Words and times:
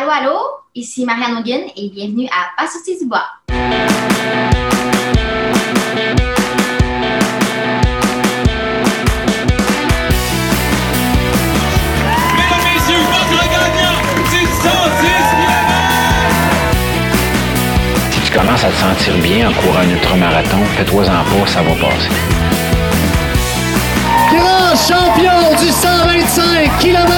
Allô, 0.00 0.12
allô, 0.12 0.38
ici 0.76 1.04
Marianne 1.04 1.38
Hogan 1.38 1.62
et 1.76 1.88
bienvenue 1.88 2.28
à 2.28 2.50
Pas 2.56 2.68
sorti 2.70 2.96
du 2.96 3.06
bois. 3.06 3.24
Mesdames, 3.48 3.88
messieurs, 12.72 13.02
votre 13.10 13.42
gagnant 13.42 13.98
du 14.30 14.46
110 14.46 14.52
Si 18.12 18.20
tu 18.20 18.30
commences 18.38 18.62
à 18.62 18.68
te 18.68 18.76
sentir 18.76 19.18
bien 19.18 19.50
en 19.50 19.54
courant 19.54 19.80
un 19.80 19.90
ultramarathon, 19.90 20.64
fais-toi-en 20.76 21.24
pas, 21.24 21.44
ça 21.48 21.62
va 21.62 21.72
passer. 21.72 22.10
Grand 24.30 24.76
champion 24.76 25.56
du 25.58 25.72
125 25.72 26.78
km. 26.78 27.08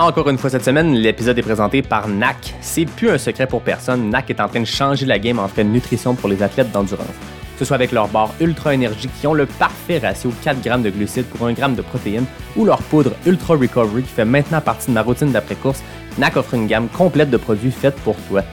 Encore 0.00 0.28
une 0.28 0.38
fois 0.38 0.48
cette 0.48 0.64
semaine, 0.64 0.94
l'épisode 0.94 1.36
est 1.40 1.42
présenté 1.42 1.82
par 1.82 2.06
NAC. 2.06 2.54
C'est 2.60 2.84
plus 2.84 3.10
un 3.10 3.18
secret 3.18 3.48
pour 3.48 3.62
personne, 3.62 4.10
NAC 4.10 4.30
est 4.30 4.40
en 4.40 4.46
train 4.46 4.60
de 4.60 4.64
changer 4.64 5.04
la 5.04 5.18
game 5.18 5.40
en 5.40 5.48
fait 5.48 5.64
de 5.64 5.70
nutrition 5.70 6.14
pour 6.14 6.28
les 6.28 6.40
athlètes 6.40 6.70
d'endurance. 6.70 7.08
Que 7.08 7.58
ce 7.58 7.64
soit 7.64 7.74
avec 7.74 7.90
leur 7.90 8.06
barre 8.06 8.32
Ultra 8.40 8.74
Énergie 8.74 9.10
qui 9.20 9.26
ont 9.26 9.34
le 9.34 9.46
parfait 9.46 9.98
ratio 9.98 10.32
4 10.44 10.62
grammes 10.62 10.84
de 10.84 10.90
glucides 10.90 11.24
pour 11.24 11.48
1 11.48 11.56
g 11.56 11.62
de 11.76 11.82
protéines 11.82 12.26
ou 12.54 12.64
leur 12.64 12.80
poudre 12.80 13.10
Ultra 13.26 13.56
Recovery 13.56 14.04
qui 14.04 14.12
fait 14.12 14.24
maintenant 14.24 14.60
partie 14.60 14.86
de 14.86 14.92
ma 14.92 15.02
routine 15.02 15.32
d'après-course, 15.32 15.82
NAC 16.16 16.36
offre 16.36 16.54
une 16.54 16.68
gamme 16.68 16.86
complète 16.86 17.30
de 17.30 17.36
produits 17.36 17.72
faits 17.72 17.96
pour 17.96 18.14
toi. 18.28 18.44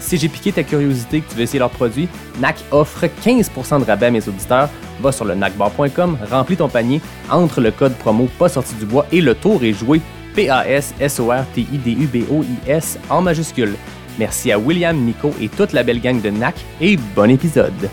Si 0.00 0.16
j'ai 0.16 0.28
piqué 0.28 0.52
ta 0.52 0.62
curiosité 0.62 1.20
que 1.20 1.28
tu 1.28 1.36
veux 1.36 1.42
essayer 1.42 1.58
leurs 1.58 1.68
produits, 1.68 2.08
NAC 2.40 2.56
offre 2.70 3.04
15% 3.22 3.80
de 3.80 3.84
rabais 3.84 4.06
à 4.06 4.10
mes 4.10 4.26
auditeurs. 4.26 4.70
Va 5.02 5.12
sur 5.12 5.26
le 5.26 5.34
nacbar.com, 5.34 6.16
remplis 6.30 6.56
ton 6.56 6.68
panier, 6.68 7.02
entre 7.28 7.60
le 7.60 7.72
code 7.72 7.94
promo 7.94 8.26
pas 8.38 8.48
sorti 8.48 8.74
du 8.76 8.86
bois 8.86 9.04
et 9.12 9.20
le 9.20 9.34
tour 9.34 9.62
est 9.64 9.72
joué 9.74 10.00
P-A-S-S-O-R-T-I-D-U-B-O-I-S 10.34 12.98
en 13.08 13.22
majuscule. 13.22 13.74
Merci 14.18 14.52
à 14.52 14.58
William, 14.58 14.96
Nico 14.96 15.32
et 15.40 15.48
toute 15.48 15.72
la 15.72 15.82
belle 15.82 16.00
gang 16.00 16.20
de 16.20 16.30
NAC 16.30 16.54
et 16.80 16.96
bon 16.96 17.30
épisode. 17.30 17.90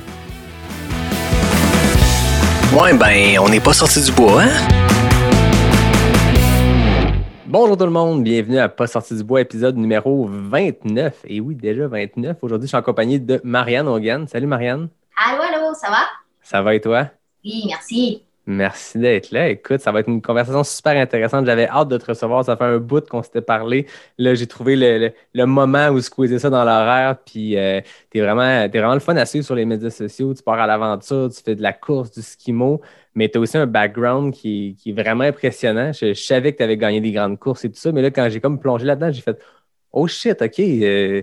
Ouais, 2.74 2.98
ben, 2.98 3.40
on 3.40 3.50
n'est 3.50 3.60
pas 3.60 3.74
sorti 3.74 4.04
du 4.04 4.12
bois, 4.12 4.44
hein? 4.44 4.50
Bonjour 7.46 7.76
tout 7.76 7.86
le 7.86 7.92
monde, 7.92 8.24
bienvenue 8.24 8.60
à 8.60 8.70
Pas 8.70 8.88
sorti 8.88 9.14
du 9.14 9.26
bois, 9.26 9.42
épisode 9.42 9.76
numéro 9.76 10.26
29. 10.32 11.18
Et 11.26 11.42
oui, 11.42 11.54
déjà 11.54 11.86
29. 11.88 12.38
Aujourd'hui, 12.42 12.68
je 12.68 12.70
suis 12.70 12.78
en 12.78 12.82
compagnie 12.82 13.20
de 13.20 13.42
Marianne 13.44 13.90
Hogan. 13.90 14.26
Salut 14.28 14.48
Marianne. 14.48 14.88
Allô, 15.18 15.42
allô, 15.42 15.74
ça 15.74 15.90
va? 15.90 16.04
Ça 16.42 16.62
va 16.62 16.76
et 16.76 16.82
toi? 16.82 17.08
Oui, 17.44 17.66
merci. 17.68 18.24
Merci 18.48 18.98
d'être 18.98 19.32
là. 19.32 19.50
Écoute, 19.50 19.82
ça 19.82 19.92
va 19.92 20.00
être 20.00 20.10
une 20.10 20.22
conversation 20.22 20.64
super 20.64 21.00
intéressante. 21.00 21.46
J'avais 21.46 21.68
hâte 21.68 21.90
de 21.90 21.98
te 21.98 22.06
recevoir. 22.08 22.44
Ça 22.44 22.58
fait 22.58 22.64
un 22.64 22.80
bout 22.80 23.08
qu'on 23.08 23.22
s'était 23.22 23.42
parlé. 23.42 23.86
Là, 24.18 24.34
j'ai 24.34 24.48
trouvé 24.48 24.76
le, 24.76 25.46
moment 25.46 25.90
où 25.90 26.02
squeezer 26.02 26.40
ça 26.40 26.50
dans 26.50 26.64
l'horaire. 26.64 27.18
Puis, 27.24 27.56
euh, 27.56 27.82
t'es 28.10 28.20
vraiment, 28.20 28.68
t'es 28.68 28.80
vraiment 28.80 28.96
le 28.96 29.00
fun 29.00 29.16
à 29.16 29.26
suivre 29.28 29.46
sur 29.46 29.54
les 29.56 29.66
médias 29.66 29.92
sociaux. 29.92 30.34
Tu 30.34 30.42
pars 30.42 30.60
à 30.60 30.66
l'aventure, 30.66 31.30
tu 31.30 31.42
fais 31.44 31.56
de 31.56 31.62
la 31.62 31.74
course, 31.74 32.12
du 32.12 32.22
skimo. 32.24 32.82
Mais 33.14 33.30
tu 33.30 33.38
as 33.38 33.42
aussi 33.42 33.58
un 33.58 33.68
background 33.68 34.34
qui, 34.34 34.76
est 34.86 34.92
vraiment 34.92 35.24
impressionnant. 35.24 35.92
Je, 35.94 36.14
je 36.14 36.22
savais 36.22 36.52
que 36.54 36.58
tu 36.58 36.64
avais 36.64 36.78
gagné 36.78 37.00
des 37.00 37.12
grandes 37.12 37.38
courses 37.38 37.64
et 37.66 37.70
tout 37.70 37.80
ça. 37.80 37.92
Mais 37.92 38.02
là, 38.02 38.10
quand 38.10 38.28
j'ai 38.30 38.42
comme 38.42 38.60
plongé 38.60 38.86
là-dedans, 38.86 39.12
j'ai 39.12 39.22
fait 39.22 39.38
Oh 39.94 40.08
shit, 40.08 40.42
OK. 40.42 40.60
euh, 40.60 41.22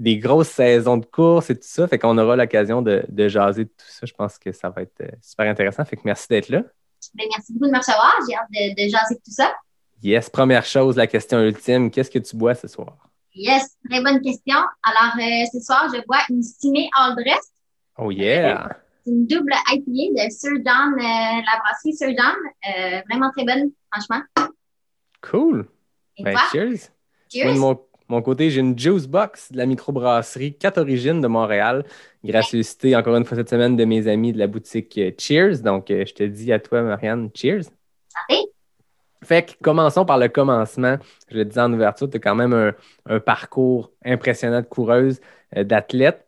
des 0.00 0.18
grosses 0.18 0.48
saisons 0.48 0.96
de 0.96 1.04
course 1.06 1.50
et 1.50 1.54
tout 1.54 1.66
ça. 1.68 1.86
Fait 1.86 1.98
qu'on 1.98 2.16
aura 2.18 2.34
l'occasion 2.34 2.80
de, 2.82 3.04
de 3.08 3.28
jaser 3.28 3.64
de 3.66 3.68
tout 3.68 3.84
ça. 3.86 4.06
Je 4.06 4.12
pense 4.14 4.38
que 4.38 4.50
ça 4.50 4.70
va 4.70 4.82
être 4.82 5.00
euh, 5.02 5.08
super 5.20 5.48
intéressant. 5.48 5.84
Fait 5.84 5.96
que 5.96 6.02
merci 6.04 6.26
d'être 6.28 6.48
là. 6.48 6.62
Ben, 7.14 7.26
merci 7.36 7.52
beaucoup 7.52 7.66
de 7.66 7.72
me 7.72 7.78
recevoir. 7.78 8.12
J'ai 8.28 8.34
hâte 8.34 8.48
de, 8.50 8.82
de 8.84 8.88
jaser 8.90 9.14
de 9.14 9.20
tout 9.24 9.30
ça. 9.30 9.54
Yes, 10.02 10.30
première 10.30 10.64
chose, 10.64 10.96
la 10.96 11.06
question 11.06 11.38
ultime. 11.40 11.90
Qu'est-ce 11.90 12.10
que 12.10 12.18
tu 12.18 12.34
bois 12.34 12.54
ce 12.54 12.66
soir? 12.66 12.96
Yes, 13.34 13.76
très 13.88 14.02
bonne 14.02 14.20
question. 14.22 14.56
Alors, 14.82 15.14
euh, 15.16 15.44
ce 15.52 15.60
soir, 15.60 15.86
je 15.94 16.00
bois 16.06 16.18
une 16.30 16.42
Stimée 16.42 16.88
All 16.98 17.14
Dress. 17.14 17.52
Oh 17.98 18.10
yeah! 18.10 18.76
C'est 19.04 19.10
une 19.12 19.26
double 19.26 19.52
IPA 19.70 20.24
de 20.24 20.30
Sir 20.30 20.50
John, 20.64 20.94
euh, 20.94 20.98
la 21.02 21.60
brasserie 21.62 21.92
Sir 21.94 22.08
John. 22.18 22.34
Euh, 22.68 23.00
vraiment 23.10 23.30
très 23.30 23.44
bonne, 23.44 23.70
franchement. 23.92 24.22
Cool! 25.22 25.68
Et 26.16 26.22
Ben, 26.24 26.32
toi? 26.32 26.42
cheers! 26.52 26.88
Cheers. 27.32 27.54
Moi, 27.56 27.86
mon, 28.10 28.22
côté, 28.22 28.50
j'ai 28.50 28.60
une 28.60 28.78
Juice 28.78 29.06
Box 29.06 29.52
de 29.52 29.56
la 29.56 29.66
microbrasserie 29.66 30.54
4 30.54 30.78
Origines 30.78 31.20
de 31.20 31.28
Montréal. 31.28 31.84
Gracieuseté, 32.24 32.94
encore 32.96 33.16
une 33.16 33.24
fois, 33.24 33.36
cette 33.36 33.50
semaine 33.50 33.76
de 33.76 33.84
mes 33.84 34.08
amis 34.08 34.32
de 34.32 34.38
la 34.38 34.46
boutique 34.46 34.98
euh, 34.98 35.12
Cheers. 35.16 35.62
Donc, 35.62 35.90
euh, 35.90 36.04
je 36.06 36.14
te 36.14 36.22
dis 36.22 36.52
à 36.52 36.58
toi, 36.58 36.82
Marianne, 36.82 37.30
cheers! 37.34 37.64
Santé. 38.28 38.50
Fait 39.22 39.44
que 39.44 39.52
commençons 39.62 40.04
par 40.04 40.18
le 40.18 40.28
commencement. 40.28 40.96
Je 41.30 41.36
le 41.36 41.44
disais 41.44 41.60
en 41.60 41.72
ouverture, 41.72 42.10
tu 42.10 42.16
as 42.16 42.20
quand 42.20 42.34
même 42.34 42.52
un, 42.52 42.72
un 43.06 43.20
parcours 43.20 43.92
impressionnant 44.04 44.60
de 44.60 44.66
coureuse, 44.66 45.20
euh, 45.56 45.64
d'athlète. 45.64 46.26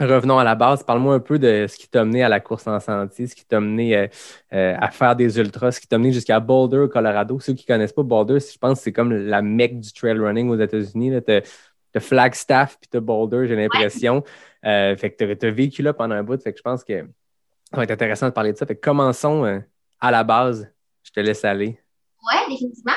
Revenons 0.00 0.38
à 0.38 0.44
la 0.44 0.56
base. 0.56 0.82
Parle-moi 0.82 1.14
un 1.14 1.20
peu 1.20 1.38
de 1.38 1.66
ce 1.68 1.76
qui 1.76 1.88
t'a 1.88 2.04
mené 2.04 2.24
à 2.24 2.28
la 2.28 2.40
course 2.40 2.66
en 2.66 2.80
sentier, 2.80 3.28
ce 3.28 3.34
qui 3.36 3.44
t'a 3.44 3.60
mené 3.60 3.96
euh, 3.96 4.06
euh, 4.52 4.76
à 4.80 4.90
faire 4.90 5.14
des 5.14 5.38
ultras, 5.38 5.70
ce 5.70 5.80
qui 5.80 5.86
t'a 5.86 5.98
mené 5.98 6.12
jusqu'à 6.12 6.40
Boulder, 6.40 6.78
au 6.78 6.88
Colorado. 6.88 7.38
Ceux 7.38 7.54
qui 7.54 7.64
ne 7.68 7.74
connaissent 7.74 7.92
pas 7.92 8.02
Boulder, 8.02 8.38
je 8.40 8.58
pense 8.58 8.78
que 8.78 8.84
c'est 8.84 8.92
comme 8.92 9.12
la 9.12 9.40
mecque 9.40 9.78
du 9.78 9.92
trail 9.92 10.18
running 10.18 10.48
aux 10.48 10.58
États-Unis. 10.58 11.12
Tu 11.24 11.32
as, 11.32 12.00
Flagstaff 12.00 12.76
puis 12.80 12.88
tu 12.90 13.00
Boulder, 13.00 13.46
j'ai 13.46 13.54
l'impression. 13.54 14.24
Euh, 14.66 14.96
fait 14.96 15.12
que 15.12 15.32
tu 15.32 15.46
as, 15.46 15.50
vécu 15.50 15.82
là 15.82 15.92
pendant 15.92 16.16
un 16.16 16.24
bout. 16.24 16.42
Fait 16.42 16.52
que 16.52 16.58
je 16.58 16.62
pense 16.62 16.82
que 16.82 17.06
ça 17.70 17.76
va 17.76 17.84
être 17.84 17.92
intéressant 17.92 18.26
de 18.26 18.32
parler 18.32 18.52
de 18.52 18.58
ça. 18.58 18.66
Fait 18.66 18.74
que 18.74 18.84
commençons 18.84 19.62
à 20.00 20.10
la 20.10 20.24
base. 20.24 20.68
Je 21.04 21.12
te 21.12 21.20
laisse 21.20 21.44
aller. 21.44 21.78
Ouais, 22.26 22.48
définitivement. 22.48 22.94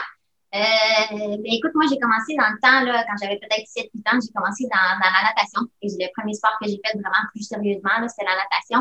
Euh, 0.55 1.37
ben, 1.37 1.43
écoute, 1.43 1.71
moi, 1.75 1.85
j'ai 1.89 1.99
commencé 1.99 2.35
dans 2.35 2.47
le 2.47 2.59
temps, 2.63 2.79
là, 2.87 3.03
quand 3.03 3.15
j'avais 3.21 3.37
peut-être 3.37 3.67
7-8 3.67 4.07
ans, 4.07 4.19
j'ai 4.23 4.31
commencé 4.33 4.63
dans, 4.71 4.95
dans 4.99 5.11
la 5.11 5.27
natation. 5.27 5.61
Et 5.81 5.87
le 5.91 6.07
premier 6.15 6.33
sport 6.33 6.55
que 6.61 6.67
j'ai 6.69 6.79
fait 6.83 6.95
vraiment 6.97 7.23
plus 7.33 7.43
sérieusement, 7.43 8.07
c'était 8.07 8.23
la 8.25 8.39
natation. 8.39 8.79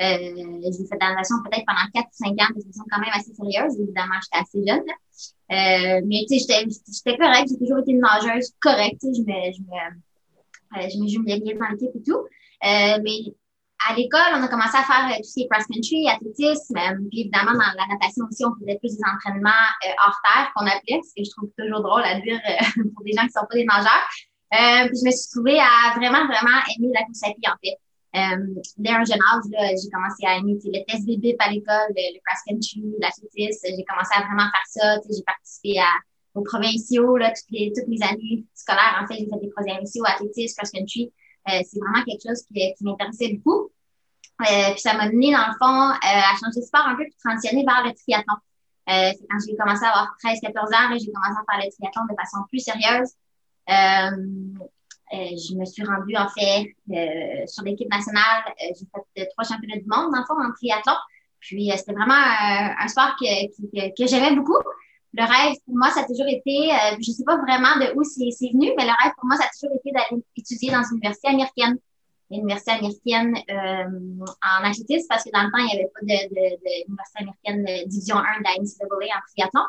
Euh, 0.00 0.70
j'ai 0.70 0.86
fait 0.86 0.96
de 0.96 1.02
la 1.02 1.10
natation 1.10 1.36
peut-être 1.44 1.66
pendant 1.66 1.84
4 1.92 2.06
ou 2.06 2.14
5 2.14 2.28
ans 2.30 2.52
de 2.56 2.62
façon 2.62 2.84
quand 2.90 3.00
même 3.00 3.12
assez 3.12 3.34
sérieuse. 3.34 3.74
Évidemment, 3.78 4.16
j'étais 4.22 4.38
assez 4.40 4.60
jeune. 4.66 4.84
là. 4.86 4.94
Euh, 5.50 6.00
mais 6.06 6.24
tu 6.30 6.38
sais, 6.38 6.64
j'étais- 6.64 7.18
correcte. 7.18 7.50
J'ai 7.50 7.58
toujours 7.58 7.78
été 7.80 7.90
une 7.90 8.00
nageuse 8.00 8.54
correcte. 8.60 9.02
Je 9.02 9.20
me, 9.20 9.52
je 9.52 9.60
me, 9.66 9.76
euh, 10.78 10.88
je 10.88 10.96
me 11.02 11.06
jumelais 11.08 11.40
bien 11.40 11.56
dans 11.58 11.68
l'équipe 11.74 11.90
et 11.94 12.02
tout. 12.02 12.22
Euh, 12.64 12.98
mais 13.02 13.34
à 13.88 13.94
l'école, 13.94 14.36
on 14.36 14.42
a 14.42 14.48
commencé 14.48 14.76
à 14.76 14.84
faire 14.84 15.08
euh, 15.08 15.16
tout 15.16 15.24
ce 15.24 15.34
qui 15.34 15.42
est 15.42 15.48
cross-country, 15.48 16.08
athlétisme. 16.08 16.76
euh, 16.76 17.08
puis 17.08 17.20
évidemment, 17.22 17.52
dans 17.52 17.72
la 17.76 17.86
natation 17.88 18.24
aussi, 18.30 18.44
on 18.44 18.52
faisait 18.60 18.78
plus 18.78 18.96
des 18.96 19.04
entraînements 19.08 19.64
euh, 19.86 20.04
hors 20.04 20.18
terre 20.20 20.52
qu'on 20.54 20.66
appelait, 20.66 21.00
ce 21.00 21.16
que 21.16 21.24
je 21.24 21.30
trouve 21.30 21.50
toujours 21.56 21.80
drôle 21.80 22.04
à 22.04 22.20
dire 22.20 22.38
pour 22.94 23.04
des 23.04 23.12
gens 23.12 23.24
qui 23.24 23.32
ne 23.32 23.40
sont 23.40 23.48
pas 23.48 23.56
des 23.56 23.64
nageurs. 23.64 24.06
Puis 24.88 24.98
je 25.00 25.06
me 25.06 25.10
suis 25.10 25.30
trouvée 25.32 25.58
à 25.58 25.96
vraiment, 25.96 26.26
vraiment 26.26 26.60
aimer 26.76 26.92
la 26.92 27.04
course 27.06 27.24
à 27.24 27.32
pied, 27.32 27.48
en 27.48 27.56
fait. 27.64 27.78
Euh, 28.16 28.42
dès 28.76 28.90
un 28.90 29.04
jeune 29.04 29.22
âge, 29.22 29.46
j'ai 29.48 29.88
commencé 29.88 30.26
à 30.26 30.36
aimer 30.36 30.58
le 30.64 30.84
test 30.84 31.06
bébé 31.06 31.36
à 31.38 31.50
l'école, 31.50 31.94
le, 31.94 32.18
cross-country, 32.26 32.82
l'athlétisme. 33.00 33.66
J'ai 33.70 33.84
commencé 33.84 34.10
à 34.14 34.26
vraiment 34.26 34.50
faire 34.50 34.66
ça. 34.66 35.00
J'ai 35.08 35.22
participé 35.22 35.78
à, 35.78 35.94
aux 36.34 36.42
provinciaux 36.42 37.16
là, 37.16 37.30
toutes, 37.30 37.50
les, 37.50 37.72
toutes 37.72 37.86
mes 37.86 38.02
années 38.02 38.44
scolaires. 38.52 38.98
En 39.00 39.06
fait, 39.06 39.14
j'ai 39.14 39.28
fait 39.30 39.40
des 39.40 39.50
provinciaux, 39.54 40.04
athlétisme, 40.06 40.56
cross-country. 40.58 41.12
Euh, 41.48 41.60
c'est 41.64 41.78
vraiment 41.80 42.04
quelque 42.04 42.22
chose 42.26 42.42
qui, 42.46 42.74
qui 42.74 42.84
m'intéressait 42.84 43.32
beaucoup. 43.34 43.70
Euh, 44.42 44.70
puis 44.72 44.80
ça 44.80 44.94
m'a 44.94 45.06
mené, 45.06 45.32
dans 45.32 45.46
le 45.46 45.56
fond, 45.58 45.90
euh, 45.90 45.96
à 46.00 46.32
changer 46.42 46.60
de 46.60 46.64
sport 46.64 46.86
un 46.86 46.96
peu 46.96 47.04
puis 47.04 47.16
transitionner 47.22 47.64
vers 47.64 47.84
le 47.84 47.92
triathlon. 47.92 48.36
C'est 48.88 49.26
quand 49.30 49.38
j'ai 49.46 49.56
commencé 49.56 49.84
à 49.84 49.90
avoir 49.90 50.16
13-14 50.24 50.66
ans, 50.66 50.90
là, 50.90 50.96
j'ai 50.98 51.12
commencé 51.12 51.38
à 51.38 51.52
faire 51.52 51.64
le 51.64 51.70
triathlon 51.70 52.02
de 52.10 52.16
façon 52.18 52.38
plus 52.48 52.58
sérieuse. 52.58 53.10
Euh, 55.12 55.36
je 55.36 55.54
me 55.56 55.64
suis 55.64 55.84
rendue, 55.84 56.16
en 56.16 56.28
fait, 56.28 56.74
euh, 56.90 57.46
sur 57.46 57.64
l'équipe 57.64 57.90
nationale. 57.90 58.42
J'ai 58.58 58.86
fait 59.16 59.26
trois 59.28 59.44
championnats 59.44 59.80
du 59.80 59.86
monde, 59.86 60.12
dans 60.12 60.20
le 60.20 60.24
fond, 60.24 60.34
en 60.34 60.52
triathlon. 60.52 60.94
Puis, 61.40 61.70
c'était 61.76 61.92
vraiment 61.92 62.14
un, 62.14 62.88
sport 62.88 63.14
que, 63.20 63.46
que, 63.46 63.94
que 63.96 64.08
j'aimais 64.08 64.34
beaucoup. 64.34 64.58
Le 65.12 65.22
rêve, 65.22 65.56
pour 65.66 65.76
moi, 65.76 65.90
ça 65.90 66.00
a 66.00 66.04
toujours 66.04 66.28
été, 66.28 66.70
euh, 66.70 66.96
je 67.00 67.10
sais 67.10 67.24
pas 67.24 67.36
vraiment 67.36 67.74
de 67.80 67.92
où 67.96 68.04
c'est 68.04 68.30
venu, 68.52 68.72
mais 68.76 68.84
le 68.84 68.94
rêve, 69.02 69.12
pour 69.16 69.26
moi, 69.26 69.36
ça 69.36 69.44
a 69.44 69.50
toujours 69.50 69.76
été 69.76 69.90
d'aller 69.90 70.22
étudier 70.36 70.70
dans 70.70 70.82
une 70.82 70.98
université 70.98 71.28
américaine. 71.28 71.78
L'université 72.30 72.70
américaine 72.70 73.34
euh, 73.50 74.24
en 74.38 74.64
athlétisme, 74.64 75.06
parce 75.08 75.24
que 75.24 75.30
dans 75.30 75.42
le 75.42 75.50
temps, 75.50 75.58
il 75.58 75.66
n'y 75.66 75.72
avait 75.72 75.90
pas 75.90 76.00
de, 76.02 76.28
de, 76.30 76.56
de 76.62 76.96
américaine 77.18 77.64
de 77.64 77.88
division 77.88 78.16
1 78.16 78.38
de 78.38 78.44
la 78.44 78.54
NCAA 78.62 79.18
en 79.18 79.22
triathlon. 79.34 79.66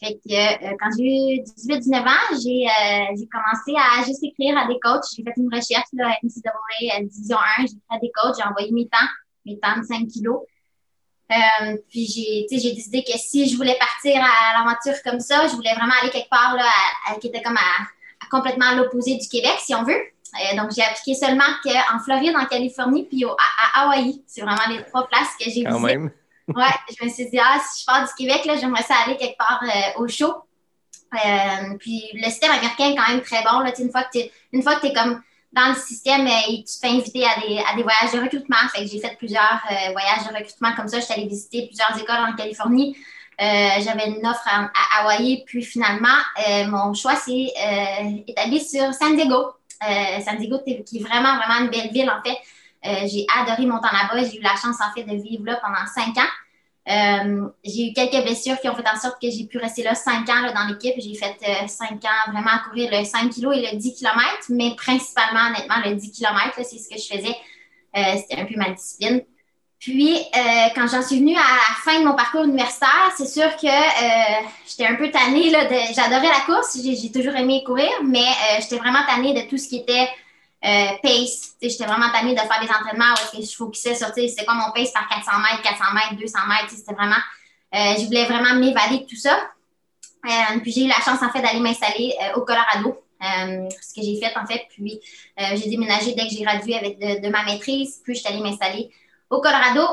Fait 0.00 0.14
que 0.14 0.30
euh, 0.30 0.76
quand 0.78 0.90
j'ai 0.96 1.02
eu 1.02 1.40
18-19 1.42 2.06
ans, 2.06 2.38
j'ai 2.40 2.68
euh, 2.68 3.26
commencé 3.32 3.74
à 3.74 4.04
juste 4.06 4.22
écrire 4.22 4.56
à 4.56 4.68
des 4.68 4.78
coachs. 4.80 5.02
J'ai 5.16 5.24
fait 5.24 5.34
une 5.36 5.52
recherche 5.52 5.88
là, 5.92 6.14
NCAA, 6.22 7.02
Division 7.02 7.36
1. 7.58 7.62
J'ai 7.62 7.64
écrit 7.64 7.80
à 7.90 7.98
des 7.98 8.12
coachs, 8.14 8.36
j'ai 8.38 8.48
envoyé 8.48 8.70
mes 8.70 8.86
temps, 8.86 9.08
mes 9.44 9.58
temps 9.58 9.76
de 9.76 9.82
5 9.82 10.06
kilos. 10.06 10.42
Euh, 11.30 11.76
puis 11.90 12.06
j'ai 12.06 12.46
j'ai 12.58 12.72
décidé 12.72 13.04
que 13.04 13.12
si 13.18 13.48
je 13.50 13.56
voulais 13.56 13.76
partir 13.78 14.16
à 14.22 14.58
l'aventure 14.64 14.94
comme 15.04 15.20
ça, 15.20 15.46
je 15.46 15.54
voulais 15.54 15.74
vraiment 15.74 15.92
aller 16.00 16.10
quelque 16.10 16.30
part 16.30 16.54
là, 16.56 16.64
à- 16.64 17.12
à- 17.12 17.18
qui 17.18 17.26
était 17.28 17.42
comme 17.42 17.56
à, 17.56 17.82
à 18.24 18.26
complètement 18.30 18.66
à 18.66 18.74
l'opposé 18.74 19.16
du 19.16 19.28
Québec, 19.28 19.56
si 19.58 19.74
on 19.74 19.82
veut. 19.82 19.92
Euh, 19.94 20.56
donc, 20.56 20.70
j'ai 20.74 20.82
appliqué 20.82 21.14
seulement 21.14 21.44
qu'en 21.62 21.98
Floride, 22.00 22.34
en 22.36 22.44
Californie, 22.46 23.04
puis 23.04 23.24
au- 23.26 23.32
à, 23.32 23.80
à 23.80 23.84
Hawaï. 23.84 24.22
C'est 24.26 24.40
vraiment 24.42 24.66
les 24.70 24.82
trois 24.84 25.06
places 25.06 25.34
que 25.38 25.44
j'ai 25.44 25.64
visitées. 25.64 25.70
même. 25.96 26.10
Ouais, 26.48 26.64
je 26.98 27.04
me 27.04 27.10
suis 27.10 27.28
dit, 27.28 27.38
ah, 27.38 27.58
si 27.60 27.82
je 27.82 27.84
pars 27.86 28.06
du 28.06 28.14
Québec, 28.16 28.46
là, 28.46 28.56
j'aimerais 28.56 28.82
ça 28.82 28.94
aller 29.04 29.18
quelque 29.18 29.36
part 29.36 29.60
euh, 29.62 30.00
au 30.02 30.08
chaud. 30.08 30.34
puis 31.78 32.04
le 32.14 32.24
système 32.30 32.52
américain 32.52 32.90
est 32.90 32.96
quand 32.96 33.08
même 33.08 33.20
très 33.22 33.42
bon. 33.42 33.60
Là, 33.60 33.72
une 33.78 33.90
fois 33.90 34.04
que 34.04 34.18
tu 34.18 34.24
une 34.52 34.62
fois 34.62 34.76
que 34.76 34.86
es 34.86 34.92
comme 34.94 35.22
dans 35.52 35.68
le 35.68 35.74
système, 35.74 36.26
tu 36.26 36.64
te 36.64 36.78
fais 36.80 36.88
inviter 36.88 37.24
à 37.24 37.74
des, 37.74 37.82
voyages 37.82 38.12
de 38.12 38.20
recrutement. 38.20 38.56
Fait 38.72 38.82
que 38.82 38.90
j'ai 38.90 39.00
fait 39.00 39.16
plusieurs 39.16 39.60
voyages 39.92 40.28
de 40.28 40.36
recrutement 40.36 40.74
comme 40.76 40.88
ça. 40.88 41.00
J'étais 41.00 41.14
allée 41.14 41.26
visiter 41.26 41.66
plusieurs 41.66 41.96
écoles 41.98 42.24
en 42.28 42.34
Californie. 42.34 42.96
J'avais 43.38 44.08
une 44.08 44.26
offre 44.26 44.46
à, 44.46 45.00
Hawaii. 45.00 45.44
Puis 45.46 45.62
finalement, 45.62 46.18
mon 46.66 46.92
choix 46.92 47.16
s'est 47.16 47.52
établi 48.26 48.60
sur 48.60 48.92
San 48.92 49.16
Diego. 49.16 49.52
San 49.80 50.36
Diego, 50.38 50.58
qui 50.64 50.72
est 50.72 51.02
vraiment, 51.02 51.36
vraiment 51.38 51.64
une 51.64 51.70
belle 51.70 51.90
ville, 51.92 52.10
en 52.10 52.22
fait. 52.22 53.08
j'ai 53.08 53.26
adoré 53.40 53.64
mon 53.64 53.78
temps 53.78 53.88
là-bas. 53.90 54.28
J'ai 54.28 54.38
eu 54.38 54.42
la 54.42 54.56
chance, 54.56 54.76
en 54.80 54.92
fait, 54.94 55.04
de 55.04 55.16
vivre 55.16 55.44
là 55.46 55.58
pendant 55.62 55.86
cinq 55.86 56.16
ans. 56.18 56.28
Euh, 56.88 57.48
j'ai 57.64 57.90
eu 57.90 57.92
quelques 57.92 58.22
blessures 58.24 58.58
qui 58.60 58.68
ont 58.68 58.74
fait 58.74 58.88
en 58.88 58.98
sorte 58.98 59.20
que 59.20 59.28
j'ai 59.30 59.44
pu 59.44 59.58
rester 59.58 59.82
là 59.82 59.94
cinq 59.94 60.28
ans 60.30 60.52
dans 60.54 60.66
l'équipe. 60.68 60.94
J'ai 60.96 61.14
fait 61.14 61.36
euh, 61.46 61.66
cinq 61.66 62.02
ans 62.04 62.32
vraiment 62.32 62.50
à 62.50 62.60
courir 62.66 62.90
le 62.90 63.04
5 63.04 63.30
kg 63.30 63.52
et 63.52 63.72
le 63.72 63.76
10 63.76 63.94
km, 63.94 64.16
mais 64.48 64.74
principalement, 64.74 65.48
honnêtement, 65.50 65.76
le 65.84 65.94
10 65.94 66.12
km, 66.12 66.54
c'est 66.56 66.78
ce 66.78 66.88
que 66.88 66.96
je 66.96 67.06
faisais. 67.06 67.36
Euh, 67.96 68.16
c'était 68.16 68.40
un 68.40 68.46
peu 68.46 68.54
ma 68.56 68.70
discipline. 68.70 69.22
Puis, 69.78 70.18
quand 70.74 70.88
j'en 70.88 71.02
suis 71.02 71.20
venue 71.20 71.36
à 71.36 71.38
la 71.38 71.74
fin 71.84 72.00
de 72.00 72.04
mon 72.04 72.16
parcours 72.16 72.42
universitaire, 72.42 73.12
c'est 73.16 73.28
sûr 73.28 73.48
que 73.54 73.68
j'étais 74.66 74.86
un 74.86 74.96
peu 74.96 75.08
tannée. 75.08 75.52
J'adorais 75.94 76.26
la 76.26 76.40
course, 76.46 76.76
j'ai 76.82 77.12
toujours 77.12 77.36
aimé 77.36 77.62
courir, 77.64 77.88
mais 78.02 78.26
j'étais 78.60 78.76
vraiment 78.76 78.98
tannée 79.06 79.34
de 79.34 79.48
tout 79.48 79.56
ce 79.56 79.68
qui 79.68 79.76
était 79.76 80.08
euh, 80.64 80.88
pace. 81.02 81.54
J'étais 81.62 81.84
vraiment 81.84 82.10
tannée 82.10 82.34
de 82.34 82.40
faire 82.40 82.60
des 82.60 82.68
entraînements 82.68 83.14
où 83.14 83.36
que 83.36 83.42
je 83.42 83.54
focusais 83.54 83.94
sur 83.94 84.08
c'était 84.08 84.44
quoi 84.44 84.54
mon 84.54 84.72
pace 84.72 84.90
par 84.92 85.08
400 85.08 85.38
mètres, 85.38 85.62
400 85.62 85.84
mètres, 85.94 86.20
200 86.20 86.38
mètres. 86.48 86.74
C'était 86.74 86.94
vraiment, 86.94 87.20
euh, 87.74 87.94
je 87.98 88.04
voulais 88.06 88.24
vraiment 88.24 88.54
m'évader 88.54 88.98
de 88.98 89.04
tout 89.04 89.16
ça. 89.16 89.38
Euh, 90.26 90.58
puis 90.60 90.72
j'ai 90.72 90.84
eu 90.84 90.88
la 90.88 90.96
chance 90.96 91.22
en 91.22 91.30
fait 91.30 91.40
d'aller 91.40 91.60
m'installer 91.60 92.12
au 92.34 92.40
Colorado. 92.40 92.96
ce 93.20 93.94
que 93.94 94.02
j'ai 94.02 94.18
fait 94.20 94.36
en 94.36 94.46
fait, 94.46 94.66
puis 94.68 95.00
j'ai 95.36 95.70
déménagé 95.70 96.12
dès 96.14 96.26
que 96.26 96.30
j'ai 96.30 96.42
gradué 96.42 96.74
avec 96.74 96.98
de, 96.98 97.28
ma 97.28 97.44
maîtrise, 97.44 98.00
puis 98.02 98.14
je 98.14 98.20
suis 98.20 98.28
allée 98.28 98.42
m'installer 98.42 98.90
au 99.30 99.40
Colorado, 99.40 99.86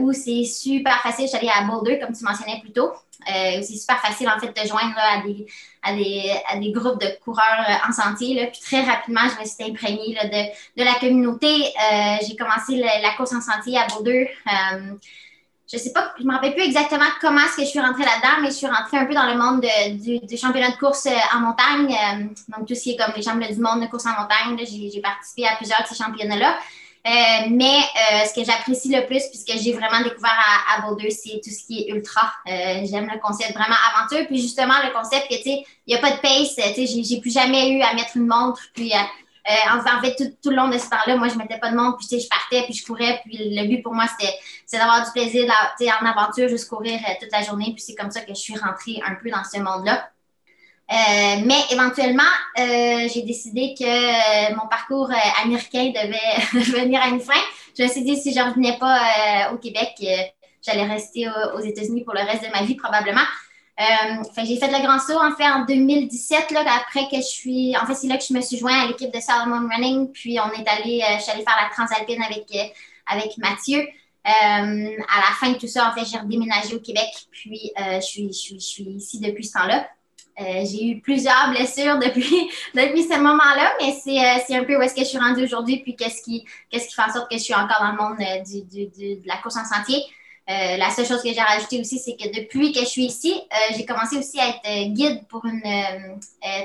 où 0.00 0.12
c'est 0.12 0.44
super 0.44 1.00
facile. 1.00 1.26
Je 1.26 1.36
allée 1.36 1.48
à 1.48 1.62
Boulder, 1.62 1.98
comme 1.98 2.14
tu 2.14 2.22
mentionnais 2.22 2.60
plus 2.60 2.72
tôt. 2.72 2.92
Euh, 3.28 3.60
c'est 3.62 3.76
super 3.76 4.00
facile 4.00 4.28
en 4.28 4.38
fait 4.38 4.48
de 4.48 4.68
joindre 4.68 4.96
à, 4.96 5.20
des, 5.22 5.46
à, 5.82 5.92
des, 5.94 6.32
à, 6.48 6.58
des, 6.58 6.72
groupes 6.72 7.00
de 7.00 7.08
coureurs 7.22 7.64
euh, 7.68 7.88
en 7.88 7.92
sentier. 7.92 8.34
Là. 8.34 8.46
Puis 8.46 8.60
très 8.60 8.82
rapidement, 8.82 9.22
je 9.22 9.40
me 9.40 9.46
suis 9.46 9.70
imprégnée 9.70 10.16
de, 10.22 10.80
de, 10.80 10.84
la 10.84 10.94
communauté. 10.94 11.46
Euh, 11.46 12.16
j'ai 12.26 12.36
commencé 12.36 12.76
la, 12.76 13.10
course 13.16 13.32
en 13.32 13.40
sentier 13.40 13.78
à 13.78 13.86
Bordeaux. 13.86 14.10
Euh, 14.10 14.94
je 15.72 15.78
sais 15.78 15.92
pas, 15.92 16.12
je 16.18 16.24
me 16.24 16.32
rappelle 16.32 16.54
plus 16.54 16.64
exactement 16.64 17.04
comment 17.20 17.42
est-ce 17.42 17.56
que 17.56 17.62
je 17.62 17.68
suis 17.68 17.80
rentrée 17.80 18.02
là-dedans, 18.02 18.42
mais 18.42 18.48
je 18.48 18.54
suis 18.54 18.66
rentrée 18.66 18.96
un 18.96 19.04
peu 19.04 19.14
dans 19.14 19.26
le 19.26 19.36
monde 19.36 19.64
du, 20.00 20.18
du, 20.18 20.36
championnat 20.36 20.72
de 20.72 20.76
course 20.76 21.06
en 21.32 21.40
montagne. 21.40 21.96
donc 22.48 22.66
tout 22.66 22.74
ce 22.74 22.82
qui 22.82 22.90
est 22.92 22.96
comme 22.96 23.12
les 23.14 23.22
championnats 23.22 23.52
du 23.52 23.60
monde 23.60 23.80
de 23.80 23.86
course 23.86 24.06
en 24.06 24.20
montagne. 24.20 24.58
J'ai 24.66 25.00
participé 25.00 25.46
à 25.46 25.54
plusieurs 25.54 25.82
de 25.82 25.86
ces 25.86 25.94
championnats-là. 25.94 26.58
Euh, 27.06 27.48
mais 27.50 27.78
euh, 27.78 28.26
ce 28.26 28.34
que 28.34 28.44
j'apprécie 28.44 28.94
le 28.94 29.06
plus, 29.06 29.22
puisque 29.28 29.52
j'ai 29.62 29.72
vraiment 29.72 30.02
découvert 30.02 30.36
à, 30.36 30.76
à 30.76 30.80
Boulder, 30.82 31.10
c'est 31.10 31.40
tout 31.42 31.50
ce 31.50 31.66
qui 31.66 31.80
est 31.80 31.90
ultra. 31.90 32.32
Euh, 32.46 32.84
j'aime 32.84 33.08
le 33.10 33.18
concept 33.20 33.54
vraiment 33.54 33.76
aventure. 33.94 34.26
Puis 34.26 34.40
justement, 34.40 34.74
le 34.84 34.92
concept 34.92 35.28
que, 35.28 35.36
tu 35.36 35.42
sais, 35.44 35.64
il 35.86 35.94
n'y 35.94 35.94
a 35.94 35.98
pas 35.98 36.10
de 36.10 36.20
pace. 36.20 36.54
Tu 36.56 36.86
sais, 36.86 37.02
j'ai 37.02 37.20
plus 37.20 37.32
jamais 37.32 37.70
eu 37.70 37.80
à 37.80 37.94
mettre 37.94 38.16
une 38.16 38.26
montre. 38.26 38.60
Puis 38.74 38.92
en, 38.94 40.02
fait, 40.02 40.14
tout, 40.42 40.50
le 40.50 40.56
long 40.56 40.68
de 40.68 40.76
ce 40.76 40.90
temps-là, 40.90 41.16
moi, 41.16 41.28
je 41.28 41.36
mettais 41.36 41.58
pas 41.58 41.70
de 41.70 41.76
montre. 41.76 41.96
Puis, 41.96 42.06
tu 42.06 42.18
sais, 42.18 42.24
je 42.24 42.28
partais, 42.28 42.64
puis 42.64 42.74
je 42.74 42.84
courais. 42.84 43.22
Puis 43.24 43.54
le 43.54 43.66
but 43.66 43.82
pour 43.82 43.94
moi, 43.94 44.04
c'était 44.06 44.34
d'avoir 44.76 45.02
du 45.02 45.10
plaisir, 45.12 45.50
tu 45.78 45.86
sais, 45.86 45.92
en 45.92 46.04
aventure, 46.04 46.48
juste 46.48 46.68
courir 46.68 47.00
toute 47.18 47.32
la 47.32 47.42
journée. 47.42 47.72
Puis 47.74 47.82
c'est 47.82 47.94
comme 47.94 48.10
ça 48.10 48.20
que 48.20 48.34
je 48.34 48.40
suis 48.40 48.56
rentrée 48.58 49.00
un 49.06 49.14
peu 49.14 49.30
dans 49.30 49.44
ce 49.44 49.58
monde-là. 49.58 50.10
Euh, 50.92 51.42
mais 51.44 51.60
éventuellement, 51.70 52.22
euh, 52.58 53.08
j'ai 53.14 53.22
décidé 53.22 53.74
que 53.78 53.84
euh, 53.84 54.56
mon 54.56 54.66
parcours 54.66 55.08
américain 55.44 55.92
devait 55.94 56.40
venir 56.52 57.00
à 57.00 57.08
une 57.08 57.20
fin. 57.20 57.40
Je 57.78 57.84
me 57.84 57.88
suis 57.88 58.02
dit 58.02 58.16
si 58.16 58.32
je 58.32 58.40
ne 58.40 58.46
revenais 58.46 58.76
pas 58.76 59.52
au 59.52 59.58
Québec, 59.58 59.90
j'allais 60.66 60.86
rester 60.86 61.28
aux 61.54 61.60
États-Unis 61.60 62.02
pour 62.02 62.14
le 62.14 62.22
reste 62.22 62.42
de 62.42 62.50
ma 62.50 62.62
vie 62.62 62.74
probablement. 62.74 63.22
j'ai 63.78 64.56
fait 64.56 64.66
le 64.66 64.84
grand 64.84 64.98
saut 64.98 65.20
en 65.20 65.32
fait 65.36 65.48
en 65.48 65.64
2017 65.64 66.50
là, 66.50 66.64
après 66.82 67.08
que 67.08 67.16
je 67.16 67.22
suis 67.22 67.76
en 67.80 67.86
fait 67.86 67.94
c'est 67.94 68.08
là 68.08 68.18
que 68.18 68.24
je 68.28 68.34
me 68.34 68.40
suis 68.40 68.58
joint 68.58 68.82
à 68.82 68.86
l'équipe 68.88 69.14
de 69.14 69.20
Salomon 69.20 69.68
Running 69.72 70.10
puis 70.10 70.38
on 70.40 70.52
est 70.52 70.68
allé 70.68 71.02
je 71.16 71.22
suis 71.22 71.30
allée 71.30 71.44
faire 71.44 71.56
la 71.62 71.70
Transalpine 71.72 72.22
avec 72.22 72.74
avec 73.06 73.38
Mathieu 73.38 73.88
à 74.24 74.60
la 74.66 75.34
fin 75.38 75.52
de 75.52 75.56
tout 75.56 75.68
ça 75.68 75.88
en 75.88 75.92
fait 75.98 76.04
j'ai 76.04 76.18
redéménagé 76.18 76.74
au 76.74 76.80
Québec 76.80 77.08
puis 77.30 77.70
je 77.76 78.00
suis, 78.00 78.26
je, 78.26 78.32
suis, 78.32 78.60
je 78.60 78.66
suis 78.66 78.82
ici 78.82 79.20
depuis 79.20 79.44
ce 79.44 79.52
temps-là 79.52 79.88
euh, 80.38 80.64
j'ai 80.64 80.86
eu 80.86 81.00
plusieurs 81.00 81.50
blessures 81.50 81.98
depuis, 81.98 82.50
depuis 82.74 83.02
ce 83.02 83.18
moment-là, 83.18 83.74
mais 83.80 83.90
euh, 83.90 84.40
c'est 84.46 84.56
un 84.56 84.64
peu 84.64 84.76
où 84.76 84.82
est-ce 84.82 84.94
que 84.94 85.00
je 85.00 85.06
suis 85.06 85.18
rendue 85.18 85.44
aujourd'hui, 85.44 85.78
puis 85.78 85.96
qu'est-ce 85.96 86.22
qui, 86.22 86.44
qui 86.70 86.78
fait 86.78 87.02
en 87.02 87.12
sorte 87.12 87.30
que 87.30 87.36
je 87.36 87.42
suis 87.42 87.54
encore 87.54 87.80
dans 87.80 87.90
le 87.90 87.96
monde 87.96 88.20
euh, 88.20 89.18
de 89.22 89.28
la 89.28 89.36
course 89.36 89.56
en 89.56 89.64
sentier. 89.64 90.02
la 90.48 90.90
seule 90.90 91.06
chose 91.06 91.22
que 91.22 91.32
j'ai 91.32 91.40
rajouté 91.40 91.80
aussi, 91.80 91.98
c'est 91.98 92.16
que 92.16 92.34
depuis 92.34 92.72
que 92.72 92.80
je 92.80 92.86
suis 92.86 93.04
ici, 93.04 93.34
j'ai 93.76 93.84
commencé 93.84 94.16
aussi 94.16 94.40
à 94.40 94.48
être 94.48 94.92
guide 94.92 95.26
pour 95.28 95.44
une 95.44 95.62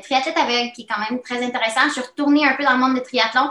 triathlète 0.01 0.37
aveugle 0.37 0.71
qui 0.73 0.83
est 0.83 0.87
quand 0.87 1.01
même 1.09 1.21
très 1.21 1.43
intéressant. 1.43 1.81
Je 1.87 1.93
suis 1.93 2.01
retournée 2.01 2.47
un 2.47 2.53
peu 2.55 2.63
dans 2.63 2.73
le 2.73 2.79
monde 2.79 2.95
du 2.95 3.01
triathlon. 3.01 3.49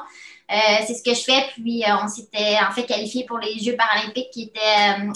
c'est 0.49 0.95
ce 0.95 1.03
que 1.03 1.15
je 1.15 1.23
fais. 1.23 1.47
Puis 1.53 1.85
on 2.03 2.09
s'était 2.09 2.57
en 2.69 2.73
fait 2.73 2.85
qualifié 2.85 3.25
pour 3.27 3.39
les 3.39 3.59
Jeux 3.61 3.77
paralympiques 3.77 4.31
qui 4.33 4.45
étaient, 4.45 5.07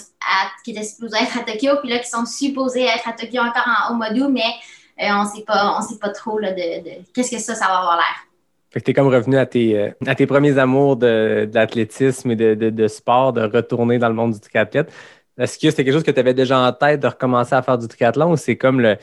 qui 0.64 0.70
étaient 0.70 0.84
supposés 0.84 1.18
être 1.20 1.38
à 1.38 1.40
Tokyo, 1.40 1.78
puis 1.82 1.90
là 1.90 1.98
qui 1.98 2.08
sont 2.08 2.26
supposés 2.26 2.84
être 2.84 3.08
à 3.08 3.12
Tokyo 3.12 3.40
encore 3.40 3.66
en, 3.66 3.94
au 3.94 3.96
mois 3.96 4.10
mais 4.30 4.54
on 5.00 5.24
sait 5.24 5.44
pas, 5.44 5.76
on 5.78 5.82
sait 5.82 5.98
pas 5.98 6.10
trop 6.10 6.40
de, 6.40 7.12
qu'est-ce 7.12 7.30
que 7.30 7.38
ça, 7.38 7.54
ça 7.54 7.66
va 7.66 7.78
avoir 7.78 7.96
l'air. 7.96 8.28
Fait 8.70 8.80
que 8.80 8.84
tu 8.84 8.90
es 8.90 8.94
comme 8.94 9.08
revenu 9.08 9.36
à 9.38 9.46
tes, 9.46 9.78
euh, 9.78 9.90
à 10.06 10.14
tes 10.14 10.26
premiers 10.26 10.58
amours 10.58 10.96
de, 10.96 11.48
l'athlétisme 11.52 12.30
et 12.32 12.36
de, 12.36 12.88
sport, 12.88 13.32
de 13.32 13.42
retourner 13.42 13.98
dans 13.98 14.08
le 14.08 14.14
monde 14.14 14.34
du 14.34 14.40
triathlète. 14.40 14.92
Est-ce 15.38 15.58
que 15.58 15.70
c'était 15.70 15.84
quelque 15.84 15.94
chose 15.94 16.02
que 16.02 16.10
tu 16.10 16.20
avais 16.20 16.34
déjà 16.34 16.58
en 16.58 16.72
tête 16.72 17.00
de 17.00 17.06
recommencer 17.06 17.54
à 17.54 17.62
faire 17.62 17.78
du 17.78 17.88
triathlon 17.88 18.32
ou 18.32 18.36
c'est 18.36 18.56
comme 18.56 18.80
le. 18.80 18.96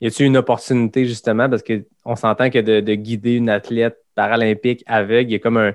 Y 0.00 0.08
a-t-il 0.08 0.26
une 0.26 0.36
opportunité 0.36 1.06
justement? 1.06 1.48
Parce 1.48 1.62
qu'on 1.62 2.16
s'entend 2.16 2.50
que 2.50 2.58
de, 2.58 2.94
guider 2.94 3.34
une 3.34 3.50
athlète 3.50 3.98
paralympique 4.14 4.82
aveugle, 4.86 5.30
il 5.30 5.32
y 5.32 5.36
a 5.36 5.38
comme 5.38 5.56
un, 5.56 5.72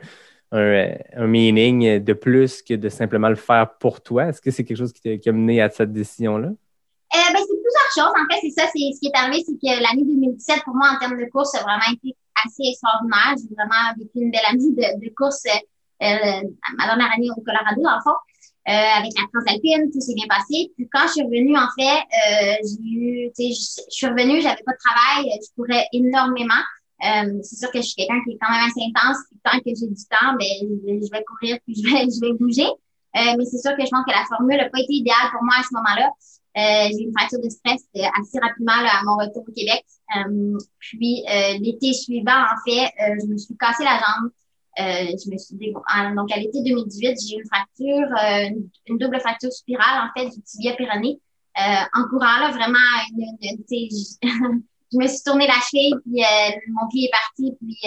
un, 0.52 1.28
meaning 1.28 2.00
de 2.00 2.14
plus 2.14 2.62
que 2.62 2.74
de 2.74 2.90
simplement 2.90 3.30
le 3.30 3.36
faire 3.36 3.76
pour 3.80 4.02
toi. 4.02 4.28
Est-ce 4.28 4.42
que 4.42 4.52
c'est 4.52 4.64
quelque 4.64 4.78
chose 4.78 4.94
qui, 4.94 5.20
qui 5.20 5.30
a 5.30 5.32
mené 5.32 5.62
à 5.62 5.70
cette 5.70 5.94
décision-là? 5.94 6.48
Euh, 6.48 7.18
ben, 7.34 7.59
En 7.98 8.34
fait, 8.34 8.40
c'est 8.42 8.62
ça, 8.62 8.68
c'est 8.68 8.92
ce 8.94 9.00
qui 9.00 9.08
est 9.08 9.18
arrivé, 9.18 9.44
c'est 9.46 9.54
que 9.54 9.82
l'année 9.82 10.04
2017, 10.06 10.64
pour 10.64 10.76
moi, 10.76 10.92
en 10.96 11.00
termes 11.00 11.20
de 11.20 11.30
course, 11.30 11.56
a 11.56 11.62
vraiment 11.64 11.92
été 11.92 12.16
assez 12.46 12.70
extraordinaire. 12.70 13.36
J'ai 13.38 13.54
vraiment 13.56 13.94
vécu 13.98 14.20
une 14.20 14.32
belle 14.32 14.48
année 14.48 14.72
de, 14.72 15.06
de 15.06 15.14
course, 15.16 15.44
euh, 15.46 16.50
ma 16.78 16.86
dernière 16.86 17.12
année 17.14 17.30
au 17.36 17.42
Colorado, 17.42 17.82
le 17.82 18.04
fond. 18.04 18.18
Euh, 18.68 18.72
avec 18.72 19.12
la 19.18 19.26
Transalpine, 19.34 19.90
tout 19.92 20.00
s'est 20.00 20.14
bien 20.14 20.28
passé. 20.28 20.72
Puis 20.76 20.88
quand 20.94 21.08
je 21.08 21.14
suis 21.14 21.24
revenue, 21.24 21.58
en 21.58 21.70
fait, 21.74 22.06
euh, 22.06 22.56
j'ai 22.62 22.86
eu, 22.86 23.32
tu 23.36 23.52
sais, 23.52 23.82
je 23.90 23.90
suis 23.90 24.06
revenue, 24.06 24.42
j'avais 24.42 24.62
pas 24.64 24.74
de 24.74 24.78
travail, 24.78 25.32
je 25.42 25.50
courais 25.56 25.88
énormément. 25.92 26.62
Euh, 27.02 27.40
c'est 27.42 27.56
sûr 27.56 27.72
que 27.72 27.80
je 27.80 27.88
suis 27.88 27.96
quelqu'un 27.96 28.22
qui 28.24 28.34
est 28.34 28.38
quand 28.40 28.52
même 28.52 28.70
assez 28.70 28.84
intense. 28.84 29.18
tant 29.44 29.58
que 29.60 29.74
j'ai 29.74 29.88
du 29.88 30.04
temps, 30.06 30.36
ben, 30.38 31.02
je 31.02 31.10
vais 31.10 31.24
courir 31.24 31.58
puis 31.66 31.76
je 31.76 31.84
vais, 31.84 32.06
je 32.06 32.20
vais 32.22 32.34
bouger. 32.38 32.68
Euh, 32.68 33.34
mais 33.38 33.46
c'est 33.46 33.58
sûr 33.58 33.76
que 33.76 33.84
je 33.84 33.90
pense 33.90 34.06
que 34.06 34.12
la 34.12 34.26
formule 34.28 34.58
n'a 34.58 34.70
pas 34.70 34.80
été 34.80 34.94
idéale 34.94 35.32
pour 35.32 35.44
moi 35.44 35.56
à 35.58 35.64
ce 35.64 35.74
moment-là. 35.74 36.12
Euh, 36.60 36.90
j'ai 36.92 37.04
eu 37.04 37.06
une 37.06 37.14
fracture 37.14 37.40
de 37.42 37.50
stress 37.50 37.88
euh, 37.96 38.02
assez 38.20 38.38
rapidement 38.40 38.74
à 38.74 39.04
mon 39.06 39.16
retour 39.16 39.44
au 39.48 39.52
Québec. 39.52 39.86
Euh, 40.18 40.58
puis 40.80 41.24
l'été 41.60 41.94
suivant, 41.94 42.42
en 42.42 42.58
fait, 42.68 42.92
je 43.22 43.28
me 43.28 43.38
suis 43.38 43.56
cassé 43.56 43.84
la 43.84 44.00
jambe. 44.00 44.32
je 44.78 45.32
me 45.32 45.38
suis 45.38 45.56
donc 46.16 46.32
à 46.32 46.38
l'été 46.38 46.62
2018, 46.64 47.18
j'ai 47.22 47.36
eu 47.36 47.40
une 47.40 47.48
fracture, 47.48 48.08
une, 48.88 48.98
double 48.98 49.20
fracture 49.20 49.52
spirale 49.52 50.10
en 50.10 50.20
fait 50.20 50.30
du 50.30 50.42
tibia 50.42 50.76
péroné. 50.76 51.20
en 51.56 52.04
courant 52.10 52.40
là, 52.40 52.52
vraiment, 52.52 52.80
je, 53.18 54.98
me 54.98 55.08
suis 55.08 55.24
tourné 55.24 55.48
la 55.48 55.62
cheville, 55.70 55.96
puis 56.04 56.24
mon 56.70 56.88
pied 56.90 57.06
est 57.06 57.12
parti, 57.12 57.56
puis 57.62 57.78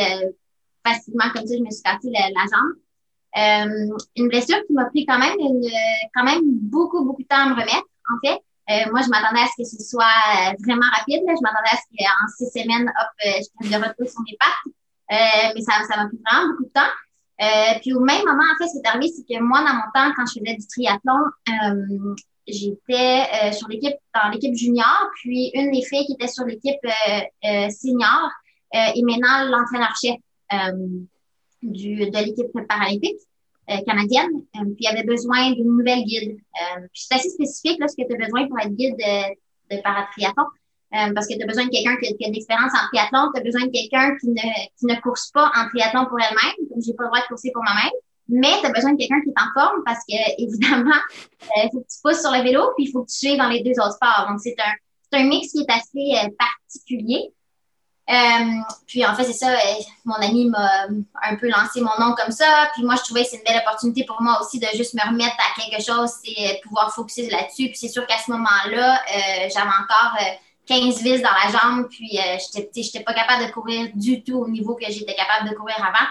facilement 0.86 1.30
comme 1.34 1.46
ça, 1.46 1.56
je 1.58 1.62
me 1.62 1.70
suis 1.70 1.82
cassé 1.82 2.10
la, 2.10 2.44
jambe. 2.52 3.98
Une 4.16 4.28
blessure 4.28 4.64
qui 4.66 4.72
m'a 4.72 4.84
pris 4.86 5.04
quand 5.04 5.18
même 5.18 5.36
une, 5.40 5.68
quand 6.14 6.24
même 6.24 6.42
beaucoup, 6.44 7.04
beaucoup 7.04 7.22
de 7.22 7.26
temps 7.26 7.46
à 7.46 7.48
me 7.48 7.54
remettre, 7.54 7.88
en 8.08 8.18
fait. 8.24 8.40
Euh, 8.70 8.90
moi, 8.90 9.00
je 9.02 9.08
m'attendais 9.08 9.40
à 9.40 9.46
ce 9.46 9.62
que 9.62 9.68
ce 9.68 9.82
soit 9.82 10.04
euh, 10.04 10.52
vraiment 10.64 10.86
rapide. 10.94 11.22
Là. 11.26 11.34
Je 11.34 11.42
m'attendais 11.42 11.72
à 11.72 11.76
ce 11.76 11.86
qu'en 11.90 12.28
six 12.36 12.50
semaines, 12.50 12.88
hop, 12.88 13.08
euh, 13.26 13.42
je 13.62 13.70
de 13.70 13.76
retour 13.76 14.08
sur 14.08 14.22
mes 14.22 14.36
pattes. 14.38 14.74
Euh, 15.12 15.52
mais 15.54 15.60
ça, 15.62 15.72
ça 15.88 15.96
m'a 15.96 16.08
pris 16.08 16.18
vraiment 16.24 16.50
beaucoup 16.50 16.64
de 16.64 16.72
temps. 16.72 16.92
Euh, 17.40 17.78
puis 17.80 17.92
au 17.92 18.00
même 18.00 18.24
moment, 18.24 18.44
en 18.44 18.56
fait, 18.56 18.68
ce 18.68 18.78
qui 18.78 18.82
est 18.84 18.88
arrivé, 18.88 19.08
c'est 19.08 19.26
que 19.26 19.42
moi, 19.42 19.60
dans 19.60 19.74
mon 19.74 19.90
temps, 19.92 20.14
quand 20.14 20.24
je 20.26 20.38
faisais 20.38 20.56
du 20.56 20.66
triathlon, 20.66 21.18
j'étais 22.46 23.52
sur 23.52 23.68
l'équipe, 23.68 23.96
dans 24.14 24.30
l'équipe 24.30 24.54
junior, 24.54 25.10
puis 25.16 25.50
une 25.54 25.72
des 25.72 25.82
filles 25.82 26.06
qui 26.06 26.12
était 26.12 26.28
sur 26.28 26.44
l'équipe 26.44 26.80
senior 27.42 28.30
est 28.72 29.02
maintenant 29.02 29.44
l'entraîneur-chef 29.50 30.16
de 31.62 32.24
l'équipe 32.24 32.46
paralympique 32.68 33.18
euh, 33.18 33.31
canadienne. 33.86 34.30
Euh, 34.56 34.64
puis 34.64 34.80
il 34.80 34.88
avait 34.88 35.04
besoin 35.04 35.50
d'une 35.52 35.76
nouvelle 35.76 36.04
guide. 36.04 36.36
Euh, 36.36 36.80
c'est 36.92 37.14
assez 37.14 37.30
spécifique 37.30 37.78
là, 37.80 37.88
ce 37.88 37.96
que 37.96 38.06
tu 38.06 38.14
as 38.14 38.18
besoin 38.18 38.46
pour 38.48 38.58
être 38.60 38.74
guide 38.74 38.96
de, 38.96 39.76
de 39.76 39.82
paratriathlon. 39.82 40.44
Euh, 40.94 41.12
parce 41.14 41.26
que 41.26 41.34
tu 41.34 41.42
as 41.42 41.46
besoin 41.46 41.64
de 41.64 41.70
quelqu'un 41.70 41.96
qui, 41.96 42.06
a 42.06 42.28
de 42.28 42.34
l'expérience 42.34 42.72
en 42.74 42.86
triathlon, 42.88 43.30
tu 43.34 43.40
as 43.40 43.44
besoin 43.44 43.64
de 43.64 43.72
quelqu'un 43.72 44.14
qui 44.18 44.28
ne, 44.28 44.48
qui 44.76 44.84
ne 44.84 45.00
course 45.00 45.30
pas 45.32 45.50
en 45.56 45.66
triathlon 45.68 46.04
pour 46.04 46.18
elle-même, 46.20 46.68
donc 46.68 46.84
j'ai 46.84 46.92
pas 46.92 47.04
le 47.04 47.08
droit 47.08 47.20
de 47.20 47.26
courser 47.28 47.50
pour 47.50 47.62
moi-même, 47.62 47.92
mais 48.28 48.60
tu 48.60 48.66
as 48.66 48.72
besoin 48.72 48.92
de 48.92 48.98
quelqu'un 48.98 49.22
qui 49.22 49.30
est 49.30 49.40
en 49.40 49.48
forme 49.58 49.80
parce 49.86 50.04
que, 50.06 50.16
évidemment, 50.38 51.00
il 51.56 51.70
faut 51.72 51.80
que 51.80 51.88
tu 51.88 51.98
pousses 52.04 52.20
sur 52.20 52.30
le 52.30 52.42
vélo, 52.42 52.72
puis 52.76 52.84
il 52.84 52.90
faut 52.92 53.04
que 53.04 53.10
tu 53.10 53.16
suives 53.16 53.38
dans 53.38 53.48
les 53.48 53.62
deux 53.62 53.72
autres 53.80 53.96
sports. 53.96 54.26
Donc, 54.28 54.40
c'est 54.40 54.56
un, 54.58 54.72
c'est 55.10 55.20
un 55.20 55.24
mix 55.24 55.52
qui 55.52 55.60
est 55.60 55.72
assez 55.72 56.36
particulier. 56.36 57.32
Euh, 58.10 58.14
puis 58.86 59.06
en 59.06 59.14
fait, 59.14 59.24
c'est 59.24 59.32
ça, 59.32 59.52
euh, 59.52 59.82
mon 60.04 60.16
ami 60.16 60.46
m'a 60.46 60.86
un 61.22 61.36
peu 61.36 61.48
lancé 61.48 61.80
mon 61.80 62.04
nom 62.04 62.14
comme 62.14 62.32
ça. 62.32 62.68
Puis 62.74 62.84
moi, 62.84 62.96
je 62.96 63.02
trouvais 63.02 63.22
que 63.22 63.30
c'est 63.30 63.36
une 63.36 63.44
belle 63.44 63.62
opportunité 63.64 64.04
pour 64.04 64.20
moi 64.20 64.38
aussi 64.40 64.58
de 64.58 64.66
juste 64.74 64.94
me 64.94 65.08
remettre 65.08 65.36
à 65.38 65.60
quelque 65.60 65.82
chose, 65.82 66.10
c'est 66.24 66.50
euh, 66.50 66.54
pouvoir 66.62 66.92
focuser 66.92 67.30
là-dessus. 67.30 67.68
Puis 67.68 67.76
c'est 67.76 67.88
sûr 67.88 68.06
qu'à 68.06 68.18
ce 68.18 68.30
moment-là, 68.32 69.02
j'avais 69.54 69.66
encore 69.66 70.18
15 70.66 71.02
vis 71.02 71.22
dans 71.22 71.30
la 71.30 71.50
jambe, 71.50 71.88
puis 71.88 72.18
j'étais, 72.54 72.82
j'étais 72.82 73.00
pas 73.00 73.14
capable 73.14 73.46
de 73.46 73.52
courir 73.52 73.90
du 73.94 74.22
tout 74.22 74.38
au 74.38 74.48
niveau 74.48 74.74
que 74.74 74.86
j'étais 74.90 75.14
capable 75.14 75.48
de 75.50 75.54
courir 75.54 75.76
avant. 75.78 76.08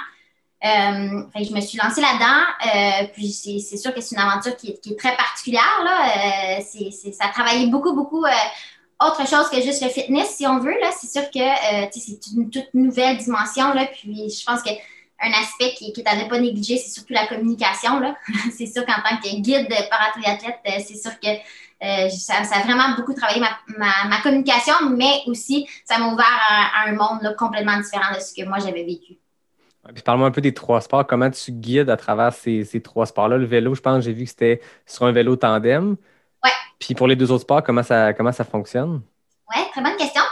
je 0.63 1.53
me 1.53 1.62
suis 1.62 1.77
lancée 1.77 2.01
là-dedans. 2.01 3.10
puis 3.13 3.31
c'est, 3.31 3.77
sûr 3.77 3.93
que 3.93 4.01
c'est 4.01 4.15
une 4.15 4.21
aventure 4.21 4.55
qui 4.55 4.69
est, 4.69 4.98
très 4.98 5.15
particulière. 5.15 5.81
Là. 5.83 6.62
ça 6.62 7.25
a 7.25 7.29
travaillé 7.29 7.67
beaucoup, 7.67 7.93
beaucoup 7.93 8.24
autre 9.01 9.27
chose 9.27 9.50
que 9.50 9.62
juste 9.62 9.84
le 9.84 9.89
fitness, 9.89 10.36
si 10.36 10.46
on 10.46 10.60
veut. 10.60 10.77
Là, 10.79 10.89
c'est 11.00 11.08
sûr 11.08 11.29
que 11.31 11.39
euh, 11.39 11.88
c'est 11.91 12.20
une 12.36 12.50
toute 12.50 12.74
nouvelle 12.74 13.17
dimension. 13.17 13.74
Là, 13.74 13.88
puis 13.91 14.29
je 14.29 14.46
pense 14.46 14.62
qu'un 14.62 15.31
aspect 15.41 15.74
qui, 15.75 15.91
qui 15.91 16.01
est 16.01 16.29
pas 16.29 16.39
négliger, 16.39 16.77
c'est 16.77 16.91
surtout 16.91 17.13
la 17.13 17.27
communication. 17.27 18.00
Là. 18.00 18.15
c'est 18.55 18.67
sûr 18.67 18.86
qu'en 18.86 19.01
tant 19.01 19.17
que 19.17 19.36
guide 19.41 19.67
paratriathlète, 19.89 20.60
euh, 20.67 20.84
c'est 20.86 20.98
sûr 20.98 21.12
que 21.20 21.29
euh, 21.84 22.10
ça, 22.10 22.36
a 22.36 22.60
vraiment 22.63 22.96
beaucoup 22.96 23.13
travaillé 23.13 23.41
ma, 23.41 24.22
communication, 24.22 24.74
mais 24.96 25.24
aussi 25.25 25.67
ça 25.84 25.98
m'a 25.98 26.13
ouvert 26.13 26.39
à, 26.50 26.88
un 26.88 26.93
monde 26.93 27.36
complètement 27.38 27.77
différent 27.77 28.13
de 28.13 28.20
ce 28.20 28.34
que 28.36 28.48
moi 28.48 28.60
j'avais 28.60 28.84
vécu. 28.84 29.17
Puis 29.96 30.03
parle-moi 30.03 30.27
un 30.27 30.31
peu 30.31 30.41
des 30.41 30.53
trois 30.53 30.79
sports. 30.79 31.08
Comment 31.08 31.31
tu 31.31 31.51
guides 31.51 31.89
à 31.89 31.98
travers 31.98 32.34
ces, 32.34 32.65
ces 32.65 32.81
trois 32.81 33.08
sports-là? 33.08 33.38
Le 33.38 33.48
vélo, 33.48 33.74
je 33.74 33.81
pense, 33.81 34.03
j'ai 34.03 34.13
vu 34.13 34.25
que 34.25 34.29
c'était 34.29 34.62
sur 34.86 35.05
un 35.05 35.12
vélo 35.12 35.36
tandem. 35.36 35.98
Puis 36.81 36.95
pour 36.95 37.07
les 37.07 37.15
deux 37.15 37.31
autres 37.31 37.43
sports, 37.43 37.63
comment 37.63 37.83
ça, 37.83 38.11
comment 38.11 38.33
ça 38.33 38.43
fonctionne? 38.43 39.01
Oui, 39.55 39.63
très 39.71 39.81
bonne 39.81 39.95
question. 39.95 40.23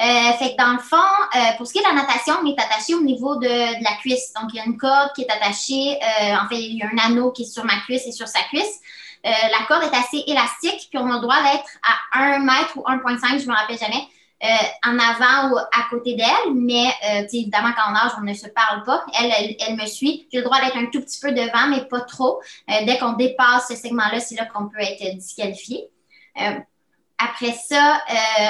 Euh, 0.00 0.32
fait 0.38 0.52
que 0.52 0.56
dans 0.56 0.72
le 0.72 0.78
fond, 0.78 0.96
euh, 0.96 1.56
pour 1.58 1.66
ce 1.66 1.74
qui 1.74 1.78
est 1.78 1.82
de 1.82 1.88
la 1.88 2.02
natation, 2.02 2.34
on 2.42 2.46
est 2.46 2.58
attaché 2.58 2.94
au 2.94 3.02
niveau 3.02 3.36
de, 3.36 3.46
la 3.46 3.96
cuisse. 4.00 4.32
Donc, 4.32 4.50
il 4.54 4.56
y 4.56 4.60
a 4.60 4.64
une 4.64 4.78
corde 4.78 5.12
qui 5.14 5.22
est 5.22 5.30
attachée. 5.30 5.98
Euh, 6.02 6.36
en 6.42 6.48
fait, 6.48 6.56
il 6.56 6.78
y 6.78 6.82
a 6.82 6.86
un 6.86 7.10
anneau 7.10 7.32
qui 7.32 7.42
est 7.42 7.52
sur 7.52 7.64
ma 7.64 7.76
cuisse 7.84 8.06
et 8.06 8.12
sur 8.12 8.26
sa 8.26 8.40
cuisse. 8.44 8.80
la 9.22 9.66
corde 9.68 9.82
est 9.82 9.94
assez 9.94 10.24
élastique, 10.26 10.88
puis 10.88 10.98
on 10.98 11.10
a 11.10 11.16
le 11.16 11.20
droit 11.20 11.42
d'être 11.42 11.68
à 12.14 12.18
1 12.18 12.38
mètre 12.38 12.76
ou 12.76 12.80
1,5, 12.80 13.38
je 13.38 13.44
ne 13.44 13.50
me 13.50 13.54
rappelle 13.54 13.78
jamais, 13.78 14.02
euh, 14.02 14.19
en 14.42 14.98
avant 14.98 15.52
ou 15.52 15.58
à 15.58 15.86
côté 15.90 16.14
d'elle, 16.14 16.54
mais 16.54 16.86
euh, 17.04 17.26
évidemment, 17.30 17.72
quand 17.76 17.90
on 17.90 17.92
nage, 17.92 18.12
on 18.18 18.22
ne 18.22 18.32
se 18.32 18.48
parle 18.48 18.84
pas. 18.84 19.04
Elle, 19.18 19.56
elle, 19.60 19.76
me 19.76 19.86
suit. 19.86 20.26
J'ai 20.32 20.38
le 20.38 20.44
droit 20.44 20.60
d'être 20.60 20.76
un 20.76 20.86
tout 20.86 21.00
petit 21.00 21.20
peu 21.20 21.32
devant, 21.32 21.68
mais 21.68 21.84
pas 21.84 22.00
trop. 22.00 22.40
Euh, 22.70 22.84
dès 22.86 22.98
qu'on 22.98 23.12
dépasse 23.12 23.68
ce 23.68 23.76
segment-là, 23.76 24.18
c'est 24.20 24.36
là, 24.36 24.46
qu'on 24.46 24.68
peut 24.68 24.80
être 24.80 25.16
disqualifié. 25.16 25.90
après 27.18 27.52
ça, 27.52 28.00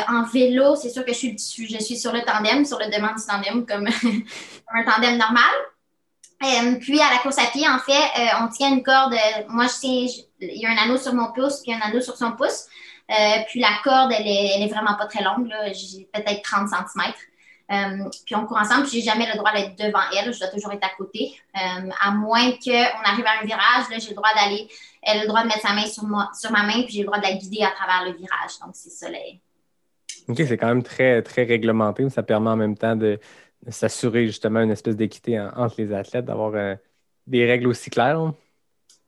en 0.09 0.23
vélo, 0.23 0.76
c'est 0.76 0.90
sûr 0.90 1.04
que 1.04 1.12
je 1.12 1.18
suis, 1.18 1.37
je 1.37 1.82
suis 1.82 1.97
sur 1.97 2.12
le 2.12 2.23
tandem, 2.23 2.64
sur 2.64 2.78
le 2.78 2.87
demande 2.87 3.16
du 3.16 3.26
tandem, 3.26 3.66
comme, 3.68 3.88
un 3.88 4.85
tandem 4.85 5.18
normal. 5.18 6.78
puis 6.80 7.00
à 7.00 7.11
la 7.11 7.18
course 7.18 7.38
à 7.38 7.47
pied, 7.47 7.66
en 7.68 7.80
fait, 7.80 8.37
on 8.40 8.47
tient 8.47 8.70
une 8.70 8.85
corde. 8.85 9.16
moi, 9.49 9.66
je 9.66 9.80
tiens, 9.80 10.23
il 10.40 10.61
y 10.61 10.66
a 10.66 10.70
un 10.70 10.76
anneau 10.76 10.99
sur 10.99 11.14
mon 11.14 11.32
pouce, 11.32 11.62
puis 11.62 11.75
un 11.75 11.80
anneau 11.80 12.00
sur 12.00 12.16
son 12.16 12.30
pouce. 12.32 12.68
Euh, 13.11 13.43
puis 13.49 13.61
la 13.61 13.81
corde, 13.83 14.12
elle 14.12 14.26
est, 14.26 14.69
vraiment 14.69 14.95
pas 14.95 15.07
très 15.07 15.23
longue. 15.25 15.52
J'ai 15.73 16.09
peut-être 16.12 16.43
30 16.43 16.69
cm. 16.69 17.12
Euh, 17.73 18.09
puis 18.26 18.35
on 18.35 18.47
court 18.47 18.59
ensemble, 18.59 18.83
puis 18.83 19.00
j'ai 19.00 19.11
jamais 19.11 19.26
le 19.31 19.37
droit 19.37 19.52
d'être 19.52 19.76
devant 19.76 20.00
elle, 20.17 20.33
je 20.33 20.38
dois 20.40 20.49
toujours 20.49 20.73
être 20.73 20.85
à 20.85 20.90
côté. 20.97 21.33
Euh, 21.55 21.88
à 22.00 22.11
moins 22.11 22.50
qu'on 22.52 23.02
arrive 23.05 23.25
à 23.25 23.43
un 23.43 23.47
virage, 23.47 23.85
j'ai 23.90 24.09
le 24.09 24.17
droit 24.17 24.31
d'aller, 24.35 24.67
elle 25.02 25.19
a 25.19 25.23
le 25.23 25.29
droit 25.29 25.43
de 25.43 25.47
mettre 25.47 25.61
sa 25.61 25.73
main 25.73 25.87
sur, 25.87 26.02
moi, 26.02 26.31
sur 26.35 26.50
ma 26.50 26.64
main, 26.64 26.83
puis 26.83 26.95
j'ai 26.95 27.00
le 27.00 27.07
droit 27.07 27.19
de 27.19 27.23
la 27.23 27.35
guider 27.35 27.62
à 27.62 27.71
travers 27.71 28.11
le 28.11 28.17
virage. 28.17 28.59
Donc, 28.64 28.71
c'est 28.75 28.90
ça. 28.90 29.07
OK, 30.29 30.37
c'est 30.37 30.57
quand 30.57 30.67
même 30.67 30.83
très, 30.83 31.23
très 31.23 31.45
réglementé, 31.45 32.02
mais 32.02 32.11
ça 32.11 32.25
permet 32.25 32.50
en 32.50 32.57
même 32.57 32.76
temps 32.76 32.97
de, 32.97 33.21
s'assurer 33.69 34.26
justement 34.26 34.61
une 34.61 34.71
espèce 34.71 34.97
d'équité 34.97 35.38
entre 35.38 35.76
les 35.79 35.93
athlètes, 35.93 36.25
d'avoir 36.25 36.76
des 37.26 37.47
règles 37.47 37.69
aussi 37.69 37.90
claires. 37.90 38.33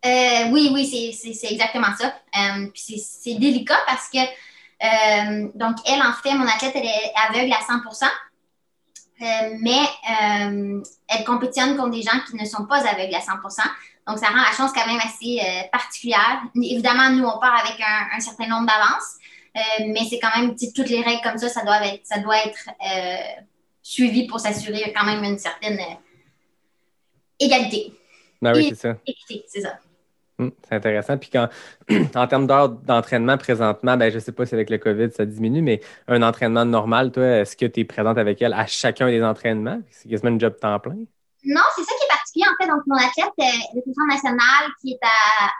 Euh, 0.04 0.50
oui, 0.50 0.70
oui, 0.72 1.12
c'est 1.14 1.52
exactement 1.52 1.94
ça. 1.96 2.14
Euh, 2.36 2.66
puis 2.72 2.98
c'est 2.98 3.34
délicat 3.34 3.78
parce 3.86 4.08
que, 4.08 4.18
euh, 4.18 5.48
donc, 5.54 5.76
elle, 5.86 6.02
en 6.02 6.12
fait, 6.12 6.34
mon 6.34 6.46
athlète, 6.46 6.72
elle 6.74 6.86
est 6.86 7.12
aveugle 7.28 7.52
à 7.52 7.60
100% 7.60 8.06
mais 9.60 9.78
elle 10.04 11.24
compétitionne 11.24 11.76
contre 11.76 11.90
des 11.90 12.02
gens 12.02 12.18
qui 12.28 12.34
ne 12.34 12.44
sont 12.44 12.66
pas 12.66 12.78
aveugles 12.78 13.14
à 13.14 13.20
100% 13.20 13.62
Donc, 14.08 14.18
ça 14.18 14.26
rend 14.26 14.42
la 14.42 14.50
chose 14.56 14.72
quand 14.74 14.84
même 14.84 14.98
assez 14.98 15.40
particulière. 15.70 16.42
Évidemment, 16.56 17.08
nous, 17.10 17.24
on 17.24 17.38
part 17.38 17.54
avec 17.54 17.80
un, 17.80 18.18
certain 18.18 18.48
nombre 18.48 18.66
d'avance, 18.66 19.18
mais 19.86 20.00
c'est 20.10 20.18
quand 20.18 20.36
même, 20.36 20.56
toutes 20.74 20.88
les 20.88 21.02
règles 21.02 21.20
comme 21.22 21.38
ça, 21.38 21.48
ça 21.48 21.62
doit 21.64 21.86
être, 21.86 22.04
ça 22.04 22.18
doit 22.18 22.36
être 22.38 22.68
suivi 23.80 24.26
pour 24.26 24.40
s'assurer 24.40 24.92
quand 24.92 25.04
même 25.04 25.22
une 25.22 25.38
certaine 25.38 25.78
égalité. 27.38 27.92
Ah 28.44 28.52
oui, 28.56 28.70
c'est 28.70 28.88
ça. 28.88 28.96
Équité, 29.06 29.44
c'est 29.46 29.60
ça. 29.60 29.78
Hum, 30.38 30.50
c'est 30.66 30.74
intéressant. 30.74 31.18
Puis 31.18 31.30
quand, 31.30 31.48
en 32.14 32.26
termes 32.26 32.46
d'heures 32.46 32.70
d'entraînement 32.70 33.36
présentement, 33.36 33.96
ben, 33.96 34.10
je 34.10 34.16
ne 34.16 34.20
sais 34.20 34.32
pas 34.32 34.46
si 34.46 34.54
avec 34.54 34.70
le 34.70 34.78
COVID 34.78 35.10
ça 35.12 35.24
diminue, 35.24 35.62
mais 35.62 35.80
un 36.08 36.22
entraînement 36.22 36.64
normal, 36.64 37.12
toi, 37.12 37.24
est-ce 37.24 37.56
que 37.56 37.66
tu 37.66 37.80
es 37.80 37.84
présente 37.84 38.18
avec 38.18 38.40
elle 38.42 38.54
à 38.54 38.66
chacun 38.66 39.08
des 39.08 39.22
entraînements? 39.22 39.80
C'est 39.90 40.08
quasiment 40.08 40.34
un 40.34 40.38
job 40.38 40.56
temps 40.60 40.78
plein? 40.80 41.04
Non, 41.44 41.62
c'est 41.76 41.82
ça 41.82 41.92
qui 41.98 42.04
est 42.04 42.08
particulier 42.08 42.44
en 42.46 42.62
fait. 42.62 42.70
Donc, 42.70 42.82
mon 42.86 42.96
athlète, 42.96 43.32
euh, 43.38 43.74
le 43.74 43.82
président 43.82 44.06
national 44.06 44.70
qui 44.80 44.92
est 44.92 45.00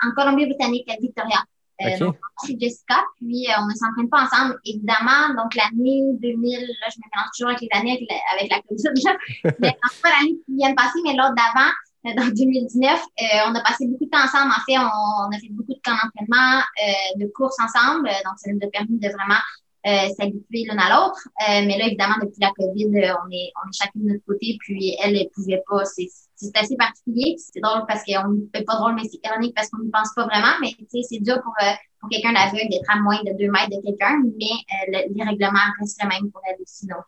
en 0.06 0.12
Colombie-Britannique 0.14 0.88
à 0.90 0.96
Victoria. 1.00 1.38
Euh, 1.80 1.98
donc, 1.98 2.16
c'est 2.44 2.58
Jessica, 2.60 3.02
puis 3.16 3.46
euh, 3.48 3.60
on 3.60 3.66
ne 3.66 3.74
s'entraîne 3.74 4.08
pas 4.08 4.24
ensemble, 4.24 4.58
évidemment. 4.64 5.34
Donc, 5.36 5.54
l'année 5.54 6.02
2000, 6.20 6.60
là, 6.60 6.86
je 6.90 6.98
me 6.98 7.04
mélange 7.10 7.30
toujours 7.36 7.48
avec 7.48 7.60
les 7.60 7.68
années 7.72 8.06
avec, 8.34 8.50
la, 8.50 8.60
COVID, 8.60 9.54
mais 9.60 9.76
pas 10.02 10.10
l'année 10.10 10.38
qui 10.46 10.56
vient 10.56 10.70
de 10.70 10.74
passer, 10.74 10.98
mais 11.04 11.14
l'autre 11.14 11.34
d'avant, 11.34 11.70
dans 12.04 12.28
2019. 12.28 13.00
Euh, 13.00 13.24
on 13.48 13.54
a 13.54 13.60
passé 13.62 13.86
beaucoup 13.86 14.04
de 14.04 14.10
temps 14.10 14.24
ensemble. 14.24 14.50
En 14.50 14.62
fait, 14.66 14.78
on, 14.78 15.30
a 15.30 15.38
fait 15.38 15.50
beaucoup 15.50 15.72
de 15.72 15.80
camps 15.84 15.96
d'entraînement, 16.02 16.60
euh, 16.60 17.18
de 17.20 17.26
courses 17.34 17.58
ensemble. 17.60 18.08
Donc, 18.24 18.34
ça 18.36 18.50
nous 18.52 18.58
a 18.62 18.70
permis 18.70 18.98
de 18.98 19.08
vraiment 19.08 19.40
s'habituer 19.84 20.64
l'un 20.66 20.78
à 20.78 20.94
l'autre. 20.94 21.28
mais 21.48 21.76
là, 21.76 21.86
évidemment, 21.86 22.14
depuis 22.22 22.40
la 22.40 22.52
COVID, 22.56 22.86
on 22.86 23.30
est, 23.32 23.50
on 23.58 23.68
est 23.68 23.74
chacun 23.74 23.98
de 23.98 24.12
notre 24.12 24.24
côté. 24.24 24.56
Puis 24.60 24.96
elle, 25.02 25.16
elle 25.16 25.28
pouvait 25.34 25.62
pas. 25.68 25.84
C'est, 25.84 26.08
assez 26.54 26.76
particulier. 26.76 27.36
C'est 27.38 27.60
drôle 27.60 27.84
parce 27.86 28.02
qu'on 28.04 28.48
fait 28.54 28.64
pas 28.64 28.76
drôle, 28.76 28.94
mais 28.94 29.02
c'est 29.04 29.20
ironique 29.24 29.54
parce 29.54 29.68
qu'on 29.70 29.82
ne 29.82 29.90
pense 29.90 30.10
pas 30.14 30.24
vraiment. 30.24 30.54
Mais 30.60 30.70
tu 30.78 30.86
sais, 30.88 31.02
c'est 31.02 31.18
dur 31.20 31.40
pour, 31.42 31.54
pour 32.00 32.10
quelqu'un 32.10 32.32
d'aveugle 32.32 32.68
d'être 32.70 32.90
à 32.90 33.00
moins 33.00 33.18
de 33.24 33.32
deux 33.36 33.50
mètres 33.50 33.70
de 33.70 33.82
quelqu'un. 33.82 34.22
Mais 34.38 34.54
les 34.88 35.24
règlements 35.24 35.70
restent 35.80 36.00
les 36.00 36.08
mêmes 36.08 36.30
pour 36.30 36.42
elle 36.48 36.60
aussi. 36.62 36.86
Donc, 36.86 37.04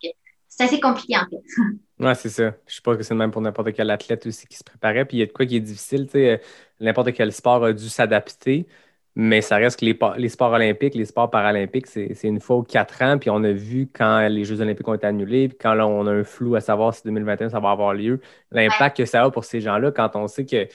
c'est 0.49 0.65
assez 0.65 0.81
compliqué 0.81 1.17
en 1.17 1.27
fait. 1.29 1.43
Oui, 2.01 2.11
c'est 2.17 2.29
ça. 2.29 2.55
Je 2.67 2.75
suppose 2.75 2.97
que 2.97 3.03
c'est 3.05 3.15
le 3.15 3.19
même 3.19 3.31
pour 3.31 3.41
n'importe 3.41 3.73
quel 3.73 3.89
athlète 3.91 4.27
aussi 4.27 4.47
qui 4.47 4.57
se 4.57 4.65
préparait. 4.65 5.05
Puis 5.05 5.19
il 5.19 5.21
y 5.21 5.23
a 5.23 5.27
de 5.27 5.33
quoi 5.33 5.47
qui 5.47 5.57
est 5.57 5.61
difficile. 5.61 6.09
Euh, 6.17 6.39
n'importe 6.81 7.13
quel 7.13 7.33
sport 7.33 7.65
a 7.65 7.73
dû 7.73 7.89
s'adapter, 7.89 8.67
mais 9.15 9.41
ça 9.43 9.57
reste 9.57 9.79
que 9.79 9.85
les, 9.85 10.29
sports 10.29 10.53
olympiques, 10.53 10.95
les 10.97 11.05
sports 11.05 11.31
paralympiques, 11.31 11.87
c'est 11.87 12.19
une 12.25 12.41
fois 12.41 12.65
quatre 12.69 13.01
ans. 13.03 13.19
Puis 13.19 13.31
on 13.31 13.45
a 13.45 13.53
vu 13.53 13.89
quand 13.93 14.27
les 14.29 14.45
Jeux 14.45 14.61
olympiques 14.61 14.89
ont 14.89 14.95
été 14.95 15.07
annulés, 15.07 15.49
puis 15.49 15.59
quand 15.59 15.79
on 15.79 16.07
a 16.07 16.13
un 16.13 16.25
flou 16.25 16.57
à 16.57 16.61
savoir 16.61 16.95
si 16.95 17.03
2021 17.05 17.51
ça 17.51 17.61
va 17.61 17.71
avoir 17.71 17.95
lieu, 17.95 18.21
l'impact 18.51 18.97
que 18.97 19.05
ça 19.07 19.23
a 19.23 19.31
pour 19.31 19.45
ces 19.45 19.61
gens-là 19.61 19.93
quand 19.93 20.17
on 20.17 20.27
sait 20.27 20.47
que 20.47 20.67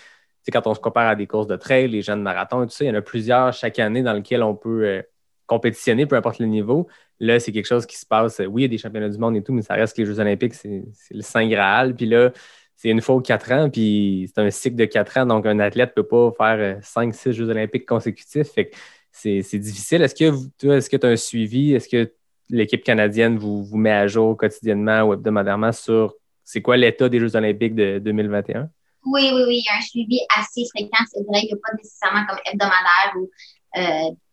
quand 0.52 0.66
on 0.68 0.74
se 0.74 0.80
compare 0.80 1.08
à 1.10 1.16
des 1.16 1.28
courses 1.28 1.48
de 1.48 1.56
trail, 1.58 1.90
les 1.90 2.02
jeunes 2.02 2.22
marathons 2.24 2.64
et 2.64 2.68
tout 2.68 2.72
ça, 2.74 2.86
il 2.86 2.88
y 2.88 2.92
en 2.92 2.96
a 2.96 3.02
plusieurs 3.02 3.54
chaque 3.54 3.78
année 3.80 4.02
dans 4.04 4.14
lesquels 4.14 4.44
on 4.44 4.56
peut 4.56 4.84
euh, 4.86 5.02
compétitionner, 5.50 6.06
peu 6.06 6.16
importe 6.16 6.40
le 6.40 6.46
niveau. 6.46 6.88
Là, 7.20 7.40
c'est 7.40 7.52
quelque 7.52 7.66
chose 7.66 7.86
qui 7.86 7.98
se 7.98 8.06
passe. 8.06 8.40
Oui, 8.48 8.62
il 8.62 8.64
y 8.64 8.66
a 8.66 8.70
des 8.70 8.78
championnats 8.78 9.10
du 9.10 9.18
monde 9.18 9.36
et 9.36 9.44
tout, 9.44 9.52
mais 9.52 9.64
ça 9.64 9.74
reste 9.74 9.96
que 9.96 10.02
les 10.02 10.08
Jeux 10.08 10.20
Olympiques, 10.20 10.54
c'est 10.54 10.86
le 11.12 11.22
Saint 11.22 11.48
Graal. 11.48 11.96
Puis 11.96 12.06
là, 12.06 12.32
c'est 12.76 12.90
une 12.90 13.02
fois 13.02 13.16
aux 13.16 13.22
quatre 13.22 13.52
ans, 13.52 13.70
puis 13.70 14.32
c'est 14.34 14.42
un 14.42 14.50
cycle 14.52 14.78
de 14.78 14.86
quatre 14.86 15.18
ans. 15.18 15.26
Donc, 15.26 15.46
un 15.46 15.60
athlète 15.60 15.90
ne 15.98 16.02
peut 16.02 16.08
pas 16.08 16.32
faire 16.38 16.78
euh, 16.78 16.80
cinq, 16.82 17.14
six 17.14 17.34
Jeux 17.34 17.50
Olympiques 17.50 17.86
consécutifs. 17.86 18.48
Fait 18.52 18.70
que 18.70 18.76
c'est 19.12 19.60
difficile. 19.60 20.02
Est-ce 20.02 20.16
que 20.16 20.32
tu 20.58 20.72
est-ce 20.72 20.90
que 20.90 20.96
tu 20.96 21.06
as 21.06 21.10
un 21.10 21.18
suivi? 21.18 21.74
Est-ce 21.74 21.90
que 21.90 22.14
l'équipe 22.50 22.84
canadienne 22.84 23.38
vous, 23.38 23.66
vous 23.66 23.78
met 23.78 23.92
à 23.92 24.08
jour 24.08 24.38
quotidiennement 24.38 25.02
ou 25.02 25.14
hebdomadairement 25.14 25.72
sur 25.72 26.16
c'est 26.46 26.62
quoi 26.62 26.78
l'état 26.78 27.10
des 27.10 27.20
Jeux 27.20 27.36
Olympiques 27.36 27.76
de 27.76 28.00
2021? 28.00 28.70
Oui, 29.06 29.30
oui, 29.34 29.44
oui. 29.48 29.58
Il 29.58 29.66
y 29.66 29.76
a 29.76 29.78
un 29.78 29.82
suivi 29.82 30.20
assez 30.38 30.64
fréquent. 30.74 31.04
C'est 31.12 31.24
vrai, 31.28 31.42
il 31.44 31.48
n'y 31.48 31.54
a 31.54 31.58
pas 31.58 31.76
nécessairement 31.78 32.26
comme 32.28 32.40
hebdomadaire 32.46 33.14
ou 33.18 33.30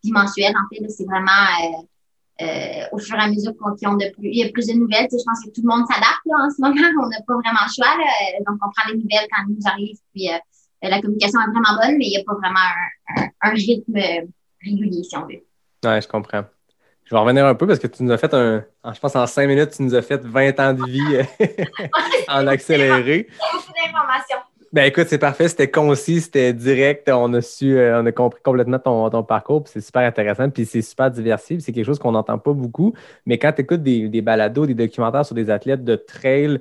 bimensuel. 0.03 0.53
En 0.55 0.67
fait, 0.69 0.87
c'est 0.89 1.05
vraiment 1.05 1.31
euh, 1.61 2.45
euh, 2.45 2.83
au 2.91 2.97
fur 2.99 3.15
et 3.15 3.21
à 3.21 3.27
mesure 3.27 3.53
qu'il 3.53 3.89
de 3.89 4.13
plus, 4.13 4.29
il 4.29 4.37
y 4.37 4.43
a 4.43 4.49
plus 4.49 4.67
de 4.67 4.73
nouvelles. 4.73 5.07
je 5.11 5.23
pense 5.25 5.43
que 5.43 5.49
tout 5.49 5.61
le 5.63 5.69
monde 5.69 5.85
s'adapte 5.87 6.25
en 6.25 6.49
ce 6.49 6.61
moment. 6.61 6.75
On 7.03 7.09
n'a 7.09 7.21
pas 7.25 7.33
vraiment 7.33 7.65
le 7.65 7.73
choix. 7.73 7.93
donc, 8.45 8.57
on 8.63 8.69
prend 8.69 8.89
les 8.89 8.97
nouvelles 8.97 9.27
quand 9.31 9.43
elles 9.43 9.55
nous 9.55 9.67
arrivent. 9.67 9.99
Puis, 10.13 10.29
la 10.81 11.01
communication 11.01 11.39
est 11.41 11.51
vraiment 11.51 11.81
bonne, 11.81 11.97
mais 11.97 12.05
il 12.05 12.11
n'y 12.11 12.17
a 12.17 12.23
pas 12.23 12.35
vraiment 12.35 13.31
un, 13.41 13.49
rythme 13.49 14.27
régulier, 14.61 15.03
si 15.03 15.17
on 15.17 15.21
veut. 15.21 15.43
Oui, 15.83 16.01
je 16.01 16.07
comprends. 16.07 16.43
Je 17.05 17.15
vais 17.15 17.19
revenir 17.19 17.45
un 17.45 17.55
peu 17.55 17.65
parce 17.65 17.79
que 17.79 17.87
tu 17.87 18.03
nous 18.03 18.11
as 18.11 18.17
fait 18.17 18.33
un. 18.33 18.65
Je 18.93 18.99
pense 18.99 19.15
en 19.15 19.25
cinq 19.25 19.47
minutes, 19.47 19.71
tu 19.71 19.81
nous 19.81 19.95
as 19.95 20.01
fait 20.01 20.21
20 20.21 20.59
ans 20.59 20.73
de 20.73 20.83
vie 20.85 21.25
en 22.27 22.45
accéléré. 22.47 23.27
beaucoup 23.39 23.71
d'informations. 23.73 24.46
Ben 24.73 24.83
écoute, 24.83 25.07
c'est 25.07 25.17
parfait, 25.17 25.47
c'était 25.47 25.71
concis, 25.71 26.19
c'était 26.19 26.51
direct, 26.53 27.07
on 27.09 27.33
a 27.33 27.41
su, 27.41 27.77
euh, 27.77 28.01
on 28.01 28.05
a 28.05 28.11
compris 28.11 28.41
complètement 28.43 28.79
ton, 28.79 29.09
ton 29.09 29.23
parcours, 29.23 29.63
c'est 29.65 29.79
super 29.79 30.01
intéressant, 30.01 30.49
puis 30.49 30.65
c'est 30.65 30.81
super 30.81 31.09
diversifié, 31.09 31.61
c'est 31.61 31.71
quelque 31.71 31.85
chose 31.85 31.99
qu'on 31.99 32.11
n'entend 32.11 32.37
pas 32.37 32.51
beaucoup, 32.51 32.93
mais 33.25 33.37
quand 33.37 33.53
tu 33.53 33.61
écoutes 33.61 33.81
des, 33.81 34.09
des, 34.09 34.21
balados, 34.21 34.65
des 34.65 34.73
documentaires 34.73 35.25
sur 35.25 35.35
des 35.35 35.49
athlètes 35.49 35.85
de 35.85 35.95
trail 35.95 36.59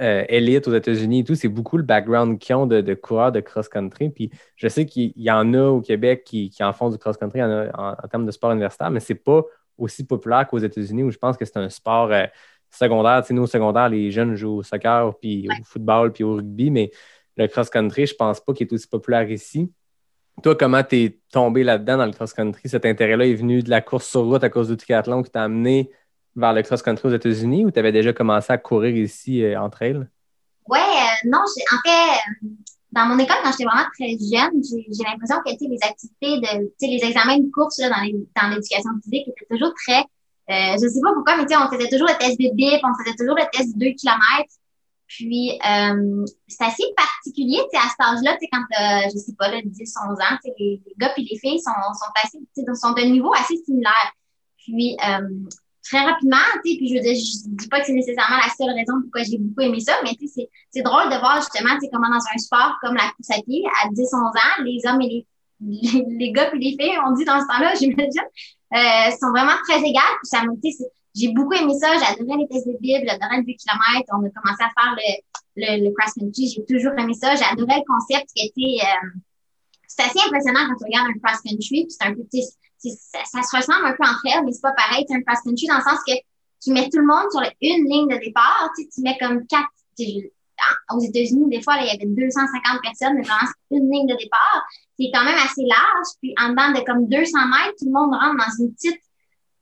euh, 0.00 0.24
élite 0.28 0.68
aux 0.68 0.74
États-Unis 0.74 1.20
et 1.20 1.24
tout, 1.24 1.34
c'est 1.34 1.48
beaucoup 1.48 1.76
le 1.76 1.82
background 1.82 2.38
qu'ils 2.38 2.54
ont 2.54 2.66
de, 2.66 2.80
de 2.80 2.94
coureurs 2.94 3.30
de 3.30 3.40
cross-country, 3.40 4.08
puis 4.08 4.30
je 4.56 4.68
sais 4.68 4.86
qu'il 4.86 5.12
y 5.16 5.30
en 5.30 5.52
a 5.52 5.68
au 5.68 5.82
Québec 5.82 6.24
qui, 6.24 6.48
qui 6.48 6.64
en 6.64 6.72
font 6.72 6.88
du 6.88 6.96
cross-country 6.96 7.42
en, 7.42 7.68
en, 7.76 8.08
termes 8.08 8.24
de 8.24 8.30
sport 8.30 8.52
universitaire, 8.52 8.90
mais 8.90 9.00
c'est 9.00 9.14
pas 9.14 9.42
aussi 9.76 10.04
populaire 10.06 10.48
qu'aux 10.48 10.58
États-Unis 10.58 11.02
où 11.02 11.10
je 11.10 11.18
pense 11.18 11.36
que 11.36 11.44
c'est 11.44 11.58
un 11.58 11.68
sport 11.68 12.10
euh, 12.10 12.24
secondaire. 12.70 13.22
Tu 13.22 13.28
sais, 13.28 13.34
nous, 13.34 13.42
au 13.42 13.46
secondaire, 13.46 13.88
les 13.88 14.10
jeunes 14.10 14.34
jouent 14.34 14.58
au 14.58 14.62
soccer, 14.62 15.14
puis 15.18 15.48
au 15.48 15.64
football, 15.64 16.12
puis 16.12 16.24
au 16.24 16.36
rugby, 16.36 16.70
mais 16.70 16.90
le 17.36 17.46
cross-country, 17.48 18.06
je 18.06 18.14
pense 18.14 18.40
pas 18.40 18.52
qu'il 18.52 18.66
est 18.66 18.72
aussi 18.72 18.86
populaire 18.86 19.30
ici. 19.30 19.72
Toi, 20.42 20.56
comment 20.56 20.82
tu 20.82 20.96
es 20.96 21.20
tombé 21.30 21.62
là-dedans 21.62 21.98
dans 21.98 22.06
le 22.06 22.12
cross-country? 22.12 22.68
Cet 22.68 22.84
intérêt-là 22.86 23.26
est 23.26 23.34
venu 23.34 23.62
de 23.62 23.70
la 23.70 23.80
course 23.80 24.08
sur 24.08 24.24
route 24.24 24.42
à 24.42 24.50
cause 24.50 24.68
du 24.68 24.76
triathlon 24.76 25.22
qui 25.22 25.30
t'a 25.30 25.44
amené 25.44 25.90
vers 26.36 26.52
le 26.52 26.62
cross-country 26.62 27.08
aux 27.08 27.14
États-Unis 27.14 27.64
ou 27.64 27.70
tu 27.70 27.78
avais 27.78 27.92
déjà 27.92 28.12
commencé 28.12 28.52
à 28.52 28.58
courir 28.58 28.96
ici 28.96 29.44
euh, 29.44 29.60
entre 29.60 29.82
elles? 29.82 30.10
Oui, 30.68 30.78
euh, 30.78 31.28
non, 31.28 31.38
en 31.38 31.88
fait, 31.88 32.48
dans 32.90 33.06
mon 33.06 33.18
école, 33.18 33.36
quand 33.42 33.50
j'étais 33.52 33.64
vraiment 33.64 33.88
très 33.92 34.10
jeune, 34.18 34.62
j'ai 34.62 35.04
l'impression 35.04 35.36
que 35.44 35.50
les 35.50 35.78
activités, 35.82 36.40
de, 36.40 36.72
les 36.80 37.04
examens 37.04 37.38
de 37.38 37.50
course 37.52 37.78
là, 37.78 37.90
dans 37.90 38.48
l'éducation 38.48 38.90
physique 39.02 39.28
étaient 39.28 39.46
toujours 39.50 39.74
très, 39.86 40.00
euh, 40.50 40.76
je 40.80 40.88
sais 40.88 41.00
pas 41.00 41.12
pourquoi, 41.14 41.36
mais 41.36 41.44
on 41.56 41.70
faisait 41.70 41.88
toujours 41.88 42.08
le 42.08 42.18
test 42.18 42.38
de 42.38 42.54
BIP, 42.54 42.80
on 42.82 43.04
faisait 43.04 43.16
toujours 43.16 43.36
le 43.36 43.44
test 43.52 43.74
de 43.74 43.78
2 43.78 43.86
km. 43.94 44.20
Puis, 45.06 45.52
euh, 45.52 46.24
c'est 46.48 46.64
assez 46.64 46.84
particulier, 46.96 47.60
tu 47.70 47.78
sais, 47.78 47.84
à 47.84 47.88
cet 47.88 48.00
âge-là, 48.00 48.32
tu 48.32 48.40
sais, 48.40 48.48
quand 48.50 48.60
euh, 48.60 49.08
je 49.12 49.18
sais 49.18 49.34
pas, 49.38 49.50
là, 49.50 49.60
10, 49.64 49.94
11 50.10 50.12
ans, 50.12 50.38
tu 50.42 50.50
sais, 50.50 50.54
les, 50.58 50.82
gars 50.98 51.12
et 51.16 51.20
les 51.20 51.38
filles 51.38 51.60
sont, 51.60 51.70
sont 51.70 52.12
assez, 52.22 52.38
sont 52.74 52.92
d'un 52.92 53.10
niveau 53.10 53.32
assez 53.34 53.56
similaire. 53.64 54.12
Puis, 54.58 54.96
euh, 55.06 55.28
très 55.84 56.00
rapidement, 56.00 56.36
tu 56.64 56.72
sais, 56.72 56.76
puis 56.78 56.88
je 56.88 56.94
veux 56.94 57.00
dire, 57.00 57.14
je 57.14 57.48
dis 57.48 57.68
pas 57.68 57.80
que 57.80 57.86
c'est 57.86 57.92
nécessairement 57.92 58.38
la 58.38 58.50
seule 58.56 58.74
raison 58.74 58.94
pourquoi 59.02 59.22
j'ai 59.22 59.38
beaucoup 59.38 59.60
aimé 59.60 59.80
ça, 59.80 59.92
mais 60.02 60.14
tu 60.18 60.26
sais, 60.26 60.48
c'est 60.70 60.82
drôle 60.82 61.10
de 61.12 61.18
voir 61.18 61.36
justement, 61.36 61.74
tu 61.74 61.80
sais, 61.82 61.90
comment 61.92 62.08
dans 62.08 62.24
un 62.24 62.38
sport 62.38 62.76
comme 62.80 62.94
la 62.94 63.12
course 63.12 63.30
à 63.30 63.42
pied, 63.42 63.62
à 63.84 63.88
10, 63.90 64.00
11 64.00 64.12
ans, 64.14 64.64
les 64.64 64.80
hommes 64.86 65.02
et 65.02 65.08
les, 65.08 65.26
les, 66.18 66.32
gars 66.32 66.52
et 66.52 66.58
les 66.58 66.76
filles, 66.80 66.98
on 67.06 67.12
dit 67.12 67.24
dans 67.24 67.40
ce 67.40 67.46
temps-là, 67.46 67.74
j'imagine, 67.78 68.28
euh, 68.74 69.10
sont 69.20 69.30
vraiment 69.30 69.56
très 69.68 69.78
égales. 69.78 70.16
Puis 70.22 70.28
ça 70.28 70.40
tu 70.62 70.72
sais, 70.72 70.84
j'ai 71.14 71.32
beaucoup 71.32 71.52
aimé 71.54 71.74
ça. 71.78 71.92
J'adorais 71.94 72.38
les 72.38 72.48
tests 72.48 72.66
de 72.66 72.76
Bible, 72.80 73.06
j'adorais 73.06 73.38
le 73.38 73.44
2 73.44 73.52
km. 73.54 74.02
On 74.12 74.26
a 74.26 74.30
commencé 74.30 74.62
à 74.62 74.70
faire 74.74 74.96
le, 74.96 75.10
le, 75.56 75.84
le 75.86 75.94
cross-country. 75.94 76.48
J'ai 76.48 76.64
toujours 76.66 76.92
aimé 76.98 77.14
ça. 77.14 77.34
J'adorais 77.36 77.78
le 77.78 77.86
concept 77.86 78.26
qui 78.34 78.46
était... 78.48 78.84
Euh, 78.84 79.08
c'est 79.86 80.02
assez 80.02 80.18
impressionnant 80.26 80.66
quand 80.66 80.76
tu 80.76 80.84
regardes 80.84 81.10
un 81.14 81.18
cross-country. 81.22 81.86
C'est 81.88 82.06
un 82.06 82.14
peu... 82.14 82.22
Ça, 82.30 83.18
ça, 83.24 83.42
se 83.42 83.56
ressemble 83.56 83.86
un 83.86 83.92
peu 83.92 84.02
entre 84.02 84.26
elles, 84.26 84.44
mais 84.44 84.52
c'est 84.52 84.60
pas 84.60 84.74
pareil. 84.76 85.04
C'est 85.08 85.14
un 85.14 85.22
cross-country 85.22 85.66
dans 85.68 85.78
le 85.78 85.86
sens 85.86 86.00
que 86.06 86.14
tu 86.62 86.72
mets 86.72 86.88
tout 86.90 86.98
le 86.98 87.06
monde 87.06 87.30
sur 87.30 87.40
une 87.40 87.84
ligne 87.86 88.08
de 88.08 88.18
départ. 88.18 88.70
Tu, 88.76 88.82
sais, 88.82 88.88
tu 88.94 89.00
mets 89.02 89.16
comme 89.18 89.46
quatre... 89.46 89.70
Aux 90.90 91.00
États-Unis, 91.00 91.50
des 91.50 91.62
fois, 91.62 91.76
là, 91.76 91.82
il 91.84 91.88
y 91.88 91.90
avait 91.90 92.06
250 92.06 92.80
personnes, 92.82 93.14
mais 93.16 93.22
vraiment, 93.22 93.46
c'est 93.46 93.76
une 93.76 93.90
ligne 93.90 94.06
de 94.06 94.16
départ. 94.16 94.62
C'est 94.98 95.10
quand 95.12 95.24
même 95.24 95.38
assez 95.38 95.62
large. 95.62 96.08
Puis, 96.20 96.34
en 96.40 96.50
dedans 96.50 96.72
de 96.72 96.84
comme 96.84 97.08
200 97.08 97.38
mètres, 97.48 97.74
tout 97.78 97.86
le 97.86 97.92
monde 97.92 98.14
rentre 98.14 98.36
dans 98.38 98.64
une 98.64 98.72
petite 98.72 99.00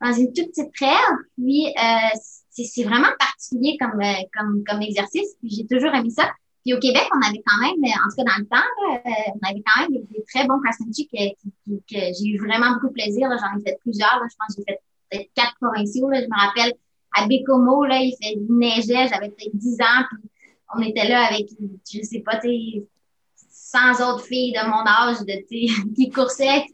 dans 0.03 0.13
une 0.13 0.33
toute 0.33 0.49
petite 0.49 0.73
trêve. 0.75 1.17
Puis 1.37 1.69
euh, 1.69 2.19
c'est 2.51 2.85
vraiment 2.85 3.09
particulier 3.19 3.77
comme, 3.79 4.01
euh, 4.01 4.23
comme, 4.37 4.63
comme 4.67 4.83
exercice. 4.83 5.37
Puis 5.41 5.51
j'ai 5.51 5.67
toujours 5.67 5.95
aimé 5.95 6.11
ça. 6.11 6.31
Puis 6.65 6.75
au 6.75 6.79
Québec, 6.79 7.03
on 7.15 7.27
avait 7.27 7.43
quand 7.45 7.61
même, 7.61 7.93
en 7.93 8.09
tout 8.09 8.17
cas 8.17 8.25
dans 8.25 8.39
le 8.39 8.47
temps, 8.47 8.69
on 8.87 9.49
avait 9.49 9.63
quand 9.67 9.83
même 9.83 10.03
des, 10.03 10.25
très 10.33 10.47
bons 10.47 10.61
country 10.61 11.09
que, 11.13 11.33
que, 11.67 12.01
j'ai 12.15 12.29
eu 12.29 12.39
vraiment 12.39 12.75
beaucoup 12.75 12.89
de 12.89 12.93
plaisir. 12.93 13.29
J'en 13.31 13.59
ai 13.59 13.63
fait 13.63 13.79
plusieurs. 13.81 14.21
Je 14.23 14.37
pense 14.39 14.55
que 14.55 14.63
j'ai 14.63 14.73
fait 14.73 14.81
peut-être 15.11 15.31
quatre 15.35 15.55
provinciaux. 15.61 16.09
Je 16.13 16.27
me 16.27 16.47
rappelle 16.47 16.73
à 17.15 17.27
Bécomo, 17.27 17.85
là, 17.85 17.99
il 18.01 18.15
fait 18.23 18.37
neigeait, 18.49 19.09
j'avais 19.09 19.29
peut-être 19.29 19.55
10 19.55 19.81
ans, 19.81 20.05
puis 20.11 20.31
on 20.75 20.81
était 20.81 21.09
là 21.09 21.27
avec, 21.27 21.49
je 21.91 22.03
sais 22.03 22.21
pas, 22.21 22.41
100 22.41 24.09
autres 24.09 24.25
filles 24.25 24.53
de 24.53 24.67
mon 24.67 24.87
âge 24.87 25.21
de, 25.21 25.95
qui 25.95 26.11
coursaient. 26.11 26.65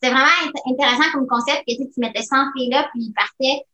C'était 0.00 0.14
vraiment 0.14 0.52
intéressant 0.66 1.10
comme 1.12 1.26
concept 1.26 1.64
que 1.66 1.72
tu 1.74 2.00
mettais 2.00 2.22
100 2.22 2.52
filles 2.56 2.70
là, 2.70 2.88
puis 2.92 3.02
ils 3.04 3.12
partaient. 3.12 3.64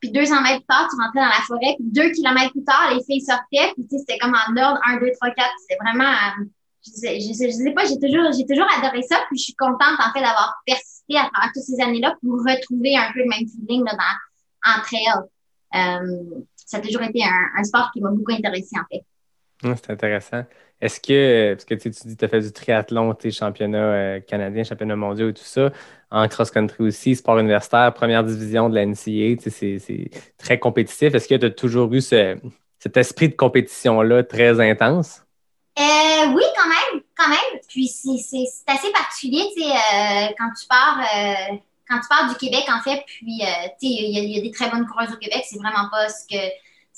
Puis 0.00 0.10
200 0.10 0.40
mètres 0.40 0.60
plus 0.60 0.66
tard, 0.66 0.88
tu 0.88 0.96
rentrais 0.96 1.20
dans 1.20 1.36
la 1.36 1.44
forêt. 1.46 1.76
Puis 1.76 1.86
deux 1.92 2.10
kilomètres 2.10 2.52
plus 2.52 2.64
tard, 2.64 2.94
les 2.94 3.04
filles 3.04 3.20
sortaient. 3.20 3.72
Puis 3.74 3.86
c'était 3.90 4.18
comme 4.18 4.34
en 4.34 4.56
ordre 4.56 4.80
1, 4.86 4.96
2, 4.96 5.10
3, 5.20 5.30
4. 5.30 5.48
C'était 5.60 5.76
vraiment... 5.84 6.14
Je 6.82 6.92
sais, 6.92 7.20
je 7.20 7.32
sais, 7.34 7.50
je 7.50 7.56
sais 7.56 7.72
pas, 7.72 7.84
j'ai 7.84 8.00
toujours, 8.00 8.24
toujours 8.32 8.66
adoré 8.78 9.02
ça. 9.02 9.20
Puis 9.28 9.36
je 9.36 9.44
suis 9.44 9.54
contente, 9.54 10.00
en 10.00 10.10
fait, 10.14 10.20
d'avoir 10.24 10.56
persisté 10.64 11.18
à 11.18 11.28
travers 11.28 11.50
toutes 11.52 11.64
ces 11.64 11.78
années-là 11.82 12.16
pour 12.22 12.40
retrouver 12.40 12.96
un 12.96 13.12
peu 13.12 13.18
le 13.18 13.28
même 13.28 13.46
feeling 13.46 13.84
là, 13.84 13.92
dans, 13.92 14.78
entre 14.78 14.94
elles. 14.94 15.28
Euh, 15.74 16.40
ça 16.56 16.78
a 16.78 16.80
toujours 16.80 17.02
été 17.02 17.22
un, 17.22 17.64
sport 17.64 17.90
qui 17.92 18.00
m'a 18.00 18.10
beaucoup 18.10 18.32
intéressé, 18.32 18.76
en 18.78 18.84
fait. 18.90 19.04
C'est 19.76 19.90
intéressant. 19.90 20.44
Est-ce 20.80 21.00
que, 21.00 21.54
parce 21.54 21.64
que 21.64 21.74
tu 21.74 21.90
dis, 21.90 22.16
tu 22.16 22.24
as 22.24 22.28
fait 22.28 22.40
du 22.40 22.52
triathlon, 22.52 23.14
tu 23.14 23.30
championnat 23.30 23.78
euh, 23.78 24.20
canadien, 24.20 24.64
championnat 24.64 24.96
mondial 24.96 25.28
et 25.28 25.34
tout 25.34 25.44
ça, 25.44 25.70
en 26.10 26.26
cross-country 26.26 26.84
aussi, 26.84 27.16
sport 27.16 27.38
universitaire, 27.38 27.92
première 27.92 28.24
division 28.24 28.68
de 28.68 28.74
la 28.74 28.86
NCA, 28.86 29.40
c'est 29.50 30.10
très 30.38 30.58
compétitif. 30.58 31.14
Est-ce 31.14 31.28
que 31.28 31.34
tu 31.34 31.46
as 31.46 31.50
toujours 31.50 31.92
eu 31.92 32.00
cet 32.00 32.96
esprit 32.96 33.28
de 33.28 33.34
compétition-là 33.34 34.24
très 34.24 34.58
intense? 34.60 35.22
Euh, 35.78 36.32
oui, 36.34 36.42
quand 36.56 36.68
même, 36.68 37.02
quand 37.16 37.28
même. 37.28 37.60
Puis 37.68 37.88
c'est 37.88 38.72
assez 38.72 38.90
particulier, 38.90 39.44
tu 39.54 39.62
sais, 39.62 39.70
euh, 39.70 40.26
quand 40.38 40.50
tu 40.58 40.66
pars, 40.66 40.98
quand 41.88 42.00
tu 42.00 42.08
pars 42.08 42.28
du 42.28 42.36
Québec, 42.36 42.64
en 42.68 42.80
fait, 42.80 43.02
puis, 43.06 43.40
tu 43.40 43.44
sais, 43.44 43.94
il 43.94 44.34
y, 44.34 44.38
a 44.38 44.42
des 44.42 44.50
très 44.50 44.70
bonnes 44.70 44.86
coureuses 44.86 45.12
au 45.12 45.16
Québec, 45.18 45.44
c'est 45.46 45.58
vraiment 45.58 45.88
pas 45.90 46.08
ce 46.08 46.26
que 46.26 46.40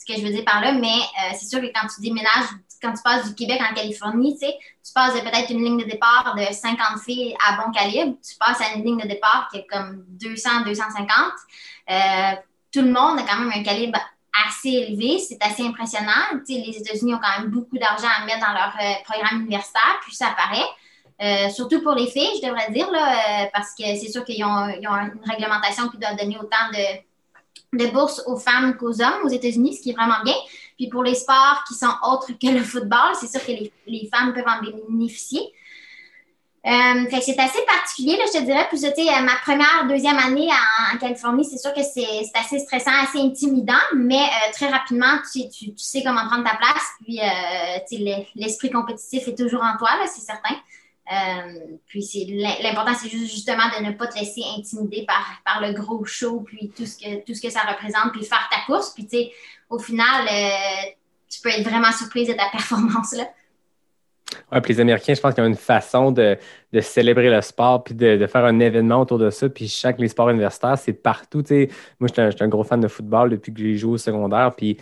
ce 0.02 0.12
que 0.12 0.18
je 0.18 0.26
veux 0.26 0.32
dire 0.32 0.44
par 0.44 0.60
là, 0.60 0.72
mais 0.72 0.88
euh, 0.88 1.34
c'est 1.38 1.46
sûr 1.46 1.60
que 1.60 1.66
quand 1.66 1.86
tu 1.86 2.00
déménages, 2.00 2.48
quand 2.82 2.92
tu 2.92 3.02
passes 3.02 3.28
du 3.28 3.34
Québec 3.34 3.60
en 3.60 3.74
Californie, 3.74 4.36
tu 4.38 4.92
passes 4.92 5.18
peut-être 5.20 5.50
une 5.50 5.64
ligne 5.64 5.78
de 5.78 5.84
départ 5.84 6.34
de 6.36 6.52
50 6.52 7.00
filles 7.04 7.34
à 7.46 7.62
bon 7.62 7.70
calibre, 7.70 8.16
tu 8.26 8.36
passes 8.38 8.60
à 8.60 8.74
une 8.74 8.84
ligne 8.84 9.00
de 9.00 9.08
départ 9.08 9.48
qui 9.50 9.58
est 9.58 9.66
comme 9.66 10.04
200, 10.08 10.64
250. 10.66 11.08
Euh, 11.90 11.94
tout 12.72 12.82
le 12.82 12.90
monde 12.90 13.18
a 13.20 13.22
quand 13.22 13.38
même 13.38 13.52
un 13.54 13.62
calibre 13.62 13.98
assez 14.48 14.70
élevé, 14.70 15.18
c'est 15.18 15.42
assez 15.42 15.62
impressionnant. 15.62 16.40
Les 16.48 16.76
États-Unis 16.76 17.14
ont 17.14 17.20
quand 17.22 17.40
même 17.40 17.50
beaucoup 17.50 17.78
d'argent 17.78 18.08
à 18.20 18.24
mettre 18.24 18.40
dans 18.40 18.52
leur 18.52 18.74
euh, 18.82 18.94
programme 19.04 19.42
universitaire, 19.42 20.00
puis 20.02 20.14
ça 20.14 20.34
paraît. 20.36 21.50
surtout 21.50 21.80
pour 21.82 21.92
les 21.94 22.08
filles, 22.08 22.40
je 22.42 22.48
devrais 22.48 22.70
dire, 22.72 22.90
là, 22.90 23.48
parce 23.52 23.74
que 23.78 23.84
c'est 23.84 24.10
sûr 24.10 24.24
qu'ils 24.24 24.44
ont, 24.44 24.66
une 24.66 25.20
réglementation 25.24 25.88
qui 25.88 25.98
doit 25.98 26.14
donner 26.14 26.36
autant 26.38 26.66
de 27.72 27.86
bourses 27.92 28.22
aux 28.26 28.36
femmes 28.36 28.76
qu'aux 28.76 29.00
hommes 29.00 29.22
aux 29.24 29.28
États-Unis, 29.28 29.76
ce 29.76 29.82
qui 29.82 29.90
est 29.90 29.94
vraiment 29.94 30.22
bien. 30.24 30.34
Puis 30.76 30.88
pour 30.88 31.02
les 31.02 31.14
sports 31.14 31.64
qui 31.68 31.74
sont 31.74 31.92
autres 32.02 32.28
que 32.32 32.48
le 32.48 32.62
football, 32.62 33.14
c'est 33.20 33.28
sûr 33.28 33.40
que 33.40 33.52
les, 33.52 33.72
les, 33.86 34.08
femmes 34.12 34.32
peuvent 34.32 34.44
en 34.46 34.60
bénéficier. 34.62 35.40
Euh, 36.64 37.10
fait 37.10 37.18
que 37.18 37.24
c'est 37.24 37.40
assez 37.40 37.58
particulier, 37.66 38.16
là, 38.16 38.24
je 38.32 38.38
te 38.38 38.44
dirais. 38.44 38.66
Puis, 38.68 38.78
tu 38.78 38.86
sais, 38.86 39.22
ma 39.22 39.34
première, 39.42 39.86
deuxième 39.88 40.16
année 40.16 40.48
en, 40.92 40.96
Californie, 40.98 41.44
c'est 41.44 41.58
sûr 41.58 41.74
que 41.74 41.82
c'est 41.82 42.30
assez 42.34 42.60
stressant, 42.60 42.92
assez 43.02 43.18
intimidant, 43.18 43.82
mais 43.96 44.22
euh, 44.22 44.52
très 44.52 44.68
rapidement, 44.68 45.18
tu, 45.32 45.48
tu, 45.48 45.74
tu, 45.74 45.84
sais 45.84 46.04
comment 46.04 46.24
prendre 46.28 46.44
ta 46.44 46.56
place. 46.56 46.86
Puis, 47.02 47.18
euh, 47.20 48.22
l'esprit 48.36 48.70
compétitif 48.70 49.26
est 49.26 49.36
toujours 49.36 49.62
en 49.62 49.76
toi, 49.76 49.90
c'est 50.06 50.20
certain. 50.20 50.54
Euh, 51.10 51.76
puis 51.86 52.06
l'important, 52.62 52.94
c'est 52.94 53.08
juste 53.08 53.32
justement 53.32 53.64
de 53.76 53.84
ne 53.84 53.92
pas 53.92 54.06
te 54.06 54.18
laisser 54.18 54.42
intimider 54.56 55.04
par, 55.04 55.42
par 55.44 55.60
le 55.60 55.72
gros 55.72 56.04
show, 56.04 56.40
puis 56.40 56.72
tout 56.74 56.86
ce 56.86 56.96
que 56.96 57.24
tout 57.24 57.34
ce 57.34 57.42
que 57.42 57.50
ça 57.50 57.60
représente, 57.62 58.12
puis 58.12 58.24
faire 58.24 58.48
ta 58.50 58.60
course. 58.66 58.90
Puis 58.94 59.06
tu 59.06 59.16
sais, 59.16 59.32
au 59.72 59.78
final, 59.78 60.26
euh, 60.30 60.90
tu 61.28 61.40
peux 61.40 61.48
être 61.48 61.66
vraiment 61.66 61.90
surprise 61.90 62.28
de 62.28 62.34
ta 62.34 62.48
performance 62.52 63.14
là. 63.16 63.24
Oui, 64.50 64.60
puis 64.62 64.72
les 64.72 64.80
Américains, 64.80 65.12
je 65.12 65.20
pense 65.20 65.34
qu'ils 65.34 65.44
ont 65.44 65.46
une 65.46 65.54
façon 65.54 66.10
de, 66.10 66.38
de 66.72 66.80
célébrer 66.80 67.28
le 67.28 67.42
sport 67.42 67.84
puis 67.84 67.94
de, 67.94 68.16
de, 68.16 68.26
faire 68.26 68.44
un 68.46 68.60
événement 68.60 69.00
autour 69.00 69.18
de 69.18 69.28
ça. 69.28 69.48
Puis 69.48 69.68
chaque 69.68 69.98
les 69.98 70.08
sports 70.08 70.30
universitaires, 70.30 70.78
c'est 70.78 70.94
partout. 70.94 71.42
Moi, 71.50 72.08
je 72.08 72.12
suis 72.12 72.22
un, 72.22 72.30
un, 72.40 72.48
gros 72.48 72.64
fan 72.64 72.80
de 72.80 72.88
football 72.88 73.28
depuis 73.28 73.52
que 73.52 73.60
j'ai 73.60 73.76
joué 73.76 73.92
au 73.92 73.98
secondaire. 73.98 74.52
Puis 74.56 74.78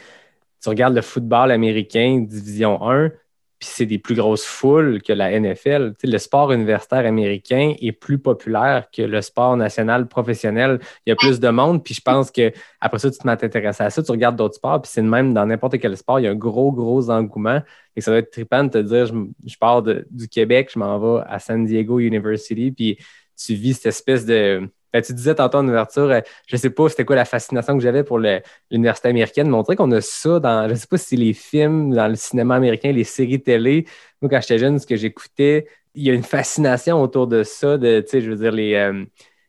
tu 0.63 0.69
regardes 0.69 0.95
le 0.95 1.03
football 1.03 1.51
américain, 1.51 2.25
Division 2.29 2.89
1, 2.89 3.11
puis 3.61 3.69
c'est 3.71 3.85
des 3.85 3.99
plus 3.99 4.15
grosses 4.15 4.45
foules 4.45 5.03
que 5.03 5.13
la 5.13 5.39
NFL. 5.39 5.93
le 6.03 6.19
sport 6.19 6.51
universitaire 6.51 7.05
américain 7.05 7.75
est 7.79 7.93
plus 7.93 8.19
populaire 8.19 8.87
que 8.91 9.03
le 9.03 9.21
sport 9.21 9.55
national 9.59 10.09
professionnel. 10.09 10.81
Il 11.05 11.11
y 11.11 11.13
a 11.13 11.17
plus 11.17 11.41
de 11.41 11.49
monde, 11.51 11.85
puis 11.85 11.93
je 11.93 12.01
pense 12.01 12.31
que 12.31 12.53
après 12.81 12.99
ça, 12.99 13.11
tu 13.11 13.19
te 13.19 13.27
mets 13.27 13.35
à 13.35 13.91
ça, 13.91 14.03
tu 14.03 14.11
regardes 14.11 14.37
d'autres 14.37 14.55
sports, 14.55 14.81
puis 14.81 14.91
c'est 14.91 15.03
le 15.03 15.09
même 15.09 15.35
dans 15.35 15.45
n'importe 15.45 15.79
quel 15.79 15.95
sport, 15.95 16.19
il 16.19 16.23
y 16.23 16.27
a 16.27 16.31
un 16.31 16.37
gros, 16.37 16.73
gros 16.73 17.11
engouement. 17.11 17.61
Et 17.97 18.01
ça 18.01 18.11
va 18.11 18.17
être 18.17 18.31
trippant 18.31 18.65
de 18.65 18.71
te 18.71 18.79
dire, 18.79 19.07
je, 19.07 19.57
pars 19.59 19.83
du 19.83 20.29
Québec, 20.31 20.71
je 20.73 20.79
m'en 20.79 20.99
vais 20.99 21.23
à 21.29 21.39
San 21.39 21.67
Diego 21.67 22.01
University, 22.01 22.71
puis 22.71 22.99
tu 23.37 23.55
vis 23.55 23.75
cette 23.75 23.87
espèce 23.87 24.25
de 24.25 24.71
Ben, 24.93 25.03
tu 25.03 25.13
disais 25.13 25.35
tantôt 25.35 25.59
en 25.59 25.69
ouverture, 25.69 26.11
euh, 26.11 26.21
je 26.47 26.57
sais 26.57 26.71
pas 26.71 26.89
c'était 26.89 27.05
quoi 27.05 27.17
la 27.17 27.25
fascination 27.25 27.77
que 27.77 27.83
j'avais 27.83 28.03
pour 28.03 28.19
l'université 28.19 29.09
américaine, 29.09 29.49
mais 29.49 29.57
on 29.57 29.63
dirait 29.63 29.77
qu'on 29.77 29.91
a 29.93 30.01
ça 30.01 30.41
dans, 30.41 30.69
je 30.69 30.75
sais 30.75 30.87
pas 30.87 30.99
si 30.99 31.17
les 31.17 31.33
films, 31.33 31.95
dans 31.95 32.09
le 32.09 32.17
cinéma 32.17 32.57
américain, 32.57 32.91
les 32.91 33.05
séries 33.05 33.41
télé. 33.41 33.87
Moi, 34.21 34.29
quand 34.29 34.41
j'étais 34.41 34.59
jeune, 34.59 34.79
ce 34.79 34.87
que 34.87 34.97
j'écoutais, 34.97 35.67
il 35.95 36.05
y 36.05 36.11
a 36.11 36.15
une 36.15 36.25
fascination 36.25 37.01
autour 37.01 37.27
de 37.27 37.43
ça, 37.43 37.79
de, 37.79 38.01
tu 38.01 38.09
sais, 38.09 38.21
je 38.21 38.31
veux 38.31 38.37
dire, 38.37 38.53
les, 38.53 38.75
euh, 38.75 39.05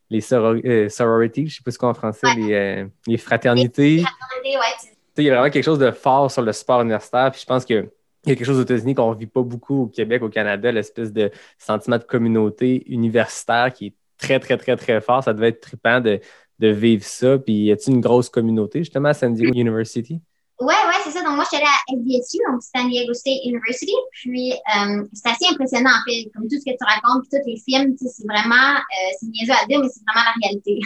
les 0.10 0.34
euh, 0.34 0.90
sororities, 0.90 1.48
je 1.48 1.56
sais 1.56 1.64
pas 1.64 1.72
ce 1.72 1.78
qu'on 1.78 1.90
en 1.90 1.94
français, 1.94 2.28
les, 2.36 2.86
les, 3.08 3.18
fraternités. 3.18 3.98
Les 3.98 4.02
fraternités, 4.04 4.58
ouais. 4.58 4.92
Il 5.18 5.24
y 5.26 5.30
a 5.30 5.36
vraiment 5.36 5.52
quelque 5.52 5.64
chose 5.64 5.80
de 5.80 5.92
fort 5.92 6.32
sur 6.32 6.42
le 6.42 6.52
sport 6.52 6.82
universitaire, 6.82 7.32
puis 7.32 7.42
je 7.42 7.46
pense 7.46 7.66
que 7.66 7.90
il 8.24 8.30
y 8.30 8.32
a 8.34 8.36
quelque 8.36 8.46
chose 8.46 8.60
aux 8.60 8.64
États-Unis 8.64 8.94
qu'on 8.94 9.14
ne 9.14 9.20
vit 9.20 9.28
pas 9.28 9.42
beaucoup 9.42 9.84
au 9.84 9.88
Québec, 9.88 10.22
au 10.22 10.30
Canada, 10.30 10.72
l'espèce 10.72 11.12
de 11.12 11.32
sentiment 11.58 11.98
de 11.98 12.04
communauté 12.04 12.84
universitaire 12.92 13.74
qui 13.74 13.88
est 13.88 13.94
très, 14.22 14.40
très, 14.40 14.58
très, 14.58 14.78
très 14.78 15.02
fort. 15.02 15.24
Ça 15.24 15.34
devait 15.34 15.50
être 15.50 15.62
trippant 15.62 16.00
de, 16.00 16.22
de 16.60 16.68
vivre 16.68 17.04
ça. 17.04 17.38
Puis, 17.38 17.66
y 17.66 17.72
a-t-il 17.72 17.96
une 17.96 18.02
grosse 18.02 18.30
communauté, 18.30 18.80
justement, 18.80 19.10
à 19.10 19.14
San 19.14 19.34
Diego 19.34 19.54
University? 19.54 20.22
Oui, 20.62 20.76
oui, 20.88 20.94
c'est 21.04 21.12
ça. 21.12 21.24
Donc, 21.24 21.36
moi, 21.36 21.44
je 21.44 21.58
suis 21.58 21.58
allée 21.58 21.66
à 21.66 22.22
SDSU, 22.22 22.38
donc 22.50 22.62
San 22.62 22.88
Diego 22.88 23.14
State 23.14 23.42
University. 23.46 23.96
Puis, 24.12 24.54
euh, 24.54 25.04
c'est 25.12 25.30
assez 25.30 25.48
impressionnant, 25.52 25.90
en 25.90 26.04
fait. 26.08 26.30
Comme 26.34 26.48
tout 26.48 26.60
ce 26.60 26.66
que 26.66 26.78
tu 26.78 26.86
racontes, 26.86 27.24
puis 27.28 27.40
tous 27.40 27.50
les 27.50 27.58
films, 27.58 27.96
c'est 27.98 28.28
vraiment, 28.28 28.78
euh, 28.78 29.12
c'est 29.20 29.26
niaiseux 29.26 29.54
à 29.60 29.66
dire, 29.66 29.80
mais 29.82 29.90
c'est 29.90 30.06
vraiment 30.06 30.30
la 30.30 30.36
réalité. 30.40 30.80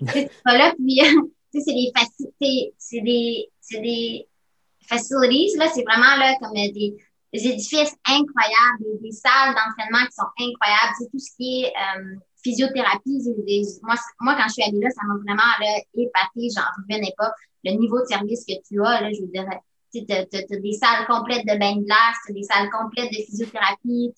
pas 0.44 0.56
là, 0.56 0.74
puis, 0.74 1.00
c'est 1.52 1.74
des 1.74 1.92
facilités, 1.94 2.74
c'est 2.78 3.02
des, 3.02 3.50
c'est 3.60 3.80
des 3.80 4.26
facilities, 4.88 5.58
là, 5.58 5.68
c'est 5.74 5.84
vraiment, 5.84 6.16
là, 6.16 6.34
comme 6.40 6.54
des, 6.54 6.96
des 7.34 7.46
édifices 7.46 7.94
incroyables, 8.08 8.80
des, 8.80 9.08
des 9.08 9.12
salles 9.12 9.54
d'entraînement 9.54 10.06
qui 10.06 10.16
sont 10.16 10.32
incroyables. 10.40 10.94
C'est 10.98 11.10
tout 11.10 11.18
ce 11.18 11.36
qui 11.36 11.64
est, 11.64 11.72
euh, 11.76 12.16
physiothérapie, 12.42 13.20
moi, 13.82 13.94
moi, 14.20 14.36
quand 14.36 14.48
je 14.48 14.52
suis 14.52 14.62
allée 14.62 14.80
là, 14.80 14.90
ça 14.90 15.06
m'a 15.06 15.14
vraiment 15.14 15.50
là, 15.60 15.80
épaté. 15.94 16.48
J'en 16.54 16.62
revenais 16.78 17.14
pas. 17.16 17.32
Le 17.64 17.72
niveau 17.72 18.00
de 18.00 18.06
service 18.06 18.44
que 18.44 18.54
tu 18.66 18.80
as, 18.84 19.00
là, 19.00 19.10
je 19.12 19.20
veux 19.20 19.28
dire, 19.28 19.44
tu 19.92 20.04
as, 20.12 20.60
des 20.60 20.72
salles 20.72 21.06
complètes 21.06 21.46
de 21.46 21.58
bain 21.58 21.76
de 21.76 21.84
glace, 21.84 22.16
des 22.28 22.42
salles 22.42 22.70
complètes 22.70 23.10
de 23.10 23.22
physiothérapie. 23.24 24.12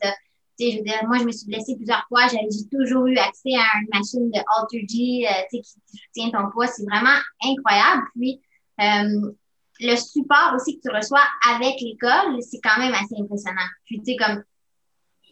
Je 0.59 0.77
veux 0.77 0.83
dire, 0.83 1.01
moi, 1.07 1.19
je 1.19 1.25
me 1.25 1.33
suis 1.33 1.47
blessée 1.47 1.75
plusieurs 1.77 2.05
fois. 2.09 2.29
J'ai 2.29 2.69
toujours 2.71 3.07
eu 3.07 3.17
accès 3.17 3.55
à 3.55 3.79
une 3.81 3.89
machine 3.93 4.31
de 4.31 4.41
Alter 4.59 4.85
G 4.87 5.27
euh, 5.27 5.43
qui, 5.51 5.63
qui 5.63 5.97
soutient 5.97 6.31
ton 6.39 6.51
poids. 6.51 6.67
C'est 6.67 6.85
vraiment 6.85 7.17
incroyable. 7.43 8.03
Puis, 8.15 8.41
euh, 8.81 9.33
le 9.81 9.97
support 9.97 10.53
aussi 10.55 10.79
que 10.79 10.89
tu 10.89 10.95
reçois 10.95 11.23
avec 11.49 11.81
l'école, 11.81 12.37
c'est 12.43 12.61
quand 12.63 12.79
même 12.79 12.93
assez 12.93 13.17
impressionnant. 13.19 13.69
Puis, 13.87 14.03
tu 14.05 14.13
sais, 14.13 14.17
comme 14.17 14.43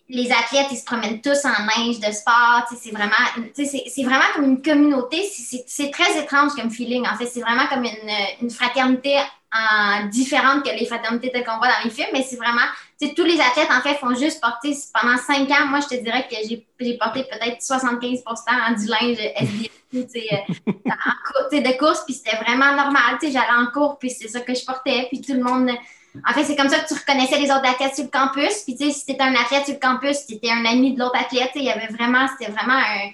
les 0.08 0.30
athlètes, 0.32 0.68
ils 0.70 0.78
se 0.78 0.84
promènent 0.84 1.20
tous 1.20 1.44
en 1.44 1.50
linge 1.50 2.00
de 2.00 2.10
sport. 2.12 2.64
C'est 2.80 2.90
vraiment, 2.90 3.12
c'est 3.54 4.02
vraiment 4.02 4.24
comme 4.34 4.44
une 4.44 4.62
communauté. 4.62 5.22
C'est 5.66 5.90
très 5.90 6.18
étrange 6.18 6.52
comme 6.54 6.70
feeling. 6.70 7.06
En 7.06 7.16
fait, 7.16 7.26
c'est 7.26 7.40
vraiment 7.40 7.66
comme 7.66 7.84
une, 7.84 8.10
une 8.40 8.50
fraternité 8.50 9.18
en, 9.52 10.06
différente 10.06 10.64
que 10.64 10.70
les 10.70 10.86
fraternités 10.86 11.30
qu'on 11.44 11.58
voit 11.58 11.68
dans 11.68 11.84
les 11.84 11.90
films. 11.90 12.08
Mais 12.12 12.22
c'est 12.22 12.36
vraiment, 12.36 12.66
tous 12.98 13.24
les 13.24 13.40
athlètes, 13.40 13.70
en 13.70 13.80
fait, 13.80 13.94
font 13.96 14.14
juste 14.14 14.40
porter, 14.40 14.74
pendant 14.94 15.16
cinq 15.18 15.50
ans, 15.50 15.66
moi, 15.66 15.80
je 15.80 15.96
te 15.96 16.02
dirais 16.02 16.26
que 16.28 16.36
j'ai 16.48 16.98
porté 16.98 17.24
peut-être 17.24 17.62
75 17.62 18.22
en 18.26 18.72
du 18.72 18.86
linge 18.86 19.18
SDF 19.92 20.46
euh, 20.72 21.60
de 21.60 21.78
course. 21.78 22.04
Puis 22.04 22.14
c'était 22.14 22.36
vraiment 22.36 22.74
normal. 22.74 23.18
J'allais 23.22 23.58
en 23.58 23.66
cours, 23.66 23.98
puis 23.98 24.10
c'est 24.10 24.28
ça 24.28 24.40
que 24.40 24.54
je 24.54 24.64
portais. 24.64 25.06
Puis 25.10 25.20
tout 25.20 25.34
le 25.34 25.42
monde 25.42 25.70
en 26.26 26.32
fait, 26.32 26.44
c'est 26.44 26.56
comme 26.56 26.68
ça 26.68 26.80
que 26.80 26.88
tu 26.88 26.94
reconnaissais 26.94 27.38
les 27.38 27.50
autres 27.50 27.66
athlètes 27.68 27.94
sur 27.94 28.04
le 28.04 28.10
campus. 28.10 28.62
Puis, 28.64 28.76
tu 28.76 28.86
sais, 28.86 28.90
si 28.92 29.06
tu 29.06 29.12
étais 29.12 29.22
un 29.22 29.34
athlète 29.34 29.64
sur 29.64 29.74
le 29.74 29.80
campus, 29.80 30.26
tu 30.26 30.34
étais 30.34 30.50
un 30.50 30.64
ami 30.64 30.94
de 30.94 30.98
l'autre 30.98 31.16
athlète. 31.16 31.50
Il 31.54 31.64
y 31.64 31.70
avait 31.70 31.92
vraiment, 31.92 32.26
c'était 32.28 32.50
vraiment 32.50 32.74
un. 32.74 33.10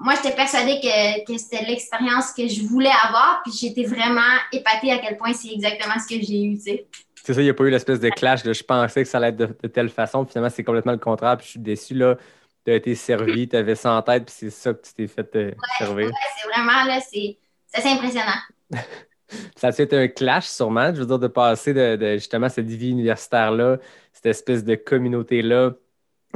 Moi, 0.00 0.14
j'étais 0.16 0.34
persuadée 0.34 0.80
que, 0.82 1.24
que 1.24 1.38
c'était 1.38 1.64
l'expérience 1.64 2.32
que 2.32 2.48
je 2.48 2.62
voulais 2.62 2.90
avoir. 3.04 3.42
Puis, 3.44 3.52
j'étais 3.52 3.84
vraiment 3.84 4.20
épatée 4.52 4.90
à 4.90 4.98
quel 4.98 5.16
point 5.16 5.32
c'est 5.32 5.52
exactement 5.52 5.94
ce 6.00 6.14
que 6.14 6.20
j'ai 6.20 6.42
eu, 6.42 6.56
tu 6.56 6.62
sais. 6.62 6.86
C'est 7.22 7.32
ça, 7.32 7.40
il 7.40 7.44
n'y 7.44 7.50
a 7.50 7.54
pas 7.54 7.64
eu 7.64 7.70
l'espèce 7.70 8.00
de 8.00 8.10
clash 8.10 8.42
de 8.42 8.52
je 8.52 8.62
pensais 8.62 9.02
que 9.02 9.08
ça 9.08 9.18
allait 9.18 9.28
être 9.28 9.36
de, 9.36 9.68
telle 9.68 9.88
façon. 9.88 10.26
Finalement, 10.26 10.50
c'est 10.50 10.64
complètement 10.64 10.92
le 10.92 10.98
contraire. 10.98 11.36
Puis, 11.36 11.46
je 11.46 11.50
suis 11.52 11.60
déçu, 11.60 11.94
là. 11.94 12.16
Tu 12.64 12.72
as 12.72 12.76
été 12.76 12.94
servi, 12.94 13.46
tu 13.48 13.56
avais 13.56 13.74
ça 13.74 13.92
en 13.92 14.02
tête, 14.02 14.24
puis 14.24 14.34
c'est 14.36 14.50
ça 14.50 14.72
que 14.72 14.80
tu 14.82 14.94
t'es 14.94 15.06
fait 15.06 15.36
euh, 15.36 15.52
servir. 15.78 16.06
Ouais, 16.06 16.12
c'est 16.40 16.48
vraiment, 16.48 16.84
là, 16.84 16.98
c'est 17.00 17.36
assez 17.74 17.88
impressionnant. 17.88 18.40
ça 19.56 19.68
a 19.68 19.70
été 19.70 19.96
un 19.96 20.08
clash 20.08 20.46
sûrement, 20.46 20.94
je 20.94 21.00
veux 21.00 21.06
dire, 21.06 21.18
de 21.18 21.28
passer 21.28 21.74
de, 21.74 22.14
justement 22.14 22.48
cette 22.48 22.66
vie 22.66 22.90
universitaire-là, 22.90 23.78
cette 24.12 24.26
espèce 24.26 24.64
de 24.64 24.74
communauté-là, 24.74 25.72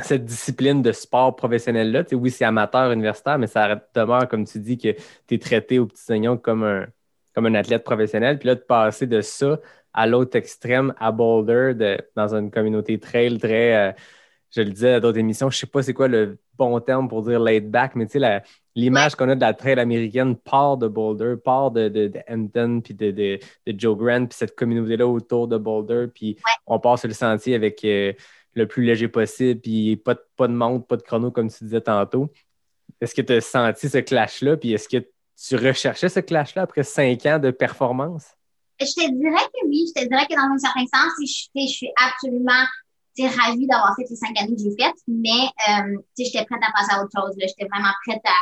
cette 0.02 0.24
discipline 0.24 0.82
de 0.82 0.92
sport 0.92 1.34
professionnel-là. 1.36 2.04
Tu 2.04 2.10
sais, 2.10 2.16
oui, 2.16 2.30
c'est 2.30 2.44
amateur 2.44 2.92
universitaire, 2.92 3.38
mais 3.38 3.46
ça 3.48 3.80
demeure, 3.94 4.28
comme 4.28 4.46
tu 4.46 4.60
dis, 4.60 4.78
que 4.78 4.92
tu 5.26 5.34
es 5.34 5.38
traité 5.38 5.78
au 5.78 5.86
petit 5.86 6.10
oignon 6.12 6.36
comme 6.36 6.62
un, 6.64 6.86
comme 7.34 7.46
un 7.46 7.54
athlète 7.54 7.84
professionnel. 7.84 8.38
Puis 8.38 8.48
là, 8.48 8.54
de 8.54 8.60
passer 8.60 9.06
de 9.06 9.20
ça 9.20 9.58
à 9.92 10.06
l'autre 10.06 10.36
extrême, 10.36 10.94
à 10.98 11.10
Boulder, 11.12 11.74
de, 11.74 11.98
dans 12.14 12.34
une 12.34 12.50
communauté 12.50 12.98
trail 13.00 13.38
très, 13.38 13.90
euh, 13.90 13.92
je 14.50 14.62
le 14.62 14.70
disais 14.70 14.94
à 14.94 15.00
d'autres 15.00 15.18
émissions, 15.18 15.50
je 15.50 15.56
ne 15.56 15.60
sais 15.60 15.66
pas 15.66 15.82
c'est 15.82 15.94
quoi 15.94 16.08
le 16.08 16.38
bon 16.56 16.78
terme 16.80 17.08
pour 17.08 17.22
dire 17.22 17.40
laid 17.40 17.60
back, 17.68 17.94
mais 17.96 18.06
tu 18.06 18.20
sais, 18.20 18.42
l'image 18.78 19.16
qu'on 19.16 19.28
a 19.28 19.34
de 19.34 19.40
la 19.40 19.54
trail 19.54 19.78
américaine 19.80 20.36
part 20.36 20.76
de 20.76 20.86
Boulder, 20.86 21.34
part 21.42 21.72
de, 21.72 21.88
de, 21.88 22.12
Hampton, 22.28 22.80
puis 22.82 22.94
de, 22.94 23.10
de, 23.10 23.38
Joe 23.66 23.98
Grant, 23.98 24.26
puis 24.26 24.36
cette 24.38 24.54
communauté-là 24.54 25.06
autour 25.06 25.48
de 25.48 25.58
Boulder, 25.58 26.06
puis 26.14 26.36
on 26.66 26.78
passe 26.78 27.00
sur 27.00 27.08
le 27.08 27.14
sentier 27.14 27.56
avec 27.56 27.84
euh, 27.84 28.12
le 28.54 28.66
plus 28.66 28.84
léger 28.84 29.08
possible, 29.08 29.60
puis 29.60 29.96
pas 29.96 30.14
de, 30.14 30.20
pas 30.36 30.46
de 30.46 30.52
montre, 30.52 30.86
pas 30.86 30.96
de 30.96 31.02
chrono, 31.02 31.30
comme 31.32 31.50
tu 31.50 31.64
disais 31.64 31.80
tantôt. 31.80 32.30
Est-ce 33.00 33.14
que 33.14 33.22
tu 33.22 33.32
as 33.32 33.40
senti 33.40 33.88
ce 33.88 33.98
clash-là, 33.98 34.56
puis 34.56 34.72
est-ce 34.72 34.88
que 34.88 34.98
tu 34.98 35.56
recherchais 35.56 36.08
ce 36.08 36.20
clash-là 36.20 36.62
après 36.62 36.84
cinq 36.84 37.26
ans 37.26 37.38
de 37.38 37.50
performance? 37.50 38.26
Je 38.80 38.86
te 38.86 39.10
dirais 39.10 39.44
que 39.54 39.66
oui, 39.66 39.86
je 39.88 40.02
te 40.02 40.08
dirais 40.08 40.26
que 40.26 40.34
dans 40.36 40.54
un 40.54 40.58
certain 40.58 40.82
sens, 40.82 41.12
je, 41.20 41.60
je 41.60 41.66
suis 41.66 41.90
absolument 41.96 42.64
ravie 43.26 43.66
d'avoir 43.66 43.96
fait 43.96 44.06
les 44.08 44.16
cinq 44.16 44.38
années 44.38 44.54
que 44.54 44.62
j'ai 44.62 44.76
faites, 44.78 45.00
mais 45.08 45.50
euh, 45.68 45.98
j'étais 46.16 46.44
prête 46.44 46.62
à 46.62 46.72
passer 46.72 46.92
à 46.92 47.02
autre 47.02 47.10
chose. 47.16 47.34
J'étais 47.40 47.66
vraiment 47.66 47.90
prête 48.06 48.22
à, 48.24 48.36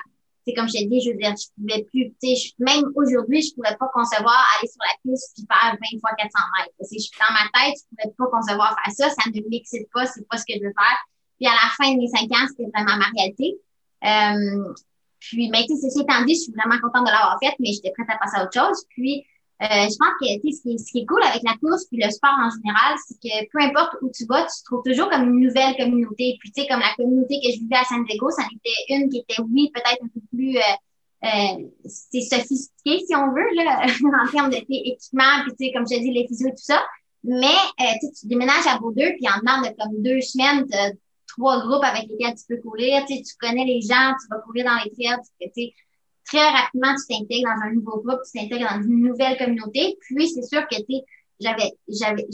c'est 0.46 0.54
comme 0.54 0.68
je 0.68 0.74
t'ai 0.74 0.87
dit, 0.87 1.00
je 1.00 1.11
veux 1.11 1.18
dire, 1.18 1.35
je 1.35 1.50
pouvais 1.59 1.82
plus, 1.90 2.54
même 2.61 2.85
aujourd'hui, 2.94 3.42
je 3.42 3.54
pourrais 3.54 3.76
pas 3.76 3.90
concevoir 3.92 4.38
aller 4.56 4.68
sur 4.68 4.78
la 4.87 4.94
piste 5.02 5.35
puis 5.35 5.46
faire 5.50 5.74
20 5.74 6.00
fois 6.00 6.11
400 6.16 6.30
mètres. 6.59 6.74
dans 6.78 7.35
ma 7.35 7.46
tête, 7.50 7.74
je 7.74 7.85
pourrais 7.90 8.14
pas 8.16 8.38
concevoir 8.38 8.76
faire 8.78 8.92
ça, 8.94 9.11
ça 9.11 9.28
ne 9.28 9.40
m'excite 9.50 9.88
pas, 9.92 10.06
c'est 10.06 10.26
pas 10.28 10.38
ce 10.38 10.44
que 10.46 10.54
je 10.54 10.62
veux 10.62 10.74
faire. 10.78 10.98
Puis 11.38 11.46
à 11.48 11.52
la 11.52 11.68
fin 11.74 11.92
de 11.92 11.98
mes 11.98 12.06
cinq 12.09 12.30
ans, 12.30 12.46
c'était 12.46 12.70
vraiment 12.70 12.96
ma 12.96 13.11
réalité. 13.11 13.59
Euh, 14.04 14.72
puis, 15.18 15.50
mais 15.50 15.66
ben, 15.66 15.66
tu 15.66 15.76
sais, 15.76 15.90
c'est 15.90 16.02
étant 16.02 16.24
dit, 16.24 16.35
je 16.35 16.40
suis 16.46 16.52
vraiment 16.52 16.78
contente 16.80 17.06
de 17.06 17.11
l'avoir 17.11 17.38
faite, 17.42 17.56
mais 17.59 17.72
j'étais 17.72 17.90
prête 17.90 18.09
à 18.09 18.16
passer 18.16 18.38
à 18.38 18.44
autre 18.44 18.54
chose. 18.54 18.87
Puis, 18.90 19.26
je 19.61 19.97
pense 19.97 20.14
que 20.21 20.27
ce 20.27 20.62
qui, 20.62 20.79
ce 20.79 20.92
qui 20.92 20.99
est 21.01 21.07
cool 21.07 21.23
avec 21.23 21.42
la 21.42 21.57
course 21.57 21.87
puis 21.87 21.99
le 22.03 22.11
sport 22.11 22.37
en 22.38 22.51
général, 22.51 22.97
c'est 23.07 23.16
que 23.16 23.49
peu 23.51 23.61
importe 23.62 23.97
où 24.03 24.11
tu 24.14 24.27
vas, 24.27 24.42
tu 24.42 24.62
trouves 24.64 24.83
toujours 24.85 25.09
comme 25.09 25.25
une 25.25 25.40
nouvelle 25.40 25.75
communauté. 25.77 26.37
Puis 26.40 26.53
tu 26.53 26.62
sais, 26.62 26.69
comme 26.69 26.81
la 26.81 26.95
communauté 26.97 27.40
que 27.42 27.53
je 27.53 27.61
vivais 27.61 27.77
à 27.77 27.85
San 27.85 28.05
Diego, 28.05 28.31
ça 28.31 28.42
en 28.42 28.55
était 28.55 28.95
une 28.95 29.09
qui 29.09 29.19
était, 29.19 29.40
oui, 29.40 29.71
peut-être 29.73 30.03
un 30.03 30.09
peu 30.09 30.21
plus 30.31 30.59
euh, 30.59 30.77
euh, 31.25 31.69
c'est 31.87 32.21
sophistiqué, 32.21 33.05
si 33.07 33.16
on 33.16 33.33
veut, 33.33 33.55
là, 33.55 33.87
en 34.25 34.31
termes 34.31 34.51
d'équipement, 34.51 35.42
puis 35.45 35.53
tu 35.59 35.66
sais, 35.66 35.73
comme 35.73 35.87
je 35.90 35.97
te 35.97 36.01
dis, 36.01 36.12
les 36.12 36.27
physios 36.29 36.49
et 36.49 36.53
tout 36.53 36.57
ça. 36.59 36.85
Mais 37.25 37.57
euh, 37.81 37.92
tu 38.03 38.27
déménages 38.29 38.66
à 38.66 38.79
Beaudeux, 38.79 39.12
puis 39.16 39.27
en 39.29 39.38
dedans 39.40 39.69
de 39.69 39.75
comme 39.77 40.03
deux 40.03 40.21
semaines, 40.21 40.66
tu 40.71 40.99
trois 41.27 41.61
groupes 41.61 41.83
avec 41.83 42.09
lesquels 42.09 42.35
tu 42.35 42.45
peux 42.49 42.61
courir. 42.62 43.05
Tu 43.07 43.16
connais 43.40 43.64
les 43.64 43.81
gens, 43.81 44.12
tu 44.21 44.29
vas 44.31 44.38
courir 44.45 44.66
dans 44.66 44.77
les 44.85 44.90
trails, 44.90 45.19
tu 45.40 45.49
sais, 45.55 45.73
très 46.27 46.49
rapidement, 46.51 46.95
tu 46.95 47.15
t'intègres 47.15 47.49
dans 47.49 47.69
un 47.69 47.73
nouveau 47.73 48.03
groupe, 48.03 48.21
tu 48.31 48.39
t'intègres 48.39 48.69
dans 48.69 48.83
une 48.83 49.01
nouvelle 49.01 49.39
communauté. 49.39 49.97
Puis, 50.01 50.29
c'est 50.29 50.43
sûr 50.43 50.67
que 50.69 50.77
j'avais, 51.41 51.73
j'avais, 51.89 52.27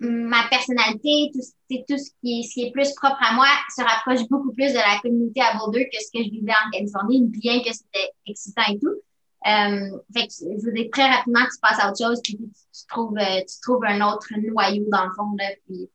ma 0.00 0.46
personnalité, 0.48 1.30
tout, 1.32 1.76
tout 1.88 1.98
ce 1.98 2.10
qui, 2.20 2.40
est, 2.40 2.70
plus 2.72 2.92
propre 2.94 3.18
à 3.20 3.32
moi 3.32 3.46
se 3.74 3.82
rapproche 3.82 4.28
beaucoup 4.28 4.52
plus 4.52 4.72
de 4.72 4.78
la 4.78 5.00
communauté 5.02 5.40
à 5.40 5.56
Boulder 5.56 5.88
que 5.90 5.98
ce 5.98 6.10
que 6.12 6.24
je 6.24 6.30
vivais 6.30 6.52
en 6.52 6.70
Californie, 6.70 7.22
bien 7.26 7.62
que 7.62 7.72
c'était 7.72 8.10
excitant 8.26 8.62
et 8.68 8.78
tout. 8.78 9.00
Euh, 9.46 9.98
fait 10.14 10.26
que, 10.26 10.32
je 10.40 10.70
veux 10.70 10.90
très 10.90 11.08
rapidement, 11.08 11.44
tu 11.44 11.60
passes 11.60 11.78
à 11.78 11.90
autre 11.90 12.02
chose, 12.02 12.20
puis 12.22 12.36
tu, 12.36 12.86
trouves, 12.88 13.16
euh, 13.18 13.40
tu 13.40 13.60
trouves 13.60 13.84
un 13.84 14.00
autre 14.08 14.26
noyau 14.36 14.84
dans 14.88 15.04
le 15.04 15.12
fond, 15.14 15.34
là, 15.38 15.46
puis, 15.66 15.90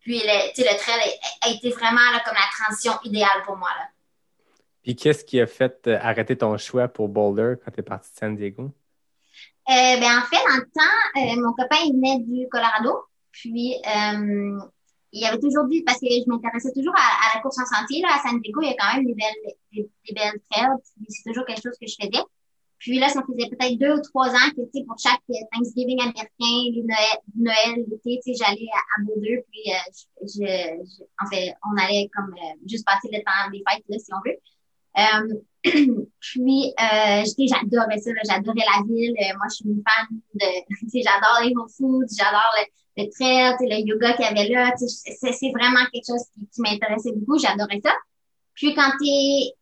puis 0.00 0.20
le, 0.20 0.52
le 0.56 0.78
trail 0.78 1.00
a, 1.42 1.48
a, 1.48 1.50
été 1.50 1.70
vraiment 1.70 1.96
là, 2.12 2.22
comme 2.24 2.34
la 2.34 2.64
transition 2.64 2.92
idéale 3.04 3.42
pour 3.44 3.56
moi, 3.56 3.68
là. 3.76 3.88
Puis 4.86 4.94
qu'est-ce 4.94 5.24
qui 5.24 5.40
a 5.40 5.48
fait 5.48 5.88
euh, 5.88 5.98
arrêter 6.00 6.38
ton 6.38 6.56
choix 6.58 6.86
pour 6.86 7.08
Boulder 7.08 7.54
quand 7.58 7.72
tu 7.72 7.80
es 7.80 7.82
parti 7.82 8.08
de 8.12 8.18
San 8.18 8.36
Diego? 8.36 8.70
Euh, 9.68 9.72
ben, 9.98 10.18
en 10.18 10.22
fait, 10.22 10.44
dans 10.46 10.62
le 10.62 10.70
temps, 10.72 11.10
euh, 11.16 11.42
mon 11.42 11.52
copain 11.54 11.82
il 11.86 11.94
venait 11.94 12.20
du 12.20 12.46
Colorado. 12.48 12.94
Puis, 13.32 13.74
il 15.12 15.24
avait 15.24 15.40
toujours 15.40 15.66
dit, 15.66 15.82
parce 15.82 15.98
que 15.98 16.06
je 16.06 16.30
m'intéressais 16.30 16.70
toujours 16.72 16.94
à, 16.96 17.34
la 17.34 17.42
course 17.42 17.58
en 17.58 17.66
sentier, 17.66 18.00
là, 18.00 18.10
à 18.14 18.22
San 18.22 18.40
Diego, 18.40 18.60
il 18.62 18.68
y 18.68 18.70
a 18.70 18.76
quand 18.78 18.94
même 18.94 19.06
des 19.06 19.14
belles, 19.14 19.54
des, 19.72 20.14
belles 20.14 20.40
trails. 20.48 20.78
C'est 21.08 21.32
toujours 21.32 21.44
quelque 21.46 21.62
chose 21.62 21.76
que 21.80 21.88
je 21.88 21.96
faisais. 22.00 22.22
Puis 22.78 23.00
là, 23.00 23.08
ça 23.08 23.24
faisait 23.26 23.50
peut-être 23.50 23.78
deux 23.80 23.92
ou 23.92 24.02
trois 24.02 24.28
ans 24.28 24.50
que, 24.54 24.62
tu 24.70 24.70
sais, 24.72 24.84
pour 24.86 24.96
chaque 25.02 25.20
Thanksgiving 25.52 25.98
américain, 26.00 26.30
Noël, 27.34 27.84
l'été, 27.90 28.20
j'allais 28.38 28.68
à, 28.72 29.02
Boulder, 29.02 29.44
puis 29.50 29.72
en 30.22 31.26
fait, 31.26 31.54
on 31.68 31.76
allait 31.76 32.08
comme 32.14 32.32
juste 32.68 32.86
passer 32.86 33.08
le 33.10 33.18
temps 33.24 33.50
des 33.50 33.64
fêtes, 33.68 33.82
là, 33.88 33.98
si 33.98 34.14
on 34.14 34.20
veut. 34.24 34.38
puis, 36.20 36.72
j'adorais 36.76 37.98
ça, 37.98 38.10
j'adorais 38.24 38.64
la 38.76 38.82
ville. 38.86 39.14
moi, 39.36 39.46
je 39.50 39.54
suis 39.56 39.64
une 39.64 39.82
fan 39.82 40.06
de, 40.34 40.46
j'adore 41.02 41.40
les 41.42 41.54
Whole 41.54 41.68
Foods, 41.76 42.14
j'adore 42.16 42.52
le, 42.56 43.02
le 43.02 43.10
trail, 43.10 43.56
le 43.60 43.86
yoga 43.86 44.12
qu'il 44.14 44.24
y 44.24 44.28
avait 44.28 44.48
là. 44.48 44.72
C'est 44.76 45.52
vraiment 45.52 45.84
quelque 45.92 46.06
chose 46.06 46.24
qui, 46.34 46.60
m'intéressait 46.60 47.12
beaucoup, 47.12 47.38
j'adorais 47.38 47.80
ça. 47.84 47.92
Puis, 48.54 48.74
quand 48.74 48.90
tu 49.00 49.08
es 49.08 49.52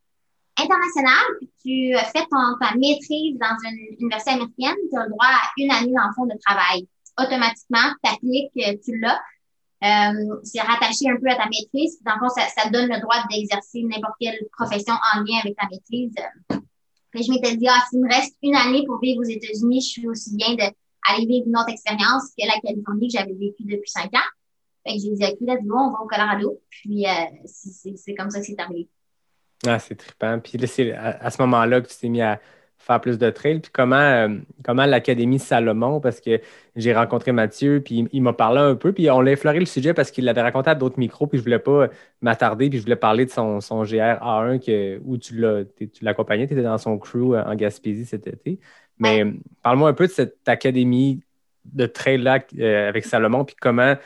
international, 0.57 1.25
puis 1.41 1.51
tu 1.63 1.97
fais 2.13 2.27
ton, 2.31 2.57
ta 2.61 2.77
maîtrise 2.77 3.37
dans 3.39 3.57
une 3.65 3.97
université 3.99 4.33
américaine, 4.33 4.77
tu 4.91 4.99
as 4.99 5.05
le 5.05 5.11
droit 5.11 5.27
à 5.27 5.51
une 5.57 5.71
année 5.73 5.93
dans 5.93 6.07
le 6.07 6.15
fond 6.15 6.27
de 6.27 6.39
travail. 6.45 6.87
Automatiquement, 7.19 7.95
tu 8.03 8.11
appliques, 8.11 8.83
tu 8.85 8.99
l'as. 9.01 9.21
Euh, 9.85 10.41
c'est 10.45 10.61
rattaché 10.61 11.11
un 11.11 11.17
peu 11.17 11.29
à 11.29 11.37
ta 11.37 11.45
maîtrise. 11.45 12.01
Dans 12.03 12.15
le 12.15 12.21
fond, 12.21 12.29
ça, 12.29 12.49
ça 12.49 12.71
donne 12.71 12.89
le 12.89 13.01
droit 13.01 13.17
d'exercer 13.31 13.83
n'importe 13.83 14.15
quelle 14.19 14.39
profession 14.53 14.95
en 14.95 15.21
lien 15.21 15.41
avec 15.43 15.57
ta 15.57 15.67
maîtrise. 15.71 16.15
Puis 17.11 17.23
je 17.23 17.31
m'étais 17.31 17.57
dit, 17.57 17.69
ah, 17.69 17.81
s'il 17.91 18.01
me 18.01 18.09
reste 18.09 18.35
une 18.43 18.57
année 18.57 18.85
pour 18.87 18.99
vivre 19.01 19.21
aux 19.21 19.29
États-Unis, 19.29 19.83
je 19.83 19.87
suis 19.87 20.09
aussi 20.09 20.35
bien 20.35 20.55
d'aller 20.55 21.27
vivre 21.27 21.47
une 21.47 21.57
autre 21.57 21.69
expérience 21.69 22.33
que 22.37 22.47
la 22.47 22.59
Californie 22.61 23.09
que 23.09 23.19
j'avais 23.19 23.35
vécue 23.35 23.65
depuis 23.65 23.91
cinq 23.91 24.13
ans. 24.15 24.29
Fait 24.87 24.97
que 24.97 25.03
j'ai 25.03 25.13
dit, 25.13 25.25
OK, 25.25 25.37
let's 25.41 25.63
go, 25.65 25.77
on 25.79 25.91
va 25.91 26.01
au 26.01 26.07
Colorado. 26.07 26.61
Puis 26.71 27.07
euh, 27.07 27.11
c'est 27.45 28.15
comme 28.15 28.31
ça 28.31 28.41
que 28.41 28.47
c'est 28.47 28.59
arrivé. 28.59 28.89
Ah, 29.67 29.79
c'est 29.79 29.97
trippant. 29.97 30.41
Puis 30.41 30.59
là, 30.59 30.67
c'est 30.67 30.93
à, 30.93 31.31
ce 31.31 31.41
moment-là 31.43 31.81
que 31.81 31.89
tu 31.89 31.97
t'es 31.97 32.09
mis 32.09 32.23
à 32.23 32.41
faire 32.85 33.01
plus 33.01 33.19
de 33.19 33.31
trail. 33.31 33.61
Puis 33.61 33.71
comment, 33.73 33.97
euh, 33.97 34.29
comment 34.63 34.85
l'Académie 34.85 35.39
Salomon, 35.39 36.01
parce 36.01 36.21
que 36.21 36.41
j'ai 36.77 36.95
rencontré 36.95 37.33
Mathieu, 37.33 37.81
puis 37.85 38.07
il, 38.13 38.23
m'a 38.23 38.33
parlé 38.33 38.61
un 38.61 38.75
peu, 38.75 38.93
puis 38.93 39.11
on 39.11 39.21
l'a 39.21 39.33
effleuré 39.33 39.59
le 39.59 39.67
sujet 39.67 39.95
parce 39.95 40.11
qu'il 40.11 40.25
l'avait 40.25 40.43
raconté 40.43 40.71
à 40.71 40.75
d'autres 40.75 40.99
micros, 40.99 41.27
puis 41.27 41.39
je 41.39 41.43
voulais 41.43 41.59
pas 41.59 41.89
m'attarder, 42.21 42.69
puis 42.69 42.79
je 42.79 42.85
voulais 42.85 42.97
parler 42.97 43.25
de 43.25 43.31
son, 43.31 43.61
son 43.61 43.85
GR 43.85 44.21
A1 44.21 44.59
que, 44.65 45.01
où 45.05 45.17
tu 45.17 45.41
l'accompagnais, 46.03 46.47
tu 46.47 46.53
étais 46.53 46.63
dans 46.63 46.79
son 46.79 46.99
crew 46.99 47.35
en 47.35 47.55
Gaspésie 47.55 48.05
cet 48.05 48.27
été. 48.27 48.61
Mais 48.99 49.25
parle-moi 49.63 49.89
un 49.89 49.95
peu 49.95 50.07
de 50.07 50.13
cette 50.13 50.49
académie 50.49 51.23
de 51.65 51.87
trail-là 51.87 52.41
euh, 52.59 52.89
avec 52.89 53.05
Salomon, 53.05 53.45
puis 53.45 53.57
comment 53.59 53.97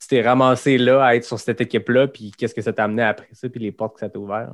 tu 0.00 0.08
t'es 0.08 0.22
ramassé 0.22 0.78
là 0.78 1.04
à 1.04 1.14
être 1.16 1.24
sur 1.24 1.38
cette 1.38 1.60
équipe-là, 1.60 2.08
puis 2.08 2.32
qu'est-ce 2.36 2.54
que 2.54 2.62
ça 2.62 2.72
t'a 2.72 2.84
amené 2.84 3.02
après 3.02 3.28
ça, 3.32 3.48
puis 3.48 3.60
les 3.60 3.72
portes 3.72 3.94
que 3.94 4.00
ça 4.00 4.08
t'a 4.08 4.18
ouvert. 4.18 4.52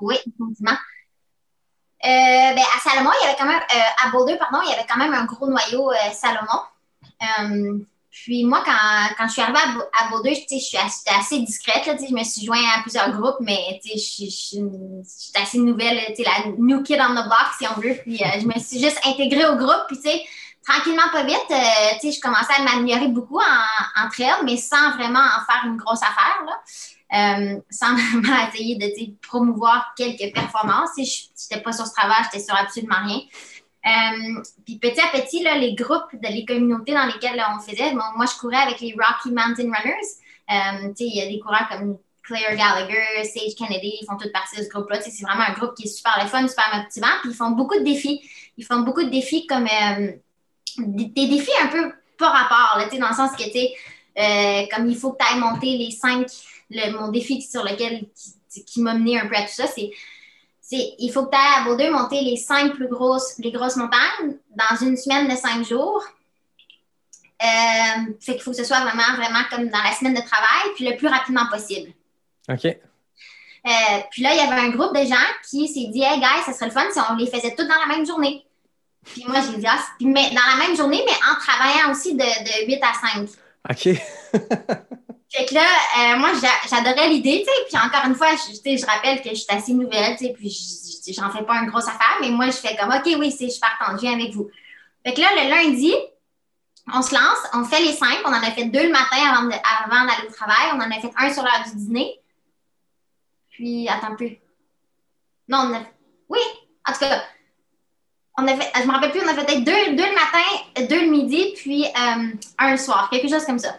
Oui, 0.00 0.14
effectivement. 0.14 0.76
Euh, 2.04 2.54
ben, 2.54 2.58
à 2.58 2.80
Salomon, 2.80 3.10
il 3.20 3.24
y 3.24 3.28
avait 3.28 3.38
quand 3.38 3.46
même, 3.46 3.60
euh, 3.60 4.04
à 4.04 4.10
Boulder, 4.10 4.36
pardon, 4.36 4.58
il 4.64 4.70
y 4.70 4.72
avait 4.72 4.86
quand 4.88 4.98
même 4.98 5.14
un 5.14 5.24
gros 5.24 5.46
noyau 5.46 5.90
euh, 5.92 5.94
Salomon. 6.12 6.62
puis 8.10 8.44
moi, 8.44 8.62
quand, 8.64 9.14
quand 9.16 9.28
je 9.28 9.32
suis 9.34 9.42
arrivée 9.42 9.60
à, 9.92 10.08
Boulder, 10.08 10.34
je 10.34 10.58
suis 10.58 10.76
assez, 10.76 11.38
discrète. 11.40 11.86
Là, 11.86 11.94
je 11.96 12.12
me 12.12 12.24
suis 12.24 12.44
jointe 12.44 12.60
à 12.76 12.82
plusieurs 12.82 13.10
groupes, 13.12 13.38
mais 13.38 13.80
je 13.84 13.98
suis 13.98 14.58
assez 15.40 15.58
nouvelle, 15.58 16.00
la 16.18 16.50
new 16.58 16.82
kid 16.82 17.00
on 17.00 17.12
the 17.12 17.24
block, 17.24 17.48
si 17.56 17.66
on 17.68 17.80
veut. 17.80 17.96
Puis 18.02 18.18
je 18.18 18.46
me 18.46 18.58
suis 18.58 18.80
juste 18.80 18.98
intégrée 19.06 19.46
au 19.46 19.54
groupe. 19.54 19.86
Puis, 19.86 20.26
tranquillement, 20.66 21.08
pas 21.12 21.22
vite, 21.22 21.46
je 21.48 22.20
commençais 22.20 22.54
à 22.58 22.62
m'améliorer 22.62 23.08
beaucoup 23.08 23.38
en, 23.38 24.04
en 24.04 24.08
trail, 24.08 24.42
mais 24.44 24.56
sans 24.56 24.90
vraiment 24.96 25.20
en 25.20 25.44
faire 25.46 25.62
une 25.66 25.76
grosse 25.76 26.02
affaire. 26.02 26.42
Là. 26.46 26.60
Euh, 27.12 27.60
sans 27.70 27.94
vraiment 28.20 28.48
essayer 28.48 28.76
de 28.76 28.88
promouvoir 29.20 29.92
quelques 29.96 30.32
performances. 30.32 30.90
Je 30.96 31.02
n'étais 31.02 31.62
pas 31.62 31.72
sur 31.72 31.86
ce 31.86 31.92
travail, 31.92 32.16
j'étais 32.24 32.44
sur 32.44 32.56
absolument 32.56 33.04
rien. 33.04 33.20
Euh, 33.84 34.42
puis 34.64 34.78
petit 34.78 35.00
à 35.00 35.08
petit, 35.08 35.42
là, 35.42 35.58
les 35.58 35.74
groupes, 35.74 36.12
de, 36.12 36.28
les 36.28 36.44
communautés 36.44 36.94
dans 36.94 37.04
lesquelles 37.04 37.42
on 37.54 37.60
faisait, 37.60 37.92
moi 37.92 38.24
je 38.26 38.38
courais 38.38 38.62
avec 38.62 38.80
les 38.80 38.94
Rocky 38.98 39.30
Mountain 39.30 39.70
Runners. 39.70 40.08
Euh, 40.50 40.92
il 40.98 41.16
y 41.16 41.20
a 41.20 41.28
des 41.28 41.38
coureurs 41.38 41.68
comme 41.68 41.98
Claire 42.22 42.56
Gallagher, 42.56 43.24
Sage 43.24 43.56
Kennedy, 43.58 43.98
ils 44.00 44.06
font 44.06 44.16
toutes 44.16 44.32
partie 44.32 44.56
de 44.56 44.62
ce 44.62 44.68
groupe-là. 44.68 45.00
C'est 45.02 45.22
vraiment 45.24 45.44
un 45.46 45.52
groupe 45.52 45.74
qui 45.74 45.84
est 45.84 45.92
super 45.92 46.18
le 46.22 46.28
fun, 46.28 46.46
super 46.48 46.70
motivant. 46.74 47.12
Puis 47.20 47.30
ils 47.30 47.36
font 47.36 47.50
beaucoup 47.50 47.78
de 47.78 47.84
défis. 47.84 48.22
Ils 48.56 48.64
font 48.64 48.80
beaucoup 48.80 49.02
de 49.02 49.10
défis 49.10 49.46
comme 49.46 49.66
des, 50.78 51.26
défis 51.26 51.50
un 51.62 51.66
peu 51.66 51.92
pas 52.16 52.30
rapport, 52.30 52.78
là, 52.78 52.86
dans 52.86 53.08
le 53.08 53.14
sens 53.14 53.32
que, 53.32 53.42
tu 53.42 54.74
comme 54.74 54.88
il 54.88 54.96
faut 54.96 55.12
que 55.12 55.18
tu 55.18 55.32
ailles 55.32 55.40
monter 55.40 55.76
les 55.76 55.90
cinq 55.90 56.28
mon 56.92 57.08
défi 57.08 57.42
sur 57.42 57.64
lequel 57.64 58.06
qui, 58.66 58.80
m'a 58.80 58.94
mené 58.94 59.18
un 59.18 59.26
peu 59.26 59.36
à 59.36 59.42
tout 59.42 59.52
ça, 59.52 59.66
c'est 59.66 59.90
il 60.74 61.10
faut 61.12 61.26
que 61.26 61.30
tu 61.30 61.36
ailles 61.36 61.60
à 61.60 61.64
Boulder 61.64 61.90
monter 61.90 62.20
les 62.22 62.36
cinq 62.36 62.74
plus 62.74 62.88
grosses, 62.88 63.34
les 63.38 63.52
grosses 63.52 63.76
montagnes 63.76 64.36
dans 64.50 64.76
une 64.80 64.96
semaine 64.96 65.28
de 65.28 65.36
cinq 65.36 65.66
jours. 65.66 66.02
Euh, 67.42 68.12
fait 68.20 68.34
qu'il 68.34 68.42
faut 68.42 68.52
que 68.52 68.56
ce 68.56 68.64
soit 68.64 68.80
vraiment, 68.80 69.16
vraiment 69.16 69.42
comme 69.50 69.68
dans 69.68 69.82
la 69.82 69.92
semaine 69.92 70.14
de 70.14 70.20
travail, 70.20 70.72
puis 70.74 70.88
le 70.88 70.96
plus 70.96 71.08
rapidement 71.08 71.46
possible. 71.50 71.92
OK. 72.48 72.64
Euh, 72.64 74.00
puis 74.10 74.22
là, 74.22 74.32
il 74.32 74.36
y 74.36 74.40
avait 74.40 74.60
un 74.60 74.70
groupe 74.70 74.96
de 74.96 75.04
gens 75.04 75.28
qui 75.48 75.68
s'est 75.68 75.90
dit, 75.90 76.02
hey, 76.02 76.18
guys, 76.18 76.42
ça 76.46 76.52
serait 76.52 76.66
le 76.66 76.72
fun 76.72 76.84
si 76.92 76.98
on 77.10 77.16
les 77.16 77.26
faisait 77.26 77.54
toutes 77.54 77.68
dans 77.68 77.86
la 77.86 77.94
même 77.94 78.06
journée. 78.06 78.44
Puis 79.04 79.24
moi, 79.26 79.40
j'ai 79.40 79.58
dit, 79.58 79.66
ah, 79.66 79.78
mais 80.00 80.30
dans 80.30 80.56
la 80.56 80.66
même 80.66 80.76
journée, 80.76 81.02
mais 81.04 81.12
en 81.30 81.38
travaillant 81.38 81.90
aussi 81.90 82.14
de, 82.14 82.18
de 82.18 82.66
8 82.66 82.80
à 82.82 82.92
5. 82.94 83.28
OK. 83.70 84.00
Fait 85.32 85.46
que 85.46 85.54
là, 85.54 85.62
euh, 85.62 86.18
moi, 86.18 86.30
j'adorais 86.68 87.08
l'idée, 87.08 87.38
tu 87.38 87.44
sais. 87.44 87.64
Puis 87.66 87.76
encore 87.78 88.06
une 88.06 88.14
fois, 88.14 88.28
je, 88.36 88.52
je 88.52 88.86
rappelle 88.86 89.22
que 89.22 89.30
je 89.30 89.36
suis 89.36 89.46
assez 89.48 89.72
nouvelle, 89.72 90.16
tu 90.16 90.26
sais, 90.26 90.32
puis 90.34 91.14
j'en 91.14 91.30
fais 91.30 91.42
pas 91.42 91.56
une 91.62 91.70
grosse 91.70 91.88
affaire, 91.88 92.18
mais 92.20 92.28
moi, 92.28 92.46
je 92.46 92.52
fais 92.52 92.76
comme, 92.76 92.90
OK, 92.90 93.16
oui, 93.18 93.34
je 93.40 93.58
partante, 93.58 93.96
je 93.96 94.02
viens 94.02 94.12
avec 94.12 94.32
vous. 94.34 94.50
Fait 95.04 95.14
que 95.14 95.20
là, 95.20 95.28
le 95.34 95.48
lundi, 95.48 95.94
on 96.92 97.02
se 97.02 97.14
lance, 97.14 97.38
on 97.54 97.64
fait 97.64 97.80
les 97.80 97.92
cinq. 97.92 98.18
On 98.24 98.28
en 98.28 98.42
a 98.42 98.50
fait 98.50 98.66
deux 98.66 98.84
le 98.84 98.92
matin 98.92 99.16
avant, 99.16 99.48
avant 99.84 100.06
d'aller 100.06 100.28
au 100.28 100.32
travail. 100.32 100.70
On 100.74 100.76
en 100.76 100.90
a 100.90 101.00
fait 101.00 101.12
un 101.16 101.32
sur 101.32 101.42
l'heure 101.42 101.64
du 101.66 101.76
dîner. 101.76 102.20
Puis, 103.50 103.88
attends 103.88 104.12
un 104.12 104.16
peu. 104.16 104.30
Non, 105.48 105.70
on 105.70 105.74
a 105.74 105.82
Oui, 106.28 106.40
en 106.86 106.92
tout 106.92 107.00
cas, 107.00 107.22
on 108.38 108.46
a 108.46 108.56
fait, 108.56 108.70
je 108.80 108.86
me 108.86 108.92
rappelle 108.92 109.10
plus, 109.10 109.20
on 109.22 109.28
a 109.28 109.34
fait 109.34 109.60
deux, 109.60 109.94
deux 109.94 110.06
le 110.06 110.14
matin, 110.14 110.86
deux 110.88 111.02
le 111.02 111.10
midi, 111.10 111.52
puis 111.56 111.84
euh, 111.84 112.32
un 112.58 112.70
le 112.70 112.76
soir, 112.76 113.08
quelque 113.10 113.28
chose 113.28 113.44
comme 113.44 113.58
ça. 113.58 113.76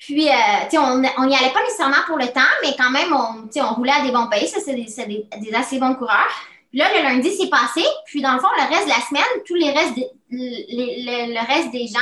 Puis, 0.00 0.30
euh, 0.30 0.78
on 0.78 1.26
n'y 1.26 1.36
allait 1.36 1.52
pas 1.52 1.62
nécessairement 1.62 2.02
pour 2.06 2.16
le 2.16 2.26
temps, 2.28 2.40
mais 2.62 2.74
quand 2.76 2.90
même, 2.90 3.12
on, 3.12 3.48
on 3.60 3.74
roulait 3.74 3.92
à 3.92 4.00
des 4.02 4.10
bons 4.10 4.28
pays. 4.28 4.48
Ça, 4.48 4.58
c'est 4.58 4.74
des, 4.74 5.54
assez 5.54 5.78
bons 5.78 5.94
coureurs. 5.94 6.30
Puis 6.70 6.78
là, 6.78 6.86
le 6.96 7.02
lundi, 7.02 7.30
c'est 7.36 7.50
passé. 7.50 7.84
Puis, 8.06 8.22
dans 8.22 8.32
le 8.32 8.40
fond, 8.40 8.48
le 8.56 8.74
reste 8.74 8.84
de 8.84 8.88
la 8.88 9.06
semaine, 9.06 9.42
tous 9.46 9.56
les 9.56 9.70
restes 9.70 9.98
le, 10.30 11.46
reste 11.46 11.70
des 11.70 11.86
gens 11.86 11.98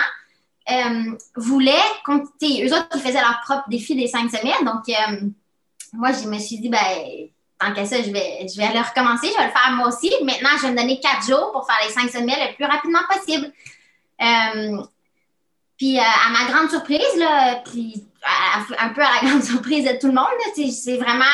euh, 0.71 1.17
voulaient, 1.35 1.73
eux 2.09 2.73
autres, 2.73 2.89
ils 2.95 3.01
faisaient 3.01 3.21
leur 3.21 3.41
propre 3.43 3.69
défi 3.69 3.97
des 3.97 4.07
cinq 4.07 4.31
semaines. 4.31 4.65
Donc, 4.65 4.89
euh, 4.89 5.29
moi, 5.95 6.13
je 6.13 6.29
me 6.29 6.39
suis 6.39 6.61
dit, 6.61 6.69
ben, 6.69 6.79
tant 7.59 7.73
qu'à 7.75 7.85
ça, 7.85 8.01
je 8.01 8.13
vais, 8.13 8.47
je 8.47 8.57
vais 8.57 8.73
le 8.73 8.81
recommencer. 8.81 9.27
Je 9.27 9.39
vais 9.39 9.47
le 9.47 9.51
faire 9.51 9.73
moi 9.73 9.89
aussi. 9.89 10.13
Maintenant, 10.23 10.51
je 10.57 10.63
vais 10.63 10.71
me 10.71 10.77
donner 10.77 11.01
quatre 11.01 11.27
jours 11.27 11.51
pour 11.51 11.67
faire 11.67 11.79
les 11.85 11.93
cinq 11.93 12.11
semaines 12.11 12.49
le 12.49 12.55
plus 12.55 12.65
rapidement 12.65 13.01
possible. 13.11 13.53
Puis 15.79 15.97
euh, 15.97 16.03
à 16.03 16.31
ma 16.31 16.53
grande 16.53 16.71
surprise, 16.71 17.17
là, 17.17 17.63
puis 17.65 18.05
un 18.79 18.89
peu 18.91 19.01
à 19.01 19.23
la 19.23 19.29
grande 19.29 19.43
surprise 19.43 19.85
de 19.85 19.99
tout 19.99 20.09
le 20.09 20.13
monde, 20.13 20.27
c'est 20.55 20.97
vraiment, 20.97 21.25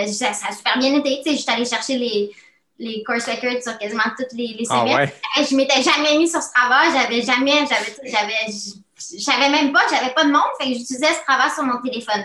euh, 0.00 0.06
ça, 0.06 0.30
a 0.30 0.52
super 0.52 0.78
bien 0.78 0.94
été. 0.96 1.20
Je 1.26 1.36
suis 1.36 1.50
allée 1.50 1.66
chercher 1.66 1.98
les, 1.98 2.30
les 2.78 3.04
course 3.04 3.26
records 3.26 3.62
sur 3.62 3.78
quasiment 3.78 4.02
toutes 4.18 4.32
les, 4.32 4.56
les 4.58 4.64
semaines. 4.64 5.10
Ah 5.36 5.42
Je 5.42 5.54
m'étais 5.54 5.82
jamais 5.82 6.16
mis 6.16 6.28
sur 6.28 6.42
ce 6.42 6.52
travail, 6.52 6.88
j'avais 6.92 7.22
jamais, 7.22 7.66
j'avais, 7.68 8.10
j'avais, 8.10 8.46
je 8.48 9.22
savais 9.22 9.50
même 9.50 9.72
pas, 9.72 9.82
j'avais 9.90 10.14
pas 10.14 10.24
de 10.24 10.30
monde, 10.30 10.42
fait 10.58 10.68
que 10.68 10.78
j'utilisais 10.78 11.12
ce 11.12 11.22
travail 11.26 11.50
sur 11.50 11.64
mon 11.64 11.80
téléphone. 11.82 12.24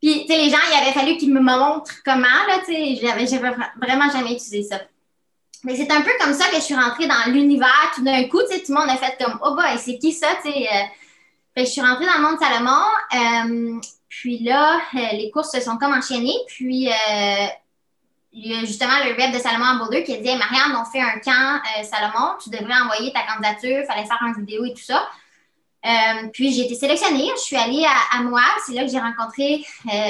Puis, 0.00 0.26
tu 0.26 0.32
sais, 0.32 0.38
les 0.38 0.50
gens, 0.50 0.58
il 0.68 0.82
avait 0.82 0.92
fallu 0.92 1.16
qu'ils 1.16 1.32
me 1.32 1.40
montrent 1.40 1.92
comment, 2.04 2.26
là, 2.48 2.58
tu 2.64 2.72
sais, 2.72 2.98
j'avais 3.00 3.24
vraiment 3.24 4.10
jamais 4.10 4.32
utilisé 4.32 4.62
ça. 4.62 4.80
Mais 5.64 5.76
c'est 5.76 5.90
un 5.92 6.00
peu 6.02 6.10
comme 6.20 6.34
ça 6.34 6.48
que 6.48 6.56
je 6.56 6.60
suis 6.60 6.74
rentrée 6.74 7.06
dans 7.06 7.30
l'univers 7.30 7.92
tout 7.94 8.02
d'un 8.02 8.24
coup. 8.24 8.40
Tout 8.40 8.60
le 8.68 8.74
monde 8.74 8.90
a 8.90 8.96
fait 8.96 9.16
comme 9.22 9.38
Oh 9.44 9.54
boy, 9.54 9.78
c'est 9.78 9.98
qui 9.98 10.12
ça? 10.12 10.28
Euh? 10.44 10.50
je 11.56 11.64
suis 11.64 11.80
rentrée 11.80 12.06
dans 12.06 12.16
le 12.16 12.22
monde 12.22 12.38
Salomon. 12.40 12.82
Euh, 13.14 13.80
puis 14.08 14.40
là, 14.40 14.80
euh, 14.94 14.98
les 15.12 15.30
courses 15.30 15.52
se 15.52 15.60
sont 15.60 15.76
comme 15.78 15.92
enchaînées. 15.92 16.36
Puis 16.48 16.88
il 18.34 18.46
y 18.46 18.54
a 18.54 18.60
justement 18.60 18.94
le 19.04 19.12
rep 19.12 19.32
de 19.32 19.38
Salomon 19.38 19.66
à 19.66 19.74
Boulder 19.76 20.02
qui 20.02 20.14
a 20.14 20.16
dit 20.16 20.36
Marianne, 20.36 20.76
on 20.76 20.90
fait 20.90 21.00
un 21.00 21.18
camp 21.18 21.60
Salomon, 21.84 22.34
tu 22.42 22.50
devrais 22.50 22.80
envoyer 22.80 23.12
ta 23.12 23.20
candidature, 23.22 23.82
il 23.82 23.86
fallait 23.86 24.06
faire 24.06 24.18
une 24.22 24.44
vidéo 24.44 24.64
et 24.64 24.72
tout 24.72 24.82
ça. 24.82 25.06
puis 26.32 26.50
j'ai 26.52 26.62
été 26.62 26.74
sélectionnée, 26.74 27.28
je 27.36 27.42
suis 27.42 27.56
allée 27.56 27.84
à, 27.84 28.16
à 28.18 28.22
Moab, 28.22 28.42
c'est 28.66 28.72
là 28.72 28.84
que 28.84 28.90
j'ai 28.90 28.98
rencontré 28.98 29.64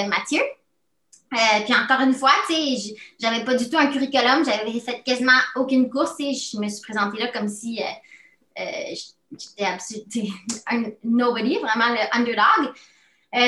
Mathieu. 0.06 0.40
Euh, 1.32 1.60
puis 1.64 1.74
encore 1.74 2.00
une 2.00 2.12
fois, 2.12 2.32
tu 2.46 2.54
sais, 2.54 2.94
j'avais 3.18 3.42
pas 3.44 3.54
du 3.54 3.68
tout 3.68 3.78
un 3.78 3.86
curriculum, 3.86 4.44
j'avais 4.44 4.78
fait 4.80 5.02
quasiment 5.02 5.38
aucune 5.56 5.88
course, 5.88 6.16
tu 6.18 6.24
je 6.24 6.58
me 6.58 6.68
suis 6.68 6.82
présentée 6.82 7.18
là 7.18 7.28
comme 7.28 7.48
si 7.48 7.82
euh, 7.82 8.60
euh, 8.60 8.94
j'étais 9.38 9.64
absolument 9.64 10.34
un 10.66 10.82
nobody, 11.02 11.56
vraiment 11.58 11.88
le 11.88 12.00
underdog. 12.18 12.74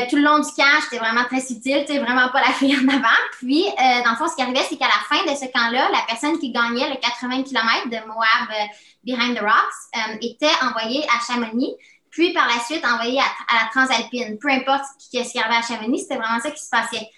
tout 0.09 0.17
le 0.17 0.23
long 0.23 0.39
du 0.39 0.51
camp, 0.57 0.81
j'étais 0.83 0.99
vraiment 0.99 1.25
très 1.25 1.43
subtile, 1.43 1.85
tu 1.87 1.99
vraiment 1.99 2.31
pas 2.31 2.41
la 2.41 2.55
fille 2.55 2.75
en 2.75 2.89
avant. 2.89 3.21
Puis, 3.39 3.67
dans 3.77 4.11
le 4.13 4.17
fond, 4.17 4.29
ce 4.29 4.35
qui 4.35 4.43
arrivait, 4.43 4.65
c'est 4.67 4.79
qu'à 4.79 4.89
la 4.89 5.05
fin 5.07 5.23
de 5.31 5.37
ce 5.37 5.45
camp-là, 5.53 5.91
la 5.91 6.05
personne 6.09 6.39
qui 6.39 6.53
gagnait 6.53 6.89
le 6.89 6.97
80 6.97 7.43
km 7.43 7.91
de 7.91 8.07
Moab 8.07 8.71
Behind 9.05 9.37
the 9.37 9.43
Rocks 9.43 10.23
était 10.23 10.47
envoyée 10.63 11.05
à 11.05 11.21
Chamonix, 11.27 11.75
puis 12.09 12.33
par 12.33 12.47
la 12.47 12.65
suite 12.65 12.83
envoyée 12.87 13.21
à, 13.21 13.25
à 13.55 13.65
la 13.65 13.71
Transalpine. 13.71 14.39
Peu 14.39 14.49
importe 14.49 14.85
ce 14.99 15.11
qui 15.11 15.39
arrivait 15.39 15.57
à 15.57 15.63
Chamonix, 15.63 15.99
c'était 15.99 16.17
vraiment 16.17 16.41
ça 16.41 16.51
qui 16.51 16.65
se 16.65 16.71
passait. 16.71 17.11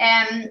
Euh, 0.00 0.46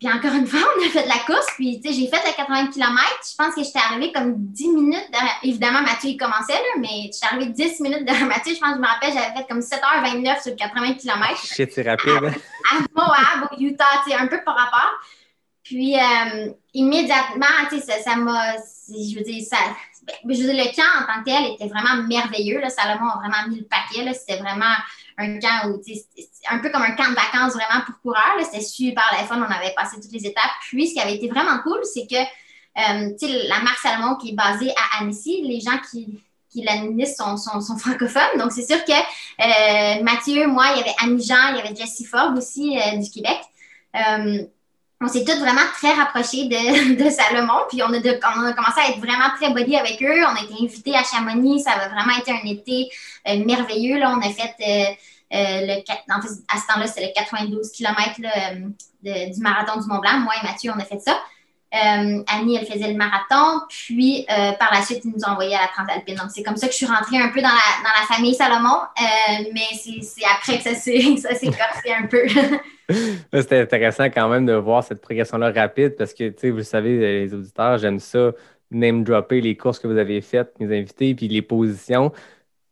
puis 0.00 0.12
encore 0.12 0.34
une 0.34 0.46
fois, 0.48 0.58
on 0.78 0.84
a 0.84 0.88
fait 0.90 1.04
de 1.04 1.08
la 1.08 1.18
course, 1.26 1.46
puis 1.56 1.80
tu 1.80 1.88
sais, 1.92 1.94
j'ai 2.00 2.08
fait 2.08 2.20
les 2.26 2.32
80 2.34 2.68
km. 2.68 2.98
Je 3.30 3.36
pense 3.36 3.54
que 3.54 3.62
j'étais 3.62 3.78
arrivée 3.78 4.12
comme 4.12 4.34
10 4.36 4.68
minutes 4.68 5.08
derrière. 5.12 5.38
Évidemment, 5.44 5.82
Mathieu, 5.82 6.10
il 6.10 6.16
commençait, 6.16 6.54
là, 6.54 6.80
mais 6.80 7.04
j'étais 7.12 7.26
arrivée 7.26 7.46
10 7.52 7.80
minutes 7.80 8.04
derrière 8.04 8.26
Mathieu. 8.34 8.54
Je 8.54 8.60
pense 8.60 8.70
que 8.70 8.76
je 8.76 8.80
me 8.80 8.86
rappelle, 8.86 9.12
j'avais 9.12 9.36
fait 9.36 9.46
comme 9.48 9.60
7h29 9.60 10.42
sur 10.42 10.56
80 10.56 10.94
km. 10.94 11.46
Shit, 11.46 11.72
c'est 11.72 11.88
rapide. 11.88 12.24
hein? 12.24 12.32
À 12.70 12.78
Moab, 12.94 13.48
au 13.52 13.60
Utah, 13.60 13.84
tu 14.04 14.10
sais, 14.10 14.16
un 14.16 14.26
peu 14.26 14.42
par 14.44 14.56
rapport. 14.56 14.90
Puis, 15.62 15.96
euh, 15.96 16.50
immédiatement, 16.74 17.46
tu 17.70 17.78
sais, 17.80 18.02
ça 18.02 18.16
m'a. 18.16 18.56
je 18.88 19.16
veux 19.16 19.22
dire, 19.24 19.44
ça. 19.48 19.56
ben, 20.24 20.34
Je 20.36 20.42
veux 20.42 20.52
dire, 20.52 20.64
le 20.64 20.74
camp 20.74 20.82
en 21.00 21.06
tant 21.06 21.20
que 21.20 21.24
tel 21.26 21.52
était 21.54 21.68
vraiment 21.72 22.02
merveilleux. 22.08 22.58
Là. 22.60 22.68
Salomon 22.68 23.08
a 23.08 23.18
vraiment 23.18 23.48
mis 23.48 23.60
le 23.60 23.66
paquet. 23.66 24.12
C'était 24.12 24.40
vraiment 24.40 24.74
un 25.18 25.38
camp 25.38 25.68
où, 25.68 25.80
un 26.50 26.58
peu 26.58 26.70
comme 26.70 26.82
un 26.82 26.92
camp 26.92 27.10
de 27.10 27.14
vacances 27.14 27.54
vraiment 27.54 27.84
pour 27.84 28.00
coureurs. 28.00 28.36
C'était 28.42 28.62
super 28.62 29.04
le 29.18 29.26
fun. 29.26 29.38
On 29.38 29.50
avait 29.50 29.74
passé 29.74 30.00
toutes 30.00 30.12
les 30.12 30.26
étapes. 30.26 30.50
Puis, 30.60 30.88
ce 30.88 30.94
qui 30.94 31.00
avait 31.00 31.14
été 31.14 31.28
vraiment 31.28 31.58
cool, 31.62 31.80
c'est 31.84 32.06
que, 32.06 32.16
euh, 32.16 33.48
la 33.48 33.60
marque 33.60 33.78
Salomon 33.78 34.16
qui 34.16 34.30
est 34.30 34.34
basée 34.34 34.70
à 34.70 35.02
Annecy, 35.02 35.42
les 35.42 35.60
gens 35.60 35.78
qui, 35.90 36.18
qui 36.50 36.62
l'administrent 36.62 37.24
sont, 37.24 37.36
sont, 37.36 37.60
sont 37.60 37.76
francophones. 37.76 38.38
Donc, 38.38 38.52
c'est 38.52 38.66
sûr 38.66 38.84
que 38.84 38.92
euh, 38.92 40.02
Mathieu, 40.02 40.46
moi, 40.46 40.66
il 40.74 40.78
y 40.78 40.82
avait 40.82 40.94
Annie 41.02 41.24
Jean, 41.24 41.50
il 41.50 41.56
y 41.56 41.60
avait 41.60 41.74
Jessie 41.74 42.04
Fogg 42.04 42.36
aussi 42.36 42.78
euh, 42.78 42.98
du 42.98 43.10
Québec. 43.10 43.40
On 45.04 45.08
s'est 45.08 45.24
tous 45.24 45.38
vraiment 45.38 45.66
très 45.74 45.92
rapprochés 45.92 46.44
de, 46.44 46.94
de 47.04 47.10
Salomon, 47.10 47.64
puis 47.68 47.82
on 47.82 47.92
a, 47.92 47.98
on 47.98 48.46
a 48.46 48.52
commencé 48.52 48.80
à 48.80 48.90
être 48.90 48.98
vraiment 48.98 49.30
très 49.36 49.52
buddy 49.52 49.76
avec 49.76 50.00
eux. 50.02 50.24
On 50.24 50.36
a 50.36 50.44
été 50.44 50.54
invités 50.62 50.94
à 50.94 51.02
Chamonix, 51.02 51.60
ça 51.60 51.72
a 51.72 51.88
vraiment 51.88 52.16
été 52.16 52.30
un 52.30 52.48
été 52.48 52.88
euh, 53.28 53.44
merveilleux. 53.44 53.98
Là. 53.98 54.16
On 54.16 54.20
a 54.20 54.30
fait, 54.30 54.54
euh, 54.60 55.36
euh, 55.36 55.66
le, 55.66 56.14
en 56.14 56.22
fait, 56.22 56.28
à 56.48 56.58
ce 56.58 56.66
temps-là, 56.68 56.86
c'était 56.86 57.06
le 57.06 57.12
92 57.14 57.72
km 57.72 58.20
du 59.02 59.40
marathon 59.40 59.80
du 59.80 59.88
Mont-Blanc. 59.88 60.20
Moi 60.20 60.34
et 60.40 60.46
Mathieu, 60.46 60.70
on 60.74 60.78
a 60.80 60.84
fait 60.84 61.00
ça. 61.00 61.18
Euh, 61.74 62.22
Annie, 62.26 62.56
elle 62.56 62.66
faisait 62.66 62.92
le 62.92 62.98
marathon, 62.98 63.64
puis 63.68 64.26
euh, 64.30 64.52
par 64.58 64.70
la 64.74 64.82
suite, 64.82 65.04
ils 65.04 65.10
nous 65.10 65.24
ont 65.24 65.32
envoyés 65.32 65.56
à 65.56 65.62
la 65.62 65.68
Transalpine. 65.68 66.16
Donc, 66.16 66.26
c'est 66.30 66.42
comme 66.42 66.56
ça 66.56 66.66
que 66.66 66.72
je 66.72 66.76
suis 66.76 66.86
rentrée 66.86 67.16
un 67.16 67.28
peu 67.28 67.40
dans 67.40 67.48
la, 67.48 68.14
famille 68.14 68.34
Salomon, 68.34 68.80
euh, 69.00 69.44
mais 69.54 69.62
c'est 69.72 70.24
après 70.24 70.58
que 70.58 70.64
ça 70.64 70.74
s'est 70.74 71.46
corsé 71.46 71.92
un 71.98 72.06
peu. 72.06 72.26
C'était 73.32 73.60
intéressant 73.60 74.04
quand 74.04 74.28
même 74.28 74.44
de 74.44 74.52
voir 74.52 74.84
cette 74.84 75.00
progression-là 75.00 75.50
rapide 75.50 75.96
parce 75.96 76.12
que, 76.12 76.28
tu 76.28 76.40
sais, 76.40 76.50
vous 76.50 76.58
le 76.58 76.62
savez, 76.62 76.98
les 76.98 77.32
auditeurs, 77.32 77.78
j'aime 77.78 78.00
ça, 78.00 78.32
name 78.70 79.02
dropper 79.02 79.40
les 79.40 79.56
courses 79.56 79.78
que 79.78 79.86
vous 79.86 79.96
avez 79.96 80.20
faites, 80.20 80.58
mes 80.60 80.78
invités, 80.78 81.14
puis 81.14 81.28
les 81.28 81.40
positions. 81.40 82.12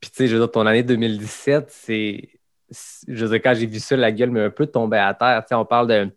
Puis, 0.01 0.11
tu 0.11 0.17
sais, 0.17 0.29
je 0.29 0.35
veux 0.35 0.41
dire, 0.41 0.51
ton 0.51 0.67
année 0.67 0.83
2017, 0.83 1.71
c'est. 1.71 2.29
Je 3.09 3.25
veux 3.25 3.31
dire, 3.31 3.43
quand 3.43 3.55
j'ai 3.55 3.67
vu 3.67 3.81
ça, 3.81 3.97
la 3.97 4.13
gueule 4.13 4.31
m'a 4.31 4.45
un 4.45 4.51
peu 4.51 4.67
tombé 4.67 4.99
à 4.99 5.13
terre. 5.15 5.43
Tu 5.43 5.49
sais, 5.49 5.55
on 5.55 5.65
parle 5.65 5.89
de 5.89 6.11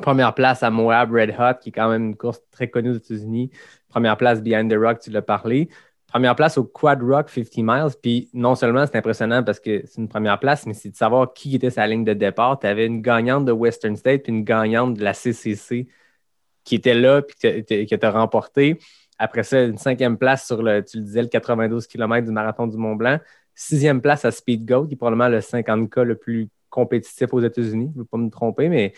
première 0.00 0.34
place 0.34 0.62
à 0.62 0.70
Moab 0.70 1.12
Red 1.12 1.34
Hot, 1.38 1.58
qui 1.60 1.70
est 1.70 1.72
quand 1.72 1.88
même 1.90 2.06
une 2.06 2.16
course 2.16 2.40
très 2.50 2.68
connue 2.68 2.90
aux 2.90 2.94
États-Unis. 2.94 3.50
Première 3.88 4.16
place 4.16 4.42
Behind 4.42 4.70
the 4.70 4.76
Rock, 4.78 5.00
tu 5.00 5.10
l'as 5.10 5.22
parlé. 5.22 5.68
Première 6.06 6.34
place 6.36 6.56
au 6.56 6.64
Quad 6.64 7.02
Rock 7.02 7.28
50 7.28 7.56
miles. 7.58 7.96
Puis 8.02 8.30
non 8.32 8.54
seulement 8.54 8.86
c'est 8.86 8.96
impressionnant 8.96 9.42
parce 9.42 9.60
que 9.60 9.82
c'est 9.86 10.00
une 10.00 10.08
première 10.08 10.38
place, 10.38 10.66
mais 10.66 10.74
c'est 10.74 10.90
de 10.90 10.96
savoir 10.96 11.32
qui 11.34 11.54
était 11.54 11.70
sa 11.70 11.86
ligne 11.86 12.04
de 12.04 12.14
départ. 12.14 12.58
Tu 12.58 12.66
avais 12.66 12.86
une 12.86 13.02
gagnante 13.02 13.44
de 13.44 13.52
Western 13.52 13.96
State 13.96 14.22
puis 14.22 14.32
une 14.32 14.44
gagnante 14.44 14.94
de 14.94 15.04
la 15.04 15.12
CCC 15.12 15.86
qui 16.64 16.74
était 16.76 16.94
là 16.94 17.22
puis 17.22 17.36
tu 17.64 17.98
as 18.00 18.10
remporté. 18.10 18.78
Après 19.18 19.42
ça, 19.42 19.64
une 19.64 19.78
cinquième 19.78 20.16
place 20.16 20.46
sur 20.46 20.62
le, 20.62 20.82
tu 20.82 20.98
le 20.98 21.02
disais, 21.02 21.22
le 21.22 21.28
92 21.28 21.86
km 21.86 22.24
du 22.26 22.32
marathon 22.32 22.66
du 22.66 22.76
Mont 22.76 22.94
Blanc. 22.94 23.18
Sixième 23.54 24.00
place 24.00 24.24
à 24.24 24.30
Speed 24.30 24.66
qui 24.66 24.94
est 24.94 24.96
probablement 24.96 25.28
le 25.28 25.40
50K 25.40 26.02
le 26.02 26.14
plus 26.14 26.48
compétitif 26.70 27.34
aux 27.34 27.40
États-Unis. 27.40 27.90
Je 27.92 27.98
ne 27.98 28.02
veux 28.02 28.04
pas 28.04 28.18
me 28.18 28.30
tromper, 28.30 28.68
mais 28.68 28.92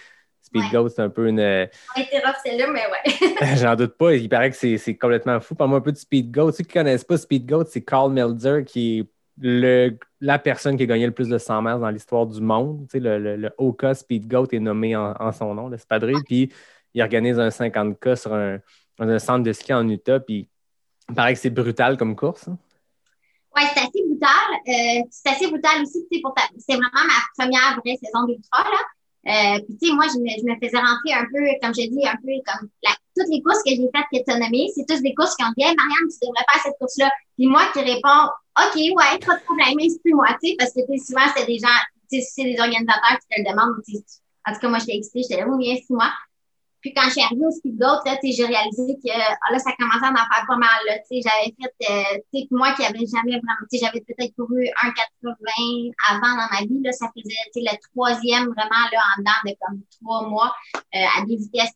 Speed 0.50 0.62
Ouais. 0.64 0.70
Goat, 0.72 0.88
c'est 0.90 1.02
un 1.02 1.08
peu 1.10 1.28
une. 1.28 1.40
On 1.40 2.00
rough 2.00 2.34
celle-là, 2.44 2.66
mais 2.72 2.82
ouais. 2.86 3.56
J'en 3.56 3.76
doute 3.76 3.96
pas. 3.96 4.14
Il 4.14 4.28
paraît 4.28 4.50
que 4.50 4.56
c'est 4.56 4.96
complètement 4.96 5.40
fou. 5.40 5.54
Parle-moi 5.54 5.78
un 5.78 5.82
peu 5.82 5.92
de 5.92 5.96
Speed 5.96 6.30
Goat. 6.32 6.52
Ceux 6.52 6.64
qui 6.64 6.76
ne 6.76 6.82
connaissent 6.82 7.04
pas 7.04 7.16
Speed 7.16 7.46
Goat, 7.48 7.66
c'est 7.68 7.82
Carl 7.84 8.12
Melzer 8.12 8.64
qui 8.64 8.98
est 9.00 9.06
le, 9.42 9.96
la 10.20 10.38
personne 10.38 10.76
qui 10.76 10.82
a 10.82 10.86
gagné 10.86 11.06
le 11.06 11.12
plus 11.12 11.28
de 11.28 11.38
100 11.38 11.62
miles 11.62 11.78
dans 11.80 11.88
l'histoire 11.90 12.26
du 12.26 12.40
monde. 12.40 12.86
Tu 12.90 12.98
sais, 12.98 13.00
le, 13.00 13.18
le, 13.18 13.36
le 13.36 13.50
Oka 13.58 13.94
Speed 13.94 14.28
Goat 14.28 14.48
est 14.52 14.58
nommé 14.58 14.94
en, 14.96 15.14
en 15.18 15.32
son 15.32 15.54
nom, 15.54 15.68
l'espadrille. 15.68 16.22
Puis 16.26 16.52
il 16.94 17.00
organise 17.02 17.38
un 17.38 17.48
50K 17.48 18.16
sur 18.16 18.34
un, 18.34 18.58
dans 18.98 19.08
un 19.08 19.18
centre 19.18 19.44
de 19.44 19.52
ski 19.52 19.72
en 19.72 19.88
Utah. 19.88 20.20
Puis 20.20 20.48
il 21.08 21.14
paraît 21.14 21.34
que 21.34 21.40
c'est 21.40 21.50
brutal 21.50 21.96
comme 21.96 22.16
course. 22.16 22.48
hein. 22.48 22.58
Ouais, 23.56 23.62
c'est 23.74 23.80
assez 23.80 24.02
brutal. 24.06 24.30
Euh, 24.68 25.02
c'est 25.10 25.28
assez 25.30 25.46
brutal 25.48 25.82
aussi, 25.82 26.06
tu 26.10 26.16
sais, 26.16 26.22
pour 26.22 26.34
ta... 26.34 26.42
c'est 26.58 26.74
vraiment 26.74 26.90
ma 27.06 27.42
première 27.44 27.80
vraie 27.80 27.96
saison 27.96 28.24
d'ultra. 28.26 28.64
Euh, 29.26 29.60
puis, 29.60 29.76
tu 29.76 29.88
sais, 29.88 29.92
moi, 29.92 30.06
je 30.08 30.16
me, 30.16 30.30
je 30.32 30.44
me 30.48 30.56
faisais 30.56 30.80
rentrer 30.80 31.12
un 31.12 31.26
peu, 31.28 31.44
comme 31.60 31.74
je 31.74 31.88
dis, 31.88 32.06
un 32.06 32.16
peu 32.16 32.32
comme 32.46 32.68
toutes 33.16 33.28
les 33.28 33.42
courses 33.42 33.62
que 33.62 33.70
j'ai 33.70 33.90
faites 33.92 34.08
que 34.12 34.24
tu 34.24 34.32
as 34.32 34.38
nommées, 34.38 34.68
c'est 34.74 34.86
tous 34.88 35.02
des 35.02 35.14
courses 35.14 35.36
qui 35.36 35.44
ont 35.44 35.52
dit, 35.56 35.64
Marianne, 35.64 36.08
tu 36.08 36.18
devrais 36.24 36.44
faire 36.48 36.62
cette 36.64 36.78
course-là. 36.78 37.10
Puis 37.36 37.46
moi 37.46 37.68
qui 37.72 37.80
réponds, 37.80 38.32
OK, 38.56 38.76
ouais, 38.76 39.18
pas 39.20 39.36
de 39.36 39.44
problème, 39.44 39.76
inspire-moi, 39.78 40.28
tu 40.42 40.50
sais, 40.50 40.56
parce 40.58 40.72
que, 40.72 40.80
souvent, 41.04 41.28
c'est 41.36 41.46
des 41.46 41.58
gens, 41.58 41.80
tu 42.10 42.20
sais, 42.20 42.26
c'est 42.26 42.44
des 42.44 42.58
organisateurs 42.60 43.18
qui 43.20 43.26
te 43.28 43.40
le 43.40 43.50
demandent. 43.50 43.76
En 44.46 44.52
tout 44.54 44.60
cas, 44.60 44.68
moi, 44.68 44.78
j'étais 44.78 44.96
excitée, 44.96 45.22
j'étais 45.22 45.40
là, 45.42 45.48
oui, 45.48 45.72
inspire-moi. 45.72 46.08
Puis 46.80 46.94
quand 46.94 47.04
je 47.04 47.10
suis 47.10 47.22
arrivée 47.22 47.46
au 47.46 47.50
speed 47.50 47.78
goat, 47.78 48.00
là, 48.06 48.16
j'ai 48.22 48.46
réalisé 48.46 48.96
que 48.96 49.12
ah, 49.12 49.52
là, 49.52 49.58
ça 49.58 49.72
commençait 49.78 50.06
à 50.06 50.10
m'en 50.10 50.16
faire 50.16 50.44
pas 50.48 50.56
mal. 50.56 50.80
Là, 50.88 50.96
j'avais 51.10 51.54
fait, 51.60 51.74
euh, 51.90 52.46
moi 52.50 52.72
qui 52.72 52.84
avais 52.84 53.04
jamais 53.06 53.36
vraiment, 53.36 53.68
j'avais 53.72 54.00
peut-être 54.00 54.34
couru 54.34 54.64
1,80 54.64 55.92
avant 56.08 56.36
dans 56.36 56.48
ma 56.50 56.60
vie, 56.66 56.80
là, 56.82 56.92
ça 56.92 57.10
faisait, 57.14 57.36
tu 57.52 57.60
sais, 57.60 57.70
le 57.70 57.76
troisième 57.90 58.46
vraiment 58.46 58.84
là 58.92 59.00
en 59.16 59.20
dedans 59.20 59.40
de 59.44 59.54
comme 59.60 59.82
trois 60.00 60.28
mois 60.28 60.54
euh, 60.94 61.18
à 61.18 61.24
des 61.26 61.36
vitesses. 61.36 61.72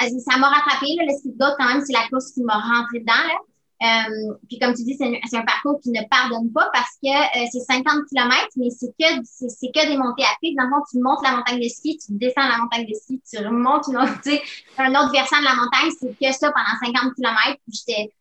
ah, 0.00 0.06
Ça 0.18 0.38
m'a 0.38 0.48
rattrapé, 0.48 0.86
là, 0.98 1.04
le 1.06 1.16
speed 1.16 1.36
goat 1.38 1.54
quand 1.58 1.68
même, 1.68 1.82
c'est 1.86 1.92
la 1.92 2.08
course 2.08 2.32
qui 2.32 2.42
m'a 2.42 2.58
rentré 2.58 3.00
dedans. 3.00 3.12
Là. 3.12 3.38
Euh, 3.82 4.34
puis 4.48 4.58
comme 4.58 4.72
tu 4.72 4.84
dis, 4.84 4.96
c'est 4.96 5.36
un, 5.36 5.44
parcours 5.44 5.78
qui 5.82 5.90
ne 5.90 6.00
pardonne 6.08 6.50
pas 6.50 6.70
parce 6.72 6.96
que 7.02 7.10
euh, 7.10 7.46
c'est 7.52 7.60
50 7.60 8.06
km, 8.08 8.48
mais 8.56 8.70
c'est 8.70 8.88
que 8.98 9.22
c'est 9.24 9.70
que 9.70 9.86
des 9.86 9.98
montées 9.98 10.24
à 10.24 10.34
pic. 10.40 10.56
Dans 10.56 10.64
le 10.64 10.70
fond, 10.70 10.82
tu 10.90 10.98
montes 10.98 11.22
la 11.22 11.36
montagne 11.36 11.60
de 11.60 11.68
ski, 11.68 11.98
tu 11.98 12.12
descends 12.12 12.48
la 12.48 12.56
montagne 12.56 12.86
de 12.86 12.94
ski, 12.94 13.20
tu 13.28 13.38
remontes 13.38 13.86
une 13.88 13.98
autre, 13.98 14.16
un 14.78 14.90
autre 14.94 15.12
versant 15.12 15.40
de 15.40 15.44
la 15.44 15.54
montagne, 15.56 15.92
c'est 16.00 16.08
que 16.18 16.32
ça 16.32 16.50
pendant 16.52 16.94
50 16.94 17.14
km. 17.16 17.60
J'étais, 17.68 18.12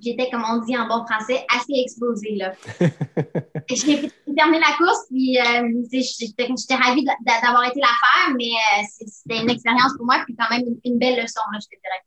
j'étais, 0.00 0.30
comme 0.30 0.44
on 0.48 0.64
dit 0.64 0.78
en 0.78 0.88
bon 0.88 1.04
français, 1.04 1.44
assez 1.54 1.74
explosée, 1.74 2.36
là. 2.36 2.52
J'ai 3.68 4.10
terminé 4.34 4.60
la 4.60 4.76
course, 4.78 5.06
puis 5.10 5.38
euh, 5.38 5.68
j'étais 5.92 6.48
j'étais 6.56 6.74
ravie 6.74 7.04
d'a- 7.04 7.16
d'a- 7.20 7.40
d'avoir 7.42 7.64
été 7.64 7.80
la 7.80 7.88
faire, 7.88 8.34
mais 8.34 8.48
euh, 8.48 8.82
c'était 9.06 9.42
une 9.42 9.50
expérience 9.50 9.92
pour 9.96 10.06
moi, 10.06 10.22
puis 10.24 10.34
quand 10.38 10.48
même 10.50 10.66
une, 10.66 10.92
une 10.92 10.98
belle 10.98 11.20
leçon, 11.20 11.40
là, 11.52 11.58
je 11.60 11.66
te 11.66 11.80
dirais. 11.82 12.05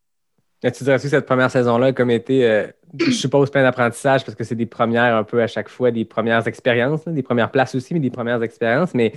Tu 0.62 0.84
dirais 0.84 1.00
que 1.00 1.08
cette 1.08 1.26
première 1.26 1.50
saison-là 1.50 1.94
comme 1.94 2.12
été, 2.12 2.46
euh, 2.46 2.68
je 2.98 3.12
suppose, 3.12 3.50
plein 3.50 3.64
d'apprentissage 3.64 4.26
parce 4.26 4.36
que 4.36 4.44
c'est 4.44 4.56
des 4.56 4.66
premières 4.66 5.16
un 5.16 5.24
peu 5.24 5.42
à 5.42 5.48
chaque 5.48 5.70
fois, 5.70 5.90
des 5.92 6.04
premières 6.04 6.46
expériences, 6.48 7.08
des 7.08 7.24
premières 7.24 7.50
places 7.50 7.76
aussi, 7.76 7.94
mais 7.94 8.02
des 8.02 8.10
premières 8.10 8.44
expériences. 8.44 8.94
Mais 8.94 9.14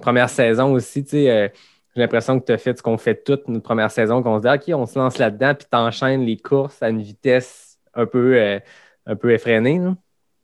première 0.00 0.30
saison 0.30 0.72
aussi, 0.72 1.02
tu 1.02 1.10
sais, 1.10 1.30
euh, 1.30 1.48
j'ai 1.94 2.00
l'impression 2.00 2.38
que 2.38 2.46
tu 2.46 2.52
as 2.52 2.58
fait 2.58 2.78
ce 2.78 2.82
qu'on 2.82 2.96
fait 2.96 3.24
toute 3.24 3.48
notre 3.48 3.64
première 3.64 3.90
saison, 3.90 4.22
qu'on 4.22 4.40
se 4.40 4.46
dit, 4.46 4.72
OK, 4.72 4.76
on 4.76 4.86
se 4.86 4.98
lance 4.98 5.18
là-dedans, 5.18 5.54
puis 5.54 5.66
tu 5.70 5.76
enchaînes 5.76 6.24
les 6.24 6.36
courses 6.36 6.80
à 6.80 6.90
une 6.90 7.02
vitesse 7.02 7.78
un 7.94 8.06
peu, 8.06 8.36
euh, 8.36 8.60
un 9.06 9.16
peu 9.16 9.32
effrénée. 9.32 9.80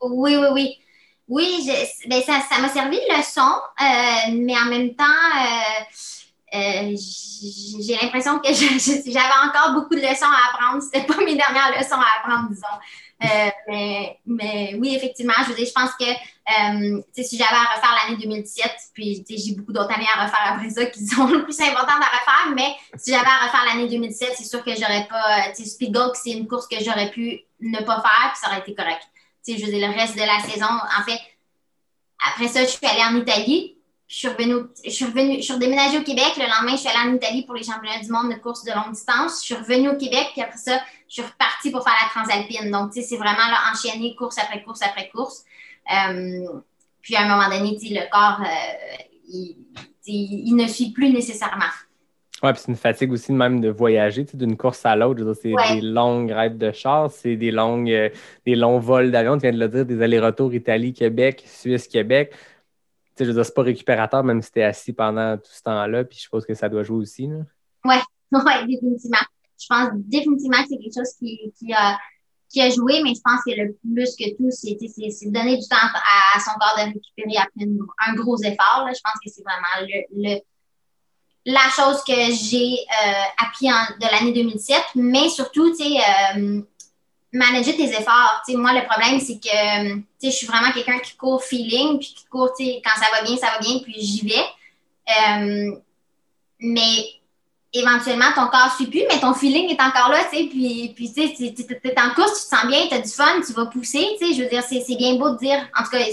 Oui, 0.02 0.36
oui, 0.36 0.46
oui. 0.52 0.76
Oui, 1.28 1.70
ben 2.08 2.20
ça, 2.22 2.40
m'a 2.60 2.68
servi 2.68 2.96
de 2.96 3.16
leçon, 3.16 3.52
mais 4.32 4.54
en 4.58 4.68
même 4.68 4.96
temps, 4.96 5.04
euh, 6.52 6.96
j'ai 6.96 7.96
l'impression 8.02 8.40
que 8.40 8.52
j'avais 8.52 9.48
encore 9.48 9.72
beaucoup 9.74 9.94
de 9.94 10.00
leçons 10.00 10.26
à 10.26 10.52
apprendre. 10.52 10.82
C'était 10.82 11.06
pas 11.06 11.16
mes 11.18 11.36
dernières 11.36 11.78
leçons 11.78 11.94
à 11.94 12.18
apprendre, 12.18 12.48
disons. 12.50 12.66
Euh, 13.22 13.50
mais, 13.68 14.18
mais 14.26 14.74
oui, 14.78 14.94
effectivement, 14.96 15.34
je 15.46 15.64
je 15.64 15.72
pense 15.72 15.90
que 16.00 16.06
euh, 16.06 17.02
si 17.12 17.36
j'avais 17.36 17.54
à 17.54 17.76
refaire 17.76 17.94
l'année 18.02 18.16
2017, 18.20 18.72
puis 18.94 19.24
j'ai 19.28 19.54
beaucoup 19.54 19.72
d'autres 19.72 19.92
années 19.92 20.08
à 20.16 20.24
refaire 20.24 20.54
après 20.54 20.70
ça 20.70 20.86
qui 20.86 21.06
sont 21.06 21.26
le 21.28 21.44
plus 21.44 21.60
importantes 21.60 22.00
à 22.00 22.18
refaire, 22.18 22.54
mais 22.56 22.74
si 22.96 23.12
j'avais 23.12 23.26
à 23.26 23.46
refaire 23.46 23.64
l'année 23.66 23.88
2017, 23.88 24.32
c'est 24.36 24.44
sûr 24.44 24.64
que 24.64 24.74
j'aurais 24.74 25.06
pas. 25.08 25.52
Speed 25.54 25.92
Goat, 25.92 26.14
c'est 26.14 26.30
une 26.30 26.48
course 26.48 26.66
que 26.66 26.82
j'aurais 26.82 27.10
pu 27.10 27.42
ne 27.60 27.78
pas 27.80 28.00
faire, 28.00 28.32
puis 28.32 28.40
ça 28.40 28.48
aurait 28.48 28.60
été 28.60 28.74
correct. 28.74 29.02
Tu 29.44 29.52
sais, 29.52 29.58
je 29.58 29.66
veux 29.66 29.72
dire, 29.72 29.86
le 29.86 29.94
reste 29.94 30.14
de 30.14 30.22
la 30.22 30.40
saison, 30.40 30.66
en 30.66 31.02
fait, 31.04 31.20
après 32.26 32.48
ça, 32.48 32.62
je 32.62 32.70
suis 32.70 32.86
allée 32.86 33.04
en 33.04 33.16
Italie. 33.20 33.76
Je 34.12 34.16
suis 34.16 34.26
revenue, 34.28 34.66
je 34.84 34.90
suis 34.90 35.04
revenue, 35.04 35.36
je 35.36 35.42
suis 35.42 35.52
redéménagée 35.52 35.98
au 35.98 36.02
Québec. 36.02 36.32
Le 36.36 36.42
lendemain, 36.42 36.72
je 36.72 36.80
suis 36.80 36.88
allée 36.88 37.10
en 37.12 37.14
Italie 37.14 37.44
pour 37.46 37.54
les 37.54 37.62
championnats 37.62 38.00
du 38.02 38.10
monde 38.10 38.32
de 38.32 38.38
course 38.40 38.64
de 38.64 38.72
longue 38.72 38.90
distance. 38.92 39.38
Je 39.40 39.44
suis 39.46 39.54
revenue 39.54 39.88
au 39.88 39.96
Québec, 39.96 40.30
puis 40.32 40.42
après 40.42 40.56
ça, 40.58 40.80
je 41.08 41.14
suis 41.14 41.22
repartie 41.22 41.70
pour 41.70 41.84
faire 41.84 41.94
la 42.02 42.08
transalpine. 42.10 42.72
Donc, 42.72 42.92
tu 42.92 43.00
sais, 43.00 43.06
c'est 43.06 43.16
vraiment 43.16 43.46
là, 43.48 43.58
enchaîner 43.72 44.16
course 44.16 44.36
après 44.38 44.64
course 44.64 44.82
après 44.82 45.08
course. 45.14 45.44
Euh, 45.92 46.44
puis 47.00 47.14
à 47.14 47.20
un 47.22 47.28
moment 47.28 47.48
donné, 47.56 47.76
tu 47.78 47.86
sais, 47.86 47.94
le 47.94 48.10
corps, 48.10 48.40
euh, 48.40 49.02
il, 49.28 49.56
il 50.08 50.56
ne 50.56 50.66
suit 50.66 50.90
plus 50.90 51.10
nécessairement. 51.12 51.70
Ouais, 52.42 52.52
puis 52.52 52.62
c'est 52.64 52.72
une 52.72 52.76
fatigue 52.78 53.12
aussi 53.12 53.30
de 53.30 53.36
même 53.36 53.60
de 53.60 53.68
voyager, 53.68 54.24
tu 54.24 54.32
sais, 54.32 54.36
d'une 54.38 54.56
course 54.56 54.84
à 54.86 54.96
l'autre. 54.96 55.22
C'est 55.40 55.52
Ouais. 55.52 55.74
des 55.76 55.82
longues 55.82 56.32
raids 56.32 56.50
de 56.50 56.72
char, 56.72 57.12
c'est 57.12 57.36
des 57.36 57.52
longues, 57.52 57.92
euh, 57.92 58.08
des 58.44 58.56
longs 58.56 58.80
vols 58.80 59.12
d'avion, 59.12 59.36
tu 59.36 59.42
viens 59.42 59.52
de 59.52 59.58
le 59.58 59.68
dire, 59.68 59.86
des 59.86 60.02
allers-retours 60.02 60.52
Italie-Québec, 60.52 61.44
Suisse-Québec. 61.46 62.32
Tu 63.20 63.26
je 63.26 63.30
veux 63.32 63.34
dire, 63.34 63.44
c'est 63.44 63.54
pas 63.54 63.62
récupérateur, 63.62 64.24
même 64.24 64.40
si 64.40 64.50
t'es 64.50 64.62
assis 64.62 64.94
pendant 64.94 65.36
tout 65.36 65.50
ce 65.52 65.62
temps-là, 65.62 66.04
puis 66.04 66.16
je 66.16 66.22
suppose 66.22 66.46
que 66.46 66.54
ça 66.54 66.70
doit 66.70 66.82
jouer 66.82 66.96
aussi. 66.96 67.26
Là. 67.26 67.36
Ouais, 67.84 68.00
ouais, 68.32 68.66
définitivement. 68.66 69.18
Je 69.60 69.66
pense 69.68 69.90
définitivement 69.94 70.56
que 70.62 70.68
c'est 70.70 70.78
quelque 70.78 70.94
chose 70.94 71.12
qui, 71.18 71.52
qui 71.58 71.72
a 71.74 71.98
qui 72.48 72.60
a 72.60 72.70
joué, 72.70 73.00
mais 73.04 73.14
je 73.14 73.20
pense 73.22 73.40
que 73.46 73.52
le 73.52 73.76
plus 73.94 74.16
que 74.16 74.36
tout, 74.36 74.50
c'est 74.50 74.74
de 74.74 75.32
donner 75.32 75.56
du 75.56 75.68
temps 75.68 75.76
à, 75.76 76.40
son 76.40 76.50
corps 76.58 76.74
de 76.78 76.92
récupérer 76.92 77.36
après 77.36 77.66
un 78.08 78.14
gros 78.14 78.36
effort. 78.38 78.84
Là. 78.86 78.92
Je 78.92 79.00
pense 79.04 79.20
que 79.24 79.30
c'est 79.30 79.42
vraiment 79.42 79.86
le, 79.86 80.02
le, 80.16 80.40
la 81.46 81.68
chose 81.70 82.02
que 82.02 82.32
j'ai 82.32 82.74
euh, 82.74 83.44
appris 83.46 83.70
en, 83.70 83.84
de 84.00 84.10
l'année 84.10 84.32
2007, 84.32 84.82
mais 84.96 85.28
surtout, 85.28 85.70
tu 85.70 85.84
sais, 85.84 85.98
euh, 86.36 86.62
manager 87.32 87.76
tes 87.76 87.90
efforts. 87.90 88.42
Tu 88.46 88.52
sais, 88.52 88.58
moi, 88.58 88.72
le 88.72 88.86
problème, 88.86 89.20
c'est 89.20 89.38
que 89.38 90.02
sais, 90.20 90.30
je 90.30 90.36
suis 90.36 90.46
vraiment 90.46 90.72
quelqu'un 90.72 90.98
qui 90.98 91.16
court 91.16 91.42
feeling, 91.42 91.98
puis 91.98 92.14
qui 92.16 92.24
court, 92.26 92.52
quand 92.58 93.00
ça 93.00 93.06
va 93.12 93.22
bien, 93.22 93.36
ça 93.36 93.48
va 93.52 93.58
bien, 93.60 93.78
puis 93.82 93.94
j'y 93.98 94.28
vais. 94.28 94.44
Euh, 95.08 95.76
mais 96.60 97.20
éventuellement, 97.72 98.32
ton 98.34 98.48
corps 98.48 98.66
ne 98.66 98.84
suit 98.84 98.86
plus, 98.86 99.02
mais 99.08 99.20
ton 99.20 99.32
feeling 99.32 99.70
est 99.70 99.80
encore 99.80 100.10
là, 100.10 100.18
puis, 100.30 100.92
puis 100.94 101.12
tu 101.12 101.22
es 101.22 102.00
en 102.00 102.14
course, 102.14 102.42
tu 102.42 102.50
te 102.50 102.56
sens 102.56 102.66
bien, 102.66 102.88
tu 102.88 102.94
as 102.94 103.00
du 103.00 103.08
fun, 103.08 103.40
tu 103.46 103.52
vas 103.52 103.66
pousser, 103.66 104.16
je 104.20 104.42
veux 104.42 104.48
dire, 104.48 104.62
c'est 104.62 104.96
bien 104.96 105.14
beau 105.14 105.30
de 105.30 105.38
dire, 105.38 105.68
en 105.78 105.84
tout 105.84 105.90
cas, 105.90 106.04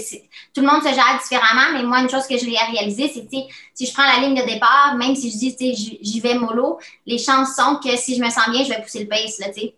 tout 0.54 0.60
le 0.60 0.66
monde 0.66 0.82
se 0.82 0.88
gère 0.88 1.18
différemment, 1.20 1.72
mais 1.72 1.82
moi, 1.82 2.00
une 2.00 2.08
chose 2.08 2.26
que 2.28 2.38
je 2.38 2.44
l'ai 2.44 2.56
réalisé, 2.56 3.10
c'est, 3.12 3.28
sais, 3.28 3.46
si 3.74 3.86
je 3.86 3.92
prends 3.92 4.06
la 4.06 4.20
ligne 4.20 4.40
de 4.40 4.46
départ, 4.46 4.94
même 4.96 5.16
si 5.16 5.30
je 5.30 5.36
dis, 5.36 5.98
j'y 6.00 6.20
vais 6.20 6.34
mollo, 6.34 6.78
les 7.06 7.18
chances 7.18 7.56
sont 7.56 7.80
que 7.82 7.96
si 7.96 8.14
je 8.16 8.22
me 8.22 8.30
sens 8.30 8.48
bien, 8.50 8.62
je 8.62 8.68
vais 8.68 8.80
pousser 8.80 9.00
le 9.00 9.08
pace, 9.08 9.38
là, 9.40 9.48
tu 9.48 9.60
sais. 9.60 9.74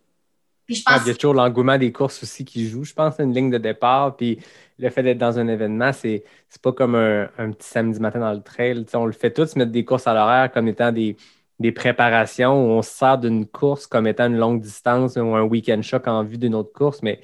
Puis 0.70 0.76
je 0.76 0.84
pense... 0.84 1.00
il 1.04 1.08
y 1.08 1.10
a 1.10 1.14
toujours 1.14 1.34
l'engouement 1.34 1.76
des 1.76 1.90
courses 1.90 2.22
aussi 2.22 2.44
qui 2.44 2.68
joue, 2.68 2.84
je 2.84 2.94
pense, 2.94 3.18
une 3.18 3.34
ligne 3.34 3.50
de 3.50 3.58
départ, 3.58 4.16
puis 4.16 4.38
le 4.78 4.88
fait 4.88 5.02
d'être 5.02 5.18
dans 5.18 5.36
un 5.36 5.48
événement, 5.48 5.92
c'est 5.92 6.22
pas 6.62 6.72
comme 6.72 6.94
un, 6.94 7.28
un, 7.38 7.50
petit 7.50 7.68
samedi 7.68 7.98
matin 7.98 8.20
dans 8.20 8.32
le 8.32 8.40
trail, 8.40 8.86
on 8.94 9.04
le 9.04 9.12
fait 9.12 9.32
tous, 9.32 9.56
mettre 9.56 9.72
des 9.72 9.84
courses 9.84 10.06
à 10.06 10.14
l'horaire 10.14 10.52
comme 10.52 10.68
étant 10.68 10.92
des 10.92 11.16
des 11.58 11.72
préparations 11.72 12.54
où 12.54 12.70
on 12.70 12.80
se 12.80 12.90
sert 12.90 13.18
d'une 13.18 13.46
course 13.46 13.86
comme 13.86 14.06
étant 14.06 14.28
une 14.28 14.38
longue 14.38 14.62
distance 14.62 15.16
ou 15.16 15.34
un 15.34 15.42
week-end 15.42 15.82
choc 15.82 16.08
en 16.08 16.24
vue 16.24 16.38
d'une 16.38 16.54
autre 16.54 16.72
course, 16.72 17.02
mais 17.02 17.20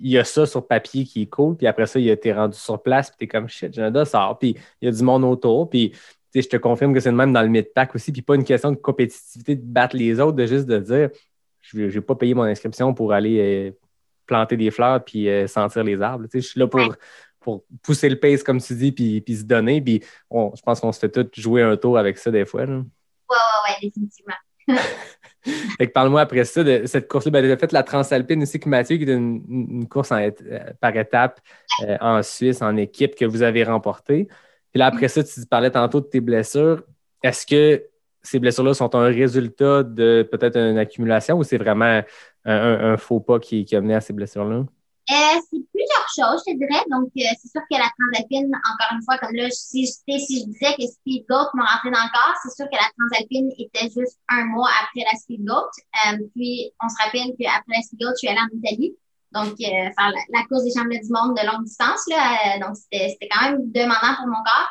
il 0.00 0.12
y 0.12 0.16
a 0.16 0.24
ça 0.24 0.46
sur 0.46 0.66
papier 0.66 1.04
qui 1.04 1.22
est 1.22 1.26
cool, 1.26 1.56
puis 1.56 1.66
après 1.66 1.84
ça, 1.84 2.00
été 2.00 2.32
rendu 2.32 2.56
sur 2.56 2.82
place, 2.82 3.10
puis 3.10 3.18
t'es 3.18 3.26
comme 3.26 3.48
shit, 3.48 3.74
Janada 3.74 4.06
sort, 4.06 4.38
puis 4.38 4.56
il 4.80 4.86
y 4.86 4.88
a 4.88 4.92
du 4.92 5.02
monde 5.02 5.24
autour, 5.24 5.68
puis 5.68 5.92
je 6.34 6.40
te 6.40 6.56
confirme 6.56 6.94
que 6.94 7.00
c'est 7.00 7.10
le 7.10 7.16
même 7.16 7.34
dans 7.34 7.42
le 7.42 7.48
mid-pack 7.48 7.94
aussi, 7.94 8.12
puis 8.12 8.22
pas 8.22 8.36
une 8.36 8.44
question 8.44 8.70
de 8.70 8.76
compétitivité 8.76 9.56
de 9.56 9.62
battre 9.62 9.94
les 9.94 10.20
autres, 10.20 10.36
de 10.36 10.46
juste 10.46 10.66
de 10.66 10.78
dire 10.78 11.10
je 11.72 11.86
vais 11.86 12.00
pas 12.00 12.14
payer 12.14 12.34
mon 12.34 12.42
inscription 12.42 12.94
pour 12.94 13.12
aller 13.12 13.38
euh, 13.40 13.70
planter 14.26 14.56
des 14.56 14.70
fleurs 14.70 15.04
puis 15.04 15.28
euh, 15.28 15.46
sentir 15.46 15.84
les 15.84 16.00
arbres. 16.00 16.26
Je 16.32 16.38
suis 16.40 16.60
là 16.60 16.66
pour, 16.66 16.94
pour 17.40 17.64
pousser 17.82 18.08
le 18.08 18.18
pace, 18.18 18.42
comme 18.42 18.60
tu 18.60 18.74
dis, 18.74 18.92
puis, 18.92 19.20
puis 19.20 19.36
se 19.36 19.44
donner. 19.44 19.80
Puis 19.80 20.02
je 20.30 20.62
pense 20.62 20.80
qu'on 20.80 20.92
se 20.92 20.98
fait 20.98 21.10
tout 21.10 21.28
jouer 21.40 21.62
un 21.62 21.76
tour 21.76 21.98
avec 21.98 22.18
ça 22.18 22.30
des 22.30 22.44
fois. 22.44 22.66
Là. 22.66 22.74
Ouais, 22.76 22.82
ouais, 23.30 23.70
ouais, 23.70 23.76
définitivement. 23.82 24.34
fait 25.78 25.86
que 25.86 25.92
parle-moi 25.92 26.20
après 26.20 26.44
ça 26.44 26.64
de 26.64 26.86
cette 26.86 27.08
course-là. 27.08 27.30
Ben, 27.30 27.42
déjà 27.42 27.56
fait 27.56 27.72
la 27.72 27.82
Transalpine 27.82 28.42
aussi 28.42 28.58
que 28.58 28.68
Mathieu, 28.68 28.96
qui 28.96 29.04
est 29.04 29.14
une, 29.14 29.88
course 29.88 30.12
euh, 30.12 30.30
par 30.80 30.96
étape 30.96 31.40
euh, 31.82 31.96
en 32.00 32.22
Suisse, 32.22 32.62
en 32.62 32.76
équipe 32.76 33.14
que 33.14 33.24
vous 33.24 33.42
avez 33.42 33.64
remportée. 33.64 34.26
Puis 34.72 34.78
là, 34.78 34.86
après 34.86 35.08
ça, 35.08 35.22
tu 35.22 35.46
parlais 35.46 35.70
tantôt 35.70 36.00
de 36.00 36.06
tes 36.06 36.20
blessures. 36.20 36.82
Est-ce 37.22 37.46
que 37.46 37.84
ces 38.26 38.38
blessures-là 38.38 38.74
sont 38.74 38.94
un 38.94 39.06
résultat 39.06 39.82
de 39.82 40.28
peut-être 40.30 40.56
une 40.56 40.78
accumulation 40.78 41.38
ou 41.38 41.44
c'est 41.44 41.58
vraiment 41.58 42.02
un, 42.44 42.96
faux 42.96 43.20
pas 43.20 43.38
qui, 43.38 43.64
qui, 43.64 43.76
a 43.76 43.80
mené 43.80 43.94
à 43.94 44.00
ces 44.00 44.12
blessures-là? 44.12 44.64
Euh, 45.08 45.38
c'est 45.50 45.62
plusieurs 45.70 46.08
choses, 46.10 46.42
je 46.46 46.52
te 46.52 46.58
dirais. 46.58 46.82
Donc, 46.90 47.10
euh, 47.16 47.30
c'est 47.40 47.48
sûr 47.48 47.62
que 47.70 47.78
la 47.78 47.90
transalpine, 47.94 48.50
encore 48.50 48.90
une 48.92 49.02
fois, 49.02 49.18
comme 49.18 49.34
là, 49.36 49.48
si, 49.50 49.86
je 49.86 50.46
disais 50.46 50.74
que 50.74 50.82
Speed 50.82 51.26
Goat 51.28 51.50
m'a 51.54 51.64
rentré 51.64 51.90
dans 51.90 52.02
le 52.02 52.12
corps, 52.12 52.34
c'est 52.42 52.54
sûr 52.56 52.66
que 52.66 52.74
la 52.74 52.90
transalpine 52.98 53.50
était 53.58 53.86
juste 53.86 54.18
un 54.28 54.46
mois 54.46 54.70
après 54.82 55.06
la 55.10 55.16
Speed 55.18 55.44
Goat. 55.44 55.70
Euh, 56.06 56.18
puis, 56.34 56.72
on 56.82 56.88
se 56.88 56.96
rappelle 57.04 57.34
qu'après 57.38 57.76
la 57.78 57.82
Speed 57.82 58.00
Goat, 58.00 58.14
je 58.14 58.26
suis 58.26 58.28
allée 58.28 58.40
en 58.40 58.58
Italie. 58.58 58.96
Donc, 59.32 59.54
faire 59.58 59.92
la, 59.96 60.42
course 60.48 60.64
des 60.64 60.72
championnats 60.74 61.02
du 61.02 61.12
monde 61.12 61.36
de 61.36 61.46
longue 61.46 61.64
distance, 61.64 62.02
là. 62.08 62.58
donc, 62.58 62.74
c'était 62.76 63.28
quand 63.30 63.50
même 63.50 63.70
demandant 63.70 64.14
pour 64.18 64.26
mon 64.26 64.42
corps. 64.42 64.70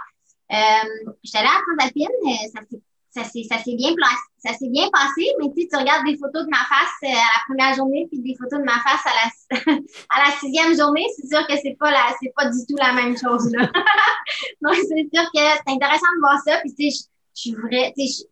Euh, 0.52 1.14
j'étais 1.24 1.40
allée 1.40 1.48
à 1.48 1.54
la 1.54 1.62
transalpine, 1.64 2.52
ça 2.54 2.62
s'est 2.70 2.82
ça 3.24 3.58
s'est 3.60 3.76
bien 3.76 3.96
ça 4.38 4.54
s'est 4.54 4.70
bien 4.70 4.90
passé, 4.92 5.26
mais 5.40 5.48
tu, 5.56 5.68
tu 5.68 5.76
regardes 5.76 6.06
des 6.06 6.18
photos 6.18 6.44
de 6.46 6.50
ma 6.50 6.58
face 6.58 7.00
euh, 7.04 7.08
à 7.08 7.12
la 7.12 7.42
première 7.48 7.76
journée 7.76 8.08
puis 8.10 8.20
des 8.20 8.36
photos 8.36 8.60
de 8.60 8.66
ma 8.66 8.80
face 8.80 9.06
à 9.06 9.14
la, 9.16 9.74
à 10.10 10.30
la 10.30 10.38
sixième 10.38 10.76
journée, 10.78 11.06
c'est 11.16 11.28
sûr 11.28 11.48
que 11.48 11.54
c'est 11.62 11.76
pas 11.80 11.92
la, 11.92 12.14
c'est 12.22 12.34
pas 12.36 12.50
du 12.50 12.60
tout 12.68 12.76
la 12.78 12.94
même 12.94 13.18
chose, 13.18 13.52
là. 13.52 13.72
Donc, 14.62 14.76
c'est 14.76 15.08
sûr 15.14 15.32
que 15.34 15.40
c'est 15.40 15.74
intéressant 15.74 16.12
de 16.16 16.20
voir 16.20 16.40
ça, 16.46 16.60
puis 16.60 16.76
tu 16.76 16.92
sais, 16.92 17.08
je 17.36 17.42
suis 17.42 17.54
vrai, 17.54 17.94
tu 17.98 18.06
sais, 18.08 18.28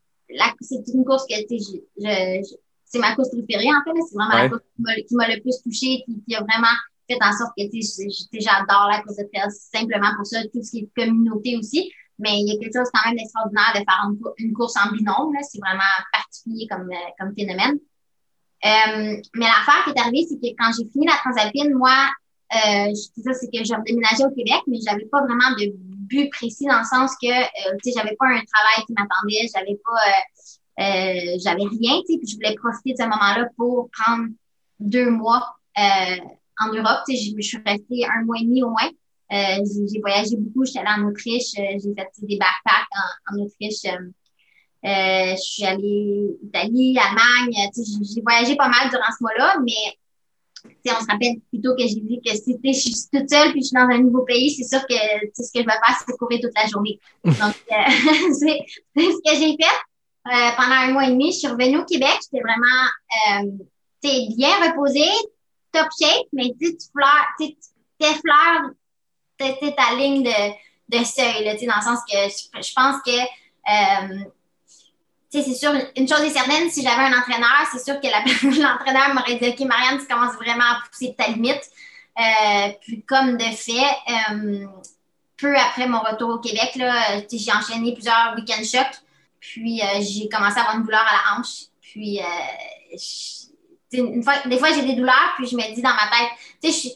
c'est 0.61 0.93
une 0.93 1.05
course 1.05 1.25
que, 1.27 1.39
tu 1.47 1.59
sais, 1.59 1.81
je, 1.97 2.55
c'est 2.86 2.99
ma 2.99 3.15
course 3.15 3.29
préférée, 3.29 3.69
en 3.69 3.81
fait, 3.84 3.99
c'est 4.07 4.15
vraiment 4.15 4.36
la 4.36 4.49
course 4.49 4.61
qui 5.07 5.15
m'a 5.15 5.27
le 5.27 5.41
plus 5.41 5.61
touchée, 5.63 6.03
qui, 6.05 6.23
qui 6.27 6.36
a 6.36 6.41
vraiment 6.41 6.75
fait 7.09 7.17
en 7.21 7.31
sorte 7.31 7.53
que, 7.57 7.69
tu 7.71 7.81
sais, 7.81 8.07
j'adore 8.34 8.88
la 8.91 9.01
course 9.01 9.17
de 9.17 9.27
trail 9.34 9.49
simplement 9.49 10.09
pour 10.15 10.25
ça, 10.25 10.43
tout 10.43 10.61
ce 10.61 10.71
qui 10.71 10.79
est 10.79 10.89
communauté 10.95 11.57
aussi. 11.57 11.91
Mais 12.20 12.39
il 12.39 12.47
y 12.47 12.55
a 12.55 12.59
quelque 12.59 12.78
chose 12.78 12.89
quand 12.93 13.09
même 13.09 13.18
d'extraordinaire 13.18 13.74
de 13.74 13.80
faire 13.80 14.34
une, 14.38 14.53
course 14.53 14.76
en 14.78 14.91
binôme. 14.91 15.36
C'est 15.41 15.59
vraiment 15.59 15.84
particulier 16.11 16.68
comme, 16.70 16.89
euh, 16.89 17.09
comme 17.20 17.34
phénomène. 17.36 17.80
Euh, 18.66 19.22
mais 19.36 19.45
l'affaire 19.45 19.84
qui 19.84 19.89
est 19.91 19.99
arrivée, 19.99 20.26
c'est 20.30 20.38
que 20.38 20.55
quand 20.57 20.72
j'ai 20.72 20.88
fini 20.89 21.05
la 21.05 21.18
Transalpine, 21.18 21.74
moi, 21.74 22.07
euh, 22.53 22.93
ça, 22.93 23.34
c'est 23.34 23.47
que 23.47 23.64
j'ai 23.64 23.76
redéménagé 23.76 24.24
au 24.24 24.30
Québec, 24.30 24.61
mais 24.68 24.78
j'avais 24.86 25.05
pas 25.05 25.22
vraiment 25.22 25.51
de 25.57 25.74
but 25.76 26.30
précis 26.30 26.66
dans 26.66 26.80
le 26.80 26.86
sens 26.86 27.16
que, 27.22 27.28
euh, 27.28 27.78
tu 27.84 27.91
sais, 27.91 27.97
j'avais 27.97 28.16
pas 28.16 28.28
un 28.28 28.41
travail 28.45 28.86
qui 28.86 28.93
m'attendait, 28.93 29.49
j'avais 29.53 29.80
pas, 29.84 29.99
euh, 30.07 30.84
euh 30.84 31.38
j'avais 31.43 31.64
rien, 31.64 31.99
tu 32.05 32.14
sais, 32.14 32.20
puis 32.20 32.28
je 32.28 32.36
voulais 32.36 32.55
profiter 32.55 32.93
de 32.93 32.97
ce 32.97 33.03
moment-là 33.03 33.47
pour 33.57 33.89
prendre 33.91 34.28
deux 34.80 35.09
mois 35.09 35.55
en 35.76 36.68
Europe, 36.68 37.01
tu 37.07 37.16
sais, 37.16 37.34
je 37.36 37.41
suis 37.41 37.57
restée 37.66 38.05
un 38.05 38.24
mois 38.24 38.38
et 38.39 38.45
demi 38.45 38.61
au 38.64 38.70
moins. 38.70 38.89
Euh, 39.32 39.63
j'ai 39.91 39.99
voyagé 39.99 40.36
beaucoup. 40.38 40.65
J'étais 40.65 40.80
allée 40.80 41.01
en 41.01 41.07
Autriche. 41.07 41.53
Euh, 41.57 41.80
j'ai 41.82 41.93
fait 41.95 42.09
des 42.21 42.38
backpacks 42.38 42.88
en, 43.32 43.39
Autriche. 43.39 43.86
Euh, 43.86 45.32
je 45.32 45.41
suis 45.41 45.65
allée 45.65 46.38
Italie, 46.43 46.97
Allemagne. 46.99 47.69
J'ai 47.76 48.21
voyagé 48.21 48.55
pas 48.55 48.67
mal 48.67 48.89
durant 48.89 49.11
ce 49.17 49.24
mois-là, 49.24 49.55
mais 49.63 49.97
on 50.86 51.01
se 51.01 51.07
rappelle 51.09 51.39
plutôt 51.49 51.76
que 51.76 51.84
j'ai 51.84 52.01
dit 52.01 52.21
que 52.24 52.32
si 52.36 52.57
je 52.63 52.71
suis 52.71 52.93
toute 53.11 53.30
seule 53.30 53.51
puis 53.51 53.61
je 53.61 53.67
suis 53.67 53.76
dans 53.76 53.89
un 53.89 53.99
nouveau 53.99 54.24
pays, 54.24 54.51
c'est 54.51 54.63
sûr 54.63 54.86
que 54.88 54.95
ce 54.95 55.51
que 55.51 55.61
je 55.61 55.65
vais 55.65 55.71
faire, 55.71 56.03
c'est 56.05 56.17
courir 56.17 56.39
toute 56.41 56.55
la 56.55 56.67
journée. 56.67 56.99
Donc, 57.24 57.34
c'est 58.39 58.59
ce 58.95 59.21
que 59.24 59.39
j'ai 59.39 59.57
fait. 59.57 60.55
pendant 60.57 60.76
un 60.76 60.91
mois 60.91 61.05
et 61.05 61.11
demi, 61.11 61.32
je 61.32 61.39
suis 61.39 61.47
revenue 61.47 61.78
au 61.78 61.86
Québec. 61.86 62.19
J'étais 62.21 62.43
vraiment 62.43 62.89
bien 64.36 64.69
reposée, 64.69 65.11
top 65.71 65.88
shape, 65.99 66.28
mais 66.34 66.53
tu 66.59 66.76
fleurs, 66.91 67.28
tu 67.39 68.05
fleurs 68.19 68.74
ta 69.75 69.95
ligne 69.95 70.23
de, 70.23 71.03
seuil, 71.03 71.43
là, 71.43 71.53
dans 71.55 71.75
le 71.75 71.81
sens 71.81 71.99
que 72.09 72.17
je, 72.61 72.73
pense 72.73 73.01
que, 73.05 73.19
euh, 73.19 74.23
c'est 75.31 75.53
sûr, 75.55 75.71
une 75.97 76.07
chose 76.07 76.21
est 76.21 76.29
certaine, 76.29 76.69
si 76.69 76.83
j'avais 76.83 77.03
un 77.03 77.17
entraîneur, 77.17 77.67
c'est 77.71 77.83
sûr 77.83 77.99
que 77.99 78.07
l'entraîneur 78.61 79.13
m'aurait 79.13 79.35
dit, 79.35 79.49
OK, 79.49 79.67
Marianne, 79.67 79.99
tu 79.99 80.07
commences 80.07 80.35
vraiment 80.35 80.63
à 80.63 80.83
pousser 80.87 81.15
ta 81.17 81.27
limite. 81.27 81.63
Euh, 82.19 82.69
puis 82.81 83.01
comme 83.03 83.37
de 83.37 83.45
fait, 83.45 83.71
euh, 84.31 84.67
peu 85.37 85.55
après 85.57 85.87
mon 85.87 85.99
retour 85.99 86.29
au 86.29 86.39
Québec, 86.39 86.71
j'ai 86.75 87.51
enchaîné 87.51 87.93
plusieurs 87.93 88.35
week-end 88.35 88.63
chocs. 88.63 89.01
Puis 89.39 89.81
j'ai 89.99 90.29
commencé 90.29 90.57
à 90.59 90.61
avoir 90.61 90.77
une 90.77 90.83
douleur 90.83 91.01
à 91.01 91.35
la 91.35 91.39
hanche. 91.39 91.63
Puis 91.81 92.19
une 93.99 94.23
fois, 94.23 94.35
des 94.45 94.57
fois, 94.57 94.71
j'ai 94.73 94.83
des 94.83 94.93
douleurs, 94.93 95.33
puis 95.35 95.47
je 95.47 95.55
me 95.55 95.73
dis 95.73 95.81
dans 95.81 95.93
ma 95.93 96.07
tête, 96.07 96.29
tu 96.61 96.71
sais, 96.71 96.95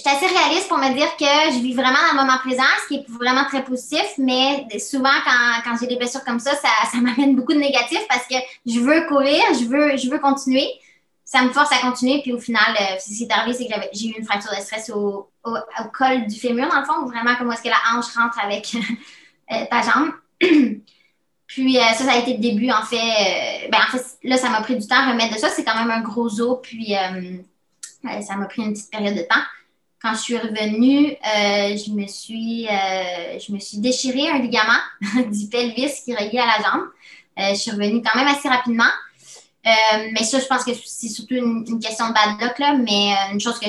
suis 0.00 0.08
assez 0.08 0.26
réaliste 0.26 0.68
pour 0.68 0.78
me 0.78 0.94
dire 0.94 1.16
que 1.16 1.52
je 1.54 1.60
vis 1.60 1.74
vraiment 1.74 1.98
dans 2.12 2.20
le 2.20 2.26
moment 2.26 2.38
présent, 2.38 2.62
ce 2.82 2.88
qui 2.88 3.00
est 3.00 3.08
vraiment 3.10 3.44
très 3.44 3.62
positif, 3.62 4.14
mais 4.16 4.66
souvent, 4.78 5.10
quand, 5.24 5.62
quand 5.64 5.76
j'ai 5.78 5.86
des 5.86 5.96
blessures 5.96 6.24
comme 6.24 6.38
ça, 6.38 6.52
ça, 6.56 6.68
m'amène 6.98 7.36
beaucoup 7.36 7.52
de 7.52 7.58
négatifs 7.58 8.06
parce 8.08 8.26
que 8.26 8.36
je 8.64 8.80
veux 8.80 9.06
courir, 9.06 9.42
je 9.52 9.66
veux, 9.66 9.96
je 9.98 10.10
veux 10.10 10.18
continuer. 10.18 10.66
Ça 11.24 11.42
me 11.42 11.50
force 11.50 11.70
à 11.72 11.78
continuer, 11.78 12.20
puis 12.22 12.32
au 12.32 12.38
final, 12.38 12.74
euh, 12.78 12.98
ce 12.98 13.08
qui 13.08 13.24
est 13.24 13.32
arrivé, 13.32 13.56
c'est 13.56 13.66
que 13.66 13.80
j'ai 13.92 14.08
eu 14.08 14.14
une 14.18 14.24
fracture 14.24 14.50
de 14.50 14.60
stress 14.60 14.90
au, 14.90 15.30
au, 15.44 15.54
col 15.92 16.26
du 16.26 16.38
fémur, 16.38 16.68
dans 16.68 16.80
le 16.80 16.84
fond, 16.84 17.06
vraiment 17.06 17.36
comme 17.36 17.50
est-ce 17.52 17.62
que 17.62 17.68
la 17.68 17.80
hanche 17.92 18.14
rentre 18.16 18.38
avec 18.42 18.74
euh, 19.52 19.64
ta 19.70 19.82
jambe. 19.82 20.12
puis 21.46 21.78
euh, 21.78 21.82
ça, 21.94 22.04
ça 22.04 22.12
a 22.12 22.16
été 22.16 22.34
le 22.34 22.38
début, 22.38 22.70
en 22.70 22.82
fait. 22.82 23.68
ben, 23.70 23.78
en 23.78 23.96
fait, 23.96 24.04
là, 24.24 24.36
ça 24.38 24.48
m'a 24.48 24.62
pris 24.62 24.76
du 24.76 24.86
temps 24.86 24.96
à 24.96 25.10
remettre 25.10 25.34
de 25.34 25.38
ça. 25.38 25.48
C'est 25.50 25.64
quand 25.64 25.76
même 25.76 25.90
un 25.90 26.00
gros 26.00 26.40
os, 26.40 26.58
puis 26.62 26.94
ça 28.02 28.36
m'a 28.36 28.46
pris 28.46 28.62
une 28.62 28.72
petite 28.72 28.90
période 28.90 29.14
de 29.14 29.22
temps 29.22 29.42
quand 30.02 30.14
je 30.14 30.20
suis 30.20 30.36
revenue, 30.36 31.12
euh, 31.12 31.76
je 31.76 31.92
me 31.92 32.06
suis, 32.08 32.66
euh, 32.66 33.38
je 33.38 33.52
me 33.52 33.58
suis 33.60 33.78
un 34.28 34.38
ligament 34.38 34.80
du 35.30 35.46
pelvis 35.48 36.02
qui 36.04 36.14
reliait 36.14 36.40
à 36.40 36.46
la 36.46 36.64
jambe. 36.64 36.88
Euh, 37.38 37.50
je 37.50 37.54
suis 37.54 37.70
revenue 37.70 38.02
quand 38.02 38.18
même 38.18 38.28
assez 38.28 38.48
rapidement. 38.48 38.90
mais 39.64 40.24
ça, 40.24 40.40
je 40.40 40.46
pense 40.46 40.64
que 40.64 40.72
c'est 40.74 41.08
surtout 41.08 41.34
une, 41.34 41.78
question 41.80 42.08
de 42.08 42.14
bad 42.14 42.40
luck, 42.40 42.58
là. 42.58 42.74
Mais 42.74 43.14
une 43.32 43.40
chose 43.40 43.60
que, 43.60 43.66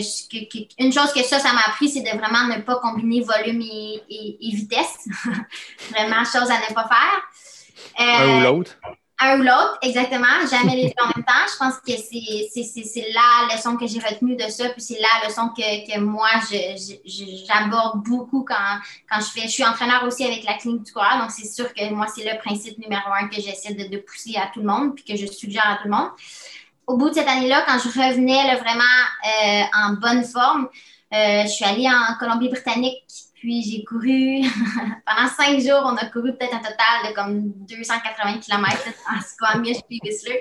une 0.83 0.91
chose 0.91 1.13
que 1.13 1.21
ça, 1.21 1.39
ça 1.39 1.53
m'a 1.53 1.61
appris, 1.67 1.87
c'est 1.87 2.01
de 2.01 2.17
vraiment 2.17 2.47
ne 2.47 2.61
pas 2.61 2.77
combiner 2.77 3.21
volume 3.21 3.61
et, 3.61 4.35
vitesse. 4.41 5.07
vraiment, 5.91 6.23
chose 6.25 6.49
à 6.49 6.57
ne 6.67 6.73
pas 6.73 6.89
faire. 6.89 7.99
un 7.99 8.39
ou 8.39 8.41
l'autre. 8.41 8.75
Un 9.25 9.39
ou 9.39 9.43
l'autre, 9.43 9.77
exactement. 9.81 10.45
Jamais 10.51 10.75
les 10.75 10.87
deux 10.87 11.01
en 11.01 11.07
même 11.15 11.25
temps. 11.25 11.47
Je 11.47 11.57
pense 11.57 11.75
que 11.77 11.93
c'est 11.95 13.07
la 13.13 13.55
leçon 13.55 13.77
que 13.77 13.87
j'ai 13.87 13.99
retenue 13.99 14.35
de 14.35 14.49
ça, 14.49 14.67
puis 14.69 14.81
c'est 14.81 14.99
la 14.99 15.27
leçon 15.27 15.49
que, 15.55 15.89
que 15.89 15.99
moi, 15.99 16.27
j'aborde 17.05 18.03
beaucoup 18.03 18.43
quand, 18.43 18.79
quand 19.09 19.21
je 19.21 19.31
fais. 19.31 19.47
Je 19.47 19.53
suis 19.53 19.63
entraîneur 19.63 20.03
aussi 20.03 20.25
avec 20.25 20.43
la 20.43 20.55
clinique 20.55 20.83
du 20.83 20.91
coureur, 20.91 21.19
donc 21.19 21.31
c'est 21.31 21.47
sûr 21.47 21.73
que 21.73 21.89
moi, 21.93 22.07
c'est 22.13 22.29
le 22.29 22.37
principe 22.37 22.77
numéro 22.79 23.13
un 23.13 23.29
que 23.29 23.35
j'essaie 23.35 23.73
de, 23.73 23.97
pousser 23.97 24.35
à 24.35 24.47
tout 24.53 24.59
le 24.59 24.65
monde, 24.65 24.95
puis 24.95 25.05
que 25.05 25.15
je 25.15 25.25
suggère 25.25 25.69
à 25.69 25.75
tout 25.77 25.85
le 25.85 25.91
monde. 25.91 26.09
Au 26.85 26.97
bout 26.97 27.09
de 27.09 27.15
cette 27.15 27.27
année-là, 27.29 27.63
quand 27.65 27.79
je 27.79 27.87
revenais 27.87 28.55
vraiment 28.57 28.83
euh, 29.25 29.63
en 29.73 29.93
bonne 29.93 30.25
forme, 30.25 30.67
euh, 31.13 31.43
je 31.43 31.47
suis 31.47 31.63
allée 31.63 31.87
en 31.87 32.17
Colombie-Britannique 32.19 33.03
puis 33.43 33.61
j'ai 33.61 33.83
couru 33.83 34.39
pendant 35.05 35.27
cinq 35.27 35.59
jours, 35.59 35.83
on 35.83 35.97
a 35.97 36.05
couru 36.05 36.31
peut-être 36.31 36.53
un 36.53 36.59
total 36.59 37.09
de 37.09 37.13
comme 37.13 37.51
280 37.67 38.39
km 38.39 38.77
en 39.11 39.21
Squamish 39.21 39.79
puis 39.85 39.99
Whistler. 40.01 40.39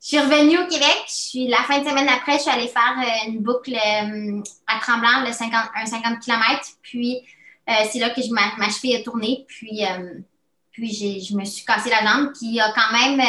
Je 0.00 0.06
suis 0.06 0.18
revenue 0.20 0.56
au 0.56 0.68
Québec. 0.68 0.96
Je 1.08 1.12
suis, 1.12 1.48
la 1.48 1.64
fin 1.64 1.80
de 1.80 1.88
semaine 1.88 2.08
après, 2.08 2.34
je 2.34 2.42
suis 2.42 2.50
allée 2.50 2.68
faire 2.68 2.94
euh, 3.00 3.30
une 3.30 3.40
boucle 3.40 3.74
euh, 3.74 4.40
à 4.68 4.78
Tremblant, 4.78 5.26
le 5.26 5.32
50, 5.32 5.70
un 5.74 5.86
50 5.86 6.20
km. 6.20 6.60
Puis 6.82 7.20
euh, 7.68 7.72
c'est 7.90 7.98
là 7.98 8.10
que 8.10 8.22
je, 8.22 8.30
ma, 8.30 8.42
ma 8.58 8.70
cheville 8.70 8.94
a 8.94 9.02
tourné. 9.02 9.44
Puis, 9.48 9.82
puis 10.70 10.92
je 11.28 11.36
me 11.36 11.44
suis 11.44 11.64
cassé 11.64 11.90
la 11.90 12.06
jambe, 12.06 12.32
qui 12.32 12.60
a 12.60 12.72
quand 12.72 12.96
même 12.96 13.20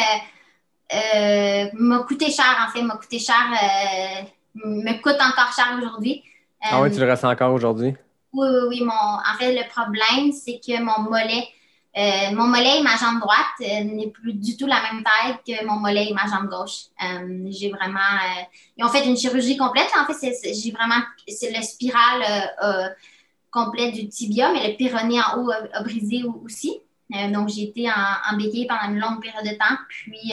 m'a 1.74 1.98
coûté 2.04 2.30
cher, 2.30 2.64
en 2.64 2.70
fait, 2.70 2.82
m'a 2.82 2.94
coûté 2.94 3.18
cher, 3.18 3.50
me 4.54 5.02
coûte 5.02 5.20
encore 5.20 5.52
cher 5.52 5.76
aujourd'hui. 5.76 6.22
ah 6.62 6.80
oui, 6.80 6.92
tu 6.92 7.00
le 7.00 7.10
ressens 7.10 7.32
encore 7.32 7.52
aujourd'hui? 7.52 7.96
Oui, 8.32 8.46
oui, 8.50 8.60
oui. 8.68 8.80
Mon, 8.82 8.92
en 8.92 9.38
fait, 9.38 9.54
le 9.54 9.68
problème, 9.68 10.32
c'est 10.32 10.60
que 10.64 10.80
mon 10.82 11.10
mollet, 11.10 11.48
euh, 11.96 12.32
mon 12.32 12.44
mollet 12.44 12.78
et 12.78 12.82
ma 12.82 12.96
jambe 12.96 13.20
droite 13.20 13.46
euh, 13.62 13.84
n'est 13.84 14.10
plus 14.10 14.34
du 14.34 14.56
tout 14.56 14.66
la 14.66 14.80
même 14.82 15.02
taille 15.02 15.36
que 15.46 15.64
mon 15.64 15.76
mollet 15.76 16.08
et 16.10 16.14
ma 16.14 16.26
jambe 16.26 16.48
gauche. 16.48 16.86
Euh, 17.02 17.46
j'ai 17.50 17.70
vraiment. 17.70 17.98
ils 18.76 18.84
ont 18.84 18.88
fait 18.88 19.06
une 19.06 19.16
chirurgie 19.16 19.56
complète. 19.56 19.88
En 19.98 20.12
fait, 20.12 20.34
j'ai 20.44 20.70
vraiment. 20.70 21.02
C'est 21.26 21.56
le 21.56 21.62
spiral 21.62 22.52
complet 23.50 23.92
du 23.92 24.08
tibia, 24.08 24.52
mais 24.52 24.68
le 24.68 24.76
pyrénées 24.76 25.20
en 25.20 25.38
haut 25.38 25.50
a, 25.50 25.82
brisé 25.82 26.22
aussi. 26.44 26.80
donc, 27.32 27.48
j'ai 27.48 27.62
été 27.62 27.88
en, 27.88 27.92
en, 27.92 28.38
pendant 28.68 28.92
une 28.92 28.98
longue 28.98 29.22
période 29.22 29.44
de 29.44 29.56
temps. 29.58 29.76
Puis, 29.88 30.32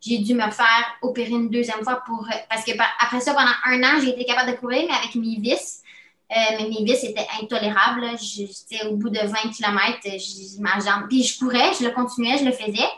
j'ai 0.00 0.18
dû 0.18 0.34
me 0.34 0.50
faire 0.50 0.84
opérer 1.00 1.30
une 1.30 1.48
deuxième 1.48 1.84
fois 1.84 2.02
pour. 2.04 2.28
Parce 2.48 2.64
que 2.64 2.72
après 2.98 3.20
ça, 3.20 3.34
pendant 3.34 3.52
un 3.64 3.82
an, 3.84 4.00
j'ai 4.02 4.10
été 4.10 4.24
capable 4.24 4.50
de 4.50 4.56
courir, 4.56 4.90
avec 4.92 5.14
mes 5.14 5.36
vis. 5.36 5.79
Euh, 6.30 6.56
mais 6.58 6.68
mes 6.68 6.84
vis 6.84 7.04
étaient 7.04 7.26
intolérables. 7.42 8.06
J'étais 8.20 8.86
au 8.86 8.96
bout 8.96 9.10
de 9.10 9.18
20 9.18 9.50
km, 9.56 9.98
ma 10.60 10.78
jambe. 10.78 11.08
Puis 11.08 11.24
je 11.24 11.38
courais, 11.38 11.72
je 11.78 11.84
le 11.84 11.90
continuais, 11.90 12.38
je 12.38 12.44
le 12.44 12.52
faisais. 12.52 12.88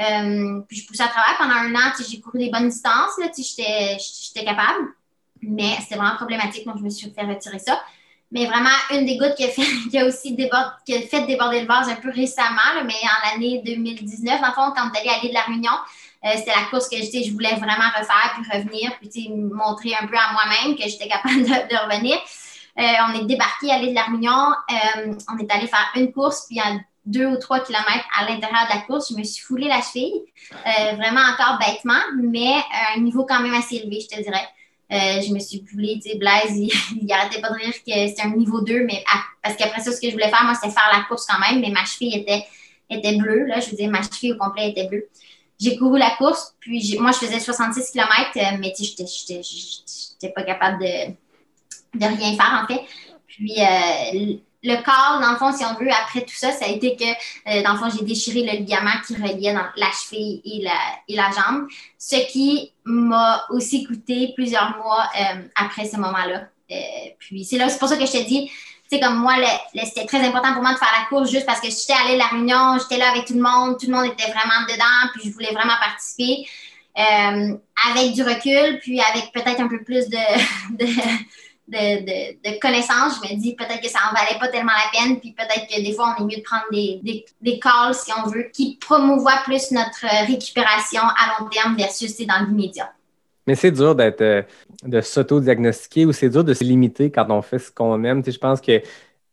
Euh, 0.00 0.60
puis 0.66 0.78
je 0.78 0.86
poussais 0.86 1.04
à 1.04 1.08
travers. 1.08 1.36
Pendant 1.38 1.54
un 1.54 1.74
an, 1.74 1.92
j'ai 2.08 2.20
couru 2.20 2.38
des 2.38 2.50
bonnes 2.50 2.68
distances. 2.68 3.12
J'étais 3.18 4.44
capable. 4.44 4.88
Mais 5.42 5.76
c'était 5.80 5.96
vraiment 5.96 6.16
problématique, 6.16 6.66
donc 6.66 6.78
je 6.78 6.82
me 6.82 6.90
suis 6.90 7.10
fait 7.10 7.22
retirer 7.22 7.58
ça. 7.58 7.80
Mais 8.32 8.46
vraiment, 8.46 8.70
une 8.92 9.06
des 9.06 9.16
gouttes 9.16 9.34
qui 9.36 9.44
a 9.44 9.48
fait, 9.48 10.02
aussi 10.06 10.34
débord, 10.34 10.72
qui 10.84 10.94
a 10.94 11.00
fait 11.00 11.26
déborder 11.26 11.62
le 11.62 11.66
vase 11.66 11.88
un 11.88 11.96
peu 11.96 12.10
récemment, 12.10 12.84
mais 12.84 12.94
en 12.94 13.30
l'année 13.30 13.62
2019, 13.64 14.40
dans 14.40 14.46
le 14.46 14.52
fond, 14.52 14.72
quand 14.76 14.88
on 14.88 14.92
est 14.92 15.00
allé 15.00 15.10
à 15.10 15.28
de 15.28 15.34
la 15.34 15.42
Réunion, 15.42 15.72
euh, 16.24 16.28
c'était 16.36 16.52
la 16.54 16.66
course 16.70 16.88
que 16.88 16.96
je 16.96 17.32
voulais 17.32 17.54
vraiment 17.54 17.88
refaire, 17.96 18.34
puis 18.34 18.58
revenir, 18.58 18.92
puis 19.00 19.30
montrer 19.30 19.94
un 20.00 20.06
peu 20.06 20.16
à 20.16 20.32
moi-même 20.32 20.76
que 20.76 20.82
j'étais 20.82 21.08
capable 21.08 21.42
de 21.42 21.92
revenir. 21.92 22.18
Euh, 22.80 22.84
on 23.08 23.20
est 23.20 23.26
débarqué 23.26 23.70
à 23.70 23.78
l'île 23.78 23.90
de 23.90 23.94
la 23.94 24.04
Réunion. 24.04 24.32
Euh, 24.32 25.12
on 25.32 25.38
est 25.38 25.50
allé 25.52 25.66
faire 25.66 25.90
une 25.96 26.12
course, 26.12 26.46
puis 26.48 26.58
à 26.60 26.78
deux 27.04 27.26
ou 27.26 27.36
trois 27.36 27.60
kilomètres 27.60 28.06
à 28.18 28.24
l'intérieur 28.24 28.66
de 28.70 28.74
la 28.74 28.80
course, 28.82 29.10
je 29.10 29.18
me 29.18 29.24
suis 29.24 29.42
foulé 29.42 29.68
la 29.68 29.82
cheville, 29.82 30.22
euh, 30.52 30.94
vraiment 30.96 31.20
encore 31.20 31.58
bêtement, 31.58 32.00
mais 32.16 32.52
à 32.72 32.96
un 32.96 33.00
niveau 33.00 33.24
quand 33.24 33.40
même 33.40 33.54
assez 33.54 33.76
élevé, 33.76 34.00
je 34.00 34.16
te 34.16 34.22
dirais. 34.22 34.46
je 34.90 35.32
me 35.32 35.38
suis 35.38 35.64
foulée, 35.70 36.00
tu 36.02 36.10
sais, 36.10 36.16
Blaise, 36.16 36.56
il, 36.56 36.70
il, 37.02 37.12
arrêtait 37.12 37.40
pas 37.40 37.50
de 37.50 37.54
rire 37.54 37.74
que 37.74 38.08
c'était 38.08 38.22
un 38.22 38.34
niveau 38.34 38.60
2, 38.60 38.84
mais 38.84 39.04
parce 39.42 39.56
qu'après 39.56 39.82
ça, 39.82 39.92
ce 39.92 40.00
que 40.00 40.08
je 40.08 40.12
voulais 40.12 40.30
faire, 40.30 40.44
moi, 40.44 40.54
c'était 40.54 40.72
faire 40.72 40.90
la 40.92 41.02
course 41.04 41.26
quand 41.26 41.38
même, 41.38 41.60
mais 41.60 41.70
ma 41.70 41.84
cheville 41.84 42.16
était, 42.16 42.44
était 42.88 43.16
bleue, 43.16 43.46
là, 43.46 43.60
je 43.60 43.70
veux 43.70 43.76
dire, 43.76 43.90
ma 43.90 44.02
cheville 44.02 44.32
au 44.32 44.36
complet 44.36 44.70
était 44.70 44.86
bleue. 44.86 45.08
J'ai 45.58 45.76
couru 45.76 45.98
la 45.98 46.10
course, 46.10 46.54
puis 46.60 46.96
moi, 46.98 47.12
je 47.12 47.18
faisais 47.18 47.40
66 47.40 47.90
km, 47.92 48.58
mais 48.58 48.72
tu 48.74 48.84
sais, 48.84 49.04
j'étais 49.42 50.32
pas 50.32 50.42
capable 50.42 50.82
de 50.82 51.14
de 51.94 52.04
rien 52.06 52.36
faire, 52.36 52.62
en 52.62 52.66
fait. 52.66 52.82
Puis, 53.26 53.54
euh, 53.58 54.34
le 54.62 54.76
corps, 54.82 55.20
dans 55.20 55.30
le 55.30 55.36
fond, 55.36 55.56
si 55.56 55.64
on 55.64 55.74
veut, 55.82 55.90
après 55.90 56.20
tout 56.20 56.34
ça, 56.34 56.52
ça 56.52 56.66
a 56.66 56.68
été 56.68 56.96
que, 56.96 57.04
euh, 57.04 57.62
dans 57.62 57.72
le 57.72 57.78
fond, 57.78 57.88
j'ai 57.96 58.04
déchiré 58.04 58.42
le 58.42 58.58
ligament 58.58 58.90
qui 59.06 59.14
reliait 59.14 59.54
dans 59.54 59.66
la 59.76 59.90
cheville 59.90 60.42
et 60.44 61.14
la, 61.14 61.30
jambe, 61.30 61.66
ce 61.96 62.16
qui 62.30 62.72
m'a 62.84 63.46
aussi 63.50 63.84
coûté 63.84 64.32
plusieurs 64.36 64.76
mois 64.76 65.08
euh, 65.18 65.42
après 65.54 65.86
ce 65.86 65.96
moment-là. 65.96 66.48
puis, 67.18 67.44
c'est 67.44 67.56
là, 67.56 67.68
c'est 67.68 67.78
pour 67.78 67.88
ça 67.88 67.96
que 67.96 68.04
je 68.04 68.12
te 68.12 68.28
dis, 68.28 68.50
tu 68.90 68.96
sais, 68.96 69.00
comme 69.00 69.16
moi, 69.16 69.34
c'était 69.84 70.04
très 70.04 70.20
important 70.26 70.52
pour 70.52 70.62
moi 70.62 70.72
de 70.72 70.78
faire 70.78 70.92
la 70.98 71.06
course 71.08 71.30
juste 71.30 71.46
parce 71.46 71.60
que 71.60 71.68
j'étais 71.68 71.94
allée 71.94 72.14
à 72.14 72.18
la 72.18 72.26
réunion, 72.26 72.78
j'étais 72.78 72.98
là 72.98 73.10
avec 73.10 73.24
tout 73.24 73.34
le 73.34 73.42
monde, 73.42 73.78
tout 73.78 73.86
le 73.86 73.94
monde 73.94 74.06
était 74.06 74.30
vraiment 74.30 74.66
dedans, 74.68 75.10
puis 75.14 75.30
je 75.30 75.32
voulais 75.32 75.52
vraiment 75.52 75.76
participer. 75.80 76.46
avec 76.96 78.12
du 78.12 78.22
recul, 78.22 78.78
puis 78.80 79.00
avec 79.00 79.32
peut-être 79.32 79.60
un 79.60 79.68
peu 79.68 79.82
plus 79.82 80.08
de, 80.08 80.18
connaissances, 82.60 83.20
je 83.22 83.34
me 83.34 83.40
dis 83.40 83.54
peut-être 83.54 83.80
que 83.80 83.88
ça 83.88 83.98
en 84.10 84.14
valait 84.14 84.38
pas 84.38 84.48
tellement 84.48 84.72
la 84.72 84.98
peine, 84.98 85.20
puis 85.20 85.32
peut-être 85.32 85.66
que 85.68 85.82
des 85.82 85.92
fois, 85.92 86.14
on 86.18 86.22
est 86.22 86.26
mieux 86.26 86.38
de 86.38 86.42
prendre 86.42 86.64
des, 86.72 87.24
des, 87.40 87.58
calls, 87.58 87.94
si 87.94 88.10
on 88.24 88.28
veut, 88.28 88.50
qui 88.52 88.78
promouvoient 88.80 89.42
plus 89.44 89.70
notre 89.70 90.26
récupération 90.26 91.02
à 91.02 91.40
long 91.40 91.48
terme 91.48 91.76
versus 91.76 92.16
dans 92.26 92.46
l'immédiat. 92.46 92.92
Mais 93.46 93.54
c'est 93.54 93.72
dur 93.72 93.94
d'être 93.94 94.20
euh, 94.20 94.42
de 94.84 95.00
s'auto-diagnostiquer 95.00 96.06
ou 96.06 96.12
c'est 96.12 96.28
dur 96.28 96.44
de 96.44 96.54
se 96.54 96.62
limiter 96.62 97.10
quand 97.10 97.26
on 97.30 97.42
fait 97.42 97.58
ce 97.58 97.70
qu'on 97.70 98.04
aime. 98.04 98.22
je 98.24 98.38
pense 98.38 98.60
que 98.60 98.82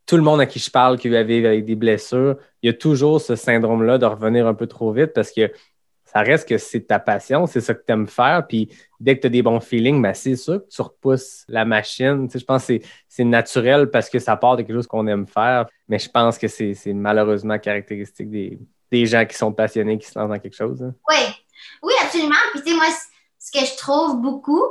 tout 0.06 0.16
le 0.16 0.24
monde 0.24 0.40
à 0.40 0.46
qui 0.46 0.60
je 0.60 0.72
parle 0.72 0.98
qui 0.98 1.14
avait 1.14 1.46
avec 1.46 1.66
des 1.66 1.76
blessures, 1.76 2.38
il 2.64 2.68
y 2.68 2.70
a 2.70 2.74
toujours 2.74 3.20
ce 3.22 3.36
syndrome-là 3.36 3.98
de 3.98 4.06
revenir 4.06 4.48
un 4.48 4.54
peu 4.54 4.66
trop 4.66 4.92
vite 4.92 5.14
parce 5.14 5.32
que 5.32 5.52
ça 6.12 6.22
reste 6.22 6.48
que 6.48 6.58
c'est 6.58 6.88
ta 6.88 7.00
passion, 7.00 7.46
c'est 7.48 7.60
ça 7.60 7.74
que 7.74 7.84
tu 7.86 7.92
aimes 7.92 8.08
faire. 8.08 8.48
Puis 8.48 8.70
dès 9.00 9.18
que 9.18 9.22
tu 9.22 9.28
as 9.28 9.30
des 9.30 9.42
bons 9.42 9.60
feelings, 9.60 10.02
ben 10.02 10.14
c'est 10.14 10.38
sûr 10.38 10.64
que 10.64 10.70
tu 10.70 10.82
repousses 10.82 11.44
la 11.50 11.66
machine. 11.66 12.30
je 12.34 12.44
pense 12.46 12.66
que 12.66 12.80
c'est 13.10 13.24
naturel 13.26 13.92
parce 13.92 14.10
que 14.10 14.18
ça 14.18 14.38
part 14.38 14.56
de 14.56 14.62
quelque 14.62 14.76
chose 14.76 14.88
qu'on 14.88 15.06
aime 15.08 15.28
faire. 15.28 15.68
Mais 15.90 16.00
je 16.00 16.10
pense 16.10 16.38
que 16.38 16.48
c'est 16.48 16.76
malheureusement 16.88 17.60
caractéristique 17.60 18.30
des, 18.30 19.06
gens 19.06 19.26
qui 19.26 19.36
sont 19.36 19.52
passionnés, 19.52 19.98
qui 19.98 20.08
se 20.08 20.18
lancent 20.18 20.30
dans 20.30 20.40
quelque 20.40 20.56
chose. 20.56 20.82
Hein. 20.82 20.94
Oui, 21.10 21.18
oui, 21.84 21.94
absolument. 22.02 22.36
Puis 22.54 22.62
tu 22.62 22.70
sais, 22.70 22.76
moi, 22.76 22.86
ce 23.38 23.52
que 23.52 23.66
je 23.66 23.76
trouve 23.78 24.22
beaucoup 24.22 24.64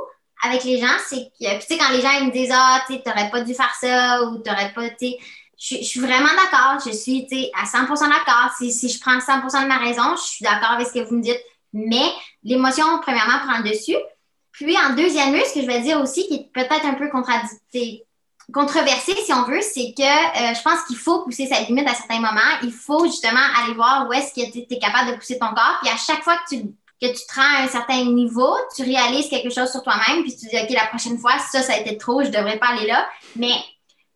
avec 0.43 0.63
les 0.63 0.79
gens, 0.79 0.97
c'est 1.07 1.29
que, 1.39 1.59
tu 1.59 1.67
sais, 1.67 1.77
quand 1.77 1.91
les 1.91 2.01
gens 2.01 2.25
me 2.25 2.31
disent, 2.31 2.51
ah, 2.51 2.83
tu 2.87 2.93
n'aurais 3.05 3.29
pas 3.29 3.41
dû 3.41 3.53
faire 3.53 3.75
ça 3.79 4.23
ou 4.23 4.41
tu 4.41 4.49
n'aurais 4.49 4.73
pas, 4.73 4.89
tu 4.89 5.13
je, 5.57 5.75
suis 5.83 5.99
vraiment 5.99 6.29
d'accord. 6.29 6.79
Je 6.85 6.91
suis 6.91 7.27
à 7.55 7.65
100% 7.65 7.87
d'accord. 7.87 8.51
Si, 8.57 8.89
je 8.89 8.99
prends 8.99 9.17
100% 9.17 9.63
de 9.63 9.67
ma 9.67 9.77
raison, 9.77 10.15
je 10.15 10.21
suis 10.21 10.43
d'accord 10.43 10.71
avec 10.71 10.87
ce 10.87 10.93
que 10.93 11.07
vous 11.07 11.15
me 11.15 11.21
dites. 11.21 11.41
Mais 11.73 12.11
l'émotion, 12.43 12.85
premièrement, 13.01 13.39
prend 13.45 13.57
le 13.57 13.69
dessus. 13.69 13.97
Puis, 14.51 14.75
en 14.77 14.93
deuxième 14.95 15.33
lieu, 15.33 15.43
ce 15.45 15.53
que 15.53 15.61
je 15.61 15.67
vais 15.67 15.81
dire 15.81 15.99
aussi, 16.01 16.27
qui 16.27 16.35
est 16.35 16.51
peut-être 16.53 16.85
un 16.85 16.93
peu 16.93 17.09
controversé, 17.09 18.05
si 19.15 19.33
on 19.33 19.43
veut, 19.43 19.61
c'est 19.61 19.93
que 19.95 20.03
euh, 20.03 20.53
je 20.53 20.61
pense 20.61 20.83
qu'il 20.87 20.95
faut 20.95 21.23
pousser 21.23 21.47
sa 21.47 21.59
limite 21.61 21.87
à 21.87 21.93
certains 21.93 22.19
moments. 22.19 22.57
Il 22.63 22.71
faut 22.71 23.05
justement 23.05 23.45
aller 23.61 23.73
voir 23.73 24.07
où 24.07 24.13
est-ce 24.13 24.33
que 24.33 24.51
tu 24.51 24.65
es 24.69 24.79
capable 24.79 25.11
de 25.11 25.15
pousser 25.17 25.37
ton 25.37 25.49
corps. 25.49 25.79
Puis, 25.81 25.91
à 25.91 25.97
chaque 25.97 26.23
fois 26.23 26.37
que 26.37 26.55
tu, 26.55 26.61
que 27.01 27.07
tu 27.07 27.25
te 27.27 27.35
rends 27.35 27.57
à 27.59 27.63
un 27.63 27.67
certain 27.67 28.05
niveau, 28.05 28.55
tu 28.75 28.83
réalises 28.83 29.29
quelque 29.29 29.49
chose 29.53 29.69
sur 29.71 29.83
toi-même. 29.83 30.23
Puis, 30.23 30.35
tu 30.35 30.47
dis, 30.47 30.57
OK, 30.57 30.69
la 30.69 30.87
prochaine 30.87 31.17
fois, 31.19 31.37
ça, 31.51 31.61
ça 31.61 31.73
a 31.73 31.77
été 31.77 31.97
trop, 31.97 32.23
je 32.23 32.29
devrais 32.29 32.57
pas 32.57 32.67
aller 32.67 32.87
là. 32.87 33.07
Mais 33.35 33.53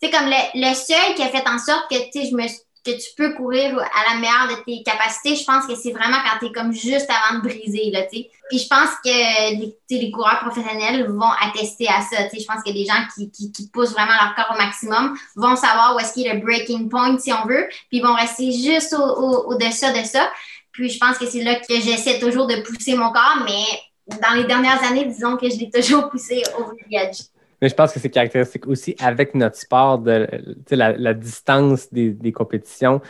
c'est 0.02 0.10
comme 0.10 0.30
le, 0.30 0.74
seul 0.74 1.16
qui 1.16 1.22
a 1.22 1.30
fait 1.30 1.48
en 1.48 1.60
sorte 1.60 1.90
que, 1.90 1.96
je 1.96 2.36
me, 2.36 2.48
que 2.84 2.92
tu 2.92 3.10
peux 3.16 3.34
courir 3.36 3.78
à 3.78 4.14
la 4.14 4.20
meilleure 4.20 4.48
de 4.50 4.64
tes 4.64 4.82
capacités, 4.84 5.36
je 5.36 5.44
pense 5.44 5.68
que 5.68 5.76
c'est 5.76 5.92
vraiment 5.92 6.18
quand 6.26 6.40
tu 6.40 6.46
es 6.48 6.52
comme 6.52 6.74
juste 6.74 7.08
avant 7.10 7.40
de 7.40 7.48
briser, 7.48 7.92
là, 7.92 8.02
Puis 8.10 8.28
je 8.52 8.68
pense 8.68 8.90
que 9.06 9.60
les, 9.60 9.78
les 9.90 10.12
coureurs 10.12 10.40
professionnels 10.40 11.08
vont 11.08 11.32
attester 11.42 11.88
à 11.88 12.02
ça, 12.02 12.28
Je 12.34 12.46
pense 12.46 12.64
que 12.64 12.72
les 12.72 12.86
gens 12.86 13.06
qui, 13.16 13.30
qui, 13.32 13.70
poussent 13.72 13.92
vraiment 13.92 14.14
leur 14.20 14.34
corps 14.36 14.56
au 14.56 14.58
maximum 14.58 15.16
vont 15.36 15.56
savoir 15.56 15.96
où 15.96 16.00
est-ce 16.00 16.14
qu'il 16.14 16.24
y 16.24 16.30
a 16.30 16.34
le 16.34 16.42
breaking 16.42 16.90
point, 16.90 17.18
si 17.20 17.32
on 17.32 17.46
veut, 17.46 17.68
puis 17.90 18.00
ils 18.00 18.04
vont 18.04 18.16
rester 18.16 18.52
juste 18.52 18.94
au-dessus 18.94 19.92
de 19.94 20.04
ça. 20.04 20.32
Puis 20.72 20.90
je 20.90 20.98
pense 20.98 21.18
que 21.18 21.28
c'est 21.28 21.44
là 21.44 21.56
que 21.56 21.76
j'essaie 21.76 22.20
toujours 22.20 22.48
de 22.48 22.56
pousser 22.62 22.96
mon 22.96 23.12
corps, 23.12 23.44
mais 23.46 24.18
dans 24.20 24.34
les 24.34 24.46
dernières 24.46 24.84
années, 24.84 25.06
disons 25.06 25.38
que 25.38 25.50
je 25.50 25.58
l'ai 25.58 25.70
toujours 25.70 26.10
poussé 26.10 26.42
au 26.58 26.74
edge. 26.92 27.20
Mais 27.62 27.70
je 27.70 27.76
pense 27.76 27.94
que 27.94 28.00
c'est 28.00 28.10
caractéristique 28.10 28.68
aussi 28.68 28.96
avec 29.00 29.36
notre 29.36 29.56
sport, 29.56 30.00
de 30.00 30.28
la, 30.72 30.98
la 30.98 31.14
distance 31.14 31.92
des, 31.94 32.12
des, 32.12 32.32
compétitions. 32.32 33.02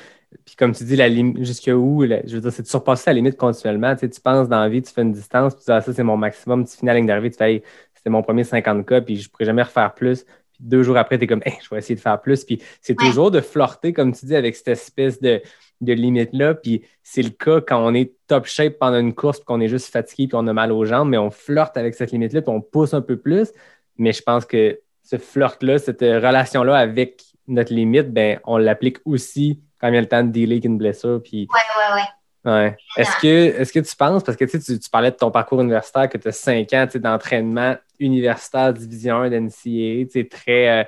Puis 0.46 0.56
comme 0.56 0.74
tu 0.74 0.84
dis, 0.84 0.96
la 0.96 1.10
jusqu'où, 1.44 2.06
je 2.06 2.36
veux 2.36 2.42
dire, 2.42 2.52
c'est 2.52 2.64
de 2.64 2.68
surpasser 2.68 3.10
la 3.10 3.14
limite 3.14 3.38
continuellement. 3.38 3.94
Tu, 3.94 4.02
sais, 4.02 4.10
tu 4.10 4.22
penses 4.22 4.50
dans 4.50 4.60
la 4.60 4.70
vie, 4.70 4.82
tu 4.82 4.92
fais 4.92 5.02
une 5.02 5.14
distance, 5.14 5.56
puis 5.56 5.64
tu 5.64 5.66
dis, 5.66 5.72
ah, 5.72 5.82
ça, 5.82 5.94
c'est 5.94 6.04
mon 6.04 6.18
maximum. 6.18 6.66
Tu 6.66 6.76
finis 6.78 6.90
à 6.90 6.94
la 6.94 7.00
ligne 7.00 7.08
d'arrivée, 7.08 7.32
tu 7.32 7.38
fais, 7.38 7.54
hey, 7.54 7.64
c'était 7.94 8.10
mon 8.10 8.24
premier 8.24 8.44
50K, 8.44 9.02
puis 9.02 9.18
je 9.18 9.28
ne 9.28 9.32
pourrais 9.32 9.46
jamais 9.46 9.64
refaire 9.64 9.94
plus. 9.94 10.24
Puis 10.24 10.62
deux 10.62 10.84
jours 10.84 10.98
après, 10.98 11.18
tu 11.18 11.26
es 11.26 11.28
comme, 11.28 11.42
je 11.46 11.70
vais 11.70 11.78
essayer 11.78 11.96
de 11.96 12.02
faire 12.02 12.20
plus. 12.22 12.44
Puis 12.44 12.62
c'est 12.82 12.96
toujours 12.96 13.32
de 13.32 13.40
flirter, 13.42 13.94
comme 13.94 14.14
tu 14.14 14.26
dis, 14.26 14.36
avec 14.36 14.56
cette 14.56 14.70
espèce 14.70 15.22
de, 15.22 15.42
de 15.82 15.94
limite-là. 15.94 16.56
Puis 16.56 16.84
c'est 17.04 17.22
le 17.22 17.30
cas 17.30 17.62
quand 17.62 17.86
on 17.86 17.94
est 17.94 18.14
top 18.28 18.46
shape 18.46 18.80
pendant 18.80 19.00
une 19.00 19.14
course, 19.14 19.40
puis 19.40 19.46
qu'on 19.46 19.62
est 19.62 19.68
juste 19.68 19.92
fatigué, 19.92 20.28
puis 20.28 20.36
on 20.36 20.48
a 20.48 20.54
mal 20.54 20.72
aux 20.72 20.86
jambes, 20.86 21.10
mais 21.10 21.18
on 21.18 21.30
flirte 21.30 21.78
avec 21.78 21.96
cette 21.96 22.12
limite-là, 22.12 22.42
puis 22.42 22.52
on 22.52 22.62
pousse 22.62 22.94
un 22.94 23.02
peu 23.02 23.18
plus. 23.18 23.52
Mais 23.98 24.14
je 24.14 24.22
pense 24.22 24.46
que 24.46 24.80
ce 25.04 25.18
flirt-là, 25.18 25.78
cette 25.80 26.02
relation-là 26.02 26.78
avec 26.78 27.24
notre 27.48 27.74
limite, 27.74 28.12
ben, 28.14 28.40
on 28.46 28.58
l'applique 28.58 28.98
aussi 29.06 29.60
quand 29.80 29.88
il 29.88 29.96
y 29.96 29.98
a 29.98 30.02
le 30.02 30.08
temps 30.08 30.24
de 30.24 30.30
dealer 30.30 30.54
avec 30.54 30.66
une 30.66 30.78
blessure. 30.78 31.22
Puis... 31.24 31.48
Ouais, 31.52 31.96
ouais, 31.96 32.02
ouais. 32.02 32.08
Ouais. 32.44 32.76
Est-ce 32.98 33.22
que, 33.22 33.62
est 33.62 33.72
que 33.72 33.80
tu 33.80 33.96
penses, 33.96 34.24
parce 34.24 34.36
que 34.36 34.46
tu, 34.46 34.60
tu 34.60 34.90
parlais 34.90 35.12
de 35.12 35.16
ton 35.16 35.30
parcours 35.30 35.62
universitaire, 35.62 36.10
que 36.10 36.18
tu 36.18 36.28
as 36.28 36.32
cinq 36.32 36.74
ans 36.74 36.88
d'entraînement 36.96 37.76
universitaire, 38.00 38.74
division 38.74 39.18
1 39.18 39.30
d'NCAA, 39.30 40.24
très, 40.30 40.82
euh, 40.82 40.84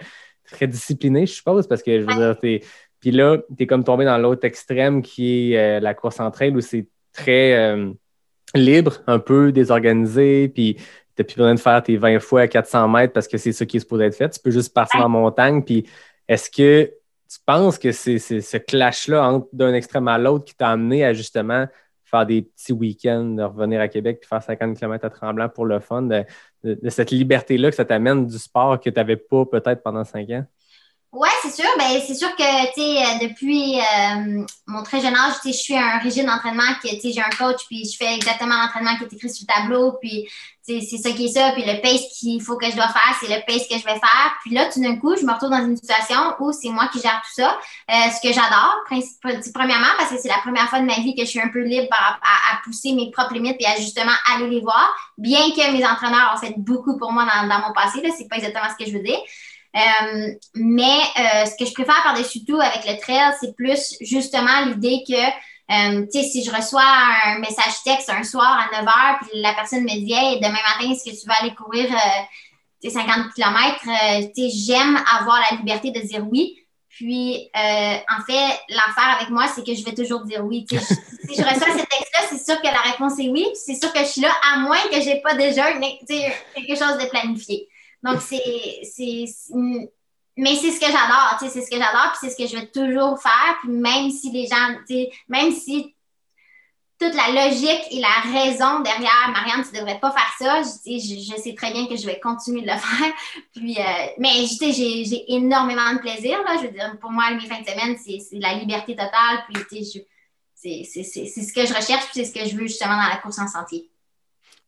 très 0.51 0.67
discipliné, 0.67 1.27
je 1.27 1.33
suppose, 1.33 1.67
parce 1.67 1.83
que 1.83 2.01
je 2.01 2.05
veux 2.05 2.15
dire, 2.15 2.37
t'es. 2.39 2.61
Puis 2.99 3.11
là, 3.11 3.37
tu 3.55 3.63
es 3.63 3.67
comme 3.67 3.83
tombé 3.83 4.05
dans 4.05 4.17
l'autre 4.17 4.45
extrême 4.45 5.01
qui 5.01 5.53
est 5.53 5.57
euh, 5.57 5.79
la 5.79 5.93
course 5.93 6.19
en 6.19 6.31
trail 6.31 6.51
où 6.51 6.61
c'est 6.61 6.87
très 7.11 7.53
euh, 7.53 7.91
libre, 8.55 9.03
un 9.07 9.19
peu 9.19 9.51
désorganisé, 9.51 10.47
puis 10.47 10.75
tu 10.75 10.83
n'as 11.19 11.25
plus 11.25 11.35
besoin 11.35 11.55
de 11.55 11.59
faire 11.59 11.81
tes 11.83 11.97
20 11.97 12.19
fois 12.19 12.41
à 12.41 12.47
400 12.47 12.87
mètres 12.87 13.13
parce 13.13 13.27
que 13.27 13.37
c'est 13.37 13.51
ça 13.51 13.65
qui 13.65 13.77
est 13.77 13.79
supposé 13.81 14.05
être 14.05 14.15
fait. 14.15 14.29
Tu 14.29 14.39
peux 14.39 14.51
juste 14.51 14.73
partir 14.73 15.01
en 15.01 15.09
montagne. 15.09 15.63
Puis 15.63 15.87
est-ce 16.27 16.49
que 16.49 16.85
tu 16.85 17.39
penses 17.45 17.79
que 17.79 17.91
c'est 17.91 18.19
ce 18.19 18.57
clash-là 18.57 19.41
d'un 19.51 19.73
extrême 19.73 20.07
à 20.07 20.17
l'autre 20.17 20.45
qui 20.45 20.55
t'a 20.55 20.69
amené 20.69 21.03
à 21.03 21.13
justement 21.13 21.67
faire 22.03 22.25
des 22.27 22.43
petits 22.43 22.73
week-ends, 22.73 23.25
de 23.25 23.41
revenir 23.41 23.81
à 23.81 23.87
Québec 23.87 24.19
puis 24.21 24.27
faire 24.27 24.43
50 24.43 24.77
km 24.77 25.03
à 25.03 25.09
Tremblant 25.09 25.49
pour 25.49 25.65
le 25.65 25.79
fun, 25.79 26.03
de, 26.03 26.23
cette 26.89 27.09
liberté-là 27.09 27.71
que 27.71 27.75
ça 27.75 27.85
t'amène 27.85 28.27
du 28.27 28.37
sport 28.37 28.79
que 28.79 28.89
tu 28.89 28.95
n'avais 28.95 29.17
pas 29.17 29.45
peut-être 29.45 29.81
pendant 29.81 30.03
cinq 30.03 30.29
ans? 30.29 30.45
Oui, 31.13 31.29
c'est 31.43 31.51
sûr. 31.51 31.69
Ben, 31.77 32.01
c'est 32.07 32.15
sûr 32.15 32.35
que, 32.35 32.73
tu 32.73 32.81
euh, 32.81 33.27
depuis 33.27 33.79
euh, 33.79 34.43
mon 34.65 34.81
très 34.81 34.99
jeune 34.99 35.13
âge, 35.15 35.33
je 35.45 35.51
suis 35.51 35.77
un 35.77 35.99
régime 35.99 36.25
d'entraînement 36.25 36.73
que, 36.81 36.89
j'ai 36.89 37.21
un 37.21 37.29
coach, 37.37 37.67
puis 37.67 37.85
je 37.85 37.95
fais 37.97 38.15
exactement 38.15 38.55
l'entraînement 38.55 38.97
qui 38.97 39.03
est 39.03 39.13
écrit 39.13 39.29
sur 39.29 39.45
le 39.47 39.53
tableau, 39.53 39.91
puis, 40.01 40.27
c'est 40.63 40.81
ça 40.81 41.11
qui 41.11 41.25
est 41.25 41.33
ça, 41.33 41.51
puis 41.51 41.65
le 41.65 41.81
pace 41.81 42.17
qu'il 42.17 42.41
faut 42.41 42.57
que 42.57 42.65
je 42.65 42.75
dois 42.75 42.87
faire, 42.87 43.15
c'est 43.19 43.27
le 43.27 43.45
pace 43.45 43.67
que 43.67 43.77
je 43.77 43.83
vais 43.83 43.99
faire. 43.99 44.33
Puis 44.41 44.55
là, 44.55 44.65
tout 44.71 44.81
d'un 44.81 44.95
coup, 44.95 45.15
je 45.15 45.23
me 45.23 45.33
retrouve 45.33 45.51
dans 45.51 45.63
une 45.63 45.75
situation 45.75 46.35
où 46.39 46.51
c'est 46.51 46.69
moi 46.69 46.87
qui 46.87 46.99
gère 46.99 47.21
tout 47.21 47.41
ça, 47.41 47.59
euh, 47.91 48.09
ce 48.09 48.27
que 48.27 48.33
j'adore, 48.33 48.77
premièrement, 49.53 49.93
parce 49.99 50.09
que 50.09 50.17
c'est 50.17 50.29
la 50.29 50.39
première 50.39 50.67
fois 50.69 50.79
de 50.79 50.85
ma 50.85 50.95
vie 50.95 51.13
que 51.15 51.25
je 51.25 51.29
suis 51.29 51.41
un 51.41 51.49
peu 51.49 51.61
libre 51.61 51.89
à, 51.91 52.13
à, 52.13 52.61
pousser 52.63 52.93
mes 52.93 53.11
propres 53.11 53.33
limites 53.33 53.57
et 53.59 53.67
à 53.67 53.75
justement 53.75 54.13
aller 54.33 54.49
les 54.49 54.61
voir, 54.61 54.95
bien 55.17 55.51
que 55.51 55.73
mes 55.73 55.85
entraîneurs 55.85 56.31
ont 56.33 56.39
fait 56.39 56.55
beaucoup 56.57 56.97
pour 56.97 57.11
moi 57.11 57.25
dans, 57.25 57.47
dans 57.47 57.67
mon 57.67 57.73
passé, 57.73 58.01
là, 58.01 58.09
c'est 58.17 58.29
pas 58.29 58.37
exactement 58.37 58.69
ce 58.69 58.83
que 58.83 58.89
je 58.89 58.97
veux 58.97 59.03
dire. 59.03 59.19
Euh, 59.75 60.33
mais 60.53 60.99
euh, 61.17 61.45
ce 61.45 61.55
que 61.57 61.65
je 61.65 61.73
préfère 61.73 62.01
par-dessus 62.03 62.45
tout 62.45 62.59
avec 62.59 62.85
le 62.85 62.99
trail, 62.99 63.33
c'est 63.39 63.55
plus 63.55 63.95
justement 64.01 64.65
l'idée 64.67 65.03
que, 65.07 65.13
euh, 65.13 66.05
si 66.11 66.43
je 66.43 66.51
reçois 66.51 66.83
un 67.25 67.39
message 67.39 67.81
texte 67.83 68.09
un 68.09 68.23
soir 68.23 68.69
à 68.71 68.81
9 68.81 68.85
h, 68.85 69.17
puis 69.21 69.41
la 69.41 69.53
personne 69.53 69.83
me 69.83 70.05
dit, 70.05 70.13
hey, 70.13 70.39
demain 70.39 70.51
matin, 70.51 70.91
est-ce 70.91 71.09
que 71.09 71.19
tu 71.19 71.27
vas 71.27 71.35
aller 71.41 71.55
courir 71.55 71.89
50 72.83 73.33
km? 73.33 73.79
tu 74.35 74.49
sais, 74.49 74.49
j'aime 74.49 74.99
avoir 75.19 75.41
la 75.49 75.57
liberté 75.57 75.91
de 75.91 76.01
dire 76.01 76.25
oui. 76.29 76.59
Puis, 76.89 77.49
en 77.55 78.21
fait, 78.27 78.59
l'affaire 78.69 79.17
avec 79.17 79.29
moi, 79.31 79.47
c'est 79.47 79.65
que 79.65 79.73
je 79.73 79.83
vais 79.83 79.95
toujours 79.95 80.23
dire 80.25 80.45
oui. 80.45 80.67
si 80.69 80.75
je 80.77 81.41
reçois 81.41 81.71
ce 81.71 81.85
texte-là, 81.85 82.27
c'est 82.29 82.45
sûr 82.45 82.61
que 82.61 82.67
la 82.67 82.91
réponse 82.91 83.17
est 83.17 83.29
oui. 83.29 83.47
C'est 83.55 83.73
sûr 83.73 83.91
que 83.91 83.99
je 83.99 84.05
suis 84.05 84.21
là, 84.21 84.31
à 84.53 84.59
moins 84.59 84.77
que 84.91 85.01
je 85.01 85.07
n'ai 85.07 85.21
pas 85.21 85.33
déjà 85.33 85.73
quelque 85.73 86.75
chose 86.75 86.97
de 86.99 87.09
planifié. 87.09 87.67
Donc, 88.03 88.21
c'est. 88.21 88.39
Mais 90.35 90.55
c'est 90.55 90.71
ce 90.71 90.79
que 90.79 90.87
j'adore, 90.87 91.35
tu 91.37 91.45
sais, 91.45 91.51
c'est 91.51 91.61
ce 91.61 91.69
que 91.69 91.77
j'adore, 91.77 92.11
puis 92.11 92.17
c'est 92.21 92.29
ce 92.31 92.35
que 92.35 92.47
je 92.47 92.59
vais 92.59 92.67
toujours 92.67 93.21
faire. 93.21 93.57
Puis 93.61 93.69
même 93.69 94.09
si 94.09 94.31
les 94.31 94.47
gens, 94.47 94.75
tu 94.87 94.95
sais, 94.95 95.11
même 95.27 95.51
si 95.51 95.95
toute 96.99 97.13
la 97.13 97.29
logique 97.29 97.83
et 97.91 97.99
la 97.99 98.21
raison 98.31 98.79
derrière 98.79 99.29
Marianne, 99.31 99.63
tu 99.63 99.77
devrais 99.77 99.99
pas 99.99 100.11
faire 100.11 100.33
ça, 100.39 100.61
je, 100.63 100.91
je, 100.91 101.41
sais 101.41 101.53
très 101.53 101.71
bien 101.71 101.85
que 101.87 101.95
je 101.95 102.05
vais 102.05 102.19
continuer 102.19 102.61
de 102.61 102.67
le 102.67 102.77
faire. 102.77 103.13
Puis, 103.55 103.77
euh, 103.77 104.07
mais 104.17 104.45
j'ai 104.47 105.33
énormément 105.33 105.93
de 105.93 105.99
plaisir, 105.99 106.41
là. 106.43 106.57
Je 106.57 106.67
veux 106.67 106.73
dire, 106.73 106.97
pour 106.99 107.11
moi, 107.11 107.31
mes 107.31 107.41
fins 107.41 107.61
de 107.61 107.67
semaine, 107.67 107.97
c'est 108.03 108.19
la 108.39 108.55
liberté 108.55 108.95
totale. 108.95 109.43
Puis, 109.47 109.63
tu 109.69 109.85
sais, 109.85 110.83
c'est 110.83 111.27
ce 111.27 111.53
que 111.53 111.65
je 111.65 111.73
recherche, 111.73 112.05
puis 112.05 112.13
c'est 112.13 112.25
ce 112.25 112.33
que 112.33 112.49
je 112.49 112.55
veux 112.55 112.67
justement 112.67 112.95
dans 112.95 113.09
la 113.09 113.17
course 113.17 113.37
en 113.37 113.47
sentier. 113.47 113.89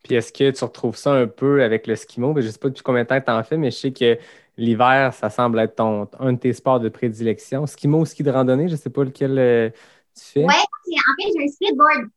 Puis 0.05 0.13
est-ce 0.13 0.31
que 0.31 0.51
tu 0.51 0.63
retrouves 0.63 0.95
ça 0.95 1.13
un 1.13 1.25
peu 1.25 1.63
avec 1.63 1.87
le 1.87 1.95
skimo? 1.95 2.31
Ben, 2.31 2.41
je 2.41 2.47
ne 2.47 2.51
sais 2.51 2.59
pas 2.59 2.69
depuis 2.69 2.83
combien 2.83 3.01
de 3.01 3.07
temps 3.07 3.19
tu 3.19 3.31
en 3.31 3.43
fais, 3.43 3.57
mais 3.57 3.71
je 3.71 3.77
sais 3.77 3.91
que 3.91 4.19
l'hiver, 4.55 5.11
ça 5.15 5.31
semble 5.31 5.57
être 5.57 5.77
ton, 5.77 6.07
un 6.19 6.33
de 6.33 6.37
tes 6.37 6.53
sports 6.53 6.79
de 6.79 6.89
prédilection. 6.89 7.65
Skimo 7.65 8.01
ou 8.01 8.05
ski 8.05 8.21
de 8.21 8.29
randonnée, 8.29 8.67
je 8.67 8.73
ne 8.73 8.77
sais 8.77 8.91
pas 8.91 9.03
lequel 9.03 9.35
euh, 9.39 9.69
tu 10.15 10.23
fais. 10.23 10.45
Oui, 10.45 10.53
en 10.53 11.23
fait, 11.23 11.31
j'ai 11.35 11.43
un 11.43 11.47
splitboard. 11.47 12.09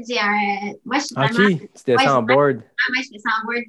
J'ai 0.00 0.18
un. 0.18 0.72
Moi, 0.84 0.98
je 0.98 1.04
suis 1.04 1.14
vraiment. 1.14 1.54
OK, 1.54 1.70
tu 1.72 1.82
descends 1.86 2.16
en 2.16 2.22
board. 2.24 2.62
Ah, 2.64 2.92
ouais, 2.92 3.04
je 3.04 3.12
descens 3.12 3.32
en 3.40 3.46
board. 3.46 3.64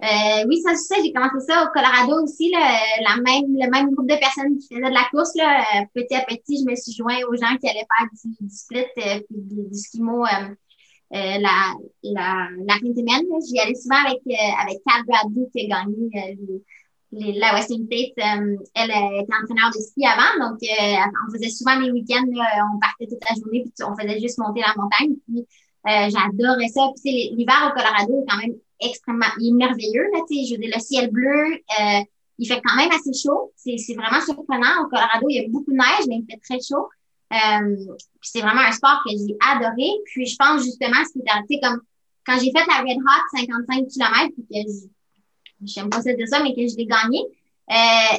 Euh, 0.00 0.46
oui, 0.48 0.62
ça, 0.62 0.74
sais, 0.74 1.02
j'ai 1.04 1.12
commencé 1.12 1.40
ça 1.46 1.64
au 1.64 1.68
Colorado 1.74 2.22
aussi, 2.22 2.50
là, 2.50 2.80
la 3.02 3.16
même, 3.16 3.52
le 3.52 3.68
même 3.68 3.92
groupe 3.92 4.08
de 4.08 4.16
personnes 4.16 4.56
qui 4.56 4.68
faisaient 4.68 4.88
de 4.88 4.94
la 4.94 5.04
course. 5.10 5.34
Là, 5.34 5.60
euh, 5.60 5.84
petit 5.92 6.14
à 6.14 6.22
petit, 6.22 6.64
je 6.64 6.70
me 6.70 6.74
suis 6.76 6.92
joint 6.92 7.18
aux 7.28 7.34
gens 7.34 7.56
qui 7.60 7.68
allaient 7.68 7.86
faire 7.98 8.08
du, 8.10 8.46
du 8.46 8.54
split 8.54 8.86
et 8.96 9.26
du, 9.28 9.68
du 9.68 9.78
skimo 9.78 10.24
euh, 10.24 10.54
la, 11.10 11.74
la, 12.02 12.48
la 12.66 12.74
fin 12.74 12.88
de 12.88 12.94
semaine. 12.94 13.26
J'y 13.46 13.58
allais 13.60 13.74
souvent 13.74 14.04
avec, 14.04 14.20
euh, 14.26 14.62
avec 14.62 14.78
Kat 14.86 15.02
Bradley 15.06 15.48
qui 15.52 15.72
a 15.72 15.82
gagné 15.82 16.10
euh, 16.14 16.58
les, 17.12 17.32
la 17.38 17.54
Western 17.54 17.84
State. 17.86 18.12
elle 18.74 18.90
était 18.90 19.34
entraîneur 19.42 19.70
de 19.74 19.80
ski 19.80 20.04
avant, 20.04 20.48
donc 20.50 20.58
on 20.60 21.32
faisait 21.32 21.48
souvent 21.48 21.78
les 21.80 21.90
week-ends, 21.90 22.26
on 22.26 22.78
partait 22.78 23.06
toute 23.06 23.24
la 23.28 23.34
journée, 23.34 23.64
puis 23.64 23.86
on 23.86 23.96
faisait 23.96 24.20
juste 24.20 24.38
monter 24.38 24.60
la 24.60 24.74
montagne. 24.76 25.14
Puis 25.26 25.46
j'adorais 25.86 26.68
ça. 26.68 26.90
Puis 27.02 27.30
l'hiver 27.34 27.70
au 27.70 27.74
Colorado 27.74 28.22
est 28.22 28.30
quand 28.30 28.38
même 28.38 28.56
extrêmement, 28.80 29.32
il 29.40 29.48
est 29.48 29.56
merveilleux. 29.56 30.04
Là, 30.12 30.20
je 30.28 30.54
veux 30.54 30.60
dire, 30.60 30.70
le 30.74 30.80
ciel 30.80 31.10
bleu, 31.10 31.62
il 32.38 32.46
fait 32.46 32.60
quand 32.62 32.76
même 32.76 32.90
assez 32.90 33.12
chaud. 33.14 33.52
C'est 33.56 33.94
vraiment 33.94 34.20
surprenant. 34.20 34.84
Au 34.84 34.88
Colorado, 34.88 35.26
il 35.30 35.36
y 35.36 35.44
a 35.44 35.48
beaucoup 35.48 35.70
de 35.70 35.76
neige, 35.76 36.06
mais 36.08 36.16
il 36.16 36.26
fait 36.30 36.40
très 36.42 36.60
chaud. 36.60 36.88
Euh, 37.32 37.76
c'est 38.22 38.40
vraiment 38.40 38.62
un 38.62 38.72
sport 38.72 39.00
que 39.04 39.10
j'ai 39.10 39.36
adoré. 39.40 39.90
Puis 40.06 40.26
je 40.26 40.36
pense 40.36 40.62
justement, 40.64 41.04
ce 41.04 41.12
qui 41.12 41.54
est 41.54 41.60
comme 41.60 41.80
quand 42.26 42.38
j'ai 42.38 42.52
fait 42.52 42.66
la 42.66 42.80
Red 42.80 42.98
Hot 42.98 43.36
55 43.36 43.88
km, 43.88 44.34
puis 44.34 44.46
que 44.50 44.70
j'aime 45.64 45.90
pas 45.90 46.02
ça 46.02 46.12
de 46.12 46.26
ça, 46.26 46.42
mais 46.42 46.54
que 46.54 46.66
je 46.68 46.76
l'ai 46.76 46.86
gagné, 46.86 47.24
euh, 47.70 48.18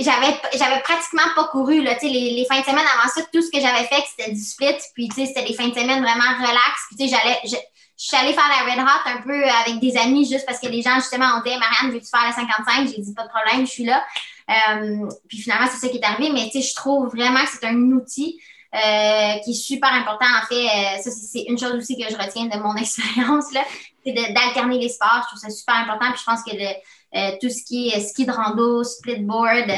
j'avais 0.00 0.34
j'avais 0.54 0.80
pratiquement 0.80 1.34
pas 1.34 1.44
couru 1.48 1.82
là, 1.82 1.96
les, 2.02 2.08
les 2.08 2.46
fins 2.46 2.60
de 2.60 2.64
semaine 2.64 2.86
avant 2.98 3.08
ça, 3.08 3.22
tout 3.32 3.42
ce 3.42 3.50
que 3.50 3.60
j'avais 3.60 3.86
fait, 3.86 4.02
c'était 4.08 4.32
du 4.32 4.40
split, 4.40 4.76
puis 4.94 5.10
c'était 5.14 5.44
des 5.44 5.52
fins 5.54 5.68
de 5.68 5.74
semaine 5.74 6.02
vraiment 6.02 6.38
relax. 6.38 6.96
Puis 6.96 7.08
j'allais, 7.08 7.38
je, 7.44 7.56
je 8.00 8.06
suis 8.06 8.16
allée 8.16 8.32
faire 8.32 8.48
la 8.48 8.72
Red 8.72 8.80
Hot 8.80 9.10
un 9.10 9.22
peu 9.22 9.44
avec 9.44 9.78
des 9.78 9.94
amis 9.98 10.26
juste 10.26 10.46
parce 10.46 10.58
que 10.58 10.68
les 10.68 10.80
gens 10.80 10.94
justement 10.94 11.36
ont 11.36 11.42
dit 11.42 11.54
Marianne, 11.58 11.90
veux-tu 11.92 12.08
faire 12.08 12.24
la 12.24 12.32
55? 12.32 12.88
J'ai 12.88 13.02
dit 13.02 13.12
pas 13.12 13.24
de 13.24 13.28
problème, 13.28 13.66
je 13.66 13.70
suis 13.70 13.84
là. 13.84 14.02
Euh, 14.50 15.08
puis 15.28 15.38
finalement, 15.38 15.66
c'est 15.70 15.78
ça 15.78 15.88
qui 15.88 15.98
est 15.98 16.04
arrivé. 16.04 16.30
Mais 16.32 16.50
tu 16.50 16.60
sais, 16.60 16.68
je 16.68 16.74
trouve 16.74 17.08
vraiment 17.08 17.40
que 17.40 17.50
c'est 17.50 17.66
un 17.66 17.76
outil 17.92 18.40
euh, 18.74 19.38
qui 19.44 19.50
est 19.52 19.54
super 19.54 19.92
important. 19.92 20.26
En 20.26 20.46
fait, 20.46 20.66
euh, 20.66 21.02
ça, 21.02 21.10
c'est 21.10 21.44
une 21.48 21.58
chose 21.58 21.74
aussi 21.74 21.96
que 21.96 22.10
je 22.10 22.16
retiens 22.16 22.46
de 22.46 22.58
mon 22.58 22.74
expérience, 22.76 23.52
là, 23.52 23.64
c'est 24.04 24.12
d'alterner 24.12 24.78
les 24.78 24.88
sports. 24.88 25.22
Je 25.22 25.28
trouve 25.28 25.38
ça 25.38 25.50
super 25.50 25.76
important. 25.76 26.06
Puis 26.12 26.20
je 26.20 26.24
pense 26.24 26.42
que 26.42 27.38
tout 27.40 27.50
ce 27.50 27.64
qui 27.64 27.88
est 27.88 28.00
ski 28.00 28.24
de 28.24 28.32
rando, 28.32 28.82
splitboard, 28.82 29.70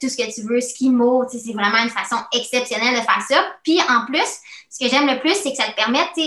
tout 0.00 0.08
ce 0.08 0.16
que 0.16 0.34
tu 0.34 0.46
veux, 0.46 0.60
ski 0.60 0.90
mo, 0.90 1.24
c'est 1.28 1.52
vraiment 1.52 1.82
une 1.82 1.90
façon 1.90 2.16
exceptionnelle 2.32 2.94
de 2.94 3.00
faire 3.00 3.22
ça. 3.26 3.46
Puis 3.62 3.78
en 3.88 4.04
plus, 4.06 4.40
ce 4.68 4.84
que 4.84 4.90
j'aime 4.90 5.06
le 5.06 5.18
plus, 5.20 5.34
c'est 5.34 5.52
que 5.52 5.56
ça 5.56 5.68
te 5.70 5.76
permet, 5.76 6.00
tu 6.14 6.22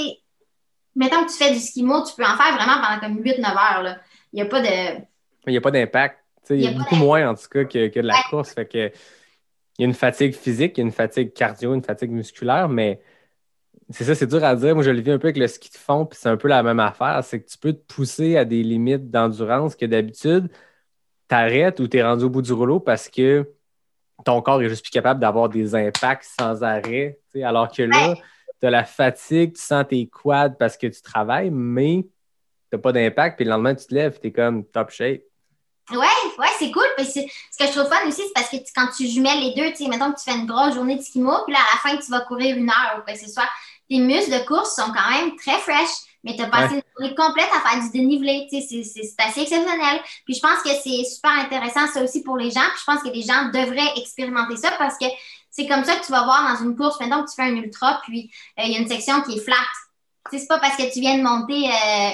mettons 0.96 1.26
que 1.26 1.32
tu 1.32 1.38
fais 1.38 1.52
du 1.52 1.60
ski 1.60 1.84
mo, 1.84 2.04
tu 2.04 2.16
peux 2.16 2.24
en 2.24 2.38
faire 2.38 2.56
vraiment 2.56 2.82
pendant 2.82 3.00
comme 3.00 3.22
8-9 3.22 3.46
heures. 3.46 3.84
Là. 3.84 3.98
Il 4.34 4.38
n'y 4.38 4.42
a 4.42 4.46
pas 4.46 4.62
de. 4.62 5.02
Il 5.48 5.52
n'y 5.52 5.58
a 5.58 5.62
pas 5.62 5.72
d'impact. 5.72 6.25
Il 6.50 6.62
y 6.62 6.68
a, 6.68 6.72
beaucoup 6.72 6.96
moins, 6.96 7.30
en 7.30 7.36
tout 7.36 7.48
cas, 7.50 7.66
que, 7.66 8.00
de 8.00 8.08
la 8.08 8.16
course. 8.30 8.54
Fait 8.54 8.66
que, 8.66 8.92
il 9.78 9.82
y 9.82 9.84
a 9.84 9.88
une 9.88 9.94
fatigue 9.94 10.34
physique, 10.34 10.78
il 10.78 10.82
y 10.82 10.84
a 10.84 10.86
une 10.86 10.92
fatigue 10.92 11.34
cardio, 11.34 11.74
une 11.74 11.84
fatigue 11.84 12.12
musculaire, 12.12 12.70
mais 12.70 13.02
c'est 13.90 14.04
ça, 14.06 14.16
c'est 14.16 14.28
dur 14.28 14.44
à 14.44 14.56
dire. 14.56 14.74
Moi, 14.74 14.84
je 14.84 14.92
le 14.92 15.02
vis 15.02 15.12
un 15.12 15.20
peu 15.20 15.28
avec 15.28 15.38
le 15.38 15.48
ski 15.48 15.70
de 15.70 15.78
fond, 15.78 16.06
puis 16.06 16.18
c'est 16.22 16.30
un 16.30 16.38
peu 16.38 16.48
la 16.48 16.64
même 16.64 16.80
affaire. 16.80 17.24
C'est 17.24 17.42
que 17.42 17.50
tu 17.50 17.58
peux 17.58 17.74
te 17.74 17.94
pousser 17.94 18.38
à 18.38 18.46
des 18.46 18.64
limites 18.64 19.12
d'endurance 19.12 19.76
que 19.76 19.86
d'habitude, 19.86 20.50
tu 21.30 21.36
arrêtes 21.36 21.80
ou 21.80 21.88
tu 21.88 21.98
es 21.98 22.04
rendu 22.04 22.26
au 22.26 22.30
bout 22.30 22.42
du 22.42 22.54
rouleau 22.54 22.80
parce 22.80 23.10
que 23.10 23.50
ton 24.24 24.42
corps 24.42 24.62
est 24.62 24.70
juste 24.70 24.84
plus 24.84 24.92
capable 24.92 25.20
d'avoir 25.20 25.50
des 25.50 25.76
impacts 25.76 26.26
sans 26.40 26.64
arrêt. 26.64 27.20
Alors 27.44 27.72
que 27.72 27.84
là, 27.84 28.16
tu 28.60 28.68
as 28.68 28.70
la 28.70 28.86
fatigue, 28.86 29.54
tu 29.56 29.62
sens 29.62 29.86
tes 29.88 30.08
quads 30.08 30.52
parce 30.58 30.78
que 30.78 30.88
tu 30.88 31.02
travailles, 31.02 31.52
mais 31.52 32.08
tu 32.70 32.76
n'as 32.76 32.80
pas 32.80 32.92
d'impact, 32.92 33.36
puis 33.36 33.46
le 33.46 33.52
lendemain, 33.52 33.76
tu 33.76 33.86
te 33.86 33.94
lèves, 33.94 34.20
tu 34.20 34.28
es 34.28 34.32
comme 34.32 34.66
top 34.66 34.90
shape. 34.90 35.22
Ouais, 35.92 36.08
ouais, 36.40 36.48
c'est 36.58 36.72
cool. 36.72 36.88
Puis 36.98 37.06
ce 37.06 37.20
que 37.20 37.66
je 37.66 37.72
trouve 37.72 37.88
fun 37.88 38.08
aussi, 38.08 38.22
c'est 38.22 38.34
parce 38.34 38.50
que 38.50 38.58
quand 38.76 38.88
tu 38.96 39.08
jumelles 39.08 39.40
les 39.40 39.54
deux, 39.54 39.70
tu 39.72 39.84
sais, 39.84 39.88
mettons 39.88 40.12
que 40.12 40.18
tu 40.18 40.24
fais 40.30 40.38
une 40.38 40.48
grosse 40.48 40.74
journée 40.74 40.96
de 40.96 41.02
ski 41.02 41.20
puis 41.20 41.54
là, 41.54 41.60
à 41.60 41.76
la 41.76 41.92
fin, 41.92 41.98
tu 41.98 42.10
vas 42.10 42.22
courir 42.22 42.56
une 42.58 42.70
heure 42.70 42.98
ou 42.98 43.02
quoi 43.04 43.14
que 43.14 43.20
ce 43.20 43.32
soit, 43.32 43.48
tes 43.88 44.00
muscles 44.00 44.32
de 44.32 44.46
course 44.48 44.76
sont 44.76 44.92
quand 44.92 45.10
même 45.12 45.36
très 45.36 45.60
fresh. 45.60 45.90
mais 46.24 46.36
tu 46.36 46.42
as 46.42 46.48
passé 46.48 46.76
une 46.76 46.82
journée 46.98 47.16
complète 47.16 47.50
à 47.54 47.70
faire 47.70 47.84
du 47.84 47.92
dénivelé. 47.92 48.48
C'est 48.50 49.24
assez 49.24 49.42
exceptionnel. 49.42 50.02
Puis 50.26 50.34
je 50.34 50.40
pense 50.40 50.64
que 50.64 50.70
c'est 50.84 51.04
super 51.04 51.32
intéressant, 51.32 51.86
ça 51.88 52.02
aussi, 52.04 52.24
pour 52.24 52.38
les 52.38 52.50
gens. 52.50 52.62
Puis 52.62 52.80
je 52.80 52.92
pense 52.92 53.04
que 53.04 53.10
les 53.10 53.22
gens 53.22 53.46
devraient 53.54 53.94
expérimenter 53.98 54.58
ça 54.58 54.72
parce 54.80 54.98
que 54.98 55.06
c'est 55.52 55.68
comme 55.68 55.86
ça 55.86 55.96
que 55.98 56.06
tu 56.06 56.12
vas 56.12 56.24
voir 56.24 56.52
dans 56.52 56.66
une 56.66 56.76
course, 56.76 57.00
maintenant 57.00 57.24
que 57.24 57.30
tu 57.30 57.36
fais 57.36 57.44
un 57.44 57.56
ultra, 57.56 58.02
puis 58.04 58.30
euh, 58.60 58.64
il 58.66 58.74
y 58.74 58.76
a 58.76 58.80
une 58.80 58.90
section 58.90 59.22
qui 59.22 59.38
est 59.38 59.42
flat. 59.42 59.56
C'est 60.32 60.48
pas 60.48 60.60
parce 60.60 60.76
que 60.76 60.92
tu 60.92 61.00
viens 61.00 61.18
de 61.18 61.24
monter. 61.24 61.70
Euh, 61.70 62.12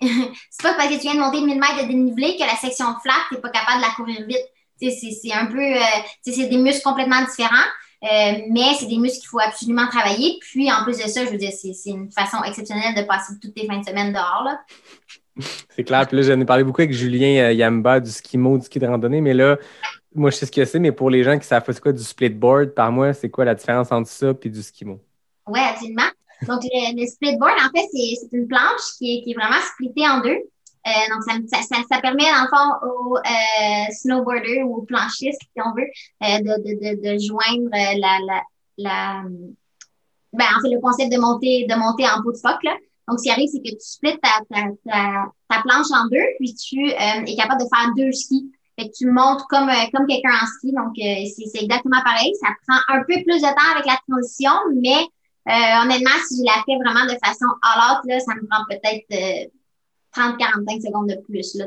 c'est 0.00 0.62
pas 0.62 0.74
parce 0.74 0.88
que 0.88 0.94
tu 0.94 1.00
viens 1.00 1.14
de 1.14 1.20
monter 1.20 1.40
1000 1.40 1.58
mètres 1.58 1.82
de 1.82 1.88
dénivelé 1.88 2.36
que 2.36 2.44
la 2.44 2.56
section 2.56 2.86
flat, 3.02 3.14
tu 3.28 3.34
n'es 3.34 3.40
pas 3.40 3.50
capable 3.50 3.78
de 3.78 3.86
la 3.86 3.94
courir 3.94 4.26
vite. 4.26 4.46
C'est 4.78 5.32
un 5.32 5.46
peu. 5.46 5.58
Euh, 5.58 5.80
c'est 6.22 6.48
des 6.48 6.58
muscles 6.58 6.82
complètement 6.82 7.22
différents. 7.24 7.68
Euh, 8.02 8.42
mais 8.50 8.74
c'est 8.78 8.86
des 8.86 8.98
muscles 8.98 9.20
qu'il 9.20 9.28
faut 9.28 9.40
absolument 9.40 9.86
travailler. 9.88 10.38
Puis, 10.40 10.70
en 10.70 10.84
plus 10.84 10.98
de 10.98 11.08
ça, 11.08 11.24
je 11.24 11.30
veux 11.30 11.38
dire, 11.38 11.50
c'est 11.50 11.90
une 11.90 12.10
façon 12.10 12.42
exceptionnelle 12.44 12.94
de 12.94 13.02
passer 13.02 13.32
toutes 13.40 13.54
tes 13.54 13.66
fins 13.66 13.80
de 13.80 13.86
semaine 13.86 14.12
dehors. 14.12 14.42
Là. 14.44 14.60
C'est 15.70 15.84
clair. 15.84 16.06
Puis 16.06 16.16
là, 16.16 16.22
j'en 16.22 16.40
ai 16.40 16.44
parlé 16.44 16.64
beaucoup 16.64 16.80
avec 16.80 16.92
Julien 16.92 17.44
euh, 17.44 17.52
Yamba 17.52 18.00
du 18.00 18.10
ski 18.10 18.38
mot, 18.38 18.58
du 18.58 18.64
ski 18.64 18.78
de 18.78 18.86
randonnée. 18.86 19.20
Mais 19.20 19.34
là, 19.34 19.56
moi, 20.14 20.30
je 20.30 20.36
sais 20.36 20.46
ce 20.46 20.52
que 20.52 20.64
c'est, 20.64 20.78
mais 20.78 20.92
pour 20.92 21.10
les 21.10 21.22
gens 21.22 21.38
qui 21.38 21.46
savent 21.46 21.62
c'est 21.66 21.80
quoi 21.80 21.92
du 21.92 22.02
splitboard, 22.02 22.70
par 22.70 22.90
moi, 22.90 23.12
c'est 23.12 23.28
quoi 23.28 23.44
la 23.44 23.54
différence 23.54 23.92
entre 23.92 24.08
ça 24.08 24.32
et 24.42 24.48
du 24.48 24.62
ski 24.62 24.86
mot? 24.86 25.00
Oui, 25.46 25.60
absolument. 25.60 26.08
Donc, 26.42 26.62
le, 26.64 27.00
le 27.00 27.06
splitboard, 27.06 27.56
en 27.58 27.78
fait, 27.78 27.86
c'est 27.92 28.36
une 28.36 28.46
planche 28.46 28.96
qui 28.98 29.18
est, 29.18 29.22
qui 29.22 29.32
est 29.32 29.34
vraiment 29.34 29.60
splittée 29.72 30.06
en 30.08 30.20
deux. 30.20 30.38
Euh, 30.86 30.90
donc, 31.12 31.22
ça, 31.24 31.58
ça, 31.62 31.82
ça, 31.90 32.00
permet, 32.00 32.24
dans 32.24 32.42
le 32.42 32.48
fond, 32.48 32.86
aux 32.86 33.16
euh, 33.16 33.92
snowboarders 33.92 34.64
ou 34.66 34.76
aux 34.76 34.82
planchistes, 34.82 35.40
si 35.40 35.62
on 35.64 35.72
veut, 35.74 35.88
euh, 36.22 36.38
de, 36.38 36.62
de, 36.62 36.74
de, 36.78 37.12
de, 37.12 37.18
joindre 37.18 37.70
la, 37.72 38.18
la, 38.20 38.42
la 38.78 39.22
ben, 40.32 40.44
en 40.56 40.60
fait, 40.60 40.70
le 40.70 40.80
concept 40.80 41.12
de 41.12 41.18
monter, 41.18 41.66
de 41.68 41.74
monter 41.74 42.04
en 42.04 42.22
pot 42.22 42.32
de 42.32 42.36
phoque, 42.36 42.62
là. 42.62 42.76
Donc, 43.08 43.18
ce 43.18 43.24
qui 43.24 43.30
arrive, 43.30 43.48
c'est 43.50 43.60
que 43.60 43.70
tu 43.70 43.80
splits 43.80 44.18
ta, 44.18 44.40
ta, 44.50 44.62
ta, 44.84 45.26
ta, 45.48 45.62
planche 45.62 45.90
en 45.92 46.06
deux, 46.08 46.26
puis 46.38 46.54
tu 46.54 46.90
euh, 46.90 47.24
es 47.24 47.36
capable 47.36 47.62
de 47.62 47.68
faire 47.72 47.92
deux 47.96 48.12
skis. 48.12 48.50
Fait 48.78 48.88
que 48.88 48.92
tu 48.96 49.06
montes 49.10 49.42
comme, 49.48 49.68
euh, 49.68 49.86
comme 49.94 50.06
quelqu'un 50.06 50.34
en 50.42 50.46
ski. 50.46 50.72
Donc, 50.72 50.92
c'est 50.96 51.62
exactement 51.62 52.02
pareil. 52.04 52.32
Ça 52.40 52.48
prend 52.66 52.78
un 52.94 53.00
peu 53.00 53.14
plus 53.22 53.40
de 53.40 53.48
temps 53.48 53.72
avec 53.74 53.86
la 53.86 53.98
transition, 54.08 54.52
mais 54.74 55.06
honnêtement, 55.46 56.18
si 56.28 56.38
je 56.38 56.44
la 56.44 56.62
fais 56.64 56.76
vraiment 56.84 57.06
de 57.06 57.18
façon 57.24 57.46
all-out, 57.62 58.00
là, 58.06 58.20
ça 58.20 58.34
me 58.34 58.46
prend 58.46 58.64
peut-être 58.68 59.50
30-45 60.16 60.86
secondes 60.86 61.08
de 61.08 61.16
plus. 61.26 61.54
Là, 61.54 61.66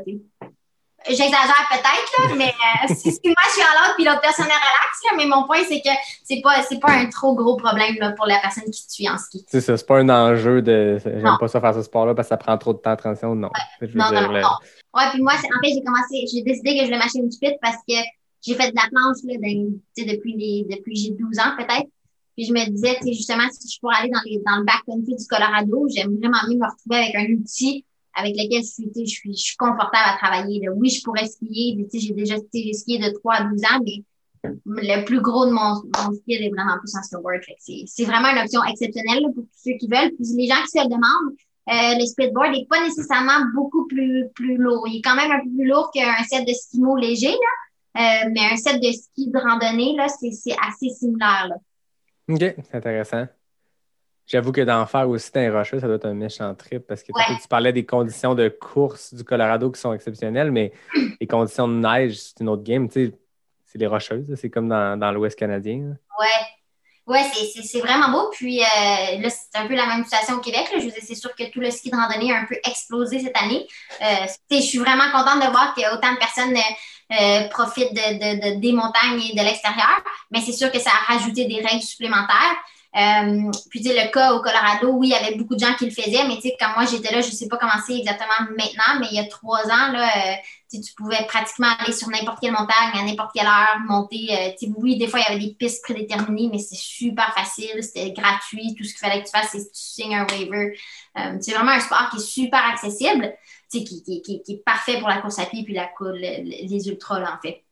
J'exagère 1.08 1.68
peut-être, 1.72 2.30
là, 2.30 2.36
mais 2.36 2.50
euh, 2.50 2.94
si, 2.94 3.10
moi 3.26 3.36
je 3.46 3.52
suis 3.52 3.62
à 3.62 3.72
l'autre 3.80 3.96
puis 3.96 4.04
l'autre 4.04 4.22
personne 4.22 4.48
est 4.48 4.50
relax, 4.50 5.00
là, 5.06 5.18
mais 5.18 5.26
mon 5.26 5.46
point 5.46 5.64
c'est 5.68 5.80
que 5.80 5.90
c'est 6.24 6.42
pas 6.42 6.62
pas 6.82 6.92
un 6.92 7.06
trop 7.08 7.36
gros 7.36 7.56
problème 7.56 7.96
là, 8.00 8.12
pour 8.12 8.26
la 8.26 8.40
personne 8.40 8.66
qui 8.66 8.84
suit 8.88 9.10
en 9.10 9.18
ski. 9.18 9.46
C'est 9.48 9.62
ça, 9.62 9.78
c'est 9.78 9.86
pas 9.86 10.00
un 10.00 10.10
enjeu 10.10 10.62
de 10.62 11.00
j'aime 11.04 11.38
pas 11.40 11.48
ça 11.48 11.62
faire 11.62 11.74
ce 11.74 11.84
sport-là 11.84 12.16
parce 12.16 12.28
que 12.28 12.30
ça 12.30 12.38
prend 12.38 12.58
trop 12.58 12.74
de 12.74 12.80
temps 12.80 12.92
de 12.92 12.98
transition, 12.98 13.34
non. 13.34 13.50
non, 13.82 14.12
non, 14.12 14.22
non, 14.32 14.50
Ouais, 14.94 15.04
puis 15.12 15.22
moi, 15.22 15.34
en 15.34 15.38
fait, 15.38 15.74
j'ai 15.74 15.84
commencé, 15.84 16.26
j'ai 16.34 16.42
décidé 16.42 16.74
que 16.74 16.80
je 16.82 16.86
voulais 16.86 16.98
m'acheter 16.98 17.20
une 17.20 17.32
spit 17.32 17.54
parce 17.62 17.78
que 17.88 17.96
j'ai 18.42 18.56
fait 18.56 18.72
de 18.72 18.76
la 18.76 18.90
planche 18.90 19.18
là, 19.24 19.36
depuis 19.40 20.36
les 20.36 20.76
depuis 20.76 20.96
j'ai 20.96 21.12
12 21.12 21.40
ans 21.40 21.56
peut-être. 21.58 21.88
Puis 22.40 22.48
je 22.48 22.54
me 22.54 22.70
disais, 22.70 22.96
justement, 23.06 23.44
si 23.52 23.68
je 23.68 23.78
pourrais 23.82 23.98
aller 23.98 24.10
dans, 24.10 24.22
les, 24.24 24.40
dans 24.48 24.60
le 24.60 24.64
backcountry 24.64 25.14
du 25.14 25.28
Colorado, 25.28 25.88
j'aime 25.94 26.16
vraiment 26.16 26.38
mieux 26.48 26.56
me 26.56 26.66
retrouver 26.66 27.04
avec 27.04 27.16
un 27.16 27.34
outil 27.34 27.84
avec 28.16 28.38
lesquels 28.38 28.64
je 28.64 28.68
suis, 28.68 28.92
je 28.96 29.12
suis, 29.12 29.34
je 29.34 29.44
suis 29.44 29.58
confortable 29.58 30.08
à 30.08 30.16
travailler. 30.16 30.70
Oui, 30.70 30.90
je 30.90 31.04
pourrais 31.04 31.28
skier. 31.28 31.86
J'ai 31.94 32.14
déjà 32.14 32.38
skié 32.38 32.98
de 32.98 33.10
3 33.20 33.34
à 33.34 33.44
12 33.44 33.62
ans, 33.66 33.84
mais 33.84 34.54
le 34.66 35.04
plus 35.04 35.20
gros 35.20 35.48
de 35.48 35.52
mon, 35.52 35.84
mon 35.84 36.14
ski 36.16 36.36
est 36.36 36.50
vraiment 36.50 36.80
plus 36.80 36.96
en 36.96 37.04
snowboard. 37.04 37.42
C'est 37.60 38.06
vraiment 38.06 38.30
une 38.30 38.40
option 38.40 38.64
exceptionnelle 38.64 39.24
pour 39.36 39.44
tous 39.44 39.60
ceux 39.62 39.78
qui 39.78 39.90
veulent. 39.90 40.16
Puis 40.16 40.34
les 40.38 40.48
gens 40.48 40.64
qui 40.64 40.80
se 40.80 40.82
le 40.82 40.88
demandent, 40.88 41.36
euh, 41.68 42.00
le 42.00 42.06
speedboard 42.06 42.54
n'est 42.54 42.68
pas 42.70 42.82
nécessairement 42.82 43.52
beaucoup 43.54 43.86
plus, 43.88 44.30
plus 44.34 44.56
lourd. 44.56 44.88
Il 44.88 45.00
est 45.00 45.02
quand 45.02 45.16
même 45.16 45.32
un 45.32 45.44
peu 45.44 45.50
plus 45.58 45.68
lourd 45.68 45.92
qu'un 45.94 46.24
set 46.24 46.48
de 46.48 46.54
skimo 46.54 46.96
léger, 46.96 47.32
là. 47.32 47.36
Euh, 47.98 48.30
mais 48.34 48.42
un 48.50 48.56
set 48.56 48.82
de 48.82 48.92
ski 48.94 49.30
de 49.30 49.40
randonnée, 49.40 49.98
c'est 50.08 50.56
assez 50.66 50.88
similaire. 50.90 51.52
OK, 52.30 52.40
c'est 52.40 52.76
intéressant. 52.76 53.28
J'avoue 54.28 54.52
que 54.52 54.62
d'en 54.62 54.86
faire 54.86 55.10
aussi 55.10 55.32
un 55.36 55.52
rocheux, 55.52 55.80
ça 55.80 55.88
doit 55.88 55.96
être 55.96 56.06
un 56.06 56.14
méchant 56.14 56.54
trip 56.54 56.86
parce 56.86 57.02
que 57.02 57.12
tu 57.42 57.48
parlais 57.48 57.74
des 57.74 57.84
conditions 57.86 58.36
de 58.36 58.48
course 58.48 59.14
du 59.16 59.24
Colorado 59.24 59.72
qui 59.72 59.82
sont 59.82 59.92
exceptionnelles, 59.92 60.52
mais 60.52 60.72
les 61.20 61.26
conditions 61.26 61.68
de 61.68 61.74
neige, 61.74 62.20
c'est 62.20 62.40
une 62.42 62.50
autre 62.50 62.62
game. 62.62 62.88
Tu 62.88 63.08
sais, 63.08 63.14
c'est 63.66 63.80
les 63.80 63.88
rocheuses, 63.88 64.34
c'est 64.36 64.52
comme 64.52 64.70
dans, 64.70 65.00
dans 65.00 65.12
l'Ouest 65.12 65.38
canadien. 65.38 65.98
Oui. 66.20 66.26
Ouais, 66.26 66.46
c'est 67.64 67.80
vraiment 67.80 68.10
beau. 68.10 68.30
Puis 68.32 68.62
euh, 68.62 68.66
là, 69.20 69.30
c'est 69.30 69.58
un 69.60 69.68
peu 69.68 69.76
la 69.76 69.86
même 69.86 70.04
situation 70.04 70.36
au 70.36 70.40
Québec. 70.40 70.68
Je 70.74 70.84
vous 70.84 70.92
c'est 71.02 71.16
sûr 71.16 71.36
que 71.36 71.50
tout 71.52 71.60
le 71.60 71.72
ski 71.72 71.90
de 71.90 71.96
randonnée 71.96 72.34
a 72.34 72.38
un 72.38 72.46
peu 72.46 72.56
explosé 72.64 73.20
cette 73.20 73.38
année. 73.38 73.68
Euh, 74.02 74.28
je 74.52 74.62
suis 74.62 74.78
vraiment 74.78 75.10
contente 75.12 75.44
de 75.44 75.50
voir 75.50 75.74
qu'autant 75.76 76.14
de 76.14 76.18
personnes 76.18 76.58
euh, 77.12 77.48
profitent 77.50 77.94
de, 77.94 78.54
de, 78.54 78.60
des 78.60 78.72
montagnes 78.72 79.22
et 79.22 79.36
de 79.36 79.44
l'extérieur. 79.44 80.04
Mais 80.32 80.42
c'est 80.42 80.54
sûr 80.54 80.72
que 80.72 80.80
ça 80.80 80.92
a 80.92 81.14
rajouté 81.14 81.46
des 81.46 81.62
règles 81.62 81.82
supplémentaires. 81.84 82.56
Euh, 82.96 83.52
puis, 83.70 83.82
tu 83.82 83.90
sais, 83.90 84.06
le 84.06 84.12
cas 84.12 84.34
au 84.34 84.42
Colorado, 84.42 84.90
oui, 84.94 85.10
il 85.10 85.12
y 85.12 85.14
avait 85.14 85.36
beaucoup 85.36 85.54
de 85.54 85.60
gens 85.60 85.76
qui 85.76 85.86
le 85.86 85.92
faisaient, 85.92 86.28
mais 86.28 86.38
tu 86.38 86.42
sais, 86.42 86.58
quand 86.60 86.74
moi 86.76 86.86
j'étais 86.86 87.14
là, 87.14 87.22
je 87.22 87.30
sais 87.30 87.48
pas 87.48 87.58
comment 87.58 87.80
c'est 87.86 88.00
exactement 88.00 88.50
maintenant, 88.50 89.00
mais 89.00 89.08
il 89.12 89.18
y 89.18 89.20
a 89.20 89.28
trois 89.28 89.64
ans, 89.66 89.92
là, 89.92 90.10
euh, 90.18 90.36
tu 90.72 90.94
pouvais 90.98 91.24
pratiquement 91.28 91.68
aller 91.80 91.94
sur 91.94 92.10
n'importe 92.10 92.40
quelle 92.42 92.52
montagne, 92.52 92.92
à 92.94 93.04
n'importe 93.04 93.32
quelle 93.36 93.46
heure, 93.46 93.80
monter. 93.88 94.30
Euh, 94.32 94.68
oui, 94.78 94.98
des 94.98 95.08
fois, 95.08 95.20
il 95.20 95.24
y 95.24 95.36
avait 95.36 95.46
des 95.46 95.54
pistes 95.54 95.84
prédéterminées, 95.84 96.50
mais 96.52 96.58
c'est 96.58 96.76
super 96.76 97.32
facile, 97.36 97.84
c'était 97.84 98.12
gratuit. 98.12 98.74
Tout 98.76 98.84
ce 98.84 98.90
qu'il 98.94 99.08
fallait 99.08 99.22
que 99.22 99.26
tu 99.26 99.32
fasses, 99.32 99.50
c'est 99.52 99.60
que 99.60 99.64
tu 99.64 99.70
signes 99.74 100.16
un 100.16 100.26
waiver. 100.26 100.76
c'est 101.42 101.54
vraiment 101.54 101.72
un 101.72 101.80
sport 101.80 102.10
qui 102.10 102.18
est 102.18 102.26
super 102.26 102.64
accessible, 102.66 103.36
qui, 103.72 103.84
qui, 103.84 104.02
qui, 104.04 104.42
qui, 104.42 104.52
est 104.52 104.64
parfait 104.66 105.00
pour 105.00 105.10
la 105.10 105.22
course 105.22 105.38
à 105.38 105.46
pied 105.46 105.64
puis 105.64 105.76
la, 105.76 105.90
les 106.20 106.88
ultras, 106.88 107.20
là, 107.20 107.38
en 107.38 107.42
fait. 107.42 107.64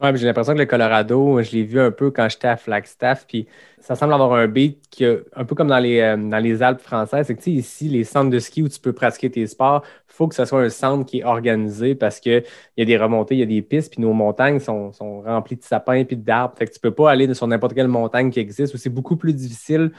Ouais, 0.00 0.16
j'ai 0.16 0.24
l'impression 0.26 0.54
que 0.54 0.58
le 0.58 0.64
Colorado, 0.64 1.42
je 1.42 1.50
l'ai 1.52 1.62
vu 1.62 1.78
un 1.78 1.90
peu 1.90 2.10
quand 2.10 2.26
j'étais 2.30 2.48
à 2.48 2.56
Flagstaff, 2.56 3.26
puis 3.26 3.46
ça 3.80 3.94
semble 3.94 4.14
avoir 4.14 4.32
un 4.32 4.46
beat 4.48 4.80
qui 4.88 5.04
un 5.04 5.44
peu 5.44 5.54
comme 5.54 5.68
dans 5.68 5.78
les, 5.78 6.00
euh, 6.00 6.16
dans 6.16 6.38
les 6.38 6.62
Alpes 6.62 6.80
françaises. 6.80 7.26
C'est 7.26 7.34
que 7.36 7.50
ici, 7.50 7.86
les 7.86 8.04
centres 8.04 8.30
de 8.30 8.38
ski 8.38 8.62
où 8.62 8.68
tu 8.70 8.80
peux 8.80 8.94
pratiquer 8.94 9.30
tes 9.30 9.46
sports, 9.46 9.82
il 10.08 10.12
faut 10.14 10.26
que 10.26 10.34
ce 10.34 10.46
soit 10.46 10.62
un 10.62 10.70
centre 10.70 11.04
qui 11.04 11.18
est 11.18 11.24
organisé 11.24 11.94
parce 11.94 12.18
qu'il 12.18 12.42
y 12.78 12.82
a 12.82 12.84
des 12.86 12.96
remontées, 12.96 13.34
il 13.34 13.40
y 13.40 13.42
a 13.42 13.46
des 13.46 13.60
pistes, 13.60 13.92
puis 13.92 14.00
nos 14.00 14.14
montagnes 14.14 14.58
sont, 14.58 14.90
sont 14.92 15.20
remplies 15.20 15.56
de 15.56 15.64
sapins 15.64 16.02
puis 16.04 16.16
d'arbres. 16.16 16.56
Fait 16.56 16.66
que 16.66 16.72
tu 16.72 16.80
peux 16.80 16.94
pas 16.94 17.10
aller 17.10 17.32
sur 17.34 17.46
n'importe 17.46 17.74
quelle 17.74 17.88
montagne 17.88 18.30
qui 18.30 18.40
existe, 18.40 18.72
où 18.72 18.78
c'est 18.78 18.88
beaucoup 18.88 19.16
plus 19.18 19.34
difficile 19.34 19.92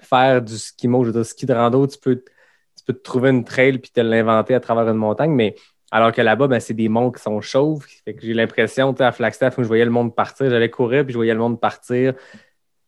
faire 0.00 0.40
du 0.42 0.56
ski 0.56 0.86
je 0.88 1.10
veux 1.10 1.24
ski 1.24 1.46
de 1.46 1.52
rando, 1.54 1.84
tu 1.88 1.98
peux, 1.98 2.16
tu 2.16 2.84
peux 2.86 2.92
te 2.92 3.02
trouver 3.02 3.30
une 3.30 3.44
trail 3.44 3.78
puis 3.78 3.90
te 3.90 4.00
l'inventer 4.00 4.54
à 4.54 4.60
travers 4.60 4.88
une 4.88 4.96
montagne, 4.96 5.32
mais 5.32 5.56
alors 5.90 6.12
que 6.12 6.20
là-bas, 6.20 6.48
ben, 6.48 6.60
c'est 6.60 6.74
des 6.74 6.88
monts 6.88 7.10
qui 7.10 7.22
sont 7.22 7.40
chauves. 7.40 7.86
Fait 8.04 8.14
que 8.14 8.22
j'ai 8.22 8.34
l'impression, 8.34 8.94
à 8.98 9.12
Flagstaff, 9.12 9.56
où 9.58 9.62
je 9.62 9.68
voyais 9.68 9.84
le 9.84 9.90
monde 9.90 10.14
partir, 10.14 10.50
j'allais 10.50 10.70
courir, 10.70 11.04
puis 11.04 11.12
je 11.12 11.18
voyais 11.18 11.32
le 11.32 11.40
monde 11.40 11.60
partir 11.60 12.14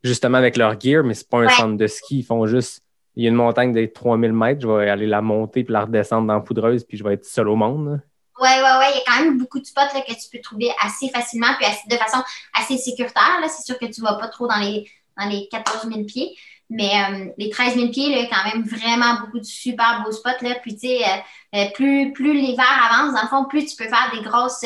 justement 0.03 0.38
avec 0.38 0.57
leur 0.57 0.78
gear, 0.80 1.05
mais 1.05 1.14
c'est 1.14 1.28
pas 1.28 1.38
un 1.38 1.48
centre 1.48 1.76
de 1.76 1.86
ski. 1.86 2.20
Ils 2.20 2.24
font 2.24 2.46
juste. 2.46 2.82
Il 3.16 3.24
y 3.24 3.26
a 3.26 3.30
une 3.30 3.36
montagne 3.36 3.72
de 3.72 3.84
3000 3.86 4.32
mètres, 4.32 4.61
je 4.62 4.68
vais 4.68 4.88
aller 4.88 5.07
la 5.07 5.20
monter 5.20 5.64
puis 5.64 5.72
la 5.72 5.82
redescendre 5.82 6.28
dans 6.28 6.34
la 6.34 6.40
poudreuse, 6.40 6.84
puis 6.84 6.96
je 6.96 7.05
vais 7.05 7.14
être 7.14 7.24
seul 7.24 7.48
au 7.48 7.57
monde. 7.57 8.01
Oui, 8.40 8.48
oui, 8.48 8.70
oui. 8.78 8.86
Il 8.94 8.98
y 8.98 9.01
a 9.01 9.03
quand 9.07 9.24
même 9.24 9.36
beaucoup 9.36 9.59
de 9.59 9.66
spots 9.66 9.80
là, 9.92 10.01
que 10.01 10.12
tu 10.12 10.30
peux 10.32 10.40
trouver 10.40 10.70
assez 10.80 11.09
facilement, 11.09 11.48
puis 11.59 11.66
de 11.90 11.96
façon 11.96 12.22
assez 12.55 12.78
sécuritaire. 12.78 13.40
C'est 13.48 13.64
sûr 13.64 13.78
que 13.78 13.86
tu 13.86 14.01
ne 14.01 14.07
vas 14.07 14.14
pas 14.14 14.28
trop 14.28 14.46
dans 14.46 14.57
les, 14.59 14.88
les 15.28 15.48
14 15.50 15.88
000 15.88 16.04
pieds. 16.04 16.36
Mais 16.70 16.92
euh, 16.94 17.26
les 17.36 17.50
13 17.50 17.74
000 17.74 17.88
pieds, 17.88 18.14
là, 18.14 18.28
quand 18.30 18.48
même 18.48 18.62
vraiment 18.62 19.20
beaucoup 19.20 19.40
de 19.40 19.44
super 19.44 20.02
beaux 20.04 20.12
spots. 20.12 20.42
Là. 20.42 20.54
Puis, 20.62 20.74
tu 20.74 20.86
sais, 20.86 21.02
euh, 21.02 21.56
euh, 21.56 21.70
plus, 21.74 22.12
plus 22.12 22.32
l'hiver 22.32 22.64
avance, 22.88 23.12
dans 23.12 23.22
le 23.22 23.28
fond, 23.28 23.44
plus 23.44 23.66
tu 23.66 23.74
peux 23.74 23.88
faire 23.88 24.08
des 24.14 24.22
grosses, 24.22 24.60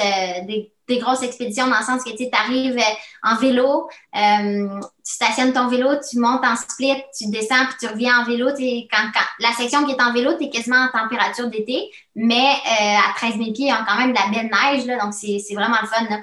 des, 0.47 0.99
grosses 0.99 1.23
expéditions 1.23 1.67
dans 1.67 1.79
le 1.79 1.85
sens 1.85 2.05
que 2.05 2.15
tu 2.15 2.29
arrives 2.31 2.79
en 3.23 3.37
vélo, 3.37 3.89
tu 4.13 4.69
stationnes 5.03 5.55
ton 5.55 5.69
vélo, 5.69 5.93
tu 6.09 6.19
montes 6.19 6.45
en 6.45 6.57
split, 6.57 7.03
tu 7.19 7.31
descends, 7.31 7.65
puis 7.69 7.77
tu 7.81 7.87
reviens 7.87 8.21
en 8.21 8.25
vélo. 8.27 8.51
Quand, 8.93 9.11
quand, 9.15 9.25
la 9.41 9.53
section 9.53 9.87
qui 9.87 9.93
est 9.93 10.03
en 10.03 10.13
vélo, 10.13 10.37
tu 10.37 10.45
es 10.45 10.51
quasiment 10.51 10.85
en 10.85 10.89
température 10.89 11.49
d'été, 11.49 11.91
mais 12.15 12.53
à 12.69 13.15
13 13.17 13.39
000 13.39 13.53
pieds, 13.53 13.65
il 13.65 13.69
y 13.69 13.71
a 13.71 13.83
quand 13.89 13.97
même 13.97 14.13
de 14.13 14.19
la 14.19 14.29
belle 14.29 14.51
neige. 14.51 14.85
Là, 14.85 15.03
donc, 15.03 15.15
c'est 15.15 15.55
vraiment 15.55 15.79
le 15.81 15.89
fun. 15.89 16.05
Là. 16.11 16.19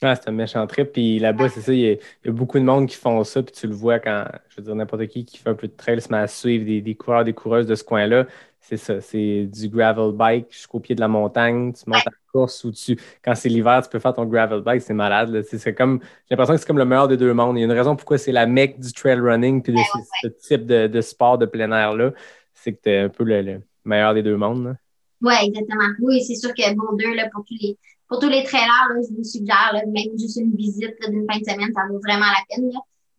Ah, 0.00 0.14
c'est 0.14 0.28
un 0.28 0.32
méchant 0.32 0.64
trip. 0.66 0.92
Puis 0.92 1.18
là-bas, 1.18 1.48
c'est 1.48 1.60
ça, 1.60 1.72
il 1.72 1.80
y, 1.80 1.90
a, 1.90 2.30
beaucoup 2.30 2.58
de 2.58 2.64
monde 2.64 2.86
qui 2.86 2.96
font 2.96 3.24
ça. 3.24 3.42
Puis 3.42 3.52
tu 3.52 3.66
le 3.66 3.74
vois 3.74 3.98
quand, 3.98 4.24
je 4.48 4.56
veux 4.56 4.62
dire, 4.62 4.74
n'importe 4.76 5.06
qui 5.08 5.24
qui 5.24 5.38
fait 5.38 5.50
un 5.50 5.54
peu 5.54 5.66
de 5.66 5.72
trail 5.72 6.00
se 6.00 6.10
met 6.12 6.18
à 6.18 6.28
suivre 6.28 6.64
des, 6.64 6.80
des 6.80 6.94
coureurs, 6.94 7.24
des 7.24 7.32
coureuses 7.32 7.66
de 7.66 7.74
ce 7.74 7.82
coin-là. 7.82 8.26
C'est 8.60 8.76
ça, 8.76 9.00
c'est 9.00 9.46
du 9.46 9.68
gravel 9.68 10.12
bike 10.12 10.52
jusqu'au 10.52 10.78
pied 10.78 10.94
de 10.94 11.00
la 11.00 11.08
montagne. 11.08 11.72
Tu 11.72 11.82
montes 11.86 12.06
à 12.06 12.10
la 12.10 12.30
course 12.30 12.64
ou 12.64 12.70
tu, 12.70 12.98
quand 13.24 13.34
c'est 13.34 13.48
l'hiver, 13.48 13.80
tu 13.82 13.88
peux 13.88 13.98
faire 13.98 14.12
ton 14.12 14.26
gravel 14.26 14.60
bike. 14.60 14.82
C'est 14.82 14.94
malade. 14.94 15.42
C'est 15.42 15.74
comme, 15.74 16.00
j'ai 16.02 16.36
l'impression 16.36 16.54
que 16.54 16.60
c'est 16.60 16.66
comme 16.66 16.78
le 16.78 16.84
meilleur 16.84 17.08
des 17.08 17.16
deux 17.16 17.32
mondes. 17.32 17.56
Il 17.56 17.60
y 17.60 17.62
a 17.62 17.66
une 17.66 17.72
raison 17.72 17.96
pourquoi 17.96 18.18
c'est 18.18 18.30
la 18.30 18.46
mecque 18.46 18.78
du 18.78 18.92
trail 18.92 19.18
running 19.18 19.62
puis 19.62 19.72
de 19.72 19.78
ce, 20.22 20.28
type 20.28 20.66
de, 20.66 21.00
sport 21.00 21.38
de 21.38 21.46
plein 21.46 21.72
air-là. 21.72 22.12
C'est 22.52 22.74
que 22.74 22.82
tu 22.82 22.90
es 22.90 22.98
un 22.98 23.08
peu 23.08 23.24
le, 23.24 23.62
meilleur 23.84 24.14
des 24.14 24.22
deux 24.22 24.36
mondes. 24.36 24.76
Oui, 25.22 25.34
exactement. 25.42 25.88
Oui, 26.00 26.22
c'est 26.22 26.36
sûr 26.36 26.54
que 26.54 26.74
Boulder, 26.74 27.14
là, 27.14 27.28
pour 27.32 27.44
tous 27.44 27.56
les 27.60 27.76
pour 28.08 28.18
tous 28.20 28.28
les 28.28 28.42
trailers, 28.44 28.88
là, 28.88 29.00
je 29.08 29.14
vous 29.14 29.24
suggère, 29.24 29.70
là, 29.72 29.82
même 29.86 30.18
juste 30.18 30.36
une 30.36 30.54
visite 30.56 30.96
d'une 31.08 31.26
fin 31.30 31.38
de 31.38 31.44
semaine, 31.44 31.72
ça 31.74 31.82
vaut 31.90 32.00
vraiment 32.00 32.26
la 32.26 32.42
peine. 32.48 32.70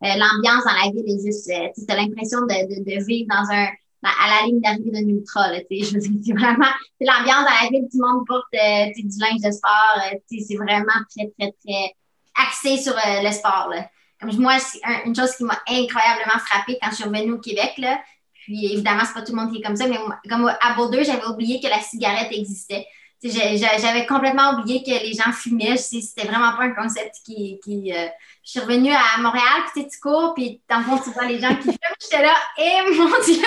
Euh, 0.03 0.17
L'ambiance 0.17 0.63
dans 0.63 0.73
la 0.73 0.91
ville 0.91 1.05
est 1.07 1.25
juste, 1.25 1.49
euh, 1.49 1.67
tu 1.75 1.91
as 1.91 1.95
l'impression 1.95 2.41
de, 2.41 2.47
de, 2.47 2.83
de, 2.83 3.05
vivre 3.05 3.27
dans 3.29 3.51
un, 3.51 3.67
à 4.03 4.41
la 4.41 4.47
ligne 4.47 4.61
d'arrivée 4.61 4.91
d'un 4.91 5.07
ultra. 5.07 5.51
Là, 5.51 5.59
je 5.71 5.93
veux 5.93 5.99
dire, 5.99 6.11
c'est 6.25 6.33
vraiment 6.33 6.71
l'ambiance 6.99 7.45
dans 7.45 7.63
la 7.63 7.69
ville, 7.69 7.87
tout 7.91 7.99
le 8.01 8.07
monde 8.07 8.25
porte 8.25 8.53
euh, 8.53 8.85
du 8.95 9.19
linge 9.19 9.41
de 9.43 9.51
sport. 9.51 10.01
C'est 10.27 10.55
vraiment 10.55 10.99
très, 11.15 11.29
très, 11.37 11.53
très 11.63 11.95
axé 12.35 12.77
sur 12.77 12.93
euh, 12.93 13.21
le 13.23 13.31
sport. 13.31 13.69
Là. 13.71 13.89
Comme 14.19 14.35
moi, 14.37 14.57
c'est 14.59 14.79
une 15.05 15.15
chose 15.15 15.35
qui 15.35 15.43
m'a 15.43 15.59
incroyablement 15.67 16.39
frappée 16.45 16.77
quand 16.81 16.89
je 16.91 16.95
suis 16.95 17.03
revenue 17.03 17.33
au 17.33 17.39
Québec. 17.39 17.73
Là. 17.77 18.01
Puis 18.33 18.73
évidemment, 18.73 19.03
c'est 19.05 19.13
pas 19.13 19.21
tout 19.21 19.33
le 19.33 19.41
monde 19.41 19.51
qui 19.51 19.59
est 19.59 19.63
comme 19.63 19.75
ça, 19.75 19.87
mais 19.87 19.97
comme 20.29 20.47
à 20.47 20.73
Boulder, 20.75 21.03
j'avais 21.03 21.25
oublié 21.25 21.59
que 21.61 21.67
la 21.67 21.79
cigarette 21.79 22.31
existait. 22.31 22.85
J'avais 23.21 24.05
complètement 24.05 24.53
oublié 24.53 24.81
que 24.81 24.91
les 24.91 25.13
gens 25.13 25.31
fumaient. 25.33 25.75
C'était 25.75 26.27
vraiment 26.27 26.55
pas 26.55 26.63
un 26.63 26.71
concept 26.71 27.15
qui. 27.25 27.59
qui 27.63 27.93
euh, 27.93 28.07
je 28.43 28.51
suis 28.51 28.59
revenue 28.61 28.91
à 28.91 29.21
Montréal, 29.21 29.63
puis 29.73 29.87
tu 29.87 29.99
cours, 29.99 30.33
puis 30.33 30.61
dans 30.69 30.79
le 30.79 30.83
fond, 30.85 30.97
tu 30.97 31.11
vois 31.11 31.25
les 31.25 31.39
gens 31.39 31.53
qui 31.55 31.63
fument. 31.63 31.77
J'étais 32.01 32.23
là, 32.23 32.33
et 32.57 32.77
eh, 32.79 32.95
mon 32.95 33.09
Dieu! 33.23 33.41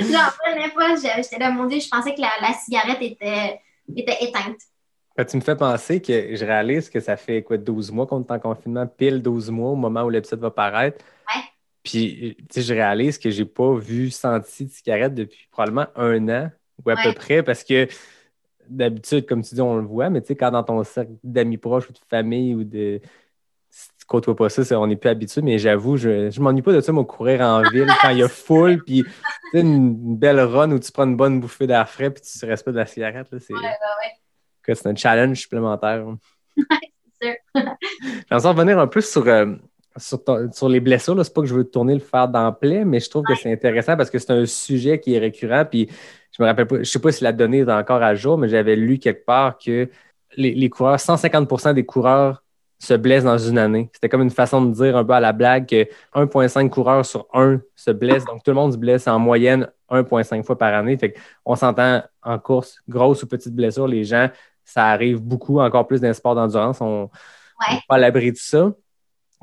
J'en 0.00 0.30
prenais 0.38 0.70
pas. 0.70 0.94
J'étais 0.96 1.38
là, 1.38 1.50
mon 1.50 1.66
Dieu, 1.66 1.80
je 1.80 1.88
pensais 1.88 2.14
que 2.14 2.20
la, 2.20 2.30
la 2.40 2.54
cigarette 2.54 3.02
était, 3.02 3.60
était 3.94 4.24
éteinte. 4.24 4.58
tu 5.28 5.36
me 5.36 5.42
fais 5.42 5.56
penser 5.56 6.00
que 6.00 6.36
je 6.36 6.44
réalise 6.44 6.88
que 6.88 7.00
ça 7.00 7.16
fait 7.16 7.42
quoi, 7.42 7.58
12 7.58 7.90
mois 7.90 8.06
qu'on 8.06 8.20
est 8.20 8.30
en 8.30 8.38
confinement, 8.38 8.86
pile 8.86 9.20
12 9.20 9.50
mois 9.50 9.70
au 9.72 9.76
moment 9.76 10.02
où 10.04 10.10
l'épisode 10.10 10.40
va 10.40 10.52
paraître. 10.52 11.04
Ouais. 11.34 11.42
Puis, 11.82 12.36
tu 12.38 12.44
sais, 12.50 12.62
je 12.62 12.72
réalise 12.72 13.18
que 13.18 13.30
j'ai 13.30 13.44
pas 13.44 13.74
vu, 13.74 14.10
senti 14.10 14.66
de 14.66 14.70
cigarette 14.70 15.14
depuis 15.14 15.48
probablement 15.50 15.88
un 15.96 16.28
an 16.28 16.50
ou 16.84 16.90
à 16.90 16.96
peu 16.96 17.12
près 17.12 17.42
parce 17.42 17.64
que 17.64 17.88
d'habitude, 18.68 19.26
comme 19.26 19.42
tu 19.42 19.54
dis, 19.54 19.60
on 19.60 19.76
le 19.76 19.86
voit, 19.86 20.10
mais 20.10 20.20
tu 20.20 20.28
sais, 20.28 20.36
quand 20.36 20.50
dans 20.50 20.62
ton 20.62 20.82
cercle 20.84 21.12
d'amis 21.22 21.58
proches 21.58 21.88
ou 21.88 21.92
de 21.92 21.98
famille 22.08 22.54
ou 22.54 22.64
de. 22.64 23.00
Si 23.70 23.88
tu 23.98 24.06
côtoies 24.06 24.34
pas 24.34 24.48
ça, 24.48 24.80
on 24.80 24.86
n'est 24.86 24.96
plus 24.96 25.10
habitué, 25.10 25.42
mais 25.42 25.58
j'avoue, 25.58 25.96
je, 25.98 26.30
je 26.30 26.40
m'ennuie 26.40 26.62
pas 26.62 26.72
de 26.72 26.80
ça, 26.80 26.90
moi, 26.90 27.04
courir 27.04 27.42
en 27.42 27.62
ville 27.70 27.88
quand 28.00 28.10
il 28.10 28.18
y 28.18 28.22
a 28.22 28.28
foule, 28.28 28.82
puis 28.82 29.04
une, 29.52 29.66
une 29.66 30.16
belle 30.16 30.40
run 30.40 30.72
où 30.72 30.78
tu 30.78 30.90
prends 30.90 31.04
une 31.04 31.16
bonne 31.16 31.40
bouffée 31.40 31.66
d'air 31.66 31.88
frais, 31.88 32.10
puis 32.10 32.22
tu 32.22 32.44
ne 32.44 32.50
restes 32.50 32.64
pas 32.64 32.72
de 32.72 32.76
la 32.76 32.86
cigarette. 32.86 33.28
C'est 33.30 33.52
ouais, 33.52 33.60
ouais. 33.60 34.74
c'est 34.74 34.86
un 34.86 34.96
challenge 34.96 35.38
supplémentaire. 35.38 36.06
c'est 36.56 36.64
sûr. 37.22 37.34
J'aimerais 38.30 38.48
revenir 38.48 38.78
un 38.78 38.86
peu 38.86 39.00
sur. 39.00 39.26
Euh, 39.28 39.54
sur, 39.96 40.22
sur, 40.52 40.68
les 40.68 40.80
blessures, 40.80 41.16
c'est 41.24 41.34
pas 41.34 41.40
que 41.40 41.48
je 41.48 41.54
veux 41.54 41.64
tourner 41.64 41.94
le 41.94 42.00
fer 42.00 42.28
d'emblée, 42.28 42.84
mais 42.84 43.00
je 43.00 43.10
trouve 43.10 43.24
que 43.24 43.34
c'est 43.34 43.52
intéressant 43.52 43.96
parce 43.96 44.10
que 44.10 44.18
c'est 44.18 44.30
un 44.30 44.46
sujet 44.46 45.00
qui 45.00 45.14
est 45.14 45.18
récurrent. 45.18 45.64
Puis 45.64 45.88
je 46.38 46.44
me 46.44 46.48
rappelle 46.48 46.66
pas, 46.66 46.78
je 46.78 46.84
sais 46.84 47.00
pas 47.00 47.10
si 47.10 47.24
la 47.24 47.32
donnée 47.32 47.58
est 47.58 47.70
encore 47.70 48.02
à 48.02 48.14
jour, 48.14 48.38
mais 48.38 48.48
j'avais 48.48 48.76
lu 48.76 48.98
quelque 48.98 49.24
part 49.24 49.58
que 49.58 49.88
les, 50.36 50.70
coureurs, 50.70 50.96
150% 50.96 51.74
des 51.74 51.84
coureurs 51.84 52.44
se 52.78 52.94
blessent 52.94 53.24
dans 53.24 53.38
une 53.38 53.58
année. 53.58 53.90
C'était 53.92 54.08
comme 54.08 54.22
une 54.22 54.30
façon 54.30 54.64
de 54.64 54.72
dire 54.72 54.96
un 54.96 55.04
peu 55.04 55.14
à 55.14 55.20
la 55.20 55.32
blague 55.32 55.66
que 55.66 55.88
1,5 56.14 56.68
coureurs 56.68 57.04
sur 57.04 57.26
1 57.32 57.60
se 57.74 57.90
blessent. 57.90 58.24
Donc, 58.24 58.44
tout 58.44 58.52
le 58.52 58.54
monde 58.54 58.72
se 58.72 58.76
blesse 58.76 59.08
en 59.08 59.18
moyenne 59.18 59.68
1,5 59.90 60.44
fois 60.44 60.56
par 60.56 60.72
année. 60.74 60.96
Fait 60.96 61.14
on 61.44 61.56
s'entend 61.56 62.02
en 62.22 62.38
course, 62.38 62.78
grosse 62.88 63.24
ou 63.24 63.26
petite 63.26 63.54
blessure, 63.54 63.88
les 63.88 64.04
gens, 64.04 64.28
ça 64.64 64.86
arrive 64.86 65.20
beaucoup, 65.20 65.58
encore 65.58 65.88
plus 65.88 66.00
dans 66.00 66.06
les 66.08 66.14
sports 66.14 66.36
d'endurance. 66.36 66.80
On 66.80 67.10
n'est 67.68 67.80
pas 67.88 67.96
à 67.96 67.98
l'abri 67.98 68.30
de 68.30 68.36
ça. 68.36 68.72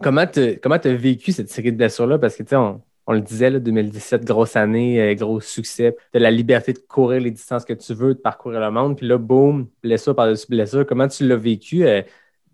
Comment 0.01 0.27
tu 0.27 0.59
as 0.63 0.93
vécu 0.93 1.33
cette 1.33 1.49
série 1.49 1.73
de 1.73 1.77
blessures-là? 1.77 2.19
Parce 2.19 2.37
que, 2.37 2.43
tu 2.43 2.49
sais, 2.49 2.55
on, 2.55 2.81
on 3.07 3.13
le 3.13 3.21
disait, 3.21 3.51
là, 3.51 3.59
2017, 3.59 4.25
grosse 4.25 4.55
année, 4.55 4.99
euh, 4.99 5.13
gros 5.13 5.39
succès. 5.39 5.95
As 6.13 6.19
la 6.19 6.31
liberté 6.31 6.73
de 6.73 6.79
courir 6.79 7.21
les 7.21 7.31
distances 7.31 7.63
que 7.63 7.73
tu 7.73 7.93
veux, 7.93 8.15
de 8.15 8.19
parcourir 8.19 8.59
le 8.59 8.71
monde. 8.71 8.97
Puis 8.97 9.07
là, 9.07 9.17
boum, 9.17 9.67
blessure 9.83 10.15
par-dessus 10.15 10.47
blessure. 10.49 10.85
Comment 10.87 11.07
tu 11.07 11.27
l'as 11.27 11.35
vécu 11.35 11.85
euh, 11.85 12.01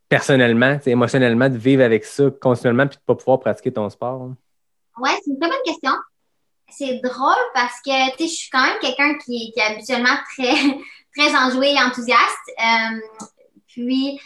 personnellement, 0.10 0.78
émotionnellement, 0.86 1.47
de 1.47 1.58
vivre 1.58 1.84
avec 1.84 2.04
ça 2.04 2.26
continuellement 2.41 2.86
puis 2.88 2.97
de 2.97 3.02
ne 3.02 3.06
pas 3.06 3.16
pouvoir 3.16 3.39
pratiquer 3.39 3.72
ton 3.72 3.89
sport? 3.89 4.24
Hein? 4.24 4.36
Oui, 5.02 5.10
c'est 5.24 5.32
une 5.32 5.39
très 5.39 5.49
bonne 5.49 5.58
question. 5.66 5.91
C'est 6.68 6.99
drôle 7.02 7.43
parce 7.54 7.80
que 7.86 7.91
je 8.20 8.26
suis 8.26 8.49
quand 8.49 8.66
même 8.66 8.78
quelqu'un 8.82 9.18
qui, 9.26 9.54
est 9.56 9.62
habituellement 9.62 10.18
très, 10.34 10.54
très 11.18 11.36
enjoué 11.36 11.72
et 11.72 11.82
enthousiaste. 11.82 12.20
Euh, 12.60 12.99
puis, 13.68 14.20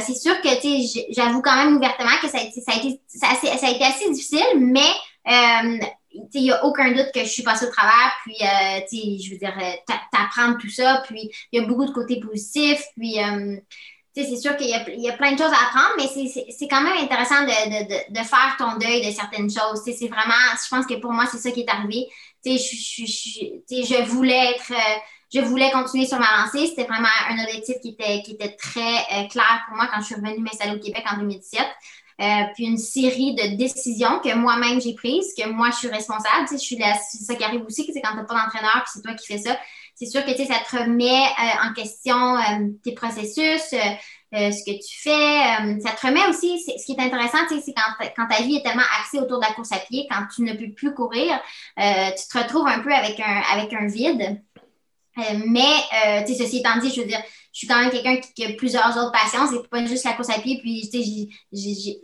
c'est 0.00 0.14
sûr 0.14 0.40
que 0.40 0.48
j'avoue 1.10 1.40
quand 1.40 1.54
même 1.54 1.76
ouvertement 1.76 2.10
que 2.20 2.26
ça 2.26 2.38
a 2.38 2.42
été, 2.42 3.84
assez 3.84 4.10
difficile, 4.10 4.58
mais 4.58 4.90
il 5.24 6.42
n'y 6.42 6.50
a 6.50 6.64
aucun 6.64 6.92
doute 6.92 7.10
que 7.14 7.20
je 7.20 7.28
suis 7.28 7.42
passée 7.42 7.66
au 7.66 7.70
travers, 7.70 8.12
puis, 8.24 8.36
euh, 8.42 8.80
je 8.90 9.30
veux 9.30 9.38
dire, 9.38 9.56
euh, 9.60 9.94
t'apprendre 10.12 10.58
tout 10.58 10.68
ça, 10.68 11.02
puis 11.06 11.30
il 11.50 11.60
y 11.60 11.64
a 11.64 11.66
beaucoup 11.66 11.84
de 11.84 11.92
côtés 11.92 12.20
positifs, 12.20 12.82
puis, 12.96 13.22
euh, 13.22 13.56
c'est 14.14 14.36
sûr 14.36 14.56
qu'il 14.58 14.66
y, 14.66 15.00
y, 15.00 15.08
a 15.08 15.12
plein 15.14 15.32
de 15.32 15.38
choses 15.38 15.52
à 15.52 15.68
apprendre, 15.68 15.94
mais 15.96 16.06
c'est 16.06 16.68
quand 16.68 16.82
même 16.82 16.98
intéressant 16.98 17.44
de, 17.44 17.48
de, 17.48 18.12
de, 18.12 18.24
faire 18.24 18.56
ton 18.58 18.76
deuil 18.76 19.06
de 19.06 19.10
certaines 19.10 19.48
choses. 19.48 19.80
C'est 19.84 20.08
vraiment, 20.08 20.34
je 20.52 20.68
pense 20.68 20.84
que 20.84 21.00
pour 21.00 21.12
moi, 21.12 21.24
c'est 21.32 21.38
ça 21.38 21.50
qui 21.50 21.60
est 21.60 21.70
arrivé. 21.70 22.08
Je, 22.44 22.58
je, 22.58 23.06
je, 23.06 23.82
je 23.82 24.02
voulais 24.02 24.50
être, 24.50 24.70
je 25.32 25.40
voulais 25.40 25.70
continuer 25.70 26.04
sur 26.04 26.18
ma 26.18 26.42
lancée. 26.42 26.66
C'était 26.66 26.84
vraiment 26.84 27.08
un 27.30 27.42
objectif 27.42 27.76
qui 27.80 27.96
était, 27.98 28.20
qui 28.20 28.32
était 28.32 28.54
très 28.54 29.28
clair 29.28 29.62
pour 29.66 29.78
moi 29.78 29.88
quand 29.90 30.02
je 30.02 30.04
suis 30.04 30.14
revenue 30.14 30.40
m'installer 30.40 30.76
au 30.76 30.78
Québec 30.78 31.04
en 31.10 31.16
2017. 31.16 31.62
Euh, 32.20 32.44
puis 32.54 32.64
une 32.64 32.78
série 32.78 33.34
de 33.34 33.56
décisions 33.56 34.20
que 34.20 34.34
moi-même 34.34 34.80
j'ai 34.80 34.94
prises, 34.94 35.32
que 35.36 35.48
moi 35.48 35.70
je 35.70 35.76
suis 35.78 35.88
responsable. 35.88 36.46
C'est 36.48 36.58
ça 36.58 37.34
qui 37.34 37.44
arrive 37.44 37.62
aussi, 37.62 37.90
c'est 37.92 38.00
quand 38.00 38.12
tu 38.12 38.16
n'as 38.16 38.24
pas 38.24 38.34
d'entraîneur, 38.34 38.82
puis 38.84 38.92
c'est 38.94 39.02
toi 39.02 39.14
qui 39.14 39.26
fais 39.26 39.38
ça. 39.38 39.58
C'est 39.94 40.06
sûr 40.06 40.24
que 40.24 40.30
tu 40.30 40.38
sais, 40.38 40.46
ça 40.46 40.58
te 40.58 40.76
remet 40.76 41.22
euh, 41.22 41.68
en 41.68 41.72
question 41.74 42.36
euh, 42.36 42.68
tes 42.82 42.92
processus, 42.92 43.74
ce 44.32 44.64
que 44.64 44.72
tu 44.72 45.02
fais. 45.02 45.80
ça 45.80 45.92
te 45.92 46.06
remet 46.06 46.26
aussi, 46.28 46.58
ce 46.58 46.86
qui 46.86 46.92
est 46.92 47.00
intéressant, 47.00 47.38
tu 47.48 47.56
sais, 47.56 47.62
c'est 47.66 47.74
quand, 47.74 48.06
quand 48.16 48.26
ta 48.26 48.42
vie 48.42 48.56
est 48.56 48.62
tellement 48.62 48.82
axée 48.98 49.18
autour 49.18 49.38
de 49.38 49.44
la 49.46 49.52
course 49.52 49.72
à 49.72 49.78
pied, 49.78 50.06
quand 50.10 50.22
tu 50.34 50.42
ne 50.42 50.54
peux 50.54 50.72
plus 50.72 50.94
courir, 50.94 51.38
tu 51.76 52.28
te 52.28 52.38
retrouves 52.38 52.66
un 52.66 52.78
peu 52.80 52.92
avec 52.94 53.20
un, 53.20 53.42
avec 53.52 53.74
un 53.74 53.86
vide. 53.86 54.42
mais, 55.46 56.24
tu 56.26 56.32
sais, 56.32 56.44
ceci 56.44 56.58
étant 56.60 56.78
dit, 56.78 56.90
je 56.90 57.02
veux 57.02 57.06
dire, 57.06 57.22
je 57.52 57.58
suis 57.58 57.66
quand 57.66 57.78
même 57.78 57.90
quelqu'un 57.90 58.16
qui, 58.16 58.44
a 58.44 58.52
plusieurs 58.54 58.96
autres 58.96 59.12
passions. 59.12 59.46
C'est 59.50 59.68
pas 59.68 59.84
juste 59.84 60.04
la 60.04 60.14
course 60.14 60.30
à 60.30 60.40
pied. 60.40 60.58
Puis, 60.62 60.88
tu 60.90 61.02
sais, 61.02 61.28
j'ai 61.52 62.00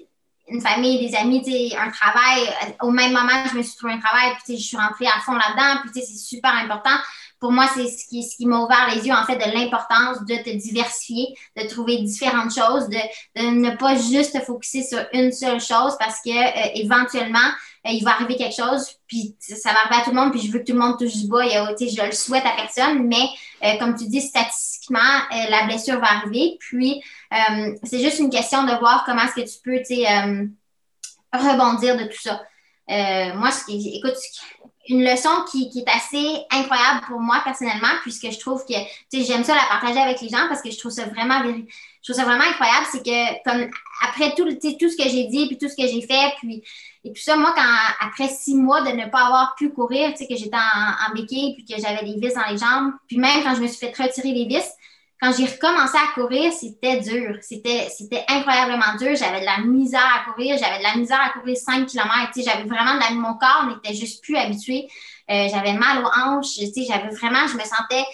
une 0.50 0.60
famille, 0.60 1.08
des 1.08 1.16
amis, 1.16 1.42
tu 1.42 1.50
sais, 1.50 1.76
un 1.76 1.90
travail. 1.90 2.42
Au 2.82 2.90
même 2.90 3.12
moment, 3.12 3.44
je 3.50 3.56
me 3.56 3.62
suis 3.62 3.76
trouvé 3.76 3.94
un 3.94 3.98
travail. 3.98 4.32
Puis, 4.34 4.42
tu 4.44 4.52
sais, 4.52 4.58
je 4.62 4.66
suis 4.68 4.76
rentrée 4.76 5.06
à 5.06 5.20
fond 5.20 5.32
là-dedans. 5.32 5.80
Puis, 5.82 5.92
tu 5.92 6.00
sais, 6.00 6.06
c'est 6.06 6.18
super 6.18 6.54
important. 6.54 6.96
Pour 7.40 7.52
moi, 7.52 7.66
c'est 7.72 7.86
ce 7.86 8.36
qui, 8.36 8.46
m'a 8.46 8.58
ouvert 8.58 8.88
les 8.94 9.06
yeux, 9.06 9.14
en 9.14 9.24
fait, 9.24 9.36
de 9.36 9.54
l'importance 9.54 10.24
de 10.24 10.36
te 10.42 10.50
diversifier, 10.56 11.34
de 11.56 11.68
trouver 11.68 11.98
différentes 11.98 12.52
choses, 12.52 12.88
de, 12.88 13.40
ne 13.40 13.76
pas 13.76 13.94
juste 13.94 14.38
te 14.38 14.44
focuser 14.44 14.82
sur 14.82 14.98
une 15.12 15.30
seule 15.30 15.60
chose 15.60 15.94
parce 15.98 16.20
que 16.24 16.30
euh, 16.30 16.70
éventuellement, 16.74 17.38
euh, 17.38 17.77
il 17.92 18.04
va 18.04 18.12
arriver 18.12 18.36
quelque 18.36 18.54
chose, 18.54 18.86
puis 19.06 19.36
ça 19.40 19.72
va 19.72 19.80
arriver 19.80 20.00
à 20.00 20.04
tout 20.04 20.10
le 20.10 20.16
monde, 20.16 20.30
puis 20.32 20.40
je 20.40 20.52
veux 20.52 20.60
que 20.60 20.64
tout 20.64 20.72
le 20.72 20.78
monde 20.78 20.98
touche 20.98 21.16
du 21.16 21.26
bois. 21.26 21.46
je 21.46 22.06
le 22.06 22.12
souhaite 22.12 22.44
à 22.44 22.52
personne, 22.56 23.06
mais 23.06 23.28
euh, 23.64 23.78
comme 23.78 23.96
tu 23.96 24.06
dis, 24.06 24.20
statistiquement, 24.20 24.98
euh, 24.98 25.50
la 25.50 25.66
blessure 25.66 25.98
va 26.00 26.12
arriver. 26.18 26.56
Puis, 26.60 27.02
c'est 27.84 28.00
juste 28.00 28.18
une 28.18 28.30
question 28.30 28.64
de 28.64 28.78
voir 28.78 29.04
comment 29.04 29.22
est-ce 29.22 29.34
que 29.34 29.48
tu 29.48 29.58
peux 29.62 29.82
rebondir 31.32 31.96
de 31.96 32.04
tout 32.04 32.20
ça. 32.20 32.42
moi, 33.34 33.50
qui, 33.66 33.96
écoute, 33.96 34.16
une 34.88 35.04
leçon 35.04 35.44
qui, 35.50 35.68
qui, 35.68 35.80
est 35.80 35.88
assez 35.88 36.44
incroyable 36.50 37.02
pour 37.06 37.20
moi 37.20 37.40
personnellement, 37.44 37.92
puisque 38.02 38.30
je 38.30 38.38
trouve 38.38 38.64
que 38.64 38.74
j'aime 39.12 39.44
ça 39.44 39.54
la 39.54 39.66
partager 39.68 40.00
avec 40.00 40.20
les 40.20 40.28
gens 40.28 40.48
parce 40.48 40.62
que 40.62 40.70
je 40.70 40.78
trouve 40.78 40.90
ça 40.90 41.04
vraiment, 41.04 41.42
je 42.02 42.12
trouve 42.12 42.22
ça 42.22 42.28
vraiment 42.28 42.44
incroyable, 42.44 42.86
c'est 42.90 43.02
que 43.04 43.42
comme 43.44 43.70
après 44.02 44.34
tout, 44.34 44.44
tout 44.44 44.88
ce 44.88 44.96
que 44.96 45.08
j'ai 45.08 45.24
dit, 45.24 45.46
puis 45.46 45.58
tout 45.58 45.68
ce 45.68 45.76
que 45.76 45.88
j'ai 45.88 46.02
fait, 46.02 46.34
puis 46.38 46.62
et 47.04 47.12
tout 47.12 47.22
ça, 47.22 47.36
moi, 47.36 47.52
quand 47.56 48.06
après 48.06 48.28
six 48.28 48.54
mois 48.54 48.82
de 48.82 48.90
ne 48.96 49.06
pas 49.06 49.26
avoir 49.26 49.54
pu 49.56 49.70
courir, 49.70 50.10
tu 50.10 50.18
sais, 50.18 50.26
que 50.26 50.36
j'étais 50.36 50.56
en, 50.56 51.10
en, 51.10 51.14
béquille, 51.14 51.54
puis 51.54 51.64
que 51.64 51.80
j'avais 51.80 52.04
des 52.04 52.20
vis 52.20 52.34
dans 52.34 52.46
les 52.50 52.58
jambes, 52.58 52.92
puis 53.06 53.18
même 53.18 53.42
quand 53.42 53.54
je 53.54 53.60
me 53.60 53.66
suis 53.66 53.78
fait 53.78 53.96
retirer 53.96 54.32
les 54.32 54.46
vis, 54.46 54.68
quand 55.20 55.32
j'ai 55.36 55.46
recommencé 55.46 55.96
à 55.96 56.12
courir, 56.14 56.52
c'était 56.52 57.00
dur. 57.00 57.36
C'était, 57.40 57.88
c'était 57.88 58.24
incroyablement 58.28 58.94
dur. 59.00 59.16
J'avais 59.16 59.40
de 59.40 59.44
la 59.44 59.58
misère 59.58 60.00
à 60.00 60.30
courir. 60.30 60.56
J'avais 60.58 60.78
de 60.78 60.84
la 60.84 60.94
misère 60.94 61.20
à 61.20 61.30
courir 61.30 61.56
5 61.56 61.86
km. 61.86 62.30
J'avais 62.36 62.68
vraiment 62.68 62.94
de 62.94 63.00
la, 63.00 63.10
mon 63.10 63.34
corps 63.34 63.66
n'était 63.66 63.98
juste 63.98 64.22
plus 64.22 64.36
habitué. 64.36 64.86
Euh, 65.28 65.48
j'avais 65.50 65.72
mal 65.72 66.04
aux 66.04 66.08
hanches. 66.08 66.54
J'avais 66.54 67.08
vraiment, 67.16 67.48
je 67.48 67.54
me 67.54 67.64
sentais 67.64 68.04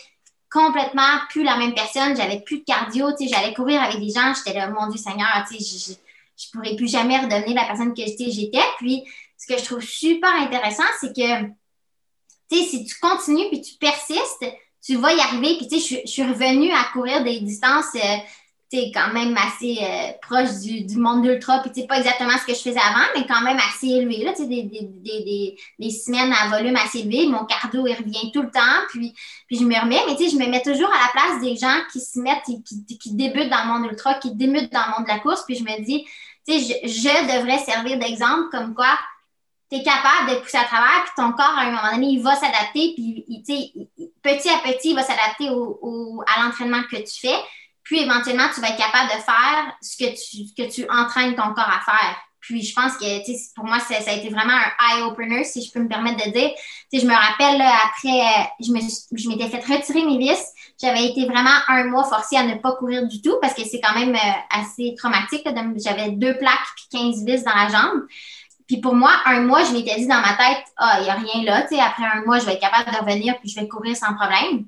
complètement 0.54 1.18
plus 1.30 1.42
la 1.42 1.56
même 1.56 1.74
personne. 1.74 2.16
J'avais 2.16 2.40
plus 2.40 2.60
de 2.60 2.64
cardio. 2.64 3.08
J'allais 3.20 3.52
courir 3.52 3.82
avec 3.82 3.98
des 3.98 4.10
gens. 4.10 4.32
J'étais 4.34 4.56
là, 4.56 4.70
mon 4.70 4.86
Dieu 4.86 5.00
Seigneur, 5.00 5.44
je, 5.50 5.56
je 5.56 6.50
pourrais 6.52 6.76
plus 6.76 6.88
jamais 6.88 7.18
redevenir 7.18 7.56
la 7.56 7.66
personne 7.66 7.92
que 7.92 8.02
j'étais. 8.06 8.62
Puis, 8.78 9.02
ce 9.36 9.52
que 9.52 9.58
je 9.58 9.64
trouve 9.64 9.82
super 9.82 10.32
intéressant, 10.36 10.84
c'est 11.00 11.14
que, 11.14 11.50
si 12.52 12.84
tu 12.84 12.94
continues 13.00 13.48
puis 13.50 13.60
tu 13.60 13.74
persistes, 13.74 14.46
tu 14.80 14.94
vas 14.96 15.12
y 15.12 15.20
arriver. 15.20 15.56
Puis, 15.58 15.80
je, 15.80 16.08
suis 16.08 16.22
revenue 16.22 16.70
à 16.70 16.84
courir 16.92 17.24
des 17.24 17.40
distances, 17.40 17.96
euh, 17.96 18.16
sais, 18.74 18.90
quand 18.92 19.12
même 19.12 19.36
assez 19.36 19.78
euh, 19.80 20.12
proches 20.22 20.60
du, 20.60 20.82
du, 20.84 20.96
monde 20.96 21.22
d'ultra. 21.22 21.60
Puis, 21.60 21.70
sais, 21.74 21.86
pas 21.86 21.98
exactement 21.98 22.32
ce 22.38 22.46
que 22.46 22.54
je 22.54 22.62
faisais 22.62 22.80
avant, 22.80 23.06
mais 23.14 23.26
quand 23.26 23.42
même 23.42 23.58
assez 23.58 23.88
élevé, 23.88 24.24
là, 24.24 24.32
des, 24.32 24.62
des, 24.64 25.56
des, 25.78 25.90
semaines 25.90 26.32
à 26.32 26.48
volume 26.48 26.76
assez 26.76 27.00
élevé. 27.00 27.26
Mon 27.26 27.44
cardio, 27.44 27.86
il 27.86 27.94
revient 27.94 28.30
tout 28.32 28.42
le 28.42 28.50
temps. 28.50 28.60
Puis, 28.90 29.14
puis 29.46 29.58
je 29.58 29.64
me 29.64 29.74
remets, 29.80 30.00
mais 30.06 30.16
tu 30.16 30.24
sais, 30.24 30.30
je 30.30 30.36
me 30.36 30.50
mets 30.50 30.62
toujours 30.62 30.90
à 30.90 31.06
la 31.06 31.12
place 31.12 31.40
des 31.40 31.56
gens 31.56 31.80
qui 31.92 32.00
se 32.00 32.18
mettent, 32.18 32.42
qui, 32.44 32.62
qui, 32.62 32.98
qui 32.98 33.14
débutent 33.14 33.50
dans 33.50 33.64
le 33.64 33.72
monde 33.72 33.90
ultra, 33.90 34.14
qui 34.14 34.34
débutent 34.34 34.72
dans 34.72 34.86
le 34.86 34.92
monde 34.96 35.04
de 35.04 35.12
la 35.12 35.18
course. 35.18 35.44
Puis, 35.46 35.56
je 35.56 35.62
me 35.62 35.84
dis, 35.84 36.04
tu 36.46 36.58
sais, 36.58 36.80
je, 36.84 37.38
devrais 37.38 37.58
servir 37.58 37.98
d'exemple 37.98 38.48
comme 38.50 38.74
quoi 38.74 38.98
tu 39.70 39.78
es 39.78 39.82
capable 39.82 40.30
de 40.30 40.36
pousser 40.40 40.58
à 40.58 40.64
travers, 40.64 41.04
puis 41.04 41.12
ton 41.16 41.32
corps, 41.32 41.56
à 41.56 41.62
un 41.62 41.70
moment 41.70 41.94
donné, 41.94 42.08
il 42.08 42.22
va 42.22 42.34
s'adapter, 42.34 42.92
puis 42.94 43.24
petit 44.22 44.48
à 44.48 44.58
petit, 44.58 44.90
il 44.90 44.94
va 44.94 45.02
s'adapter 45.02 45.48
au, 45.50 46.22
à 46.26 46.42
l'entraînement 46.42 46.82
que 46.90 46.96
tu 46.96 47.20
fais. 47.20 47.36
Puis 47.84 48.00
éventuellement, 48.00 48.48
tu 48.54 48.60
vas 48.60 48.70
être 48.70 48.78
capable 48.78 49.10
de 49.10 49.22
faire 49.22 49.76
ce 49.80 49.96
que 49.96 50.10
tu, 50.10 50.54
que 50.56 50.70
tu 50.70 50.86
entraînes 50.90 51.36
ton 51.36 51.54
corps 51.54 51.68
à 51.68 51.80
faire. 51.84 52.16
Puis 52.40 52.62
je 52.62 52.74
pense 52.74 52.96
que 52.98 53.54
pour 53.54 53.64
moi, 53.64 53.78
ça, 53.80 53.94
a 53.94 54.12
été 54.12 54.28
vraiment 54.28 54.52
un 54.52 54.98
eye-opener, 54.98 55.44
si 55.44 55.64
je 55.64 55.72
peux 55.72 55.80
me 55.80 55.88
permettre 55.88 56.26
de 56.26 56.30
dire. 56.30 56.50
je 56.92 57.06
me 57.06 57.14
rappelle, 57.14 57.60
après, 57.60 58.20
euh, 58.20 58.44
je 58.60 59.28
m'étais 59.28 59.48
fait 59.48 59.64
retirer 59.64 60.04
mes 60.04 60.18
vis. 60.18 60.44
J'avais 60.80 61.06
été 61.06 61.24
vraiment 61.24 61.56
un 61.68 61.84
mois 61.84 62.04
forcée 62.04 62.36
à 62.36 62.44
ne 62.44 62.56
pas 62.56 62.72
courir 62.72 63.06
du 63.06 63.22
tout 63.22 63.36
parce 63.40 63.54
que 63.54 63.62
c'est 63.64 63.80
quand 63.80 63.98
même 63.98 64.14
euh, 64.14 64.58
assez 64.58 64.94
traumatique. 64.98 65.46
J'avais 65.76 66.10
deux 66.10 66.36
plaques 66.36 66.68
puis 66.76 67.00
15 67.00 67.24
vis 67.24 67.44
dans 67.44 67.54
la 67.54 67.68
jambe. 67.68 68.02
Puis 68.66 68.78
pour 68.78 68.94
moi, 68.94 69.12
un 69.24 69.40
mois, 69.40 69.64
je 69.64 69.72
m'étais 69.72 69.96
dit 69.96 70.06
dans 70.06 70.20
ma 70.20 70.34
tête, 70.34 70.64
ah, 70.76 70.98
il 71.00 71.04
n'y 71.04 71.10
a 71.10 71.14
rien 71.14 71.44
là. 71.44 71.66
après 71.86 72.04
un 72.04 72.24
mois, 72.26 72.38
je 72.40 72.46
vais 72.46 72.54
être 72.54 72.60
capable 72.60 72.90
de 72.90 72.96
revenir 72.96 73.38
puis 73.40 73.48
je 73.48 73.58
vais 73.58 73.68
courir 73.68 73.96
sans 73.96 74.14
problème 74.14 74.66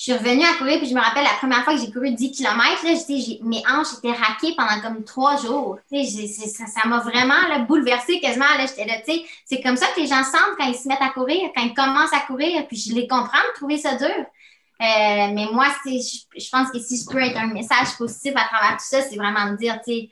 je 0.00 0.04
suis 0.04 0.12
revenue 0.14 0.44
à 0.44 0.54
courir, 0.54 0.78
puis 0.78 0.88
je 0.88 0.94
me 0.94 1.00
rappelle 1.00 1.24
la 1.24 1.36
première 1.36 1.62
fois 1.62 1.74
que 1.74 1.80
j'ai 1.80 1.92
couru 1.92 2.10
10 2.10 2.32
km, 2.32 2.56
là, 2.56 3.38
mes 3.42 3.62
hanches 3.68 3.98
étaient 3.98 4.16
raquées 4.18 4.54
pendant 4.56 4.80
comme 4.80 5.04
trois 5.04 5.36
jours. 5.36 5.78
Ça 5.90 6.88
m'a 6.88 7.00
vraiment 7.00 7.48
là, 7.50 7.58
bouleversée 7.58 8.18
quasiment. 8.18 8.46
Là, 8.56 8.64
c'est 8.66 9.60
comme 9.60 9.76
ça 9.76 9.88
que 9.88 10.00
les 10.00 10.06
gens 10.06 10.24
sentent 10.24 10.56
quand 10.58 10.64
ils 10.64 10.74
se 10.74 10.88
mettent 10.88 11.02
à 11.02 11.10
courir, 11.10 11.50
quand 11.54 11.62
ils 11.62 11.74
commencent 11.74 12.14
à 12.14 12.20
courir, 12.20 12.66
puis 12.66 12.78
je 12.78 12.94
les 12.94 13.06
comprends 13.06 13.46
de 13.46 13.54
trouver 13.56 13.76
ça 13.76 13.96
dur. 13.96 14.08
Euh, 14.08 15.34
mais 15.34 15.48
moi, 15.52 15.66
je, 15.84 16.50
pense 16.50 16.70
que 16.70 16.78
si 16.78 16.96
je 16.96 17.04
peux 17.04 17.20
être 17.20 17.36
un 17.36 17.48
message 17.48 17.94
positif 17.98 18.32
à 18.36 18.46
travers 18.46 18.78
tout 18.78 18.86
ça, 18.88 19.02
c'est 19.02 19.16
vraiment 19.16 19.50
de 19.50 19.56
dire, 19.58 19.78
tu 19.86 20.08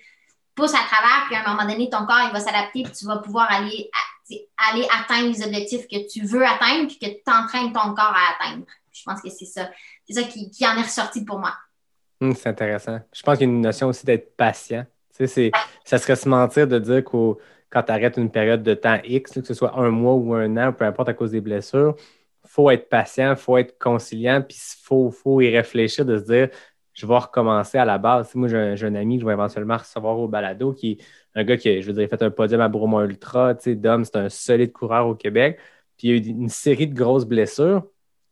pousse 0.55 0.75
à 0.75 0.85
travers, 0.85 1.25
puis 1.29 1.37
à 1.37 1.47
un 1.47 1.55
moment 1.55 1.67
donné, 1.67 1.89
ton 1.89 2.05
corps, 2.05 2.27
il 2.27 2.33
va 2.35 2.41
s'adapter, 2.41 2.83
puis 2.83 2.93
tu 2.93 3.07
vas 3.07 3.17
pouvoir 3.17 3.51
aller, 3.51 3.91
aller 4.71 4.87
atteindre 5.01 5.29
les 5.29 5.43
objectifs 5.43 5.89
que 5.89 6.07
tu 6.13 6.27
veux 6.27 6.45
atteindre, 6.45 6.89
puis 6.89 6.99
que 6.99 7.07
tu 7.07 7.33
entraînes 7.33 7.73
ton 7.73 7.95
corps 7.95 8.15
à 8.15 8.35
atteindre. 8.35 8.67
Je 8.99 9.05
pense 9.05 9.23
que 9.23 9.31
c'est 9.31 9.45
ça. 9.45 9.71
C'est 10.07 10.15
ça 10.15 10.23
qui, 10.23 10.51
en 10.67 10.77
est 10.77 10.83
ressorti 10.83 11.25
pour 11.25 11.39
moi. 11.39 11.55
Hum, 12.21 12.35
c'est 12.35 12.49
intéressant. 12.49 13.01
Je 13.13 13.23
pense 13.23 13.39
qu'il 13.39 13.47
y 13.47 13.51
a 13.51 13.53
une 13.53 13.61
notion 13.61 13.89
aussi 13.89 14.05
d'être 14.05 14.37
patient. 14.37 14.85
Tu 15.17 15.51
ça 15.85 15.99
serait 15.99 16.17
se 16.17 16.29
mentir 16.29 16.69
de 16.69 16.79
dire 16.79 17.05
que 17.05 17.35
quand 17.71 17.83
tu 17.83 17.93
arrêtes 17.93 18.17
une 18.17 18.31
période 18.31 18.63
de 18.63 18.75
temps 18.75 18.99
X, 19.05 19.33
que 19.33 19.43
ce 19.45 19.55
soit 19.55 19.77
un 19.77 19.91
mois 19.91 20.15
ou 20.15 20.35
un 20.35 20.57
an, 20.57 20.73
peu 20.73 20.85
importe 20.85 21.09
à 21.09 21.15
cause 21.15 21.33
des 21.33 21.41
blessures, 21.41 21.97
il 22.45 22.51
faut 22.51 22.71
être 22.71 22.89
patient, 22.89 23.31
il 23.33 23.37
faut 23.37 23.59
être 23.59 23.79
conciliant, 23.79 24.43
puis 24.43 24.57
il 24.57 24.85
faut, 24.85 25.11
faut, 25.11 25.41
y 25.41 25.55
réfléchir 25.55 26.05
de 26.05 26.19
se 26.19 26.25
dire 26.25 26.49
je 26.95 27.07
vais 27.07 27.17
recommencer 27.17 27.79
à 27.79 27.85
la 27.85 27.97
base. 27.99 28.35
moi, 28.35 28.49
j'ai 28.49 28.87
un, 28.87 28.95
ami 28.97 29.17
que 29.17 29.21
je 29.23 29.27
vais 29.27 29.33
éventuellement 29.33 29.77
recevoir 29.77 30.19
au 30.19 30.27
balado 30.27 30.73
qui 30.73 30.93
est 30.93 30.99
un 31.37 31.45
gars 31.45 31.57
qui, 31.57 31.81
je 31.81 31.87
veux 31.87 31.93
dire, 31.93 32.09
fait 32.09 32.23
un 32.23 32.31
podium 32.31 32.61
à 32.61 32.69
Bromont 32.69 33.03
Ultra. 33.03 33.55
Tu 33.55 33.63
sais, 33.63 33.75
Dom, 33.77 34.05
c'est 34.05 34.17
un 34.17 34.29
solide 34.29 34.73
coureur 34.73 35.07
au 35.07 35.15
Québec. 35.15 35.61
Puis 35.97 36.09
il 36.09 36.11
y 36.11 36.15
a 36.15 36.17
eu 36.17 36.29
une 36.29 36.49
série 36.49 36.89
de 36.89 36.95
grosses 36.95 37.25
blessures. 37.25 37.85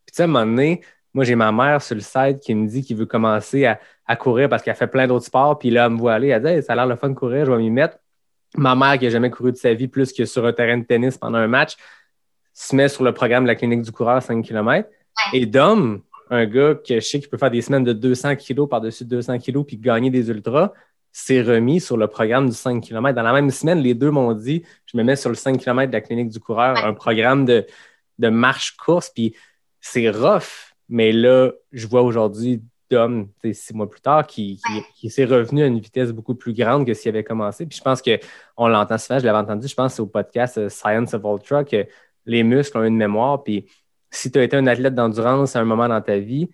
Puis, 0.07 0.13
tu 0.13 0.17
sais, 0.17 0.23
à 0.23 0.25
un 0.25 0.29
moment 0.29 0.47
donné, 0.47 0.81
moi, 1.17 1.25
j'ai 1.25 1.35
ma 1.35 1.51
mère 1.51 1.81
sur 1.81 1.95
le 1.95 2.03
site 2.03 2.41
qui 2.41 2.55
me 2.55 2.69
dit 2.69 2.83
qu'il 2.83 2.97
veut 2.97 3.07
commencer 3.07 3.65
à, 3.65 4.17
courir 4.17 4.49
parce 4.49 4.63
qu'elle 4.63 4.75
fait 4.75 4.87
plein 4.87 5.07
d'autres 5.07 5.25
sports. 5.25 5.59
Puis 5.59 5.71
là, 5.71 5.87
elle 5.87 5.93
me 5.93 5.99
voit 5.99 6.13
aller. 6.13 6.29
Elle 6.29 6.43
dit 6.43 6.63
Ça 6.63 6.75
a 6.75 6.77
l'air 6.77 6.87
le 6.87 6.97
fun 6.97 7.09
de 7.09 7.15
courir, 7.15 7.47
je 7.47 7.51
vais 7.51 7.59
m'y 7.59 7.71
mettre. 7.71 7.97
Ma 8.57 8.75
mère, 8.75 8.99
qui 8.99 9.05
n'a 9.05 9.11
jamais 9.11 9.31
couru 9.31 9.51
de 9.51 9.57
sa 9.57 9.73
vie 9.73 9.89
plus 9.89 10.13
que 10.13 10.27
sur 10.27 10.45
un 10.45 10.53
terrain 10.53 10.77
de 10.77 10.85
tennis 10.85 11.17
pendant 11.17 11.39
un 11.39 11.47
match, 11.47 11.77
se 12.53 12.77
met 12.77 12.89
sur 12.89 13.03
le 13.03 13.13
programme 13.13 13.45
de 13.45 13.49
la 13.49 13.55
clinique 13.55 13.83
du 13.83 13.93
coureur 13.93 14.23
5 14.23 14.45
km. 14.45 14.89
Et 15.33 15.47
Dom, 15.47 16.03
un 16.29 16.45
gars 16.45 16.75
que 16.75 16.95
je 16.95 17.01
sais 17.01 17.19
qui 17.19 17.29
peut 17.29 17.39
faire 17.39 17.51
des 17.51 17.63
semaines 17.63 17.85
de 17.85 17.95
200 17.95 18.37
kg 18.37 18.67
par-dessus 18.69 19.05
200 19.07 19.39
kg 19.39 19.65
puis 19.65 19.79
gagner 19.79 20.11
des 20.11 20.29
ultras, 20.29 20.73
s'est 21.13 21.41
remis 21.41 21.81
sur 21.81 21.97
le 21.97 22.09
programme 22.09 22.51
du 22.51 22.55
5 22.55 22.83
km. 22.83 23.17
Dans 23.17 23.23
la 23.23 23.33
même 23.33 23.51
semaine, 23.51 23.79
les 23.79 23.95
deux 23.95 24.11
m'ont 24.11 24.35
dit 24.35 24.65
Je 24.85 24.99
me 24.99 25.03
mets 25.03 25.17
sur 25.17 25.31
le 25.31 25.35
5 25.35 25.59
km 25.59 25.91
de 25.91 25.97
la 25.97 26.03
clinique 26.03 26.29
du 26.29 26.41
coureur, 26.41 26.77
un 26.85 26.93
programme 26.93 27.47
de, 27.47 27.67
de 28.19 28.29
marche-course. 28.29 29.11
Puis 29.15 29.35
c'est 29.81 30.11
rough, 30.11 30.75
mais 30.89 31.13
là, 31.13 31.53
je 31.73 31.87
vois 31.87 32.03
aujourd'hui 32.03 32.63
Dom, 32.91 33.29
six 33.53 33.75
mois 33.75 33.91
plus 33.91 34.01
tard, 34.01 34.27
qui, 34.27 34.61
s'est 35.09 35.25
revenu 35.25 35.63
à 35.63 35.67
une 35.67 35.81
vitesse 35.81 36.13
beaucoup 36.13 36.35
plus 36.35 36.53
grande 36.53 36.87
que 36.87 36.95
s'il 36.95 37.09
avait 37.09 37.25
commencé. 37.25 37.67
Puis 37.67 37.79
je 37.79 37.83
pense 37.83 38.01
qu'on 38.01 38.69
l'entend 38.69 38.99
souvent, 38.99 39.19
je 39.19 39.27
l'avais 39.27 39.39
entendu, 39.39 39.67
je 39.67 39.75
pense 39.75 39.99
au 39.99 40.07
podcast 40.07 40.59
euh, 40.59 40.69
Science 40.69 41.15
of 41.15 41.23
Ultra, 41.25 41.65
que 41.65 41.87
les 42.27 42.43
muscles 42.43 42.79
ont 42.79 42.85
une 42.85 42.97
mémoire. 42.97 43.43
Puis 43.43 43.67
si 44.11 44.31
tu 44.31 44.39
as 44.39 44.45
été 44.45 44.57
un 44.57 44.67
athlète 44.67 44.95
d'endurance 44.95 45.57
à 45.57 45.61
un 45.61 45.65
moment 45.65 45.89
dans 45.89 46.01
ta 46.01 46.19
vie, 46.19 46.49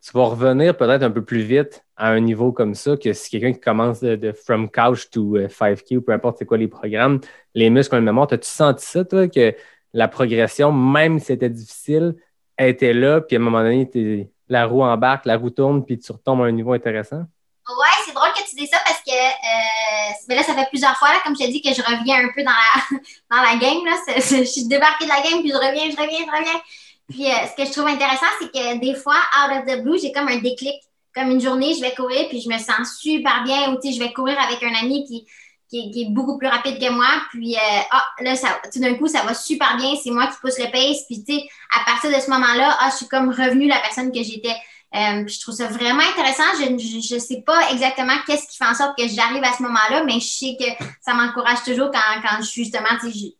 tu 0.00 0.12
vas 0.12 0.26
revenir 0.26 0.76
peut-être 0.76 1.02
un 1.02 1.10
peu 1.10 1.24
plus 1.24 1.40
vite 1.40 1.84
à 1.96 2.10
un 2.10 2.20
niveau 2.20 2.52
comme 2.52 2.74
ça 2.76 2.96
que 2.96 3.12
si 3.12 3.30
quelqu'un 3.30 3.52
qui 3.52 3.60
commence 3.60 4.00
de, 4.00 4.32
from 4.32 4.70
couch 4.70 5.10
to 5.10 5.36
5K 5.38 5.94
euh, 5.94 5.96
ou 5.96 6.02
peu 6.02 6.12
importe 6.12 6.38
c'est 6.38 6.44
quoi 6.44 6.58
les 6.58 6.68
programmes, 6.68 7.20
les 7.54 7.70
muscles 7.70 7.96
ont 7.96 7.98
une 7.98 8.04
mémoire. 8.04 8.28
As-tu 8.30 8.48
senti 8.48 8.86
ça, 8.86 9.04
toi, 9.04 9.26
que 9.26 9.54
la 9.92 10.06
progression, 10.06 10.70
même 10.70 11.18
si 11.18 11.26
c'était 11.26 11.50
difficile, 11.50 12.14
était 12.58 12.92
là, 12.92 13.20
puis 13.20 13.36
à 13.36 13.40
un 13.40 13.42
moment 13.42 13.62
donné, 13.62 14.30
la 14.48 14.66
roue 14.66 14.82
embarque, 14.82 15.26
la 15.26 15.36
roue 15.36 15.50
tourne, 15.50 15.84
puis 15.84 15.98
tu 15.98 16.12
retombes 16.12 16.42
à 16.42 16.44
un 16.44 16.52
niveau 16.52 16.72
intéressant? 16.72 17.24
Ouais, 17.68 18.04
c'est 18.06 18.14
drôle 18.14 18.32
que 18.32 18.48
tu 18.48 18.54
dis 18.54 18.66
ça 18.68 18.78
parce 18.86 19.00
que 19.02 19.10
euh, 19.12 20.34
là, 20.36 20.42
ça 20.44 20.54
fait 20.54 20.68
plusieurs 20.68 20.96
fois, 20.96 21.08
là, 21.08 21.16
comme 21.24 21.34
je 21.34 21.44
t'ai 21.44 21.50
dit, 21.50 21.60
que 21.60 21.74
je 21.74 21.82
reviens 21.82 22.24
un 22.24 22.30
peu 22.32 22.44
dans 22.44 22.50
la, 22.52 22.98
dans 23.30 23.42
la 23.42 23.56
game. 23.56 23.84
Là. 23.84 23.96
je 24.16 24.44
suis 24.44 24.66
débarquée 24.66 25.04
de 25.04 25.10
la 25.10 25.20
game, 25.22 25.40
puis 25.40 25.50
je 25.50 25.56
reviens, 25.56 25.90
je 25.90 25.96
reviens, 25.96 26.20
je 26.24 26.38
reviens. 26.38 26.60
Puis 27.08 27.26
euh, 27.26 27.34
ce 27.50 27.56
que 27.56 27.66
je 27.66 27.72
trouve 27.72 27.88
intéressant, 27.88 28.26
c'est 28.40 28.52
que 28.52 28.78
des 28.78 28.94
fois, 28.94 29.16
out 29.16 29.58
of 29.58 29.66
the 29.66 29.82
blue, 29.82 29.98
j'ai 30.00 30.12
comme 30.12 30.28
un 30.28 30.38
déclic. 30.38 30.80
Comme 31.14 31.30
une 31.30 31.40
journée, 31.40 31.72
je 31.74 31.80
vais 31.80 31.94
courir, 31.94 32.28
puis 32.28 32.42
je 32.42 32.48
me 32.48 32.58
sens 32.58 32.98
super 33.00 33.42
bien. 33.42 33.72
Ou 33.72 33.78
je 33.82 33.98
vais 33.98 34.12
courir 34.12 34.36
avec 34.38 34.62
un 34.62 34.74
ami 34.74 35.06
qui, 35.68 35.90
qui, 35.90 36.02
est 36.02 36.10
beaucoup 36.10 36.38
plus 36.38 36.48
rapide 36.48 36.78
que 36.78 36.90
moi. 36.90 37.08
Puis, 37.30 37.54
euh, 37.54 37.80
ah, 37.90 38.04
là, 38.20 38.36
ça, 38.36 38.60
tout 38.72 38.80
d'un 38.80 38.94
coup, 38.94 39.08
ça 39.08 39.22
va 39.22 39.34
super 39.34 39.76
bien. 39.76 39.94
C'est 40.02 40.10
moi 40.10 40.26
qui 40.26 40.38
pousse 40.40 40.58
le 40.58 40.70
pace. 40.70 41.04
Puis, 41.06 41.24
tu 41.24 41.34
sais, 41.34 41.48
à 41.76 41.84
partir 41.84 42.10
de 42.10 42.20
ce 42.20 42.30
moment-là, 42.30 42.76
ah, 42.80 42.88
je 42.90 42.96
suis 42.96 43.08
comme 43.08 43.28
revenue 43.28 43.68
la 43.68 43.80
personne 43.80 44.12
que 44.12 44.22
j'étais. 44.22 44.54
Euh, 44.94 45.26
je 45.26 45.40
trouve 45.40 45.54
ça 45.54 45.66
vraiment 45.66 46.02
intéressant. 46.02 46.44
Je 46.58 47.14
ne 47.14 47.18
sais 47.18 47.42
pas 47.44 47.70
exactement 47.70 48.14
qu'est-ce 48.26 48.46
qui 48.46 48.56
fait 48.56 48.64
en 48.64 48.74
sorte 48.74 48.96
que 48.96 49.06
j'arrive 49.08 49.42
à 49.44 49.52
ce 49.52 49.62
moment-là, 49.64 50.04
mais 50.04 50.20
je 50.20 50.26
sais 50.26 50.56
que 50.58 50.84
ça 51.02 51.12
m'encourage 51.12 51.62
toujours 51.64 51.90
quand, 51.90 52.22
quand 52.22 52.36
je 52.38 52.46
suis 52.46 52.64
justement, 52.64 52.88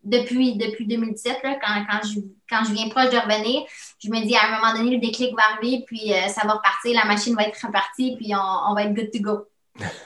depuis, 0.04 0.56
depuis 0.56 0.86
2017, 0.86 1.38
là, 1.44 1.56
quand, 1.64 1.84
quand, 1.88 2.06
je, 2.06 2.20
quand 2.50 2.64
je 2.64 2.72
viens 2.72 2.88
proche 2.88 3.10
de 3.10 3.16
revenir, 3.16 3.62
je 4.02 4.10
me 4.10 4.26
dis 4.26 4.36
à 4.36 4.46
un 4.46 4.60
moment 4.60 4.76
donné, 4.76 4.96
le 4.96 5.00
déclic 5.00 5.34
va 5.34 5.44
arriver, 5.54 5.84
puis 5.86 6.12
euh, 6.12 6.28
ça 6.28 6.46
va 6.46 6.54
repartir, 6.54 6.94
la 6.94 7.06
machine 7.06 7.34
va 7.34 7.44
être 7.44 7.58
repartie, 7.64 8.16
puis 8.16 8.34
on, 8.34 8.70
on 8.70 8.74
va 8.74 8.82
être 8.82 8.94
good 8.94 9.10
to 9.12 9.20
go. 9.20 9.46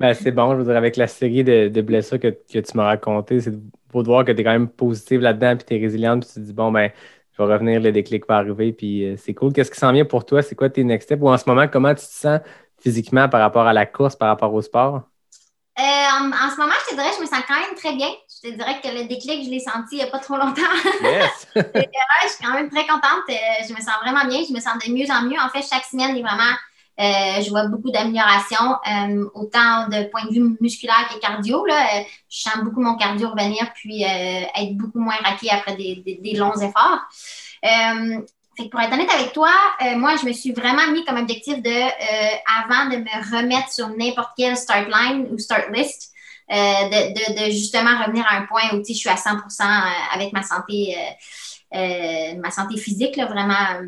Ben, 0.00 0.14
c'est 0.14 0.32
bon, 0.32 0.52
je 0.52 0.56
veux 0.58 0.64
dire, 0.64 0.76
avec 0.76 0.96
la 0.96 1.06
série 1.06 1.44
de, 1.44 1.80
blessures 1.80 2.18
que, 2.18 2.28
tu 2.28 2.62
m'as 2.74 2.84
raconté, 2.84 3.40
c'est 3.40 3.54
beau 3.92 4.02
de 4.02 4.08
voir 4.08 4.24
que 4.24 4.32
tu 4.32 4.40
es 4.40 4.44
quand 4.44 4.52
même 4.52 4.68
positive 4.68 5.20
là-dedans, 5.20 5.56
puis 5.56 5.66
tu 5.66 5.74
es 5.74 5.78
résiliente, 5.78 6.24
puis 6.24 6.34
tu 6.34 6.40
te 6.40 6.46
dis, 6.46 6.52
bon, 6.52 6.72
ben, 6.72 6.90
je 7.32 7.42
vais 7.42 7.52
revenir, 7.52 7.80
le 7.80 7.92
déclic 7.92 8.26
va 8.28 8.36
arriver, 8.38 8.72
puis 8.72 9.04
euh, 9.04 9.16
c'est 9.16 9.34
cool. 9.34 9.52
Qu'est-ce 9.52 9.70
qui 9.70 9.78
s'en 9.78 9.92
vient 9.92 10.04
pour 10.04 10.24
toi? 10.24 10.42
C'est 10.42 10.54
quoi 10.54 10.68
tes 10.68 10.84
next 10.84 11.08
steps? 11.08 11.22
Ou 11.22 11.28
en 11.28 11.38
ce 11.38 11.44
moment, 11.46 11.66
comment 11.68 11.94
tu 11.94 12.04
te 12.04 12.12
sens 12.12 12.40
physiquement 12.80 13.28
par 13.28 13.40
rapport 13.40 13.66
à 13.66 13.72
la 13.72 13.86
course, 13.86 14.16
par 14.16 14.28
rapport 14.28 14.52
au 14.52 14.62
sport? 14.62 15.02
Euh, 15.76 15.82
en, 15.82 16.50
ce 16.50 16.56
moment, 16.56 16.74
je 16.84 16.90
te 16.90 16.94
dirais, 16.94 17.10
je 17.16 17.22
me 17.22 17.26
sens 17.26 17.42
quand 17.48 17.58
même 17.58 17.74
très 17.74 17.94
bien. 17.94 18.08
Je 18.28 18.48
te 18.48 18.54
dirais 18.54 18.80
que 18.80 18.88
le 18.88 19.08
déclic, 19.08 19.44
je 19.44 19.50
l'ai 19.50 19.58
senti 19.58 19.96
il 19.96 19.96
n'y 19.96 20.02
a 20.02 20.06
pas 20.06 20.20
trop 20.20 20.36
longtemps. 20.36 20.62
Yes! 21.02 21.48
je 21.56 22.28
suis 22.28 22.44
quand 22.44 22.54
même 22.54 22.70
très 22.70 22.86
contente. 22.86 23.26
Euh, 23.28 23.64
je 23.66 23.72
me 23.72 23.80
sens 23.80 23.94
vraiment 24.02 24.24
bien. 24.26 24.44
Je 24.46 24.52
me 24.52 24.60
sens 24.60 24.78
de 24.86 24.92
mieux 24.92 25.10
en 25.10 25.22
mieux. 25.22 25.40
En 25.40 25.48
fait, 25.48 25.66
chaque 25.68 25.84
semaine 25.84 26.16
est 26.16 26.22
vraiment 26.22 26.44
euh, 26.44 26.73
je 26.98 27.50
vois 27.50 27.66
beaucoup 27.66 27.90
d'améliorations, 27.90 28.76
euh, 28.86 29.28
autant 29.34 29.88
de 29.88 30.04
point 30.10 30.24
de 30.26 30.32
vue 30.32 30.56
musculaire 30.60 31.08
que 31.12 31.18
cardio. 31.18 31.64
Là. 31.66 31.74
Euh, 31.74 32.02
je 32.30 32.40
sens 32.42 32.62
beaucoup 32.62 32.80
mon 32.80 32.96
cardio 32.96 33.30
revenir, 33.30 33.72
puis 33.74 34.02
être 34.02 34.76
beaucoup 34.76 35.00
moins 35.00 35.16
raqué 35.22 35.50
après 35.50 35.76
des, 35.76 36.02
des, 36.20 36.36
longs 36.36 36.56
efforts. 36.56 37.00
Fait 38.56 38.66
que 38.66 38.70
pour 38.70 38.80
être 38.80 38.92
honnête 38.92 39.10
avec 39.12 39.32
toi, 39.32 39.50
moi, 39.96 40.14
je 40.20 40.26
me 40.26 40.32
suis 40.32 40.52
vraiment 40.52 40.86
mis 40.92 41.04
comme 41.04 41.16
objectif 41.16 41.60
de, 41.60 41.70
avant 42.60 42.88
de 42.88 42.98
me 42.98 43.36
remettre 43.36 43.72
sur 43.72 43.88
n'importe 43.88 44.30
quel 44.36 44.56
start 44.56 44.86
line 44.88 45.26
ou 45.32 45.38
start 45.38 45.70
list, 45.72 46.12
de, 46.48 46.54
de, 46.54 47.46
de, 47.46 47.50
justement 47.50 47.98
revenir 48.04 48.24
à 48.28 48.36
un 48.36 48.42
point 48.46 48.62
où 48.72 48.82
je 48.86 48.92
suis 48.92 49.08
à 49.08 49.16
100% 49.16 49.40
avec 50.12 50.32
ma 50.32 50.42
santé, 50.44 50.96
ma 51.72 52.50
santé 52.52 52.76
physique, 52.76 53.16
là, 53.16 53.26
vraiment 53.26 53.80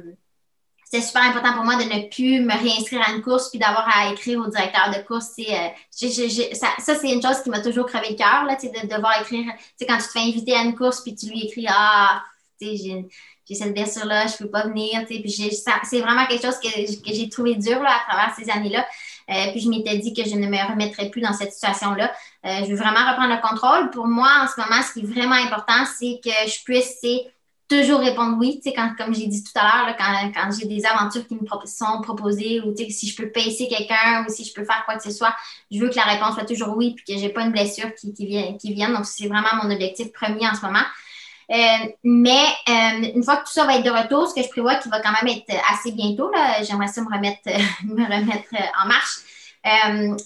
c'était 0.88 1.04
super 1.04 1.22
important 1.22 1.52
pour 1.52 1.64
moi 1.64 1.74
de 1.74 1.82
ne 1.82 2.08
plus 2.08 2.40
me 2.42 2.52
réinscrire 2.52 3.02
à 3.04 3.10
une 3.10 3.20
course 3.20 3.50
puis 3.50 3.58
d'avoir 3.58 3.88
à 3.92 4.12
écrire 4.12 4.38
au 4.38 4.46
directeur 4.46 4.88
de 4.96 5.04
course. 5.04 5.32
Euh, 5.40 5.52
ça, 5.90 6.68
ça 6.78 6.94
c'est 6.94 7.10
une 7.10 7.20
chose 7.20 7.42
qui 7.42 7.50
m'a 7.50 7.60
toujours 7.60 7.86
crevé 7.86 8.10
le 8.10 8.14
cœur, 8.14 8.46
de 8.46 8.86
devoir 8.86 9.20
écrire. 9.20 9.52
Quand 9.80 9.96
tu 9.96 10.04
te 10.04 10.10
fais 10.12 10.20
inviter 10.20 10.54
à 10.54 10.62
une 10.62 10.76
course 10.76 11.00
puis 11.00 11.16
tu 11.16 11.26
lui 11.26 11.46
écris 11.46 11.66
Ah, 11.68 12.22
j'ai 12.60 13.04
cette 13.50 13.74
blessure-là, 13.74 14.28
je 14.28 14.36
peux 14.36 14.48
pas 14.48 14.68
venir. 14.68 15.04
C'est 15.08 16.00
vraiment 16.00 16.24
quelque 16.26 16.44
chose 16.44 16.58
que, 16.60 16.68
que 16.68 17.14
j'ai 17.14 17.28
trouvé 17.28 17.56
dur 17.56 17.82
là, 17.82 17.90
à 17.90 18.08
travers 18.08 18.34
ces 18.36 18.48
années-là. 18.48 18.86
Euh, 19.28 19.50
puis 19.50 19.60
je 19.60 19.68
m'étais 19.68 19.98
dit 19.98 20.14
que 20.14 20.22
je 20.22 20.36
ne 20.36 20.46
me 20.46 20.70
remettrais 20.70 21.10
plus 21.10 21.20
dans 21.20 21.32
cette 21.32 21.52
situation-là. 21.52 22.12
Euh, 22.44 22.60
je 22.60 22.70
veux 22.70 22.76
vraiment 22.76 23.10
reprendre 23.10 23.34
le 23.34 23.40
contrôle. 23.40 23.90
Pour 23.90 24.06
moi, 24.06 24.30
en 24.40 24.46
ce 24.46 24.60
moment, 24.60 24.80
ce 24.82 24.92
qui 24.92 25.00
est 25.00 25.12
vraiment 25.12 25.34
important, 25.34 25.84
c'est 25.98 26.20
que 26.22 26.48
je 26.48 26.62
puisse 26.62 27.00
toujours 27.68 28.00
répondre 28.00 28.36
oui. 28.38 28.60
Tu 28.62 28.70
sais, 28.70 28.74
quand, 28.74 28.92
comme 28.96 29.14
j'ai 29.14 29.26
dit 29.26 29.42
tout 29.42 29.52
à 29.54 29.62
l'heure, 29.62 29.96
quand, 29.96 30.32
quand 30.34 30.50
j'ai 30.58 30.66
des 30.66 30.84
aventures 30.86 31.26
qui 31.26 31.34
me 31.34 31.46
sont 31.66 32.00
proposées 32.02 32.60
ou 32.60 32.74
si 32.76 33.08
je 33.08 33.16
peux 33.16 33.30
pacer 33.30 33.68
quelqu'un 33.68 34.24
ou 34.26 34.32
si 34.32 34.44
je 34.44 34.52
peux 34.52 34.64
faire 34.64 34.84
quoi 34.84 34.96
que 34.96 35.02
ce 35.02 35.10
soit, 35.10 35.34
je 35.70 35.78
veux 35.78 35.88
que 35.88 35.96
la 35.96 36.04
réponse 36.04 36.34
soit 36.34 36.44
toujours 36.44 36.76
oui 36.76 36.94
puis 36.94 37.14
que 37.14 37.20
j'ai 37.20 37.28
pas 37.28 37.42
une 37.42 37.52
blessure 37.52 37.94
qui, 37.94 38.12
qui, 38.14 38.26
vienne, 38.26 38.56
qui 38.58 38.72
vienne. 38.72 38.92
Donc, 38.92 39.06
c'est 39.06 39.28
vraiment 39.28 39.62
mon 39.62 39.70
objectif 39.70 40.12
premier 40.12 40.48
en 40.48 40.54
ce 40.54 40.62
moment. 40.64 40.84
Euh, 41.50 41.86
mais 42.02 42.44
euh, 42.68 43.12
une 43.14 43.22
fois 43.22 43.36
que 43.36 43.44
tout 43.44 43.52
ça 43.52 43.64
va 43.66 43.76
être 43.76 43.84
de 43.84 43.90
retour, 43.90 44.28
ce 44.28 44.34
que 44.34 44.42
je 44.42 44.48
prévois 44.48 44.76
qui 44.76 44.88
va 44.88 45.00
quand 45.00 45.12
même 45.12 45.36
être 45.36 45.62
assez 45.72 45.92
bientôt, 45.92 46.30
j'aimerais 46.62 46.88
ça 46.88 47.02
me 47.02 47.12
remettre, 47.12 47.40
me 47.84 48.04
remettre 48.04 48.54
en 48.82 48.88
marche. 48.88 49.18
Euh, 49.66 50.16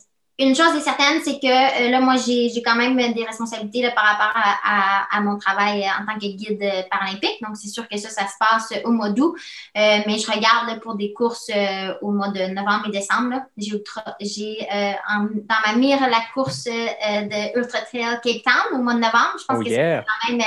une 0.41 0.57
chose 0.57 0.75
est 0.75 0.81
certaine, 0.81 1.21
c'est 1.23 1.39
que 1.39 1.47
euh, 1.47 1.91
là, 1.91 2.01
moi, 2.01 2.17
j'ai 2.17 2.63
quand 2.65 2.75
même 2.75 2.97
des 3.13 3.25
responsabilités 3.25 3.83
là, 3.83 3.91
par 3.91 4.05
rapport 4.05 4.33
à, 4.35 5.17
à, 5.17 5.21
mon 5.21 5.39
travail 5.39 5.85
en 5.85 6.07
tant 6.07 6.19
que 6.19 6.27
guide 6.27 6.65
paralympique. 6.91 7.43
Donc, 7.43 7.57
c'est 7.57 7.69
sûr 7.69 7.87
que 7.87 7.99
ça, 7.99 8.09
ça 8.09 8.27
se 8.27 8.35
passe 8.41 8.73
au 8.85 8.91
mois 8.91 9.11
d'août. 9.11 9.37
Euh, 9.77 9.99
mais 10.07 10.19
je 10.19 10.31
regarde 10.31 10.81
pour 10.81 10.95
des 10.95 11.13
courses 11.13 11.51
euh, 11.55 11.93
au 12.01 12.11
mois 12.11 12.29
de 12.29 12.55
novembre 12.55 12.87
et 12.89 12.91
décembre. 12.91 13.43
J'ai 13.59 14.67
dans 14.71 15.57
ma 15.67 15.75
mire 15.75 16.01
la 16.01 16.23
course 16.33 16.65
de 16.65 17.59
Ultra 17.59 17.81
Trail 17.83 18.19
Cape 18.25 18.43
Town 18.43 18.81
au 18.81 18.83
mois 18.83 18.95
de 18.95 19.01
novembre. 19.01 19.37
Je 19.39 19.45
pense 19.45 19.59
oh, 19.61 19.63
que 19.63 19.69
c'est 19.69 20.03
quand 20.07 20.33
même 20.33 20.43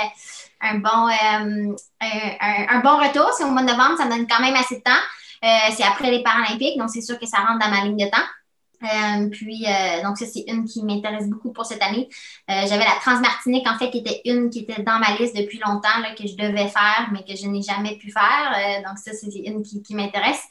un 0.62 0.78
bon, 0.80 1.08
un, 2.02 2.76
un, 2.76 2.80
bon 2.80 2.98
retour. 2.98 3.32
C'est 3.38 3.44
au 3.44 3.52
mois 3.52 3.62
de 3.62 3.68
novembre, 3.68 3.98
ça 3.98 4.06
me 4.06 4.12
donne 4.12 4.28
quand 4.28 4.42
même 4.42 4.56
assez 4.56 4.78
de 4.78 4.82
temps. 4.82 5.72
c'est 5.76 5.84
après 5.84 6.10
les 6.10 6.24
Paralympiques, 6.24 6.80
donc 6.80 6.90
c'est 6.90 7.02
sûr 7.02 7.20
que 7.20 7.28
ça 7.28 7.38
rentre 7.38 7.60
dans 7.60 7.70
ma 7.70 7.84
ligne 7.84 8.06
de 8.06 8.10
temps. 8.10 8.26
Euh, 8.84 9.30
puis, 9.30 9.66
euh, 9.66 10.04
donc, 10.04 10.18
ça, 10.18 10.26
c'est 10.26 10.44
une 10.48 10.66
qui 10.66 10.84
m'intéresse 10.84 11.30
beaucoup 11.30 11.52
pour 11.52 11.66
cette 11.66 11.82
année. 11.82 12.10
Euh, 12.50 12.66
j'avais 12.68 12.86
la 12.86 12.96
Transmartinique, 13.02 13.68
en 13.68 13.78
fait, 13.78 13.90
qui 13.90 14.00
était 14.00 14.22
une 14.26 14.50
qui 14.50 14.60
était 14.60 14.82
dans 14.82 15.00
ma 15.00 15.16
liste 15.18 15.36
depuis 15.36 15.60
longtemps, 15.66 15.90
que 16.18 16.28
je 16.28 16.36
devais 16.36 16.68
faire, 16.68 17.10
mais 17.12 17.24
que 17.24 17.36
je 17.36 17.48
n'ai 17.48 17.62
jamais 17.62 17.98
pu 17.98 18.12
faire. 18.12 18.84
donc, 18.86 18.98
ça, 18.98 19.12
c'est 19.14 19.40
une 19.40 19.64
qui, 19.64 19.96
m'intéresse. 19.96 20.44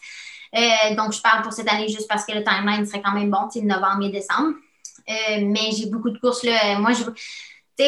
donc, 0.97 1.12
je 1.12 1.20
parle 1.20 1.43
pour 1.43 1.53
cette 1.53 1.70
année 1.70 1.89
juste 1.89 2.09
parce 2.09 2.24
que 2.24 2.33
le 2.33 2.43
timeline 2.43 2.87
serait 2.87 3.03
quand 3.03 3.12
même 3.12 3.30
bon, 3.30 3.49
sais, 3.51 3.61
novembre 3.61 4.05
et 4.05 4.11
décembre. 4.11 4.55
mais 5.09 5.70
j'ai 5.76 5.87
beaucoup 5.87 6.11
de 6.11 6.18
courses, 6.18 6.43
là. 6.45 6.78
Moi, 6.78 6.93
je 6.93 7.05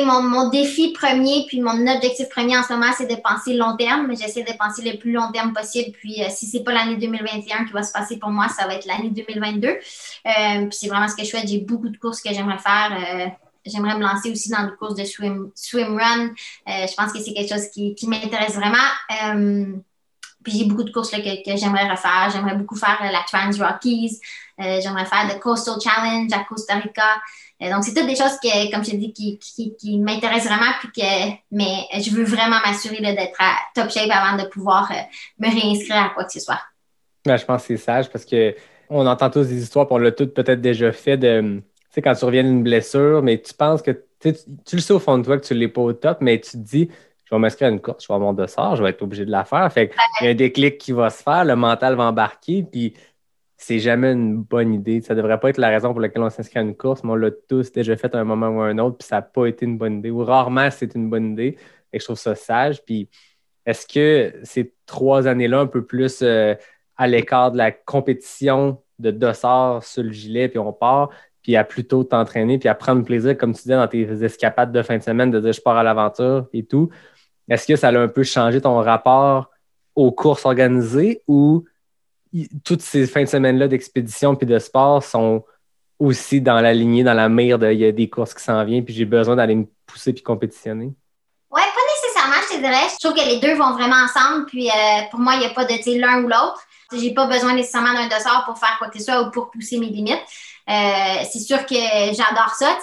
mon, 0.05 0.49
défi 0.49 0.93
premier, 0.93 1.45
puis 1.47 1.61
mon 1.61 1.87
objectif 1.87 2.29
premier 2.29 2.57
en 2.57 2.63
ce 2.63 2.73
moment, 2.73 2.91
c'est 2.97 3.07
de 3.07 3.21
penser 3.21 3.55
long 3.55 3.77
terme. 3.77 4.07
mais 4.07 4.17
J'essaie 4.17 4.43
de 4.43 4.53
penser 4.59 4.83
le 4.83 4.99
plus 4.99 5.13
long 5.13 5.31
terme 5.33 5.53
possible. 5.53 5.93
Puis 5.93 6.23
euh, 6.23 6.29
si 6.31 6.47
c'est 6.47 6.63
pas 6.63 6.73
l'année 6.73 6.97
2021 6.97 7.67
qui 7.67 7.73
va 7.73 7.83
se 7.83 7.93
passer 7.93 8.19
pour 8.19 8.31
moi, 8.31 8.49
ça 8.49 8.67
va 8.67 8.75
être 8.75 8.87
l'année 8.87 9.11
2022. 9.11 9.69
Euh, 9.69 9.77
puis 10.25 10.69
c'est 10.71 10.89
vraiment 10.89 11.09
ce 11.09 11.17
que 11.17 11.25
je 11.25 11.31
fais. 11.31 11.47
J'ai 11.47 11.61
beaucoup 11.61 11.89
de 11.89 11.97
courses 11.97 12.21
que 12.21 12.33
j'aimerais 12.33 12.59
faire. 12.59 12.93
Euh, 12.93 13.27
j'aimerais 13.65 13.97
me 13.97 14.03
lancer 14.03 14.31
aussi 14.31 14.51
dans 14.51 14.65
des 14.65 14.75
courses 14.77 14.95
de 14.95 15.05
swim, 15.05 15.51
run. 15.75 16.31
je 16.67 16.95
pense 16.95 17.13
que 17.13 17.21
c'est 17.21 17.33
quelque 17.33 17.53
chose 17.53 17.69
qui, 17.69 18.07
m'intéresse 18.07 18.55
vraiment. 18.55 18.77
puis 20.43 20.59
j'ai 20.59 20.65
beaucoup 20.67 20.85
de 20.85 20.91
courses 20.91 21.11
que, 21.11 21.17
que 21.17 21.57
j'aimerais 21.57 21.89
refaire. 21.89 22.29
J'aimerais 22.31 22.57
beaucoup 22.57 22.77
faire 22.77 22.99
la 23.01 23.25
Trans 23.27 23.67
Rockies. 23.67 24.21
j'aimerais 24.59 25.07
faire 25.07 25.29
le 25.33 25.41
Coastal 25.41 25.77
Challenge 25.83 26.31
à 26.33 26.45
Costa 26.45 26.75
Rica. 26.75 27.23
Euh, 27.65 27.71
donc, 27.71 27.85
c'est 27.85 27.95
toutes 27.95 28.07
des 28.07 28.17
choses 28.17 28.39
que, 28.43 28.71
comme 28.71 28.85
je 28.85 28.91
te 28.91 28.97
dis, 28.97 29.13
qui, 29.13 29.39
qui, 29.77 29.99
m'intéressent 29.99 30.53
vraiment, 30.53 30.73
puis 30.81 30.89
que, 30.89 31.37
mais 31.51 31.87
je 32.01 32.11
veux 32.11 32.25
vraiment 32.25 32.59
m'assurer 32.65 33.01
d'être 33.01 33.41
à 33.41 33.55
top 33.75 33.91
shape 33.91 34.11
avant 34.11 34.43
de 34.43 34.49
pouvoir 34.49 34.91
euh, 34.91 34.95
me 35.39 35.49
réinscrire 35.49 35.97
à 35.97 36.09
quoi 36.11 36.25
que 36.25 36.33
ce 36.33 36.41
soit. 36.41 36.61
Ben, 37.25 37.37
je 37.37 37.45
pense 37.45 37.63
que 37.63 37.69
c'est 37.69 37.77
sage 37.83 38.11
parce 38.11 38.25
que 38.25 38.55
on 38.91 39.07
entend 39.07 39.31
tous 39.31 39.49
des 39.49 39.63
histoires, 39.63 39.87
puis 39.87 39.95
on 39.95 39.99
l'a 39.99 40.13
toutes 40.13 40.35
peut-être 40.35 40.61
déjà 40.61 40.93
fait 40.93 41.17
de, 41.17 41.41
tu 41.41 41.63
sais, 41.91 42.03
quand 42.03 42.15
tu 42.15 42.25
reviens 42.25 42.43
d'une 42.43 42.63
blessure, 42.63 43.23
mais 43.23 43.41
tu 43.41 43.55
penses 43.55 43.81
que, 43.81 43.93
tu, 44.21 44.35
tu 44.67 44.77
le 44.77 44.83
sais 44.83 44.93
au 44.93 44.99
fond 44.99 45.19
de 45.19 45.25
toi 45.25 45.39
que 45.39 45.45
tu 45.45 45.55
ne 45.55 45.61
l'es 45.61 45.69
pas 45.69 45.81
au 45.81 45.93
top, 45.93 46.19
mais 46.21 46.39
tu 46.39 46.53
te 46.53 46.57
dis, 46.59 46.91
je 47.25 47.35
vais 47.35 47.39
m'inscrire 47.39 47.69
à 47.69 47.71
une 47.71 47.81
course, 47.81 48.05
je 48.05 48.09
vais 48.09 48.15
avoir 48.15 48.33
mon 48.33 48.35
dossard, 48.35 48.77
je 48.77 48.83
vais 48.83 48.91
être 48.91 49.01
obligé 49.01 49.25
de 49.25 49.31
la 49.31 49.45
faire. 49.45 49.73
Fait 49.73 49.89
qu'il 49.89 50.27
y 50.27 50.29
a 50.29 50.31
un 50.33 50.35
déclic 50.35 50.77
qui 50.77 50.93
va 50.93 51.09
se 51.09 51.23
faire, 51.23 51.45
le 51.45 51.57
mental 51.57 51.95
va 51.95 52.05
embarquer, 52.05 52.63
puis 52.63 52.95
c'est 53.67 53.79
jamais 53.79 54.13
une 54.13 54.43
bonne 54.43 54.75
idée. 54.75 55.01
Ça 55.01 55.15
devrait 55.15 55.41
pas 55.41 55.49
être 55.49 55.57
la 55.57 55.71
raison 55.71 55.93
pour 55.93 56.01
laquelle 56.01 56.23
on 56.23 56.29
s'inscrit 56.29 56.59
à 56.59 56.63
une 56.63 56.77
course, 56.77 57.03
mais 57.03 57.13
on 57.13 57.15
l'a 57.15 57.31
tous 57.31 57.73
déjà 57.73 57.97
fait 57.97 58.15
à 58.15 58.19
un 58.19 58.25
moment 58.25 58.49
ou 58.49 58.61
à 58.61 58.67
un 58.67 58.77
autre, 58.77 58.99
puis 58.99 59.09
ça 59.09 59.17
n'a 59.17 59.23
pas 59.23 59.47
été 59.47 59.65
une 59.65 59.79
bonne 59.79 60.01
idée, 60.01 60.11
ou 60.11 60.23
rarement 60.23 60.71
c'est 60.71 60.95
une 60.95 61.09
bonne 61.09 61.33
idée. 61.33 61.57
Et 61.91 61.99
je 61.99 62.05
trouve 62.05 62.19
ça 62.19 62.35
sage. 62.35 62.85
Puis 62.85 63.09
est-ce 63.65 63.87
que 63.87 64.39
ces 64.43 64.75
trois 64.85 65.27
années-là, 65.27 65.61
un 65.61 65.67
peu 65.67 65.83
plus 65.83 66.21
euh, 66.21 66.55
à 66.99 67.07
l'écart 67.07 67.53
de 67.53 67.57
la 67.57 67.73
compétition 67.73 68.83
de 68.99 69.11
dossard 69.11 69.83
sur 69.83 70.03
le 70.03 70.13
gilet, 70.13 70.49
puis 70.49 70.59
on 70.59 70.75
part, 70.75 71.09
puis 71.43 71.57
à 71.57 71.65
plutôt 71.65 72.05
t'entraîner, 72.05 72.59
puis 72.59 72.69
à 72.69 72.75
prendre 72.75 73.03
plaisir, 73.03 73.35
comme 73.39 73.55
tu 73.55 73.63
disais, 73.63 73.77
dans 73.77 73.89
tes 73.89 74.03
escapades 74.25 74.73
de 74.73 74.83
fin 74.83 74.99
de 74.99 75.03
semaine, 75.03 75.31
de 75.31 75.41
dire 75.41 75.53
je 75.55 75.63
pars 75.63 75.79
à 75.79 75.83
l'aventure 75.83 76.49
et 76.53 76.67
tout. 76.67 76.91
Est-ce 77.49 77.67
que 77.67 77.77
ça 77.77 77.89
a 77.89 77.99
un 77.99 78.09
peu 78.09 78.25
changé 78.25 78.61
ton 78.61 78.77
rapport 78.77 79.51
aux 79.95 80.13
courses 80.13 80.45
organisées 80.45 81.23
ou 81.27 81.65
toutes 82.65 82.83
ces 82.83 83.07
fins 83.07 83.23
de 83.23 83.29
semaine-là 83.29 83.69
d'expédition 83.69 84.35
puis 84.35 84.47
de 84.47 84.59
sport 84.59 85.03
sont 85.03 85.45
aussi 85.99 86.41
dans 86.41 86.61
la 86.61 86.73
lignée, 86.75 87.05
dans 87.05 87.15
la 87.15 87.29
mire 87.29 87.59
de 87.59 87.71
il 87.71 87.79
y 87.79 87.85
a 87.85 87.93
des 87.93 88.09
courses 88.09 88.35
qui 88.35 88.43
s'en 88.43 88.65
viennent, 88.65 88.85
puis 88.85 88.95
j'ai 88.95 89.05
besoin 89.05 89.37
d'aller 89.37 89.55
me 89.55 89.67
pousser 89.87 90.13
puis 90.13 90.23
compétitionner? 90.23 90.93
Ouais, 91.51 91.63
pas 91.63 91.81
nécessairement, 92.03 92.43
je 92.49 92.57
te 92.57 92.61
dirais. 92.61 92.89
Je 92.93 92.99
trouve 92.99 93.15
que 93.17 93.29
les 93.29 93.39
deux 93.39 93.55
vont 93.55 93.73
vraiment 93.73 93.97
ensemble, 93.97 94.47
puis 94.47 94.69
euh, 94.69 95.03
pour 95.11 95.21
moi, 95.21 95.35
il 95.35 95.41
n'y 95.41 95.47
a 95.47 95.51
pas 95.51 95.65
de 95.65 96.01
l'un 96.01 96.25
ou 96.25 96.29
l'autre. 96.29 96.61
J'ai 96.93 97.15
pas 97.15 97.27
besoin 97.27 97.55
nécessairement 97.55 97.95
d'un 97.95 98.09
dossard 98.09 98.45
pour 98.45 98.59
faire 98.59 98.77
quoi 98.79 98.89
que 98.89 98.99
ce 98.99 99.05
soit 99.05 99.23
ou 99.23 99.31
pour 99.31 99.51
pousser 99.51 99.79
mes 99.79 99.87
limites. 99.87 100.23
Euh, 100.69 101.25
c'est 101.31 101.41
sûr 101.41 101.65
que 101.67 101.75
j'adore 101.75 102.55
ça. 102.57 102.79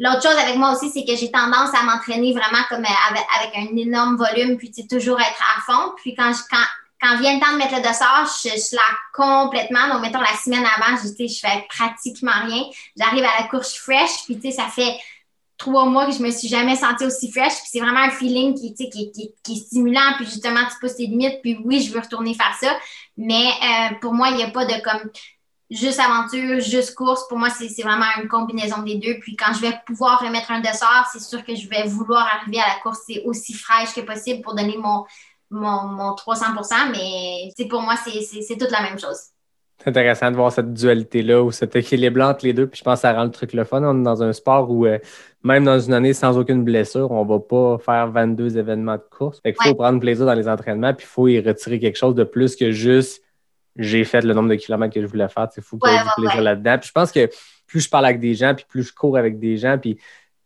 L'autre 0.00 0.22
chose 0.22 0.38
avec 0.38 0.56
moi 0.56 0.72
aussi, 0.72 0.90
c'est 0.90 1.04
que 1.04 1.16
j'ai 1.16 1.30
tendance 1.30 1.74
à 1.74 1.82
m'entraîner 1.82 2.32
vraiment 2.32 2.62
comme 2.68 2.84
euh, 2.84 3.10
avec, 3.10 3.24
avec, 3.38 3.56
un 3.56 3.76
énorme 3.76 4.16
volume, 4.16 4.56
puis 4.56 4.72
toujours 4.88 5.20
être 5.20 5.42
à 5.56 5.60
fond. 5.60 5.92
Puis 5.96 6.14
quand 6.14 6.32
je, 6.32 6.40
quand, 6.50 6.64
quand 7.00 7.18
vient 7.18 7.34
le 7.34 7.40
temps 7.40 7.52
de 7.52 7.58
mettre 7.58 7.76
le 7.76 7.82
dossard, 7.82 8.28
je, 8.42 8.50
je 8.50 8.76
complètement. 9.12 9.88
Donc, 9.88 10.02
mettons, 10.02 10.20
la 10.20 10.36
semaine 10.36 10.64
avant, 10.64 10.96
je, 10.96 11.26
je 11.26 11.38
fais 11.38 11.66
pratiquement 11.68 12.44
rien. 12.44 12.64
J'arrive 12.96 13.24
à 13.24 13.42
la 13.42 13.48
course 13.48 13.76
fraîche, 13.76 14.24
puis, 14.24 14.38
tu 14.38 14.50
sais, 14.50 14.56
ça 14.56 14.66
fait 14.68 14.98
trois 15.56 15.86
mois 15.86 16.06
que 16.06 16.12
je 16.12 16.22
me 16.22 16.30
suis 16.30 16.48
jamais 16.48 16.76
sentie 16.76 17.04
aussi 17.04 17.30
fraîche. 17.30 17.54
Puis, 17.54 17.68
c'est 17.72 17.80
vraiment 17.80 18.00
un 18.00 18.10
feeling 18.10 18.54
qui, 18.54 18.74
est 18.82 19.56
stimulant. 19.56 20.14
Puis, 20.16 20.26
justement, 20.26 20.60
tu 20.70 20.78
pousses 20.80 20.96
tes 20.96 21.06
limites. 21.06 21.40
Puis, 21.42 21.58
oui, 21.64 21.82
je 21.82 21.92
veux 21.92 22.00
retourner 22.00 22.34
faire 22.34 22.56
ça. 22.60 22.76
Mais 23.16 23.46
euh, 23.46 23.94
pour 24.00 24.12
moi, 24.12 24.28
il 24.30 24.36
n'y 24.36 24.44
a 24.44 24.50
pas 24.50 24.64
de 24.64 24.80
comme 24.82 25.10
juste 25.70 26.00
aventure, 26.00 26.60
juste 26.60 26.94
course. 26.94 27.26
Pour 27.28 27.38
moi, 27.38 27.50
c'est 27.50 27.82
vraiment 27.82 28.06
une 28.20 28.28
combinaison 28.28 28.82
des 28.82 28.96
deux. 28.96 29.18
Puis 29.20 29.36
quand 29.36 29.52
je 29.52 29.60
vais 29.60 29.74
pouvoir 29.86 30.20
remettre 30.20 30.50
un 30.50 30.60
dossard, 30.60 31.08
c'est 31.12 31.20
sûr 31.20 31.44
que 31.44 31.54
je 31.54 31.68
vais 31.68 31.84
vouloir 31.86 32.26
arriver 32.26 32.60
à 32.60 32.68
la 32.68 32.80
course 32.80 33.00
aussi 33.24 33.52
fraîche 33.54 33.92
que 33.94 34.00
possible 34.00 34.42
pour 34.42 34.54
donner 34.54 34.76
mon, 34.76 35.04
mon, 35.50 36.14
300% 36.14 36.92
mais 36.92 37.68
pour 37.68 37.82
moi, 37.82 37.94
c'est 37.96 38.56
toute 38.56 38.70
la 38.70 38.82
même 38.82 38.98
chose. 38.98 39.18
C'est 39.78 39.90
intéressant 39.90 40.30
de 40.32 40.36
voir 40.36 40.50
cette 40.50 40.72
dualité-là 40.72 41.40
ou 41.40 41.52
cet 41.52 41.76
équilibre 41.76 42.20
entre 42.22 42.44
les 42.44 42.52
deux. 42.52 42.66
Puis 42.66 42.80
je 42.80 42.84
pense 42.84 42.96
que 42.96 43.02
ça 43.02 43.12
rend 43.12 43.24
le 43.24 43.30
truc 43.30 43.52
le 43.52 43.62
fun. 43.62 43.80
On 43.84 44.00
est 44.00 44.02
dans 44.02 44.24
un 44.24 44.32
sport 44.32 44.68
où, 44.70 44.86
euh, 44.86 44.98
même 45.44 45.64
dans 45.64 45.78
une 45.78 45.94
année 45.94 46.12
sans 46.14 46.36
aucune 46.36 46.64
blessure, 46.64 47.12
on 47.12 47.24
ne 47.24 47.28
va 47.28 47.38
pas 47.38 47.78
faire 47.78 48.10
22 48.10 48.58
événements 48.58 48.96
de 48.96 49.04
course. 49.08 49.40
Fait 49.40 49.52
qu'il 49.52 49.68
faut 49.68 49.76
prendre 49.76 50.00
plaisir 50.00 50.26
dans 50.26 50.34
les 50.34 50.48
entraînements, 50.48 50.92
puis 50.94 51.06
il 51.06 51.08
faut 51.08 51.28
y 51.28 51.40
retirer 51.40 51.78
quelque 51.78 51.96
chose 51.96 52.16
de 52.16 52.24
plus 52.24 52.56
que 52.56 52.72
juste 52.72 53.22
j'ai 53.76 54.02
fait 54.02 54.22
le 54.22 54.34
nombre 54.34 54.48
de 54.48 54.56
kilomètres 54.56 54.92
que 54.92 55.00
je 55.00 55.06
voulais 55.06 55.28
faire. 55.28 55.48
Il 55.56 55.62
faut 55.62 55.78
qu'il 55.78 55.92
y 55.92 55.94
ait 55.94 56.02
du 56.02 56.10
plaisir 56.16 56.42
là-dedans. 56.42 56.78
Puis 56.78 56.88
je 56.88 56.92
pense 56.92 57.12
que 57.12 57.30
plus 57.68 57.80
je 57.80 57.88
parle 57.88 58.06
avec 58.06 58.18
des 58.18 58.34
gens, 58.34 58.54
puis 58.56 58.64
plus 58.68 58.82
je 58.82 58.92
cours 58.92 59.16
avec 59.16 59.38
des 59.38 59.56
gens, 59.56 59.78
puis 59.78 59.98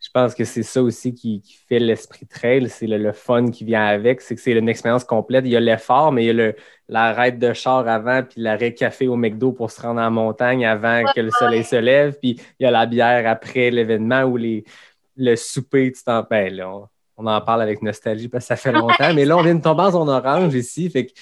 je 0.03 0.11
pense 0.13 0.35
que 0.35 0.45
c'est 0.45 0.65
ça 0.65 0.83
aussi 0.83 1.15
qui, 1.15 1.43
fait 1.69 1.79
l'esprit 1.79 2.27
trail, 2.27 2.69
c'est 2.69 2.89
le, 2.89 3.13
fun 3.13 3.51
qui 3.51 3.65
vient 3.65 3.87
avec, 3.87 4.21
c'est 4.21 4.35
que 4.35 4.41
c'est 4.41 4.51
une 4.51 4.69
expérience 4.69 5.05
complète. 5.05 5.45
Il 5.47 5.53
y 5.53 5.57
a 5.57 5.61
l'effort, 5.61 6.11
mais 6.11 6.25
il 6.25 6.37
y 6.37 6.41
a 6.43 6.53
l'arrêt 6.89 7.31
de 7.31 7.53
char 7.53 7.87
avant, 7.87 8.25
puis 8.25 8.41
l'arrêt 8.41 8.75
café 8.75 9.07
au 9.07 9.15
McDo 9.15 9.53
pour 9.53 9.71
se 9.71 9.81
rendre 9.81 10.01
en 10.01 10.11
montagne 10.11 10.67
avant 10.67 11.05
que 11.15 11.21
le 11.21 11.31
soleil 11.31 11.63
se 11.63 11.77
lève, 11.77 12.19
puis 12.19 12.41
il 12.59 12.65
y 12.65 12.67
a 12.67 12.73
la 12.73 12.87
bière 12.87 13.31
après 13.31 13.71
l'événement 13.71 14.25
ou 14.25 14.37
les, 14.37 14.65
le 15.17 15.37
souper, 15.37 15.93
tu 15.93 16.03
t'en 16.03 16.27
ben, 16.29 16.61
on, 17.17 17.27
en 17.27 17.41
parle 17.41 17.63
avec 17.63 17.81
nostalgie 17.81 18.27
parce 18.27 18.45
que 18.45 18.49
ça 18.49 18.57
fait 18.57 18.73
longtemps, 18.73 19.15
mais 19.15 19.25
là, 19.25 19.37
on 19.37 19.43
vient 19.43 19.55
de 19.55 19.63
tomber 19.63 19.83
en 19.83 20.09
orange 20.09 20.55
ici, 20.55 20.91
fait 20.91 21.07
que 21.07 21.13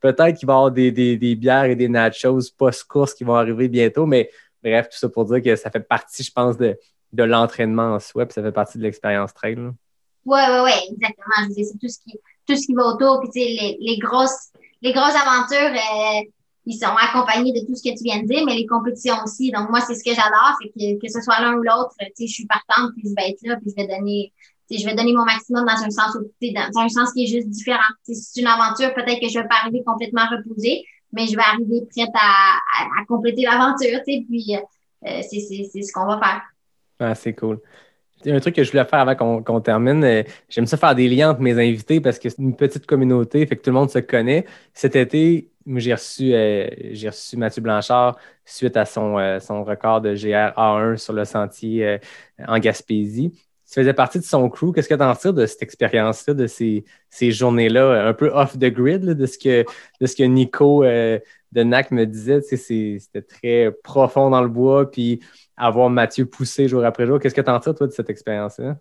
peut-être 0.00 0.36
qu'il 0.36 0.48
va 0.48 0.54
y 0.54 0.56
avoir 0.56 0.70
des, 0.72 0.90
des 0.90 1.34
bières 1.36 1.66
et 1.66 1.76
des 1.76 1.88
nachos 1.88 2.50
post-course 2.58 3.14
qui 3.14 3.22
vont 3.22 3.36
arriver 3.36 3.68
bientôt, 3.68 4.06
mais 4.06 4.28
bref, 4.60 4.88
tout 4.88 4.98
ça 4.98 5.08
pour 5.08 5.24
dire 5.26 5.40
que 5.40 5.54
ça 5.54 5.70
fait 5.70 5.86
partie, 5.86 6.24
je 6.24 6.32
pense, 6.32 6.56
de 6.56 6.76
de 7.14 7.22
l'entraînement 7.22 7.94
en 7.94 8.00
soi, 8.00 8.26
puis 8.26 8.34
ça 8.34 8.42
fait 8.42 8.52
partie 8.52 8.78
de 8.78 8.82
l'expérience 8.82 9.32
trail. 9.32 9.56
Oui, 9.56 10.40
oui, 10.48 10.58
oui, 10.64 10.72
exactement. 10.90 11.54
C'est 11.54 11.78
tout 11.78 11.88
ce 11.88 11.98
qui 11.98 12.18
tout 12.46 12.56
ce 12.56 12.66
qui 12.66 12.74
va 12.74 12.84
autour. 12.84 13.20
Puis 13.20 13.30
les, 13.34 13.78
les 13.80 13.98
grosses 13.98 14.50
les 14.82 14.92
grosses 14.92 15.16
aventures, 15.16 15.72
euh, 15.72 16.20
ils 16.66 16.78
sont 16.78 16.94
accompagnés 16.96 17.52
de 17.52 17.66
tout 17.66 17.74
ce 17.74 17.82
que 17.82 17.96
tu 17.96 18.04
viens 18.04 18.22
de 18.22 18.26
dire, 18.26 18.44
mais 18.44 18.54
les 18.54 18.66
compétitions 18.66 19.16
aussi. 19.24 19.50
Donc 19.50 19.70
moi, 19.70 19.80
c'est 19.80 19.94
ce 19.94 20.04
que 20.04 20.14
j'adore, 20.14 20.56
c'est 20.60 20.68
que, 20.68 21.00
que 21.00 21.10
ce 21.10 21.20
soit 21.22 21.40
l'un 21.40 21.54
ou 21.54 21.62
l'autre, 21.62 21.94
je 22.00 22.26
suis 22.26 22.46
partante, 22.46 22.92
puis 22.94 23.08
je 23.08 23.14
vais 23.16 23.30
être 23.30 23.40
là, 23.42 23.56
puis 23.56 23.70
je 23.70 23.82
vais 23.82 23.88
donner 23.88 24.32
je 24.70 24.84
vais 24.86 24.94
donner 24.94 25.12
mon 25.12 25.24
maximum 25.24 25.64
dans 25.66 25.84
un 25.84 25.90
sens 25.90 26.16
dans 26.16 26.80
un 26.80 26.88
sens 26.88 27.12
qui 27.12 27.24
est 27.24 27.26
juste 27.26 27.48
différent. 27.48 27.84
c'est 28.02 28.40
une 28.40 28.46
aventure, 28.46 28.94
peut-être 28.94 29.20
que 29.20 29.28
je 29.28 29.38
vais 29.38 29.46
pas 29.46 29.56
arriver 29.62 29.82
complètement 29.84 30.26
reposée, 30.30 30.84
mais 31.12 31.26
je 31.26 31.36
vais 31.36 31.42
arriver 31.42 31.82
prête 31.94 32.10
à, 32.14 32.56
à, 32.80 33.04
compléter 33.06 33.42
l'aventure, 33.42 34.00
puis 34.04 34.56
euh, 34.56 35.20
c'est 35.22 35.82
ce 35.82 35.92
qu'on 35.92 36.06
va 36.06 36.18
faire. 36.18 36.42
Ah, 37.00 37.14
c'est 37.14 37.34
cool. 37.34 37.60
un 38.26 38.40
truc 38.40 38.56
que 38.56 38.64
je 38.64 38.70
voulais 38.72 38.84
faire 38.86 39.00
avant 39.00 39.42
qu'on 39.42 39.60
termine. 39.62 40.04
euh, 40.04 40.22
J'aime 40.48 40.66
ça 40.66 40.76
faire 40.78 40.94
des 40.94 41.08
liens 41.08 41.30
entre 41.32 41.40
mes 41.42 41.54
invités 41.54 42.00
parce 42.00 42.18
que 42.18 42.28
c'est 42.30 42.38
une 42.42 42.56
petite 42.56 42.86
communauté, 42.86 43.46
fait 43.46 43.56
que 43.56 43.62
tout 43.62 43.70
le 43.70 43.74
monde 43.74 43.90
se 43.90 44.00
connaît. 44.00 44.46
Cet 44.74 44.96
été, 44.96 45.50
j'ai 45.66 45.94
reçu, 45.94 46.34
euh, 46.34 46.68
j'ai 46.92 47.08
reçu 47.10 47.36
Mathieu 47.38 47.62
Blanchard 47.62 48.18
suite 48.44 48.76
à 48.76 48.86
son, 48.86 49.18
euh, 49.18 49.40
son 49.40 49.64
record 49.64 50.00
de 50.02 50.14
GR 50.16 50.52
A1 50.58 50.96
sur 50.98 51.14
le 51.14 51.24
sentier 51.26 51.98
en 52.46 52.58
Gaspésie. 52.58 53.32
Tu 53.66 53.80
faisais 53.80 53.94
partie 53.94 54.18
de 54.18 54.24
son 54.24 54.48
crew. 54.50 54.72
Qu'est-ce 54.72 54.88
que 54.88 54.94
tu 54.94 55.02
en 55.02 55.14
tires 55.14 55.32
de 55.32 55.46
cette 55.46 55.62
expérience-là, 55.62 56.34
de 56.34 56.46
ces, 56.46 56.84
ces 57.08 57.32
journées-là, 57.32 58.06
un 58.06 58.12
peu 58.12 58.30
off 58.34 58.58
the 58.58 58.66
grid, 58.66 59.04
de, 59.04 59.26
ce 59.26 59.38
que, 59.38 59.64
de 60.00 60.06
ce 60.06 60.14
que 60.14 60.22
Nico 60.22 60.84
euh, 60.84 61.18
de 61.52 61.62
NAC 61.62 61.90
me 61.90 62.04
disait? 62.04 62.42
C'était 62.42 63.22
très 63.22 63.72
profond 63.82 64.30
dans 64.30 64.42
le 64.42 64.48
bois, 64.48 64.90
puis 64.90 65.20
avoir 65.56 65.88
Mathieu 65.88 66.26
pousser 66.26 66.68
jour 66.68 66.84
après 66.84 67.06
jour. 67.06 67.18
Qu'est-ce 67.18 67.34
que 67.34 67.40
tu 67.40 67.50
en 67.50 67.58
tires, 67.58 67.74
toi, 67.74 67.86
de 67.86 67.92
cette 67.92 68.10
expérience-là? 68.10 68.76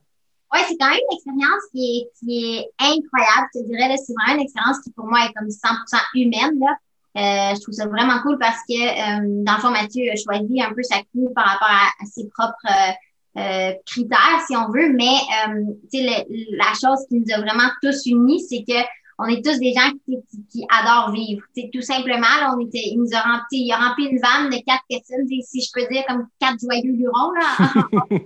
Ouais, 0.53 0.59
c'est 0.67 0.77
quand 0.77 0.89
même 0.89 0.99
une 1.09 1.15
expérience 1.15 1.63
qui 1.71 1.97
est, 1.97 2.19
qui 2.19 2.55
est 2.55 2.69
incroyable. 2.79 3.47
Je 3.55 3.61
te 3.61 3.65
dirais, 3.65 3.95
c'est 3.97 4.13
vraiment 4.13 4.37
une 4.37 4.43
expérience 4.43 4.79
qui, 4.83 4.91
pour 4.91 5.05
moi, 5.05 5.19
est 5.25 5.33
comme 5.33 5.47
100% 5.47 5.97
humaine, 6.15 6.59
là. 6.59 6.77
Euh, 7.15 7.53
je 7.55 7.61
trouve 7.61 7.75
ça 7.75 7.85
vraiment 7.85 8.19
cool 8.23 8.39
parce 8.39 8.59
que, 8.67 8.73
euh, 8.73 9.43
dans 9.43 9.53
le 9.53 9.59
fond, 9.59 9.69
Mathieu 9.69 10.11
a 10.11 10.15
choisi 10.15 10.61
un 10.61 10.73
peu 10.73 10.81
sa 10.81 10.97
crew 10.97 11.31
par 11.35 11.45
rapport 11.45 11.69
à 11.69 12.05
ses 12.05 12.27
propres 12.29 12.95
euh, 13.37 13.71
critères, 13.85 14.41
si 14.47 14.55
on 14.55 14.67
veut. 14.71 14.93
Mais, 14.93 15.15
euh, 15.47 15.65
le- 15.93 16.57
la 16.57 16.73
chose 16.73 17.05
qui 17.09 17.19
nous 17.19 17.33
a 17.33 17.39
vraiment 17.39 17.69
tous 17.81 18.05
unis, 18.05 18.41
c'est 18.47 18.63
que 18.67 18.79
on 19.19 19.25
est 19.27 19.43
tous 19.45 19.59
des 19.59 19.73
gens 19.73 19.91
qui, 20.05 20.17
qui, 20.31 20.45
qui 20.51 20.65
adorent 20.69 21.11
vivre. 21.11 21.41
Tu 21.55 21.61
sais, 21.61 21.69
tout 21.71 21.81
simplement, 21.83 22.21
là, 22.41 22.55
on 22.57 22.59
était, 22.65 22.81
il 22.83 22.97
nous 22.97 23.09
a 23.13 23.19
rempli, 23.21 23.59
il 23.65 23.71
a 23.71 23.77
rempli 23.77 24.05
une 24.05 24.19
vanne 24.19 24.49
de 24.49 24.57
quatre 24.65 24.83
personnes, 24.89 25.27
si 25.27 25.61
je 25.61 25.69
peux 25.73 25.87
dire, 25.93 26.03
comme 26.07 26.27
quatre 26.39 26.59
joyeux 26.59 26.91
lurons, 26.93 27.31
là. 27.31 28.17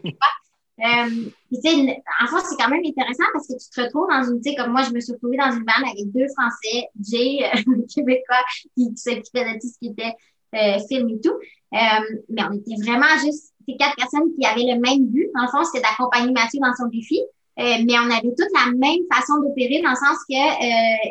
Euh, 0.79 0.85
en 0.85 2.27
fait, 2.27 2.45
c'est 2.47 2.55
quand 2.59 2.69
même 2.69 2.83
intéressant 2.85 3.23
parce 3.33 3.47
que 3.47 3.53
tu 3.53 3.69
te 3.69 3.81
retrouves 3.81 4.07
dans 4.09 4.23
une, 4.31 4.39
tu 4.41 4.51
sais, 4.51 4.55
comme 4.55 4.71
moi, 4.71 4.83
je 4.83 4.91
me 4.91 4.99
suis 4.99 5.13
retrouvée 5.13 5.37
dans 5.37 5.51
une 5.51 5.65
bande 5.65 5.89
avec 5.91 6.11
deux 6.13 6.27
Français, 6.37 6.87
Jay, 7.01 7.39
euh, 7.43 7.81
Québécois, 7.95 8.43
qui, 8.75 8.93
qui 8.93 8.97
s'occupait 8.97 9.45
de 9.55 9.59
tout 9.59 9.67
ce 9.67 9.79
qui 9.79 9.87
était 9.87 10.13
euh, 10.55 10.79
film 10.87 11.09
et 11.09 11.19
tout. 11.19 11.33
Euh, 11.73 12.17
mais 12.29 12.43
on 12.49 12.53
était 12.53 12.75
vraiment 12.81 13.09
juste 13.23 13.53
ces 13.67 13.75
quatre 13.75 13.95
personnes 13.95 14.33
qui 14.37 14.45
avaient 14.45 14.73
le 14.73 14.79
même 14.79 15.07
but. 15.07 15.29
Dans 15.35 15.43
le 15.43 15.49
fond, 15.49 15.63
c'était 15.63 15.83
d'accompagner 15.83 16.31
Mathieu 16.31 16.59
dans 16.61 16.73
son 16.73 16.87
défi. 16.87 17.19
Euh, 17.59 17.83
mais 17.85 17.97
on 17.97 18.09
avait 18.11 18.33
toutes 18.37 18.53
la 18.53 18.71
même 18.71 19.01
façon 19.11 19.41
d'opérer 19.41 19.81
dans 19.81 19.89
le 19.89 19.95
sens 19.95 20.17
que 20.29 20.37
euh, 20.37 21.09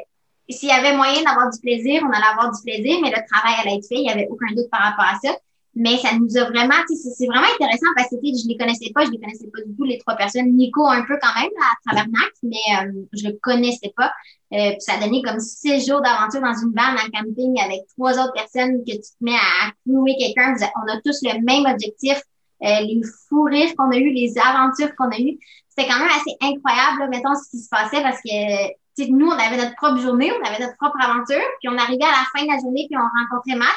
s'il 0.48 0.68
y 0.68 0.72
avait 0.72 0.96
moyen 0.96 1.22
d'avoir 1.24 1.50
du 1.50 1.58
plaisir, 1.60 2.02
on 2.04 2.12
allait 2.12 2.32
avoir 2.32 2.52
du 2.52 2.62
plaisir, 2.62 3.00
mais 3.02 3.10
le 3.10 3.20
travail 3.30 3.54
allait 3.60 3.76
être 3.78 3.86
fait. 3.88 3.96
Il 3.96 4.02
n'y 4.02 4.10
avait 4.10 4.28
aucun 4.30 4.54
doute 4.54 4.70
par 4.70 4.80
rapport 4.80 5.04
à 5.04 5.18
ça. 5.22 5.36
Mais 5.74 5.98
ça 5.98 6.08
nous 6.18 6.38
a 6.38 6.44
vraiment, 6.44 6.76
c'est- 6.88 7.10
c'est 7.10 7.26
vraiment 7.26 7.48
intéressant 7.52 7.88
parce 7.96 8.08
que 8.08 8.16
je 8.16 8.48
les 8.48 8.56
connaissais 8.56 8.90
pas, 8.94 9.04
je 9.04 9.10
les 9.10 9.18
connaissais 9.18 9.48
pas 9.52 9.60
du 9.60 9.76
tout, 9.76 9.84
les 9.84 9.98
trois 9.98 10.14
personnes. 10.14 10.56
Nico 10.56 10.86
un 10.86 11.02
peu 11.02 11.18
quand 11.20 11.34
même, 11.38 11.50
là, 11.58 11.66
à 11.66 11.76
travers 11.84 12.08
NAC, 12.08 12.32
mais 12.44 12.56
euh, 12.80 13.04
je 13.12 13.28
le 13.28 13.38
connaissais 13.42 13.92
pas. 13.94 14.10
Euh, 14.54 14.70
puis 14.70 14.80
ça 14.80 14.94
a 14.94 15.00
donné 15.00 15.20
comme 15.22 15.40
six 15.40 15.84
jours 15.86 16.00
d'aventure 16.00 16.40
dans 16.40 16.54
une 16.54 16.72
van 16.72 16.94
en 16.94 17.10
camping 17.12 17.60
avec 17.60 17.80
trois 17.88 18.12
autres 18.18 18.32
personnes 18.32 18.84
que 18.86 18.92
tu 18.92 19.00
te 19.00 19.20
mets 19.20 19.34
à, 19.34 19.72
clouer 19.84 20.14
quelqu'un. 20.18 20.54
On 20.76 20.88
a 20.88 21.00
tous 21.04 21.18
le 21.22 21.44
même 21.44 21.70
objectif. 21.70 22.22
Euh, 22.62 22.80
les 22.80 23.00
fous 23.28 23.42
rires 23.42 23.74
qu'on 23.76 23.90
a 23.90 23.96
eu, 23.96 24.10
les 24.10 24.34
aventures 24.38 24.94
qu'on 24.96 25.10
a 25.10 25.18
eues. 25.18 25.38
C'était 25.68 25.88
quand 25.88 25.98
même 25.98 26.08
assez 26.08 26.36
incroyable, 26.40 27.00
là, 27.00 27.08
mettons, 27.08 27.34
ce 27.34 27.50
qui 27.50 27.58
se 27.58 27.68
passait 27.68 28.02
parce 28.02 28.20
que 28.22 29.10
nous, 29.10 29.26
on 29.26 29.32
avait 29.32 29.58
notre 29.58 29.76
propre 29.76 30.00
journée, 30.00 30.32
on 30.32 30.44
avait 30.44 30.58
notre 30.58 30.76
propre 30.76 30.96
aventure, 31.00 31.44
puis 31.60 31.68
on 31.68 31.76
arrivait 31.76 32.04
à 32.04 32.10
la 32.10 32.26
fin 32.34 32.46
de 32.46 32.50
la 32.50 32.58
journée, 32.58 32.86
puis 32.88 32.96
on 32.96 33.02
rencontrait 33.02 33.58
Matt. 33.58 33.76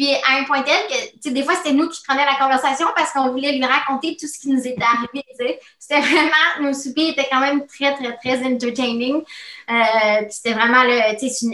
Puis 0.00 0.14
à 0.14 0.38
un 0.38 0.44
point 0.44 0.62
tel 0.62 0.86
que, 0.88 1.10
tu 1.12 1.18
sais, 1.20 1.30
des 1.30 1.42
fois, 1.42 1.54
c'était 1.56 1.74
nous 1.74 1.86
qui 1.86 2.00
prenions 2.02 2.24
la 2.24 2.36
conversation 2.36 2.86
parce 2.96 3.12
qu'on 3.12 3.32
voulait 3.32 3.52
lui 3.52 3.66
raconter 3.66 4.16
tout 4.18 4.26
ce 4.26 4.38
qui 4.38 4.48
nous 4.48 4.66
était 4.66 4.82
arrivé, 4.82 5.26
tu 5.28 5.36
sais. 5.36 5.60
C'était 5.78 6.00
vraiment, 6.00 6.62
nos 6.62 6.72
soupers 6.72 7.10
étaient 7.10 7.28
quand 7.30 7.40
même 7.40 7.66
très, 7.66 7.94
très, 7.94 8.16
très 8.16 8.42
entertaining. 8.42 9.16
Euh, 9.16 10.22
puis 10.22 10.30
c'était 10.30 10.54
vraiment, 10.54 10.84
le, 10.84 11.18
tu 11.18 11.28
sais, 11.28 11.46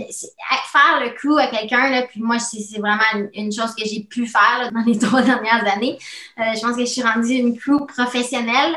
faire 0.70 1.00
le 1.00 1.10
crew 1.16 1.36
à 1.40 1.48
quelqu'un, 1.48 1.90
là, 1.90 2.02
puis 2.02 2.20
moi, 2.20 2.38
c'est 2.38 2.78
vraiment 2.78 3.02
une, 3.34 3.50
chose 3.50 3.74
que 3.74 3.84
j'ai 3.84 4.04
pu 4.04 4.28
faire 4.28 4.58
là, 4.60 4.70
dans 4.70 4.84
les 4.86 4.96
trois 5.00 5.22
dernières 5.22 5.66
années. 5.66 5.98
Euh, 6.38 6.44
je 6.54 6.60
pense 6.60 6.76
que 6.76 6.82
je 6.82 6.90
suis 6.90 7.02
rendue 7.02 7.32
une 7.32 7.58
crew 7.58 7.84
professionnelle. 7.84 8.76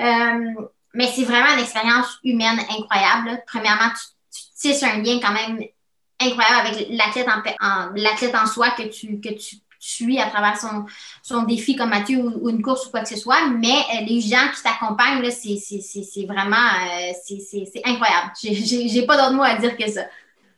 Euh, 0.00 0.54
mais 0.94 1.06
c'est 1.14 1.24
vraiment 1.24 1.52
une 1.52 1.60
expérience 1.60 2.18
humaine 2.24 2.58
incroyable. 2.78 3.42
Premièrement, 3.46 3.90
tu 4.30 4.40
tisses 4.58 4.82
un 4.82 5.02
lien 5.02 5.20
quand 5.20 5.32
même 5.32 5.62
incroyable 6.22 6.68
avec 6.68 6.86
l'athlète 6.90 7.28
en, 7.60 7.90
l'athlète 7.94 8.34
en 8.34 8.46
soi 8.46 8.70
que 8.70 8.82
tu, 8.88 9.20
que 9.20 9.30
tu 9.30 9.56
suis 9.78 10.18
à 10.20 10.26
travers 10.26 10.56
son, 10.56 10.86
son 11.22 11.42
défi 11.42 11.74
comme 11.74 11.90
Mathieu 11.90 12.18
ou, 12.18 12.48
une 12.48 12.62
course 12.62 12.86
ou 12.86 12.90
quoi 12.90 13.00
que 13.00 13.08
ce 13.08 13.16
soit. 13.16 13.48
Mais 13.48 13.68
euh, 13.68 14.04
les 14.06 14.20
gens 14.20 14.48
qui 14.54 14.62
t'accompagnent, 14.62 15.28
c'est, 15.30 16.24
vraiment 16.26 16.56
euh, 16.56 17.12
c'est, 17.24 17.82
incroyable. 17.84 18.30
J'ai, 18.40 19.06
pas 19.06 19.16
d'autre 19.16 19.34
mot 19.34 19.42
à 19.42 19.56
dire 19.56 19.76
que 19.76 19.90
ça. 19.90 20.02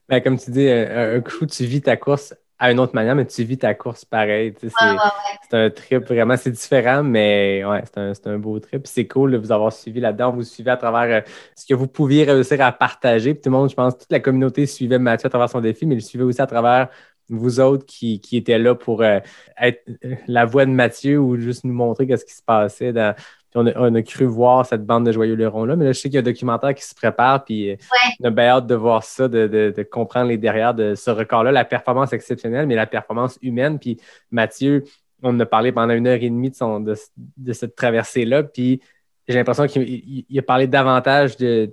Ben, 0.09 0.21
comme 0.23 0.39
tu 0.39 0.51
dis, 0.51 0.69
un, 0.69 1.17
un 1.17 1.21
crew, 1.23 1.47
tu 1.47 1.65
vis 1.65 1.81
ta 1.81 1.97
course 1.97 2.35
à 2.65 2.73
une 2.73 2.81
autre 2.81 2.95
manière, 2.95 3.15
mais 3.15 3.27
tu 3.27 3.45
vis 3.45 3.59
ta 3.59 3.75
course 3.75 4.05
pareil. 4.05 4.55
tu 4.55 4.69
sais, 4.69 4.75
C'est 4.79 4.85
Ouais, 4.87 4.91
ouais, 4.93 4.97
ouais. 4.97 5.39
c'est 5.51 5.57
un 5.59 5.71
trip 5.71 6.05
vraiment, 6.07 6.37
c'est 6.37 6.51
différent, 6.51 7.03
mais 7.03 7.63
ouais, 7.65 7.83
c'est 7.85 7.99
un, 7.99 8.15
c'est 8.15 8.27
un 8.27 8.39
beau 8.39 8.59
trip. 8.59 8.87
C'est 8.87 9.07
cool 9.07 9.33
de 9.33 9.37
vous 9.37 9.53
avoir 9.53 9.73
suivi 9.73 10.01
là-dedans. 10.01 10.33
Vous 10.33 10.43
suivez 10.43 10.71
à 10.71 10.77
travers 10.79 11.19
euh, 11.19 11.31
ce 11.55 11.67
que 11.67 11.75
vous 11.75 11.87
pouviez 11.87 12.25
réussir 12.25 12.61
à 12.63 12.73
partager. 12.73 13.35
Puis 13.35 13.43
tout 13.43 13.51
le 13.51 13.57
monde, 13.57 13.71
je 13.71 13.75
pense, 13.75 13.99
toute 13.99 14.11
la 14.11 14.21
communauté 14.21 14.65
suivait 14.67 14.99
Mathieu 14.99 15.27
à 15.27 15.31
travers 15.31 15.51
son 15.51 15.61
défi, 15.61 15.85
mais 15.85 15.97
il 15.97 16.03
suivait 16.03 16.25
aussi 16.25 16.41
à 16.41 16.47
travers 16.47 16.89
vous 17.29 17.61
autres 17.61 17.87
qui, 17.87 18.21
qui 18.21 18.37
étaient 18.37 18.59
là 18.59 18.75
pour 18.75 19.03
euh, 19.03 19.19
être 19.61 19.83
euh, 20.05 20.15
la 20.27 20.45
voix 20.47 20.67
de 20.67 20.71
Mathieu 20.71 21.19
ou 21.19 21.37
juste 21.37 21.65
nous 21.65 21.75
montrer 21.75 22.07
qu'est-ce 22.07 22.25
qui 22.25 22.35
se 22.35 22.43
passait. 22.43 22.93
Dans... 22.93 23.15
On, 23.57 23.67
a, 23.67 23.73
on 23.77 23.95
a 23.95 24.03
cru 24.03 24.25
voir 24.25 24.67
cette 24.67 24.85
bande 24.85 25.07
de 25.07 25.13
joyeux 25.13 25.35
lurons-là, 25.35 25.77
mais 25.77 25.85
là, 25.85 25.93
je 25.93 25.99
sais 26.01 26.09
qu'il 26.09 26.15
y 26.15 26.19
a 26.19 26.21
un 26.21 26.25
documentaire 26.25 26.75
qui 26.75 26.83
se 26.85 26.95
prépare, 26.95 27.45
puis 27.45 27.71
euh, 27.71 27.77
on 28.21 28.25
a 28.25 28.31
bien 28.31 28.47
hâte 28.49 28.67
de 28.67 28.75
voir 28.75 29.05
ça, 29.05 29.29
de, 29.29 29.47
de- 29.47 29.73
de 29.77 29.83
comprendre 29.85 30.29
les 30.29 30.37
derrière 30.39 30.75
de 30.75 30.95
ce 30.97 31.11
record-là, 31.11 31.53
la 31.53 31.65
performance 31.65 32.13
exceptionnelle, 32.13 32.67
mais 32.67 32.75
la 32.75 32.87
performance 32.87 33.39
humaine. 33.43 33.79
Puis 33.79 33.99
Mathieu, 34.33 34.83
on 35.23 35.31
en 35.31 35.41
a 35.41 35.47
parlé 35.47 35.71
pendant 35.73 35.95
une 35.95 36.07
heure 36.09 36.19
et 36.21 36.29
demie 36.31 36.51
de, 36.51 36.57
son, 36.57 36.81
de, 36.81 36.95
de 37.37 37.53
cette 37.53 37.77
traversée-là, 37.77 38.43
puis 38.43 38.81
j'ai 39.29 39.35
l'impression 39.35 39.67
qu'il 39.67 39.83
il- 39.89 40.27
il 40.29 40.39
a 40.39 40.43
parlé 40.43 40.67
davantage 40.67 41.37
de, 41.37 41.73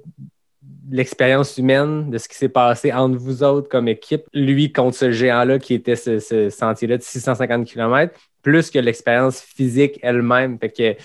de 0.62 0.95
l'expérience 0.95 1.58
humaine, 1.58 2.10
de 2.12 2.18
ce 2.20 2.28
qui 2.30 2.36
s'est 2.36 2.48
passé 2.49 2.94
entre 2.94 3.18
vous 3.18 3.41
autres 3.44 3.68
comme 3.70 3.88
équipe, 3.88 4.24
lui 4.34 4.72
contre 4.72 4.95
ce 4.95 5.12
géant-là 5.12 5.58
qui 5.58 5.74
était 5.74 5.95
ce, 5.95 6.20
ce 6.20 6.49
sentier-là 6.52 6.98
de 6.98 7.02
650 7.02 7.66
km, 7.66 8.14
plus 8.44 8.70
que 8.70 8.78
l'expérience 8.80 9.41
physique 9.41 9.99
elle-même. 10.03 10.60
Fait 10.60 10.70
que 10.70 10.95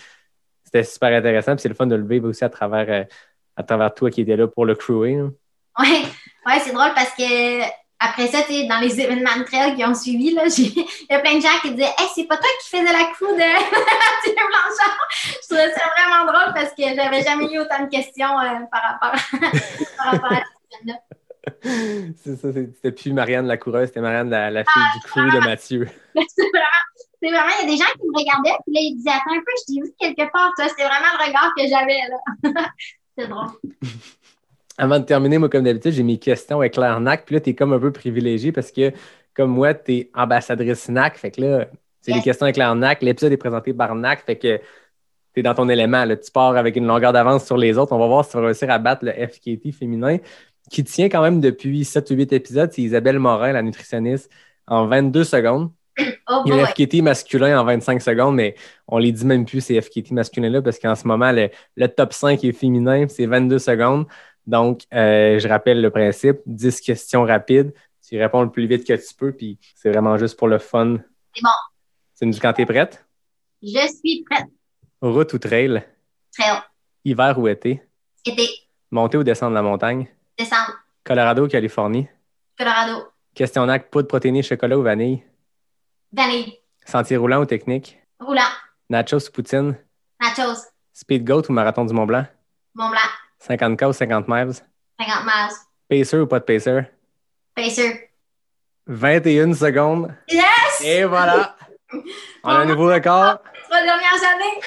c'était 0.76 0.84
super 0.92 1.16
intéressant, 1.16 1.52
puis 1.54 1.62
c'est 1.62 1.68
le 1.68 1.74
fun 1.74 1.86
de 1.86 1.96
le 1.96 2.06
vivre 2.06 2.28
aussi 2.28 2.44
à 2.44 2.48
travers, 2.48 2.86
euh, 2.88 3.04
à 3.56 3.62
travers 3.62 3.94
toi 3.94 4.10
qui 4.10 4.20
étais 4.22 4.36
là 4.36 4.46
pour 4.46 4.64
le 4.66 4.74
crewing. 4.74 5.18
là. 5.24 5.30
Ouais, 5.78 6.02
ouais 6.46 6.60
c'est 6.60 6.72
drôle 6.72 6.92
parce 6.94 7.10
que 7.10 7.62
après 7.98 8.26
ça, 8.26 8.38
dans 8.68 8.78
les 8.80 9.00
événements 9.00 9.36
de 9.38 9.44
trail 9.44 9.74
qui 9.74 9.84
ont 9.84 9.94
suivi, 9.94 10.34
là, 10.34 10.42
j'ai- 10.54 10.64
il 10.74 11.06
y 11.10 11.14
a 11.14 11.18
plein 11.20 11.36
de 11.36 11.40
gens 11.40 11.48
qui 11.62 11.70
disaient 11.72 11.92
Hey, 11.98 12.08
c'est 12.14 12.24
pas 12.24 12.36
toi 12.36 12.46
qui 12.62 12.68
faisais 12.76 12.92
la 12.92 13.04
crew 13.14 13.32
de 13.32 13.38
Mathieu 13.38 14.34
Blanchard. 14.34 14.98
Je 15.10 15.46
trouvais 15.46 15.72
ça 15.72 15.82
vraiment 15.96 16.30
drôle 16.30 16.54
parce 16.54 16.70
que 16.74 16.82
j'avais 16.94 17.22
jamais 17.22 17.52
eu 17.52 17.58
autant 17.58 17.84
de 17.84 17.90
questions 17.90 18.38
euh, 18.38 18.66
par 18.70 18.82
rapport, 19.00 19.20
par 19.96 20.12
rapport 20.12 20.32
à 20.32 20.36
cette 20.36 20.80
semaine-là. 20.80 21.00
C'est 22.22 22.36
ça, 22.36 22.48
c'était 22.52 22.92
plus 22.92 23.12
Marianne 23.12 23.46
la 23.46 23.56
coureuse, 23.56 23.88
c'était 23.88 24.00
Marianne 24.00 24.28
la, 24.30 24.50
la 24.50 24.64
fille 24.64 24.82
du 24.94 25.08
crew 25.08 25.20
de 25.34 25.38
Mathieu. 25.44 25.88
C'est 26.14 26.42
vraiment, 26.52 26.82
c'est 27.28 27.34
vraiment, 27.34 27.52
il 27.60 27.66
y 27.68 27.68
a 27.68 27.72
des 27.72 27.76
gens 27.76 27.90
qui 28.00 28.06
me 28.06 28.18
regardaient, 28.18 28.58
puis 28.64 28.74
là, 28.74 28.80
ils 28.82 28.94
disaient 28.96 29.10
Attends 29.10 29.36
un 29.36 29.40
peu, 29.40 29.52
je 29.60 29.74
t'ai 29.74 29.80
vu 29.80 29.94
quelque 29.98 30.32
part, 30.32 30.52
toi. 30.56 30.68
C'était 30.68 30.84
vraiment 30.84 31.10
le 31.18 31.26
regard 31.26 31.52
que 31.56 31.62
j'avais, 31.66 32.54
là. 32.54 32.70
c'est 33.18 33.26
drôle. 33.28 33.48
Avant 34.78 34.98
de 34.98 35.04
terminer, 35.04 35.38
moi, 35.38 35.48
comme 35.48 35.64
d'habitude, 35.64 35.92
j'ai 35.92 36.02
mes 36.02 36.18
questions 36.18 36.58
avec 36.60 36.74
Claire 36.74 37.00
NAC. 37.00 37.24
Puis 37.24 37.34
là, 37.34 37.40
tu 37.40 37.50
es 37.50 37.54
comme 37.54 37.72
un 37.72 37.78
peu 37.78 37.90
privilégié 37.92 38.52
parce 38.52 38.70
que, 38.70 38.92
comme 39.34 39.50
moi, 39.50 39.72
tu 39.74 39.92
es 39.92 40.10
ambassadrice 40.14 40.88
NAC. 40.88 41.16
Fait 41.16 41.30
que 41.30 41.40
là, 41.40 41.66
c'est 42.02 42.10
les 42.12 42.18
Yes. 42.18 42.24
questions 42.24 42.44
avec 42.44 42.58
NAC. 42.58 43.02
L'épisode 43.02 43.32
est 43.32 43.38
présenté 43.38 43.72
par 43.72 43.94
NAC. 43.94 44.24
Fait 44.24 44.36
que 44.36 44.58
tu 44.58 45.40
es 45.40 45.42
dans 45.42 45.54
ton 45.54 45.68
élément. 45.68 46.04
Là. 46.04 46.16
Tu 46.16 46.30
pars 46.30 46.56
avec 46.56 46.76
une 46.76 46.86
longueur 46.86 47.12
d'avance 47.12 47.46
sur 47.46 47.56
les 47.56 47.78
autres. 47.78 47.92
On 47.92 47.98
va 47.98 48.06
voir 48.06 48.24
si 48.24 48.32
tu 48.32 48.36
vas 48.36 48.44
réussir 48.44 48.70
à 48.70 48.78
battre 48.78 49.04
le 49.04 49.12
FKT 49.12 49.72
féminin 49.72 50.18
qui 50.70 50.84
tient 50.84 51.08
quand 51.08 51.22
même 51.22 51.40
depuis 51.40 51.84
7 51.84 52.10
ou 52.10 52.14
8 52.14 52.32
épisodes. 52.34 52.70
C'est 52.72 52.82
Isabelle 52.82 53.18
Morin, 53.18 53.52
la 53.52 53.62
nutritionniste, 53.62 54.30
en 54.66 54.86
22 54.86 55.24
secondes. 55.24 55.70
Oh 56.28 56.42
Il 56.44 56.54
y 56.54 56.60
a 56.60 56.66
FKT 56.66 57.02
masculin 57.02 57.58
en 57.58 57.64
25 57.64 58.02
secondes, 58.02 58.34
mais 58.34 58.54
on 58.86 58.98
les 58.98 59.12
dit 59.12 59.24
même 59.24 59.44
plus, 59.46 59.60
ces 59.60 59.80
FKT 59.80 60.10
masculins-là, 60.10 60.60
parce 60.60 60.78
qu'en 60.78 60.94
ce 60.94 61.06
moment, 61.06 61.32
le, 61.32 61.48
le 61.76 61.88
top 61.88 62.12
5 62.12 62.42
est 62.44 62.52
féminin, 62.52 63.06
c'est 63.08 63.26
22 63.26 63.58
secondes. 63.58 64.06
Donc, 64.46 64.82
euh, 64.92 65.38
je 65.38 65.48
rappelle 65.48 65.80
le 65.80 65.90
principe 65.90 66.38
10 66.46 66.80
questions 66.80 67.24
rapides. 67.24 67.72
Tu 68.06 68.18
réponds 68.20 68.42
le 68.42 68.50
plus 68.50 68.66
vite 68.66 68.86
que 68.86 68.92
tu 68.92 69.14
peux, 69.14 69.32
puis 69.32 69.58
c'est 69.74 69.90
vraiment 69.90 70.16
juste 70.16 70.38
pour 70.38 70.48
le 70.48 70.58
fun. 70.58 70.98
C'est 71.34 71.42
bon. 71.42 71.48
Tu 72.18 72.26
nous 72.26 72.32
dis 72.32 72.40
quand 72.40 72.52
tu 72.52 72.62
es 72.62 72.66
prête? 72.66 73.04
Je 73.62 73.88
suis 73.88 74.24
prête. 74.28 74.46
Route 75.00 75.32
ou 75.32 75.38
trail? 75.38 75.82
Trail. 76.36 76.60
Hiver 77.04 77.38
ou 77.38 77.48
été? 77.48 77.82
Été. 78.24 78.48
Monter 78.90 79.18
ou 79.18 79.24
descendre 79.24 79.54
la 79.54 79.62
montagne? 79.62 80.06
Décembre. 80.38 80.74
Colorado 81.02 81.44
ou 81.44 81.48
Californie? 81.48 82.08
Colorado. 82.58 83.08
Questionnaire 83.34 83.88
poudre 83.88 84.08
protéinée, 84.08 84.42
chocolat 84.42 84.78
ou 84.78 84.82
vanille? 84.82 85.22
Vanille. 86.12 86.58
Sentier 86.84 87.16
roulant 87.16 87.40
ou 87.40 87.46
technique? 87.46 87.98
Roulant. 88.20 88.52
Nachos 88.88 89.28
ou 89.28 89.32
poutine? 89.32 89.76
Nachos. 90.20 90.66
Speed 90.92 91.26
Goat 91.26 91.42
ou 91.48 91.52
Marathon 91.52 91.84
du 91.84 91.92
Mont 91.92 92.06
Blanc? 92.06 92.26
Mont 92.74 92.90
Blanc, 92.90 93.10
50K 93.42 93.88
ou 93.88 93.92
50 93.92 94.28
miles? 94.28 94.62
50 95.00 95.24
miles. 95.24 95.56
Pacer 95.88 96.18
ou 96.18 96.26
pas 96.26 96.38
de 96.38 96.44
pacer? 96.44 96.86
Pacer. 97.54 98.10
21 98.86 99.52
secondes. 99.54 100.14
Yes! 100.28 100.80
Et 100.84 101.04
voilà! 101.04 101.56
On 102.44 102.50
a 102.50 102.58
un 102.58 102.64
nouveau 102.66 102.86
record. 102.86 103.40
Trois 103.68 103.82
dernières 103.82 104.22
années. 104.22 104.60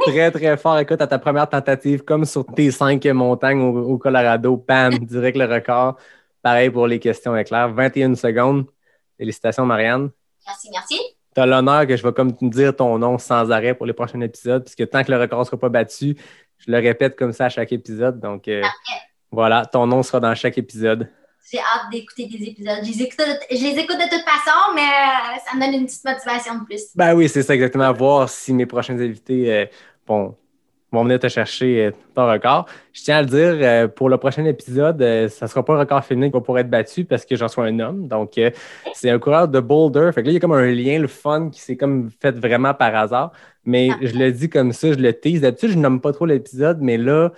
Très, 0.06 0.30
très 0.30 0.56
fort. 0.56 0.78
Écoute, 0.78 1.00
à 1.02 1.06
ta 1.06 1.18
première 1.18 1.48
tentative, 1.48 2.02
comme 2.02 2.24
sur 2.24 2.46
tes 2.46 2.70
cinq 2.70 3.04
montagnes 3.06 3.60
au, 3.60 3.92
au 3.92 3.98
Colorado, 3.98 4.56
bam, 4.56 4.94
direct 4.98 5.36
le 5.36 5.44
record. 5.44 5.96
Pareil 6.42 6.70
pour 6.70 6.86
les 6.86 6.98
questions 6.98 7.36
éclairs. 7.36 7.72
21 7.72 8.14
secondes. 8.14 8.66
Félicitations, 9.18 9.66
Marianne. 9.66 10.10
merci, 10.46 10.68
merci. 10.70 11.00
Tu 11.34 11.40
as 11.40 11.46
l'honneur 11.46 11.86
que 11.86 11.96
je 11.96 12.02
vais 12.02 12.12
comme 12.12 12.34
te 12.34 12.44
dire 12.46 12.74
ton 12.74 12.98
nom 12.98 13.18
sans 13.18 13.50
arrêt 13.50 13.74
pour 13.74 13.86
les 13.86 13.92
prochains 13.92 14.20
épisodes, 14.20 14.64
puisque 14.64 14.88
tant 14.90 15.04
que 15.04 15.12
le 15.12 15.20
record 15.20 15.40
ne 15.40 15.44
sera 15.44 15.58
pas 15.58 15.68
battu, 15.68 16.16
je 16.58 16.70
le 16.70 16.78
répète 16.78 17.16
comme 17.16 17.32
ça 17.32 17.46
à 17.46 17.48
chaque 17.48 17.72
épisode. 17.72 18.20
Donc, 18.20 18.48
euh, 18.48 18.62
voilà, 19.30 19.66
ton 19.66 19.86
nom 19.86 20.02
sera 20.02 20.20
dans 20.20 20.34
chaque 20.34 20.56
épisode. 20.56 21.10
J'ai 21.50 21.58
hâte 21.58 21.90
d'écouter 21.92 22.26
des 22.26 22.42
épisodes. 22.42 22.78
Je 22.82 22.90
les, 22.90 23.02
écoute 23.02 23.18
de, 23.18 23.56
je 23.56 23.62
les 23.62 23.78
écoute 23.78 23.98
de 23.98 24.08
toute 24.10 24.24
façon, 24.24 24.74
mais 24.74 24.80
euh, 24.80 25.38
ça 25.46 25.56
me 25.56 25.60
donne 25.60 25.80
une 25.80 25.86
petite 25.86 26.04
motivation 26.04 26.58
de 26.58 26.64
plus. 26.64 26.82
Ben 26.94 27.14
oui, 27.14 27.28
c'est 27.28 27.42
ça 27.42 27.54
exactement. 27.54 27.92
Voir 27.92 28.28
si 28.28 28.52
mes 28.52 28.66
prochains 28.66 28.98
invités 28.98 29.52
euh, 29.52 29.66
bon, 30.06 30.34
vont 30.92 31.04
venir 31.04 31.18
te 31.18 31.28
chercher 31.28 31.86
euh, 31.86 31.90
ton 32.14 32.26
record. 32.30 32.66
Je 32.92 33.02
tiens 33.02 33.18
à 33.18 33.22
le 33.22 33.28
dire, 33.28 33.38
euh, 33.60 33.88
pour 33.88 34.08
le 34.08 34.16
prochain 34.18 34.44
épisode, 34.44 35.00
euh, 35.02 35.28
ça 35.28 35.46
ne 35.46 35.50
sera 35.50 35.64
pas 35.64 35.74
un 35.74 35.78
record 35.78 36.04
féminin 36.04 36.28
qui 36.28 36.32
va 36.32 36.40
pouvoir 36.40 36.58
être 36.60 36.70
battu 36.70 37.04
parce 37.04 37.24
que 37.24 37.36
j'en 37.36 37.48
sois 37.48 37.66
un 37.66 37.78
homme. 37.80 38.08
Donc, 38.08 38.40
c'est 38.94 39.10
un 39.10 39.18
coureur 39.18 39.48
de 39.48 39.60
Boulder. 39.60 40.10
Fait 40.14 40.22
que 40.22 40.26
là, 40.26 40.32
il 40.32 40.34
y 40.34 40.36
a 40.36 40.40
comme 40.40 40.52
un 40.52 40.70
lien, 40.70 40.98
le 40.98 41.08
fun, 41.08 41.50
qui 41.50 41.60
s'est 41.60 41.76
comme 41.76 42.10
fait 42.20 42.36
vraiment 42.38 42.72
par 42.74 42.94
hasard. 42.94 43.32
Mais 43.64 43.88
Ah. 43.92 43.98
je 44.00 44.16
le 44.16 44.30
dis 44.32 44.48
comme 44.48 44.72
ça, 44.72 44.92
je 44.92 44.98
le 44.98 45.12
tease. 45.12 45.40
D'habitude, 45.40 45.70
je 45.70 45.78
nomme 45.78 46.00
pas 46.00 46.12
trop 46.12 46.24
l'épisode, 46.26 46.78
mais 46.80 46.96
là, 46.96 47.32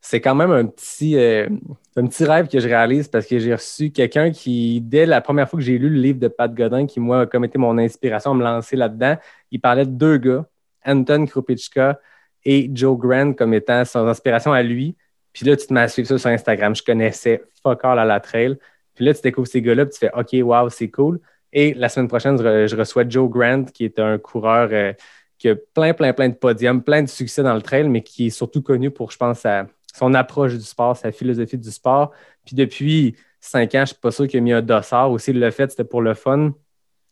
c'est 0.00 0.20
quand 0.20 0.34
même 0.34 0.52
un 0.52 0.64
petit, 0.66 1.16
euh, 1.16 1.48
un 1.96 2.06
petit 2.06 2.24
rêve 2.24 2.48
que 2.48 2.60
je 2.60 2.68
réalise 2.68 3.08
parce 3.08 3.26
que 3.26 3.38
j'ai 3.38 3.54
reçu 3.54 3.90
quelqu'un 3.90 4.30
qui, 4.30 4.80
dès 4.80 5.04
la 5.04 5.20
première 5.20 5.48
fois 5.50 5.58
que 5.58 5.64
j'ai 5.64 5.78
lu 5.78 5.90
le 5.90 6.00
livre 6.00 6.20
de 6.20 6.28
Pat 6.28 6.52
Godin, 6.54 6.86
qui, 6.86 7.00
moi, 7.00 7.22
a 7.22 7.26
comme 7.26 7.44
été 7.44 7.58
mon 7.58 7.76
inspiration 7.78 8.30
à 8.30 8.34
me 8.34 8.42
lancer 8.44 8.76
là-dedans, 8.76 9.16
il 9.50 9.60
parlait 9.60 9.84
de 9.84 9.90
deux 9.90 10.16
gars, 10.18 10.46
Anton 10.86 11.26
Krupichka 11.26 11.98
et 12.46 12.70
Joe 12.72 12.96
Grant, 12.96 13.32
comme 13.32 13.52
étant 13.52 13.84
son 13.84 14.06
inspiration 14.06 14.52
à 14.52 14.62
lui. 14.62 14.96
Puis 15.32 15.44
là, 15.44 15.56
tu 15.56 15.66
te 15.66 15.74
mets 15.74 15.80
à 15.80 15.88
suivre 15.88 16.08
ça 16.08 16.16
sur 16.16 16.30
Instagram. 16.30 16.74
Je 16.74 16.82
connaissais 16.82 17.42
fuck 17.62 17.80
all 17.82 17.98
à 17.98 18.04
la 18.04 18.20
trail. 18.20 18.56
Puis 18.94 19.04
là, 19.04 19.12
tu 19.12 19.20
découvres 19.20 19.48
ces 19.48 19.60
gars-là, 19.60 19.84
puis 19.84 19.94
tu 19.94 19.98
fais 19.98 20.12
OK, 20.16 20.46
wow, 20.46 20.70
c'est 20.70 20.88
cool. 20.88 21.20
Et 21.52 21.74
la 21.74 21.88
semaine 21.88 22.08
prochaine, 22.08 22.38
je, 22.38 22.42
re- 22.44 22.66
je 22.68 22.76
reçois 22.76 23.04
Joe 23.06 23.28
Grant, 23.28 23.64
qui 23.64 23.84
est 23.84 23.98
un 23.98 24.16
coureur 24.18 24.68
euh, 24.70 24.92
qui 25.38 25.48
a 25.48 25.56
plein, 25.74 25.92
plein, 25.92 26.12
plein 26.12 26.28
de 26.28 26.34
podiums, 26.34 26.82
plein 26.82 27.02
de 27.02 27.08
succès 27.08 27.42
dans 27.42 27.54
le 27.54 27.62
trail, 27.62 27.88
mais 27.88 28.02
qui 28.02 28.28
est 28.28 28.30
surtout 28.30 28.62
connu 28.62 28.90
pour, 28.90 29.10
je 29.10 29.18
pense, 29.18 29.44
son 29.92 30.14
approche 30.14 30.54
du 30.54 30.62
sport, 30.64 30.96
sa 30.96 31.10
philosophie 31.10 31.58
du 31.58 31.70
sport. 31.70 32.12
Puis 32.44 32.54
depuis 32.54 33.16
cinq 33.40 33.74
ans, 33.74 33.78
je 33.78 33.80
ne 33.80 33.86
suis 33.86 33.96
pas 33.96 34.12
sûr 34.12 34.28
qu'il 34.28 34.38
a 34.38 34.42
mis 34.42 34.52
un 34.52 34.62
dossard. 34.62 35.10
Aussi, 35.10 35.32
il 35.32 35.40
l'a 35.40 35.50
fait, 35.50 35.70
c'était 35.70 35.84
pour 35.84 36.00
le 36.00 36.14
fun. 36.14 36.52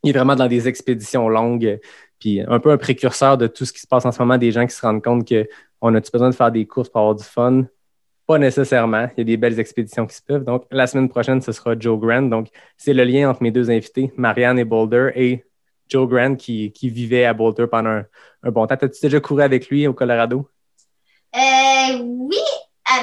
Il 0.05 0.11
est 0.11 0.13
vraiment 0.13 0.37
dans 0.37 0.49
des 0.49 0.69
expéditions 0.69 1.29
longues, 1.29 1.81
un 2.47 2.59
peu 2.61 2.71
un 2.71 2.77
précurseur 2.77 3.39
de 3.39 3.47
tout 3.47 3.65
ce 3.65 3.73
qui 3.73 3.81
se 3.81 3.87
passe 3.87 4.05
en 4.05 4.13
ce 4.13 4.19
moment, 4.21 4.39
des 4.39 4.53
gens 4.53 4.67
qui 4.67 4.75
se 4.75 4.81
rendent 4.81 5.03
compte 5.03 5.29
qu'on 5.29 5.95
a-tu 5.95 6.11
besoin 6.11 6.31
de 6.31 6.35
faire 6.35 6.51
des 6.51 6.67
courses 6.67 6.89
pour 6.89 7.01
avoir 7.01 7.15
du 7.15 7.25
fun? 7.25 7.65
Pas 8.27 8.39
nécessairement. 8.39 9.09
Il 9.17 9.19
y 9.19 9.21
a 9.21 9.25
des 9.25 9.37
belles 9.37 9.61
expéditions 9.61 10.07
qui 10.07 10.17
se 10.17 10.23
peuvent. 10.23 10.45
Donc, 10.45 10.65
la 10.71 10.87
semaine 10.87 11.09
prochaine, 11.09 11.43
ce 11.43 11.53
sera 11.53 11.79
Joe 11.79 12.01
Grant. 12.01 12.23
Donc, 12.23 12.49
c'est 12.77 12.95
le 12.95 13.05
lien 13.05 13.29
entre 13.29 13.43
mes 13.43 13.51
deux 13.51 13.71
invités, 13.71 14.13
Marianne 14.17 14.59
et 14.59 14.65
Boulder, 14.65 15.11
et 15.15 15.45
Joe 15.89 16.09
Grant 16.09 16.37
qui, 16.37 16.73
qui 16.73 16.89
vivait 16.89 17.27
à 17.27 17.35
Boulder 17.35 17.67
pendant 17.67 18.03
un, 18.43 18.51
bon 18.51 18.67
temps. 18.67 18.77
As-tu 18.81 19.01
déjà 19.03 19.21
couru 19.21 19.43
avec 19.43 19.69
lui 19.69 19.87
au 19.87 19.93
Colorado? 19.93 20.49
Euh, 21.37 21.99
oui, 22.03 22.39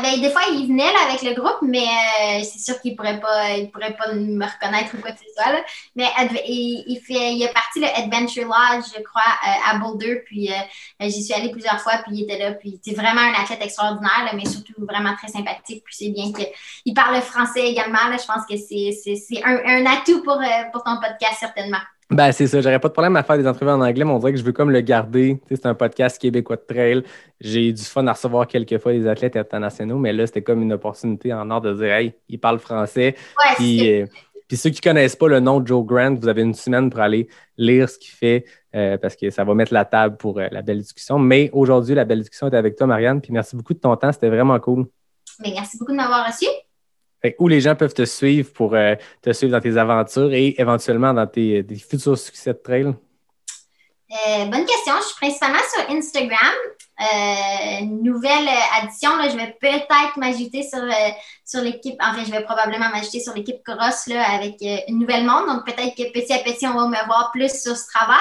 ben, 0.02 0.22
des 0.22 0.30
fois, 0.30 0.42
il 0.52 0.68
venait 0.68 0.94
avec 1.08 1.22
le 1.22 1.34
groupe, 1.34 1.62
mais 1.62 1.86
euh, 1.86 2.44
c'est 2.44 2.60
sûr 2.60 2.80
qu'il 2.82 2.92
ne 2.92 2.98
pourrait, 2.98 3.20
pas, 3.20 3.46
pourrait 3.72 3.96
pas 3.96 4.14
me 4.14 4.46
reconnaître 4.46 4.96
ou 4.96 5.02
quoi 5.02 5.12
que 5.12 5.20
ce 5.20 5.26
soit. 5.36 5.64
Mais 5.96 6.06
il, 6.48 7.00
fait, 7.06 7.34
il 7.34 7.44
est 7.44 7.54
parti 7.54 7.80
le 7.80 7.88
Adventure 7.88 8.46
Lodge, 8.46 8.86
je 8.96 9.02
crois, 9.02 9.22
euh, 9.48 9.72
à 9.72 9.78
Boulder. 9.78 10.24
Puis 10.26 10.52
euh, 10.52 10.56
j'y 11.02 11.24
suis 11.24 11.34
allée 11.34 11.50
plusieurs 11.50 11.80
fois, 11.82 11.94
puis 12.06 12.18
il 12.18 12.24
était 12.24 12.38
là. 12.38 12.52
Puis 12.54 12.80
c'est 12.84 12.94
vraiment 12.96 13.22
un 13.22 13.34
athlète 13.34 13.64
extraordinaire, 13.64 14.32
mais 14.36 14.46
surtout 14.46 14.74
vraiment 14.78 15.16
très 15.16 15.28
sympathique. 15.28 15.84
Puis 15.84 15.96
c'est 15.98 16.10
bien 16.10 16.32
qu'il 16.32 16.94
parle 16.94 17.16
le 17.16 17.22
français 17.22 17.68
également. 17.68 18.00
Je 18.12 18.26
pense 18.26 18.46
que 18.46 18.58
c'est 18.58 19.44
un, 19.44 19.58
un 19.66 19.86
atout 19.86 20.24
pour, 20.24 20.40
euh, 20.40 20.64
pour 20.72 20.84
ton 20.84 20.96
podcast, 20.96 21.38
certainement. 21.40 21.82
Ben, 22.12 22.32
c'est 22.34 22.46
ça. 22.48 22.60
J'aurais 22.62 22.80
pas 22.80 22.90
de 22.90 22.94
problème 22.94 23.16
à 23.16 23.24
faire 23.24 23.38
des 23.38 23.48
entrevues 23.48 23.72
en 23.72 23.80
anglais, 23.82 24.04
mais 24.04 24.12
on 24.12 24.20
dirait 24.20 24.34
que 24.34 24.38
je 24.40 24.44
veux 24.44 24.52
comme 24.52 24.70
le 24.70 24.82
garder. 24.82 25.40
Tu 25.48 25.56
sais, 25.56 25.62
c'est 25.62 25.68
un 25.68 25.74
podcast 25.76 26.20
québécois 26.22 26.58
de 26.58 26.62
trail. 26.68 27.04
J'ai 27.40 27.70
eu 27.70 27.74
du 27.74 27.82
fun 27.84 28.06
à 28.08 28.14
recevoir 28.14 28.48
quelques 28.48 28.78
fois 28.80 28.92
des 28.92 29.08
athlètes 29.08 29.38
internationaux, 29.38 29.98
mais 29.98 30.12
là, 30.12 30.28
c'était 30.28 30.42
comme 30.42 30.62
une 30.62 30.74
opportunité 30.74 31.34
en 31.34 31.50
or 31.50 31.62
de 31.62 31.74
dire, 31.74 31.92
hey, 31.94 32.14
il 32.28 32.38
parle 32.40 32.60
français. 32.60 33.16
Ouais, 33.44 33.56
Puis, 33.56 33.80
c'est- 33.80 34.02
euh, 34.02 34.06
puis 34.50 34.58
ceux 34.58 34.70
qui 34.72 34.82
connaissent 34.82 35.16
pas 35.16 35.30
le 35.30 35.40
nom 35.40 35.62
de 35.62 35.68
Joe 35.68 35.86
Grant, 35.86 36.16
vous 36.16 36.28
avez 36.28 36.42
une 36.42 36.54
semaine 36.54 36.90
pour 36.90 37.00
aller 37.00 37.30
lire 37.58 37.88
ce 37.90 37.98
qu'il 37.98 38.12
fait 38.12 38.44
euh, 38.76 38.98
parce 38.98 39.16
que 39.16 39.30
ça 39.30 39.46
va 39.46 39.54
mettre 39.54 39.74
la 39.74 39.86
table 39.86 40.18
pour 40.18 40.38
euh, 40.40 40.48
la 40.52 40.62
belle 40.62 40.80
discussion. 40.80 41.18
Mais 41.18 41.50
aujourd'hui, 41.54 41.96
la 41.96 42.04
belle 42.04 42.20
discussion 42.20 42.48
est 42.50 42.56
avec 42.58 42.76
toi, 42.76 42.88
Marianne. 42.88 43.22
Puis 43.22 43.32
merci 43.32 43.56
beaucoup 43.56 43.74
de 43.74 43.80
ton 43.80 43.96
temps. 43.96 44.12
C'était 44.12 44.28
vraiment 44.30 44.60
cool. 44.60 44.86
mais 45.40 45.52
merci 45.54 45.78
beaucoup 45.78 45.94
de 45.94 45.98
m'avoir 45.98 46.26
reçu. 46.28 46.46
Où 47.40 47.48
les 47.48 47.62
gens 47.62 47.76
peuvent 47.76 47.94
te 47.94 48.06
suivre 48.06 48.52
pour 48.52 48.74
euh, 48.74 48.96
te 49.22 49.32
suivre 49.32 49.52
dans 49.52 49.62
tes 49.62 49.78
aventures 49.78 50.34
et 50.34 50.56
éventuellement 50.58 51.14
dans 51.14 51.28
tes, 51.28 51.66
tes 51.66 51.76
futurs 51.76 52.18
succès 52.18 52.54
de 52.54 52.60
trail? 52.60 52.86
Euh, 52.86 54.46
bonne 54.46 54.66
question. 54.66 54.94
Je 54.98 55.06
suis 55.06 55.16
principalement 55.16 55.60
sur 55.74 55.96
Instagram. 55.96 56.56
Euh, 57.00 57.86
nouvelle 57.86 58.48
euh, 58.48 58.80
addition, 58.82 59.16
là, 59.16 59.30
je 59.30 59.38
vais 59.38 59.56
peut-être 59.60 60.18
m'ajouter 60.18 60.64
sur, 60.64 60.82
euh, 60.82 61.10
sur 61.46 61.62
l'équipe. 61.62 61.96
En 62.00 62.14
fait, 62.14 62.26
je 62.26 62.32
vais 62.32 62.44
probablement 62.44 62.90
m'ajouter 62.90 63.20
sur 63.20 63.34
l'équipe 63.34 63.64
Cross 63.64 64.08
là, 64.08 64.24
avec 64.34 64.56
euh, 64.62 64.78
une 64.88 65.00
nouvelle 65.00 65.26
monde. 65.26 65.48
Donc, 65.48 65.66
peut-être 65.66 65.96
que 65.96 66.12
petit 66.12 66.34
à 66.34 66.40
petit, 66.40 66.68
on 66.68 66.74
va 66.74 66.88
me 66.88 67.06
voir 67.08 67.32
plus 67.34 67.62
sur 67.62 67.76
Strava. 67.76 68.20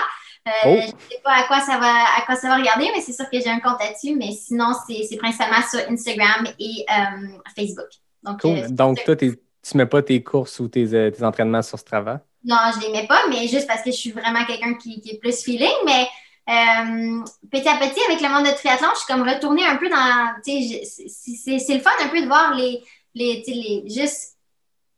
Euh, 0.49 0.51
Oh. 0.65 0.77
Je 0.81 0.87
ne 0.87 1.01
sais 1.11 1.21
pas 1.23 1.33
à 1.33 1.43
quoi 1.45 1.61
ça 1.61 1.77
va, 1.79 1.93
à 2.17 2.23
quoi 2.25 2.35
ça 2.35 2.49
va 2.49 2.57
regarder, 2.57 2.89
mais 2.95 3.03
c'est 3.03 3.13
sûr 3.13 3.29
que 3.31 3.39
j'ai 3.39 3.51
un 3.51 3.61
compte 3.61 3.79
là-dessus. 3.81 4.17
Mais 4.17 4.33
sinon, 4.33 4.73
c'est 4.87 5.07
c'est 5.09 5.17
principalement 5.17 5.63
sur 5.69 5.81
Instagram 5.91 6.47
et 6.59 6.85
euh, 6.91 7.29
Facebook. 7.55 7.89
Donc, 8.23 8.41
Cool. 8.41 8.51
euh, 8.59 8.69
Donc, 8.69 9.05
toi, 9.05 9.17
tu 9.17 9.37
mets 9.75 9.87
pas 9.87 10.03
tes 10.03 10.23
courses 10.23 10.59
ou 10.61 10.69
tes, 10.69 10.93
euh, 10.95 11.11
tes 11.11 11.25
entraînements 11.25 11.63
sur 11.63 11.79
Strava? 11.79 12.25
non, 12.45 12.57
je 12.75 12.81
les 12.87 12.93
mets 12.93 13.07
pas, 13.07 13.21
mais 13.29 13.47
juste 13.49 13.67
parce 13.67 13.83
que 13.83 13.91
je 13.91 13.97
suis 13.97 14.13
vraiment 14.13 14.45
quelqu'un 14.47 14.75
qui, 14.75 15.01
qui 15.01 15.11
est 15.11 15.19
plus 15.19 15.43
feeling. 15.43 15.69
Mais 15.85 16.07
euh, 16.49 17.23
petit 17.51 17.69
à 17.69 17.77
petit, 17.77 18.01
avec 18.09 18.21
le 18.21 18.29
monde 18.29 18.47
de 18.47 18.53
triathlon, 18.53 18.89
je 18.95 19.01
suis 19.01 19.07
comme 19.13 19.29
retournée 19.29 19.67
un 19.67 19.77
peu 19.77 19.89
dans. 19.91 20.35
C'est- 20.43 21.75
le 21.75 21.81
fun 21.81 21.91
un 22.03 22.09
peu 22.09 22.21
de 22.23 22.27
voir 22.27 22.55
les. 22.55 22.83
les, 23.15 23.43
les 23.47 23.85
juste 23.89 24.37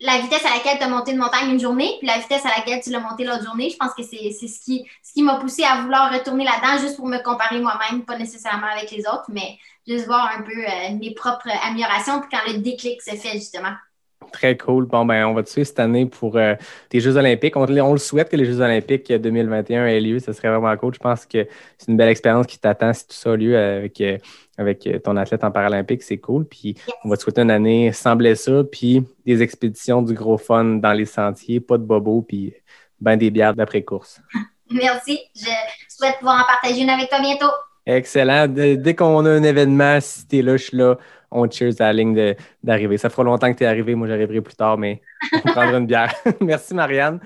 la 0.01 0.19
vitesse 0.19 0.45
à 0.45 0.51
laquelle 0.57 0.79
tu 0.79 0.85
as 0.85 0.89
monté 0.89 1.13
une 1.13 1.19
montagne 1.19 1.51
une 1.51 1.61
journée, 1.61 1.95
puis 1.99 2.09
la 2.09 2.19
vitesse 2.19 2.45
à 2.45 2.49
laquelle 2.49 2.81
tu 2.83 2.91
l'as 2.91 3.01
monté 3.01 3.25
l'autre 3.25 3.45
journée. 3.45 3.71
Je 3.71 3.77
pense 3.77 3.95
que 3.95 4.03
c'est 4.03 4.33
c'est 4.33 4.49
ce 4.49 4.61
qui, 4.61 4.85
ce 5.03 5.13
qui 5.13 5.23
m'a 5.23 5.37
poussé 5.37 5.63
à 5.65 5.81
vouloir 5.83 6.13
retourner 6.13 6.45
là-dedans 6.45 6.79
juste 6.81 6.97
pour 6.97 7.07
me 7.09 7.19
comparer 7.23 7.61
moi-même, 7.61 8.05
pas 8.05 8.19
nécessairement 8.19 8.67
avec 8.67 8.91
les 8.91 9.01
autres, 9.07 9.27
mais 9.29 9.59
juste 9.87 10.07
voir 10.07 10.31
un 10.37 10.43
peu 10.43 10.53
euh, 10.53 10.97
mes 10.99 11.15
propres 11.15 11.49
améliorations, 11.65 12.21
puis 12.21 12.29
quand 12.31 12.53
le 12.53 12.59
déclic 12.59 13.03
se 13.03 13.17
fait, 13.17 13.33
justement. 13.33 13.75
Très 14.31 14.57
cool. 14.57 14.87
Bon, 14.87 15.05
ben, 15.05 15.27
on 15.27 15.35
va 15.35 15.43
te 15.43 15.51
suivre 15.51 15.67
cette 15.67 15.81
année 15.81 16.07
pour 16.07 16.37
euh, 16.37 16.55
tes 16.89 17.01
Jeux 17.01 17.17
Olympiques. 17.17 17.57
On, 17.57 17.67
on 17.67 17.93
le 17.93 17.99
souhaite 17.99 18.31
que 18.31 18.37
les 18.37 18.45
Jeux 18.45 18.61
Olympiques 18.61 19.13
2021 19.13 19.87
aient 19.87 20.01
lieu. 20.01 20.19
Ce 20.21 20.33
serait 20.33 20.49
vraiment 20.49 20.77
cool. 20.77 20.95
Je 20.95 20.99
pense 20.99 21.27
que 21.27 21.47
c'est 21.79 21.89
une 21.89 21.97
belle 21.97 22.09
expérience 22.09 22.47
qui 22.47 22.59
t'attend 22.59 22.93
si 22.93 23.07
tout 23.07 23.15
ça 23.15 23.33
a 23.33 23.37
lieu 23.37 23.57
avec, 23.57 24.01
euh, 24.01 24.19
avec 24.57 24.87
euh, 24.87 24.99
ton 24.99 25.17
athlète 25.17 25.45
en 25.45 25.51
paralympique. 25.51 26.03
C'est 26.03 26.19
cool. 26.19 26.45
Puis 26.47 26.77
on 27.05 27.09
va 27.09 27.17
te 27.17 27.23
souhaiter 27.23 27.43
une 27.43 27.51
année 27.51 27.93
sans 27.93 28.17
blessure, 28.17 28.69
puis 28.71 29.05
des 29.27 29.43
expéditions, 29.43 30.03
du 30.03 30.15
gros 30.15 30.39
fun 30.39 30.65
dans 30.65 30.93
les 30.93 31.07
sentiers, 31.07 31.61
pas 31.61 31.79
de 31.79 31.85
bobos, 31.85 32.23
puis 32.23 32.55
ben 33.01 33.17
des 33.17 33.31
bières 33.31 33.55
d'après-course. 33.55 34.21
Merci. 34.71 35.21
Je 35.35 35.51
souhaite 35.89 36.19
pouvoir 36.19 36.43
en 36.43 36.47
partager 36.47 36.83
une 36.83 36.91
avec 36.91 37.09
toi 37.09 37.21
bientôt. 37.21 37.51
Excellent. 37.87 38.47
De- 38.49 38.77
dès 38.77 38.95
qu'on 38.95 39.25
a 39.27 39.31
un 39.31 39.43
événement, 39.43 40.01
si 40.01 40.27
t'es 40.27 40.43
là, 40.43 40.57
je 40.57 40.65
suis 40.65 40.77
là, 40.77 40.99
on 41.31 41.51
cheers 41.51 41.81
à 41.81 41.85
la 41.87 41.93
ligne 41.95 42.35
d'arrivée. 42.63 42.99
Ça 42.99 43.11
fera 43.11 43.25
longtemps 43.25 43.53
que 43.53 43.59
tu 43.59 43.65
es 43.65 43.67
arrivé. 43.67 43.95
Moi, 43.95 44.07
j'arriverai 44.09 44.41
plus 44.41 44.55
tard, 44.55 44.79
mais 44.79 45.03
on 45.43 45.49
prendra 45.49 45.79
une 45.79 45.87
bière. 45.87 46.15
Merci, 46.41 46.75
Marianne. 46.75 47.21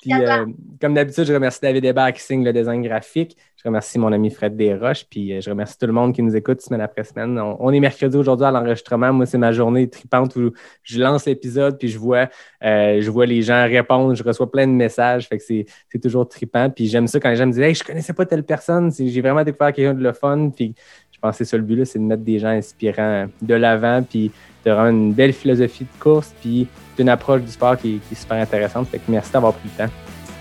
Puis, 0.00 0.22
euh, 0.22 0.46
comme 0.80 0.94
d'habitude, 0.94 1.24
je 1.24 1.34
remercie 1.34 1.60
David 1.62 1.84
Hébert 1.84 2.12
qui 2.12 2.22
signe 2.22 2.44
le 2.44 2.52
design 2.52 2.82
graphique. 2.82 3.36
Je 3.60 3.64
remercie 3.68 3.98
mon 3.98 4.12
ami 4.12 4.30
Fred 4.30 4.56
Desroches. 4.56 5.04
Puis, 5.10 5.32
euh, 5.32 5.40
je 5.40 5.50
remercie 5.50 5.76
tout 5.76 5.86
le 5.86 5.92
monde 5.92 6.14
qui 6.14 6.22
nous 6.22 6.36
écoute 6.36 6.60
semaine 6.60 6.80
après 6.80 7.02
semaine. 7.02 7.40
On, 7.40 7.72
est 7.72 7.80
mercredi 7.80 8.16
aujourd'hui 8.16 8.46
à 8.46 8.52
l'enregistrement. 8.52 9.12
Moi, 9.12 9.26
c'est 9.26 9.38
ma 9.38 9.50
journée 9.50 9.90
tripante 9.90 10.36
où 10.36 10.52
je 10.84 11.00
lance 11.00 11.26
l'épisode, 11.26 11.76
puis 11.76 11.88
je 11.88 11.98
vois, 11.98 12.28
euh, 12.64 13.00
je 13.00 13.10
vois 13.10 13.26
les 13.26 13.42
gens 13.42 13.64
répondre. 13.64 14.14
Je 14.14 14.22
reçois 14.22 14.48
plein 14.48 14.68
de 14.68 14.72
messages. 14.72 15.26
Fait 15.26 15.38
que 15.38 15.44
c'est 15.44 15.98
toujours 16.00 16.28
tripant. 16.28 16.70
Puis, 16.70 16.86
j'aime 16.86 17.08
ça 17.08 17.18
quand 17.18 17.30
les 17.30 17.36
gens 17.36 17.46
me 17.46 17.52
disent 17.52 17.60
Hey, 17.60 17.74
je 17.74 17.82
connaissais 17.82 18.12
pas 18.12 18.24
telle 18.26 18.44
personne. 18.44 18.92
J'ai 18.96 19.20
vraiment 19.20 19.42
découvert 19.42 19.72
quelqu'un 19.72 19.94
de 19.94 20.04
le 20.04 20.12
fun. 20.12 20.50
Puis, 20.54 20.76
je 21.10 21.18
pense 21.18 21.32
que 21.32 21.38
c'est 21.38 21.50
ça 21.50 21.56
le 21.56 21.64
but, 21.64 21.84
c'est 21.84 21.98
de 21.98 22.04
mettre 22.04 22.22
des 22.22 22.38
gens 22.38 22.50
inspirants 22.50 23.26
de 23.42 23.54
l'avant, 23.54 24.04
puis 24.08 24.30
de 24.64 24.70
rendre 24.70 24.90
une 24.90 25.12
belle 25.12 25.32
philosophie 25.32 25.82
de 25.82 26.00
course, 26.00 26.32
puis 26.40 26.68
une 26.96 27.08
approche 27.08 27.42
du 27.42 27.50
sport 27.50 27.76
qui, 27.76 28.00
qui 28.06 28.14
est 28.14 28.16
super 28.16 28.36
intéressante. 28.36 28.86
Fait 28.86 28.98
que 28.98 29.04
merci 29.08 29.32
d'avoir 29.32 29.52
pris 29.54 29.68
le 29.76 29.84
temps. 29.84 29.92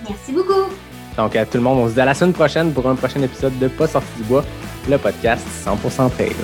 Merci 0.07 0.31
beaucoup. 0.33 0.86
Donc, 1.17 1.35
à 1.35 1.45
tout 1.45 1.57
le 1.57 1.63
monde, 1.63 1.79
on 1.79 1.89
se 1.89 1.93
dit 1.93 2.01
à 2.01 2.05
la 2.05 2.13
semaine 2.13 2.33
prochaine 2.33 2.71
pour 2.71 2.87
un 2.87 2.95
prochain 2.95 3.21
épisode 3.21 3.57
de 3.59 3.67
Pas 3.67 3.87
sorti 3.87 4.07
du 4.17 4.23
bois, 4.23 4.45
le 4.87 4.97
podcast 4.97 5.45
100% 5.65 6.11
trail. 6.11 6.35